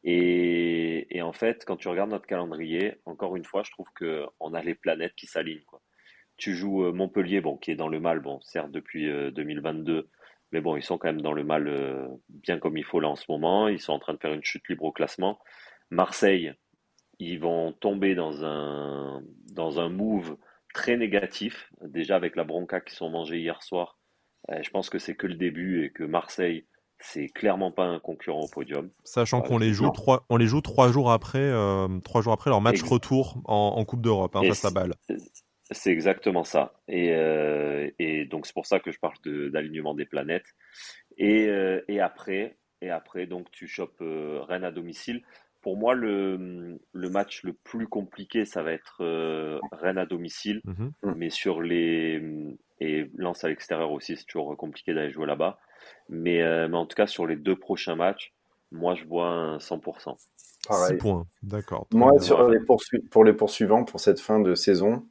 Et, 0.05 1.07
et, 1.15 1.21
en 1.21 1.33
fait, 1.33 1.63
quand 1.65 1.77
tu 1.77 1.87
regardes 1.87 2.11
notre 2.11 2.27
calendrier, 2.27 2.95
encore 3.05 3.35
une 3.35 3.45
fois, 3.45 3.63
je 3.63 3.71
trouve 3.71 3.87
qu'on 3.97 4.53
a 4.53 4.61
les 4.61 4.75
planètes 4.75 5.15
qui 5.15 5.27
s'alignent. 5.27 5.63
Tu 6.37 6.55
joues 6.55 6.85
euh, 6.85 6.91
Montpellier, 6.93 7.41
bon, 7.41 7.57
qui 7.57 7.71
est 7.71 7.75
dans 7.75 7.87
le 7.89 7.99
mal, 7.99 8.19
bon, 8.19 8.39
certes 8.41 8.71
depuis 8.71 9.05
2022, 9.31 9.93
euh, 9.93 10.09
mais 10.51 10.61
bon, 10.61 10.77
ils 10.77 10.83
sont 10.83 10.97
quand 10.97 11.07
même 11.07 11.21
dans 11.21 11.33
le 11.33 11.43
mal 11.43 12.09
bien 12.29 12.59
comme 12.59 12.77
il 12.77 12.83
faut 12.83 12.99
là 12.99 13.09
en 13.09 13.15
ce 13.15 13.25
moment. 13.29 13.67
Ils 13.67 13.79
sont 13.79 13.93
en 13.93 13.99
train 13.99 14.13
de 14.13 14.19
faire 14.19 14.33
une 14.33 14.43
chute 14.43 14.67
libre 14.69 14.83
au 14.83 14.91
classement. 14.91 15.39
Marseille, 15.93 16.53
ils 17.19 17.39
vont 17.39 17.71
tomber 17.71 18.15
dans 18.15 18.43
un, 18.43 19.23
dans 19.51 19.79
un 19.79 19.89
move 19.89 20.37
très 20.73 20.97
négatif, 20.97 21.71
déjà 21.81 22.15
avec 22.15 22.35
la 22.35 22.43
bronca 22.43 22.81
qu'ils 22.81 22.97
sont 22.97 23.09
mangés 23.09 23.39
hier 23.39 23.61
soir. 23.61 23.97
Euh, 24.49 24.57
je 24.61 24.69
pense 24.71 24.89
que 24.89 24.99
c'est 24.99 25.15
que 25.15 25.27
le 25.27 25.35
début 25.35 25.85
et 25.85 25.91
que 25.91 26.03
Marseille, 26.03 26.65
c'est 26.99 27.27
clairement 27.27 27.71
pas 27.71 27.85
un 27.85 27.99
concurrent 27.99 28.41
au 28.41 28.47
podium. 28.47 28.89
Sachant 29.03 29.41
qu'on 29.41 29.57
les 29.57 29.71
joue 29.71 29.89
trois, 29.91 30.25
on 30.29 30.37
les 30.37 30.47
joue 30.47 30.61
trois 30.61 30.91
jours 30.91 31.11
après, 31.11 31.39
euh, 31.39 31.87
trois 32.03 32.21
jours 32.21 32.33
après 32.33 32.49
leur 32.49 32.61
match 32.61 32.81
retour 32.81 33.41
en, 33.45 33.83
Coupe 33.85 34.01
d'Europe 34.01 34.35
hein, 34.35 34.41
face 34.47 34.65
à 34.65 34.71
Bâle. 34.71 34.93
C'est 35.71 35.91
exactement 35.91 36.43
ça. 36.43 36.73
Et, 36.87 37.13
euh, 37.13 37.89
et 37.99 38.25
donc 38.25 38.45
c'est 38.45 38.53
pour 38.53 38.65
ça 38.65 38.79
que 38.79 38.91
je 38.91 38.99
parle 38.99 39.15
d'alignement 39.51 39.95
des 39.95 40.05
planètes. 40.05 40.47
Et, 41.17 41.49
et, 41.87 41.99
après, 41.99 42.57
et 42.81 42.89
après, 42.89 43.27
donc 43.27 43.51
tu 43.51 43.67
chopes 43.67 44.01
Rennes 44.01 44.65
à 44.65 44.71
domicile. 44.71 45.23
Pour 45.63 45.77
moi, 45.77 45.95
le, 45.95 46.77
le, 46.91 47.09
match 47.09 47.43
le 47.43 47.53
plus 47.53 47.87
compliqué, 47.87 48.43
ça 48.43 48.61
va 48.63 48.73
être 48.73 48.97
euh, 48.99 49.59
Rennes 49.71 49.97
à 49.97 50.05
domicile. 50.05 50.61
Mhm. 50.65 50.91
Mais 51.15 51.29
sur 51.29 51.61
les. 51.61 52.21
Et 52.81 53.09
Lens 53.15 53.45
à 53.45 53.47
l'extérieur 53.47 53.91
aussi, 53.91 54.17
c'est 54.17 54.25
toujours 54.25 54.55
compliqué 54.57 54.93
d'aller 54.93 55.09
jouer 55.09 55.25
là-bas. 55.25 55.57
Mais, 56.09 56.41
euh, 56.41 56.67
mais, 56.67 56.77
en 56.77 56.85
tout 56.85 56.95
cas, 56.95 57.07
sur 57.07 57.25
les 57.25 57.37
deux 57.37 57.55
prochains 57.55 57.95
matchs, 57.95 58.33
moi, 58.71 58.93
je 58.93 59.05
vois 59.05 59.27
un 59.27 59.57
100%. 59.57 60.17
Pareil. 60.67 60.97
points, 60.97 61.25
d'accord. 61.43 61.87
Moi, 61.93 62.19
sur 62.19 62.49
les 62.49 62.59
pour 63.09 63.23
les 63.23 63.33
poursuivants, 63.33 63.85
pour 63.85 64.01
cette 64.01 64.19
fin 64.19 64.39
de 64.41 64.55
saison, 64.55 65.07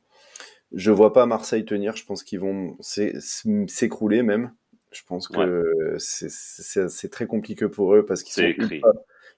je 0.72 0.90
vois 0.90 1.14
pas 1.14 1.24
Marseille 1.24 1.64
tenir. 1.64 1.96
Je 1.96 2.04
pense 2.04 2.22
qu'ils 2.22 2.40
vont 2.40 2.76
s'écrouler 2.80 4.22
même. 4.22 4.52
Je 4.90 5.02
pense 5.06 5.28
que 5.28 5.96
c'est 5.98 7.10
très 7.10 7.26
compliqué 7.26 7.68
pour 7.68 7.94
eux 7.94 8.04
parce 8.04 8.22
qu'ils 8.22 8.34
sont 8.34 8.42
écrit 8.42 8.82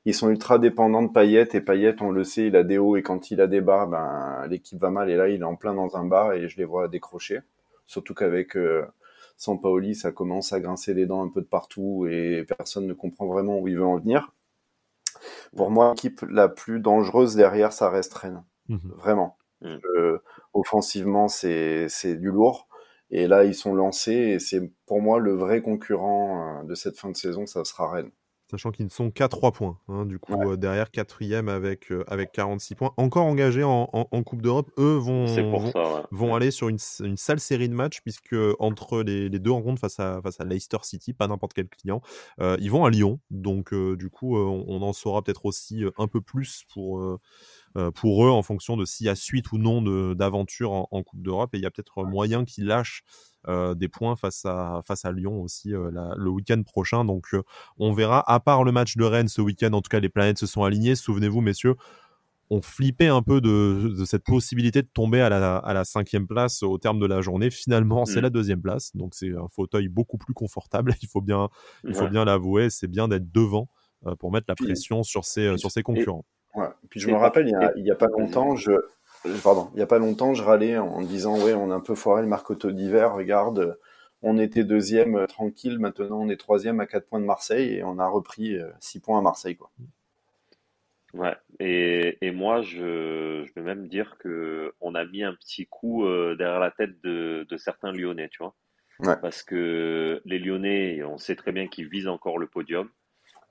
ils 0.04 0.14
sont 0.14 0.28
ultra 0.28 0.58
dépendants 0.58 1.02
de 1.02 1.12
Payet 1.12 1.48
et 1.54 1.60
Payet, 1.60 1.96
on 2.02 2.10
le 2.10 2.24
sait, 2.24 2.48
il 2.48 2.56
a 2.56 2.62
des 2.62 2.78
hauts 2.78 2.96
et 2.96 3.02
quand 3.02 3.30
il 3.30 3.40
a 3.40 3.46
des 3.46 3.60
bas, 3.60 3.86
ben 3.86 4.46
l'équipe 4.48 4.78
va 4.78 4.90
mal 4.90 5.10
et 5.10 5.16
là 5.16 5.28
il 5.28 5.40
est 5.40 5.44
en 5.44 5.56
plein 5.56 5.74
dans 5.74 5.96
un 5.96 6.04
bar 6.04 6.34
et 6.34 6.48
je 6.48 6.58
les 6.58 6.64
vois 6.64 6.88
décrocher. 6.88 7.40
Surtout 7.86 8.14
qu'avec 8.14 8.56
euh, 8.56 8.84
Sampaoli, 9.36 9.94
ça 9.94 10.12
commence 10.12 10.52
à 10.52 10.60
grincer 10.60 10.94
les 10.94 11.06
dents 11.06 11.22
un 11.22 11.28
peu 11.28 11.40
de 11.40 11.46
partout 11.46 12.06
et 12.08 12.44
personne 12.44 12.86
ne 12.86 12.92
comprend 12.92 13.26
vraiment 13.26 13.58
où 13.58 13.68
il 13.68 13.76
veut 13.76 13.84
en 13.84 13.98
venir. 13.98 14.32
Pour 15.56 15.70
moi, 15.70 15.90
l'équipe 15.90 16.20
la 16.28 16.48
plus 16.48 16.80
dangereuse 16.80 17.34
derrière, 17.34 17.72
ça 17.72 17.88
reste 17.88 18.12
Rennes. 18.14 18.44
Mhm. 18.68 18.92
Vraiment. 18.96 19.38
Mhm. 19.62 19.80
Euh, 19.96 20.18
offensivement, 20.52 21.28
c'est 21.28 21.88
du 22.04 22.30
lourd. 22.30 22.68
Et 23.10 23.26
là, 23.26 23.44
ils 23.44 23.54
sont 23.54 23.74
lancés 23.74 24.12
et 24.12 24.38
c'est 24.38 24.70
pour 24.86 25.00
moi 25.00 25.18
le 25.18 25.32
vrai 25.32 25.62
concurrent 25.62 26.64
de 26.64 26.74
cette 26.74 26.98
fin 26.98 27.10
de 27.10 27.16
saison, 27.16 27.46
ça 27.46 27.64
sera 27.64 27.90
Rennes 27.90 28.10
sachant 28.54 28.70
qu'ils 28.70 28.84
ne 28.84 28.90
sont 28.90 29.10
qu'à 29.10 29.28
3 29.28 29.52
points. 29.52 29.78
Hein, 29.88 30.06
du 30.06 30.18
coup, 30.18 30.40
euh, 30.40 30.56
derrière, 30.56 30.90
quatrième 30.90 31.48
avec, 31.48 31.90
euh, 31.90 32.04
avec 32.06 32.30
46 32.32 32.76
points. 32.76 32.92
Encore 32.96 33.26
engagés 33.26 33.64
en, 33.64 33.86
Coupe 34.24 34.42
d'Europe, 34.42 34.70
eux 34.78 34.94
vont, 34.94 35.26
vont, 36.10 36.34
aller 36.34 36.50
sur 36.50 36.68
une, 36.68 36.78
sale 36.78 37.40
série 37.40 37.68
de 37.68 37.74
matchs, 37.74 38.00
puisque 38.00 38.36
entre 38.58 39.02
les, 39.02 39.28
deux 39.28 39.50
rencontres 39.50 39.80
face 39.80 39.98
à, 39.98 40.20
face 40.22 40.40
à 40.40 40.44
Leicester 40.44 40.78
City, 40.82 41.12
pas 41.12 41.26
n'importe 41.26 41.52
quel 41.52 41.68
client, 41.68 42.00
euh, 42.40 42.56
ils 42.60 42.70
vont 42.70 42.84
à 42.84 42.90
Lyon. 42.90 43.20
Donc, 43.30 43.74
du 43.74 44.08
coup, 44.08 44.38
on, 44.38 44.82
en 44.82 44.92
saura 44.92 45.22
peut-être 45.22 45.46
aussi 45.46 45.84
un 45.98 46.06
peu 46.06 46.20
plus 46.20 46.64
pour 46.72 47.18
pour 47.94 48.24
eux 48.24 48.30
en 48.30 48.42
fonction 48.42 48.76
de 48.76 48.84
s'il 48.84 49.06
y 49.06 49.08
a 49.08 49.16
suite 49.16 49.50
ou 49.50 49.58
non 49.58 49.82
d'aventure 50.14 50.72
en, 50.72 50.88
en, 50.90 51.02
Coupe 51.02 51.22
d'Europe. 51.22 51.54
Et 51.54 51.58
il 51.58 51.62
y 51.62 51.66
a 51.66 51.70
peut-être 51.70 52.04
moyen 52.04 52.44
qu'ils 52.44 52.66
lâchent 52.66 53.02
des 53.46 53.88
points 53.88 54.16
face 54.16 54.44
à 54.44 54.80
face 54.84 55.04
à 55.04 55.12
Lyon 55.12 55.42
aussi 55.42 55.74
euh, 55.74 55.90
le 56.16 56.30
week-end 56.30 56.62
prochain. 56.62 57.04
Donc 57.04 57.34
euh, 57.34 57.42
on 57.78 57.92
verra. 57.92 58.24
À 58.30 58.40
part 58.40 58.64
le 58.64 58.72
match 58.72 58.96
de 58.96 59.04
Rennes 59.04 59.28
ce 59.28 59.40
week-end, 59.40 59.72
en 59.72 59.82
tout 59.82 59.88
cas 59.88 60.00
les 60.00 60.08
planètes 60.08 60.38
se 60.38 60.46
sont 60.46 60.64
alignées. 60.64 60.94
Souvenez-vous, 60.94 61.40
messieurs, 61.40 61.76
on 62.50 62.60
flippait 62.62 63.08
un 63.08 63.22
peu 63.22 63.40
de, 63.40 64.04
cette 64.04 64.24
possibilité 64.24 64.82
de 64.82 64.88
tomber 64.88 65.20
à 65.20 65.28
la, 65.28 65.56
à 65.56 65.72
la, 65.72 65.84
cinquième 65.84 66.26
place 66.26 66.62
au 66.62 66.78
terme 66.78 66.98
de 66.98 67.06
la 67.06 67.20
journée. 67.20 67.50
Finalement, 67.50 68.04
c'est 68.04 68.20
mm. 68.20 68.24
la 68.24 68.30
deuxième 68.30 68.60
place, 68.60 68.94
donc 68.94 69.14
c'est 69.14 69.32
un 69.32 69.48
fauteuil 69.48 69.88
beaucoup 69.88 70.18
plus 70.18 70.34
confortable. 70.34 70.94
Il 71.02 71.08
faut 71.08 71.22
bien, 71.22 71.48
il 71.84 71.94
faut 71.94 72.08
bien 72.08 72.24
l'avouer. 72.24 72.70
C'est 72.70 72.88
bien 72.88 73.08
d'être 73.08 73.30
devant 73.32 73.68
pour 74.18 74.30
mettre 74.30 74.46
la 74.48 74.54
pression 74.54 75.02
sur 75.02 75.24
ses, 75.24 75.56
sur 75.56 75.70
ses 75.70 75.82
concurrents. 75.82 76.26
ouais. 76.54 76.68
Puis 76.90 77.00
je 77.00 77.08
me 77.08 77.16
rappelle, 77.16 77.48
il 77.48 77.82
n'y 77.82 77.90
a, 77.90 77.94
a, 77.94 77.96
pas 77.96 78.08
longtemps, 78.08 78.54
je, 78.54 78.72
pardon, 79.42 79.70
il 79.72 79.76
n'y 79.76 79.82
a 79.82 79.86
pas 79.86 79.98
longtemps, 79.98 80.34
je 80.34 80.42
râlais 80.42 80.78
en 80.78 81.00
disant, 81.02 81.42
ouais, 81.42 81.54
on 81.54 81.70
a 81.70 81.74
un 81.74 81.80
peu 81.80 81.94
foiré 81.94 82.22
le 82.22 82.28
marcoto 82.28 82.70
d'hiver, 82.70 83.14
regarde, 83.14 83.78
on 84.22 84.38
était 84.38 84.64
deuxième 84.64 85.16
euh, 85.16 85.26
tranquille, 85.26 85.78
maintenant 85.78 86.20
on 86.20 86.28
est 86.28 86.36
troisième 86.36 86.80
à 86.80 86.86
4 86.86 87.06
points 87.06 87.20
de 87.20 87.26
Marseille 87.26 87.74
et 87.74 87.84
on 87.84 87.98
a 87.98 88.08
repris 88.08 88.56
6 88.80 88.98
euh, 88.98 89.00
points 89.02 89.18
à 89.18 89.22
Marseille, 89.22 89.56
quoi. 89.56 89.70
Ouais, 91.12 91.36
et, 91.60 92.18
et 92.22 92.32
moi, 92.32 92.60
je, 92.62 93.44
je 93.46 93.52
vais 93.54 93.62
même 93.62 93.86
dire 93.86 94.16
que 94.18 94.74
on 94.80 94.96
a 94.96 95.04
mis 95.04 95.22
un 95.22 95.32
petit 95.34 95.66
coup 95.66 96.04
euh, 96.04 96.34
derrière 96.34 96.58
la 96.58 96.72
tête 96.72 97.00
de, 97.02 97.46
de 97.48 97.56
certains 97.56 97.92
Lyonnais, 97.92 98.28
tu 98.30 98.38
vois. 98.38 98.56
Ouais. 98.98 99.16
Parce 99.20 99.44
que 99.44 100.20
les 100.24 100.40
Lyonnais, 100.40 101.04
on 101.04 101.18
sait 101.18 101.36
très 101.36 101.52
bien 101.52 101.68
qu'ils 101.68 101.88
visent 101.88 102.08
encore 102.08 102.38
le 102.38 102.48
podium. 102.48 102.90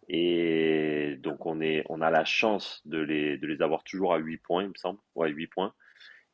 Et 0.10 1.18
donc, 1.22 1.45
on, 1.45 1.62
est, 1.62 1.84
on 1.89 2.01
a 2.01 2.12
la 2.12 2.26
chance 2.26 2.82
de 2.86 2.99
les, 2.99 3.38
de 3.38 3.47
les 3.47 3.62
avoir 3.62 3.84
toujours 3.84 4.14
à 4.14 4.18
8 4.18 4.38
points, 4.38 4.64
il 4.64 4.70
me 4.70 4.76
semble. 4.76 4.99
Ouais, 5.16 5.30
8 5.30 5.47
points. 5.47 5.74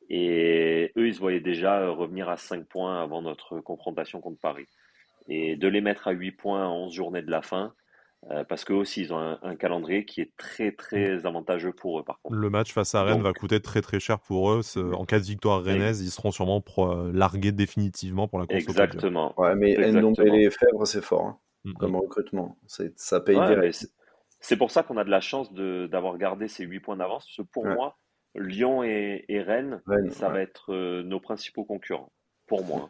Et 0.08 0.92
eux, 0.96 1.06
ils 1.06 1.14
se 1.14 1.20
voyaient 1.20 1.40
déjà 1.40 1.88
revenir 1.88 2.28
à 2.28 2.36
5 2.36 2.66
points 2.66 3.00
avant 3.00 3.22
notre 3.22 3.60
confrontation 3.60 4.20
contre 4.20 4.40
Paris. 4.40 4.66
Et 5.28 5.56
de 5.56 5.68
les 5.68 5.80
mettre 5.80 6.08
à 6.08 6.10
8 6.10 6.32
points 6.32 6.64
à 6.64 6.68
11 6.68 6.92
journées 6.92 7.22
de 7.22 7.30
la 7.30 7.42
fin, 7.42 7.74
euh, 8.30 8.44
parce 8.44 8.64
qu'eux 8.64 8.74
aussi, 8.74 9.02
ils 9.02 9.14
ont 9.14 9.38
un, 9.42 9.56
calendrier 9.56 10.04
qui 10.04 10.20
est 10.20 10.32
très, 10.36 10.72
très 10.72 11.24
avantageux 11.24 11.72
pour 11.72 12.00
eux, 12.00 12.02
par 12.02 12.20
contre. 12.20 12.36
Le 12.36 12.50
match 12.50 12.72
face 12.72 12.94
à 12.94 13.02
Rennes 13.02 13.22
va 13.22 13.32
coûter 13.32 13.60
très, 13.60 13.80
très 13.80 13.98
cher 13.98 14.18
pour 14.18 14.50
eux. 14.50 14.60
En 14.94 15.06
cas 15.06 15.18
de 15.20 15.24
victoire 15.24 15.62
rennaise, 15.62 16.02
ils 16.02 16.10
seront 16.10 16.30
sûrement 16.30 16.62
euh, 16.78 17.12
largués 17.14 17.52
définitivement 17.52 18.28
pour 18.28 18.38
la 18.40 18.46
course 18.46 18.62
Exactement. 18.62 19.32
Ouais, 19.40 19.54
mais 19.54 19.72
Exactement. 19.72 20.12
et 20.34 20.50
Fèvre, 20.50 20.86
c'est 20.86 21.02
fort. 21.02 21.24
Hein. 21.24 21.38
Mm, 21.64 21.72
comme 21.74 21.92
mm. 21.92 21.96
recrutement. 21.96 22.58
Ça 22.66 23.20
paye 23.20 23.38
C'est 24.40 24.56
pour 24.56 24.70
ça 24.70 24.82
qu'on 24.82 24.96
a 24.96 25.04
de 25.04 25.10
la 25.10 25.20
chance 25.20 25.52
d'avoir 25.52 26.18
gardé 26.18 26.48
ces 26.48 26.64
8 26.64 26.80
points 26.80 26.96
d'avance. 26.96 27.24
Parce 27.24 27.36
que 27.36 27.52
pour 27.52 27.66
moi, 27.66 27.98
Lyon 28.34 28.82
et, 28.82 29.24
Rennes, 29.28 29.82
ça 30.10 30.28
va 30.28 30.40
être 30.40 30.72
euh, 30.72 31.02
nos 31.02 31.20
principaux 31.20 31.64
concurrents. 31.64 32.12
Pour 32.46 32.64
moi. 32.64 32.88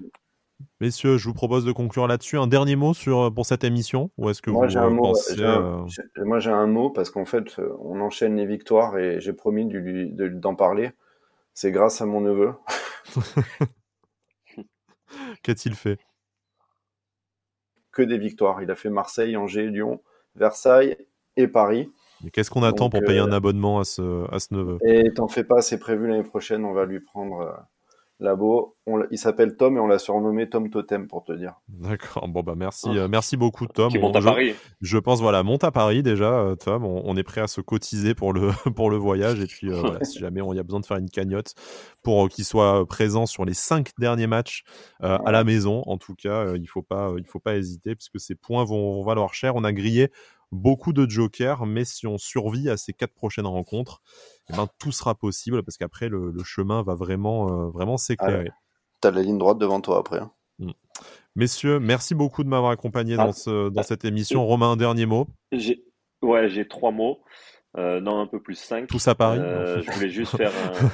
Messieurs, 0.81 1.17
je 1.17 1.27
vous 1.27 1.35
propose 1.35 1.65
de 1.65 1.73
conclure 1.73 2.07
là-dessus. 2.07 2.39
Un 2.39 2.47
dernier 2.47 2.77
mot 2.77 2.93
sur, 2.95 3.21
euh, 3.21 3.31
pour 3.31 3.47
cette 3.47 3.65
émission 3.65 4.11
Ou 4.19 4.29
est-ce 4.31 4.43
que 4.43 4.51
moi, 4.51 4.69
j'ai 4.69 4.79
un 4.79 4.91
mot, 4.91 5.15
euh, 5.39 5.87
Moi, 6.19 6.39
j'ai 6.39 6.51
un 6.51 6.67
mot 6.67 6.91
parce 6.91 7.11
qu'en 7.11 7.25
fait, 7.25 7.59
on 7.79 8.01
enchaîne 8.01 8.37
les 8.37 8.47
victoires 8.47 8.99
et 8.99 9.21
j'ai 9.21 9.33
promis 9.33 9.67
d'en 10.13 10.55
parler. 10.55 10.93
C'est 11.55 11.73
grâce 11.73 12.01
à 12.01 12.07
mon 12.07 12.21
neveu. 12.21 12.53
Qu'a-t-il 15.43 15.75
fait? 15.75 15.99
Que 18.01 18.07
des 18.07 18.19
victoires. 18.19 18.63
Il 18.63 18.71
a 18.71 18.75
fait 18.75 18.91
Marseille, 18.91 19.37
Angers, 19.37 19.67
Lyon, 19.67 20.01
Versailles 20.35 20.97
et 21.37 21.49
Paris. 21.49 21.91
Qu'est-ce 22.33 22.51
qu'on 22.51 22.63
attend 22.63 22.91
pour 22.91 23.01
payer 23.01 23.21
un 23.21 23.33
euh, 23.33 23.37
abonnement 23.37 23.79
à 23.79 23.85
ce, 23.85 24.31
à 24.33 24.39
ce 24.39 24.53
neveu? 24.53 24.79
Et 24.85 25.13
t'en 25.15 25.29
fais 25.29 25.45
pas, 25.45 25.63
c'est 25.63 25.79
prévu 25.79 26.07
l'année 26.07 26.23
prochaine, 26.23 26.65
on 26.65 26.73
va 26.73 26.85
lui 26.85 27.01
prendre 27.01 27.67
Labo. 28.21 28.77
il 29.11 29.19
s'appelle 29.19 29.57
Tom 29.57 29.77
et 29.77 29.81
on 29.81 29.87
l'a 29.87 29.99
surnommé 29.99 30.49
Tom 30.49 30.71
Totem 30.71 31.09
pour 31.09 31.25
te 31.25 31.33
dire. 31.33 31.55
D'accord. 31.69 32.29
Bon 32.29 32.43
bah 32.43 32.55
merci, 32.57 32.89
ah. 32.91 32.99
euh, 32.99 33.09
merci 33.09 33.37
beaucoup 33.37 33.67
Tom. 33.67 33.91
Qui 33.91 33.99
monte 33.99 34.17
à 34.17 34.21
je, 34.21 34.25
Paris. 34.25 34.55
Je 34.81 34.99
pense 34.99 35.21
voilà, 35.21 35.43
monte 35.43 35.65
à 35.65 35.71
Paris 35.71 36.03
déjà 36.03 36.33
euh, 36.33 36.55
Tom. 36.55 36.85
On, 36.85 37.17
est 37.17 37.23
prêt 37.23 37.41
à 37.41 37.47
se 37.47 37.61
cotiser 37.61 38.15
pour 38.15 38.33
le 38.33 38.51
pour 38.77 38.91
le 38.91 38.97
voyage 38.97 39.41
et 39.41 39.47
puis 39.47 39.71
euh, 39.71 39.81
voilà, 39.81 39.99
si 40.05 40.19
jamais 40.19 40.41
on 40.41 40.53
y 40.53 40.59
a 40.59 40.63
besoin 40.63 40.81
de 40.81 40.87
faire 40.87 40.99
une 40.99 41.11
cagnotte 41.11 41.55
pour 42.03 42.29
qu'il 42.29 42.45
soit 42.45 42.87
présent 42.87 43.27
sur 43.27 43.45
les 43.45 43.55
cinq 43.55 43.91
derniers 43.99 44.27
matchs 44.27 44.65
à 45.01 45.33
la 45.33 45.45
maison. 45.45 45.83
En 45.87 45.97
tout 45.97 46.15
cas, 46.15 46.55
il 46.55 46.69
faut 46.69 46.83
pas 46.83 47.13
il 47.17 47.27
faut 47.27 47.41
pas 47.41 47.57
hésiter 47.57 47.95
puisque 47.95 48.21
ces 48.21 48.35
points 48.35 48.65
vont, 48.65 48.95
vont 48.95 49.03
valoir 49.03 49.35
cher. 49.35 49.57
On 49.57 49.65
a 49.65 49.73
grillé 49.73 50.11
beaucoup 50.53 50.93
de 50.93 51.09
jokers, 51.09 51.65
mais 51.67 51.85
si 51.85 52.07
on 52.07 52.19
survit 52.19 52.69
à 52.69 52.77
ces 52.77 52.93
quatre 52.93 53.15
prochaines 53.15 53.47
rencontres, 53.47 54.03
eh 54.53 54.57
ben, 54.57 54.69
tout 54.79 54.93
sera 54.93 55.15
possible 55.15 55.63
parce 55.63 55.77
qu'après 55.77 56.09
le, 56.09 56.33
chemin 56.45 56.83
va 56.83 56.95
vraiment, 56.95 57.49
euh, 57.49 57.71
vraiment 57.71 57.97
s'éclairer. 57.97 58.51
T'as 59.01 59.11
la 59.11 59.23
ligne 59.23 59.39
droite 59.39 59.59
devant 59.59 59.81
toi 59.81 59.99
après. 59.99 60.19
Hein. 60.19 60.33
Mm. 60.59 60.71
Messieurs, 61.37 61.79
merci 61.79 62.15
beaucoup 62.15 62.45
de 62.45 62.49
m'avoir 62.49 62.73
accompagné 62.73 63.17
dans, 63.17 63.31
ah. 63.31 63.33
ce, 63.33 63.69
dans 63.69 63.83
cette 63.83 64.05
émission. 64.05 64.45
Romain, 64.45 64.73
un 64.73 64.77
dernier 64.77 65.07
mot? 65.07 65.29
Ouais, 66.23 66.49
j'ai 66.49 66.69
trois 66.69 66.91
mots. 66.91 67.21
Euh, 67.79 68.01
non, 68.01 68.21
un 68.21 68.27
peu 68.27 68.43
plus 68.43 68.57
cinq. 68.57 68.89
Tous 68.89 69.07
à 69.07 69.15
Paris? 69.15 69.39
Euh, 69.39 69.81
je 69.83 69.91
voulais 69.93 70.09
juste 70.09 70.37
faire 70.37 70.53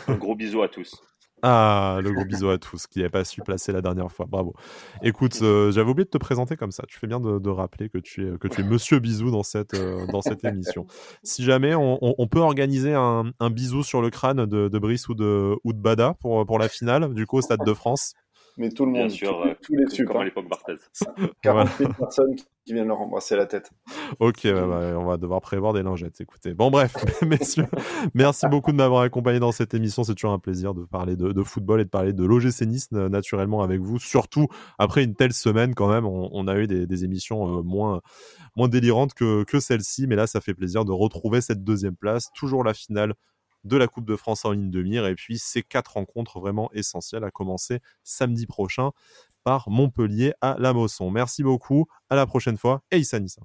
un 0.08 0.14
gros 0.14 0.34
bisou 0.34 0.62
à 0.62 0.68
tous. 0.68 1.02
Ah, 1.48 2.00
le 2.02 2.10
gros 2.10 2.24
bisou 2.24 2.48
à 2.48 2.58
tous 2.58 2.88
qui 2.88 2.98
n'avaient 2.98 3.08
pas 3.08 3.22
su 3.22 3.40
placer 3.40 3.70
la 3.70 3.80
dernière 3.80 4.10
fois. 4.10 4.26
Bravo. 4.28 4.54
Écoute, 5.00 5.38
euh, 5.42 5.70
j'avais 5.70 5.88
oublié 5.88 6.04
de 6.04 6.10
te 6.10 6.18
présenter 6.18 6.56
comme 6.56 6.72
ça. 6.72 6.82
Tu 6.88 6.98
fais 6.98 7.06
bien 7.06 7.20
de, 7.20 7.48
rappeler 7.50 7.88
que 7.88 7.98
tu 7.98 8.26
es, 8.26 8.36
que 8.36 8.48
tu 8.48 8.62
es 8.62 8.64
Monsieur 8.64 8.98
Bisou 8.98 9.30
dans 9.30 9.44
cette, 9.44 9.74
euh, 9.74 10.08
dans 10.08 10.22
cette 10.22 10.42
émission. 10.44 10.86
Si 11.22 11.44
jamais 11.44 11.76
on, 11.76 12.26
peut 12.26 12.40
organiser 12.40 12.94
un, 12.94 13.30
bisou 13.48 13.84
sur 13.84 14.02
le 14.02 14.10
crâne 14.10 14.44
de, 14.44 14.78
Brice 14.80 15.08
ou 15.08 15.14
de, 15.14 15.54
ou 15.62 15.72
de 15.72 15.78
Bada 15.78 16.14
pour, 16.18 16.44
pour 16.44 16.58
la 16.58 16.68
finale, 16.68 17.14
du 17.14 17.26
coup, 17.26 17.36
au 17.36 17.42
Stade 17.42 17.64
de 17.64 17.74
France 17.74 18.14
mais 18.56 18.70
tout 18.70 18.86
le 18.86 18.92
monde, 18.92 19.10
sûr, 19.10 19.44
tous, 19.62 19.74
les 19.74 19.88
supporters. 19.88 20.06
Comme 20.06 20.20
à 20.20 20.24
l'époque 20.24 20.48
Barthez. 20.48 20.76
40 21.42 21.68
000 21.78 21.92
personnes 21.92 22.36
qui 22.64 22.72
viennent 22.72 22.88
leur 22.88 23.00
embrasser 23.00 23.36
la 23.36 23.46
tête. 23.46 23.70
Ok, 24.18 24.46
on 24.46 25.04
va 25.04 25.16
devoir 25.16 25.40
prévoir 25.40 25.72
des 25.72 25.82
lingettes, 25.82 26.20
écoutez. 26.20 26.54
Bon, 26.54 26.70
bref, 26.70 26.94
messieurs, 27.22 27.66
merci 28.14 28.46
beaucoup 28.48 28.72
de 28.72 28.76
m'avoir 28.76 29.02
accompagné 29.02 29.38
dans 29.38 29.52
cette 29.52 29.74
émission. 29.74 30.04
C'est 30.04 30.14
toujours 30.14 30.32
un 30.32 30.38
plaisir 30.38 30.74
de 30.74 30.84
parler 30.84 31.16
de, 31.16 31.42
football 31.42 31.80
et 31.80 31.84
de 31.84 31.90
parler 31.90 32.12
de 32.12 32.24
l'OGC 32.24 32.62
Nice 32.62 32.90
naturellement 32.92 33.62
avec 33.62 33.80
vous. 33.80 33.98
Surtout 33.98 34.48
après 34.78 35.04
une 35.04 35.14
telle 35.14 35.32
semaine, 35.32 35.74
quand 35.74 35.88
même, 35.88 36.06
on, 36.06 36.48
a 36.48 36.56
eu 36.56 36.66
des, 36.66 37.04
émissions 37.04 37.58
euh, 37.58 37.62
moins, 37.62 38.00
moins 38.56 38.68
délirantes 38.68 39.14
que, 39.14 39.44
que 39.44 39.60
celle-ci, 39.60 40.06
mais 40.06 40.16
là, 40.16 40.26
ça 40.26 40.40
fait 40.40 40.54
plaisir 40.54 40.84
de 40.84 40.92
retrouver 40.92 41.40
cette 41.40 41.62
deuxième 41.62 41.96
place. 41.96 42.30
Toujours 42.34 42.64
la 42.64 42.74
finale 42.74 43.14
de 43.66 43.76
la 43.76 43.88
Coupe 43.88 44.06
de 44.06 44.16
France 44.16 44.44
en 44.44 44.52
ligne 44.52 44.70
de 44.70 44.82
mire. 44.82 45.06
Et 45.06 45.14
puis 45.14 45.38
ces 45.38 45.62
quatre 45.62 45.94
rencontres 45.94 46.40
vraiment 46.40 46.70
essentielles 46.72 47.24
à 47.24 47.30
commencer 47.30 47.80
samedi 48.04 48.46
prochain 48.46 48.90
par 49.44 49.70
Montpellier 49.70 50.32
à 50.40 50.56
la 50.58 50.72
Mosson. 50.72 51.10
Merci 51.10 51.42
beaucoup, 51.42 51.86
à 52.10 52.16
la 52.16 52.26
prochaine 52.26 52.58
fois 52.58 52.82
et 52.90 52.98
Issa 52.98 53.20
Nissa. 53.20 53.42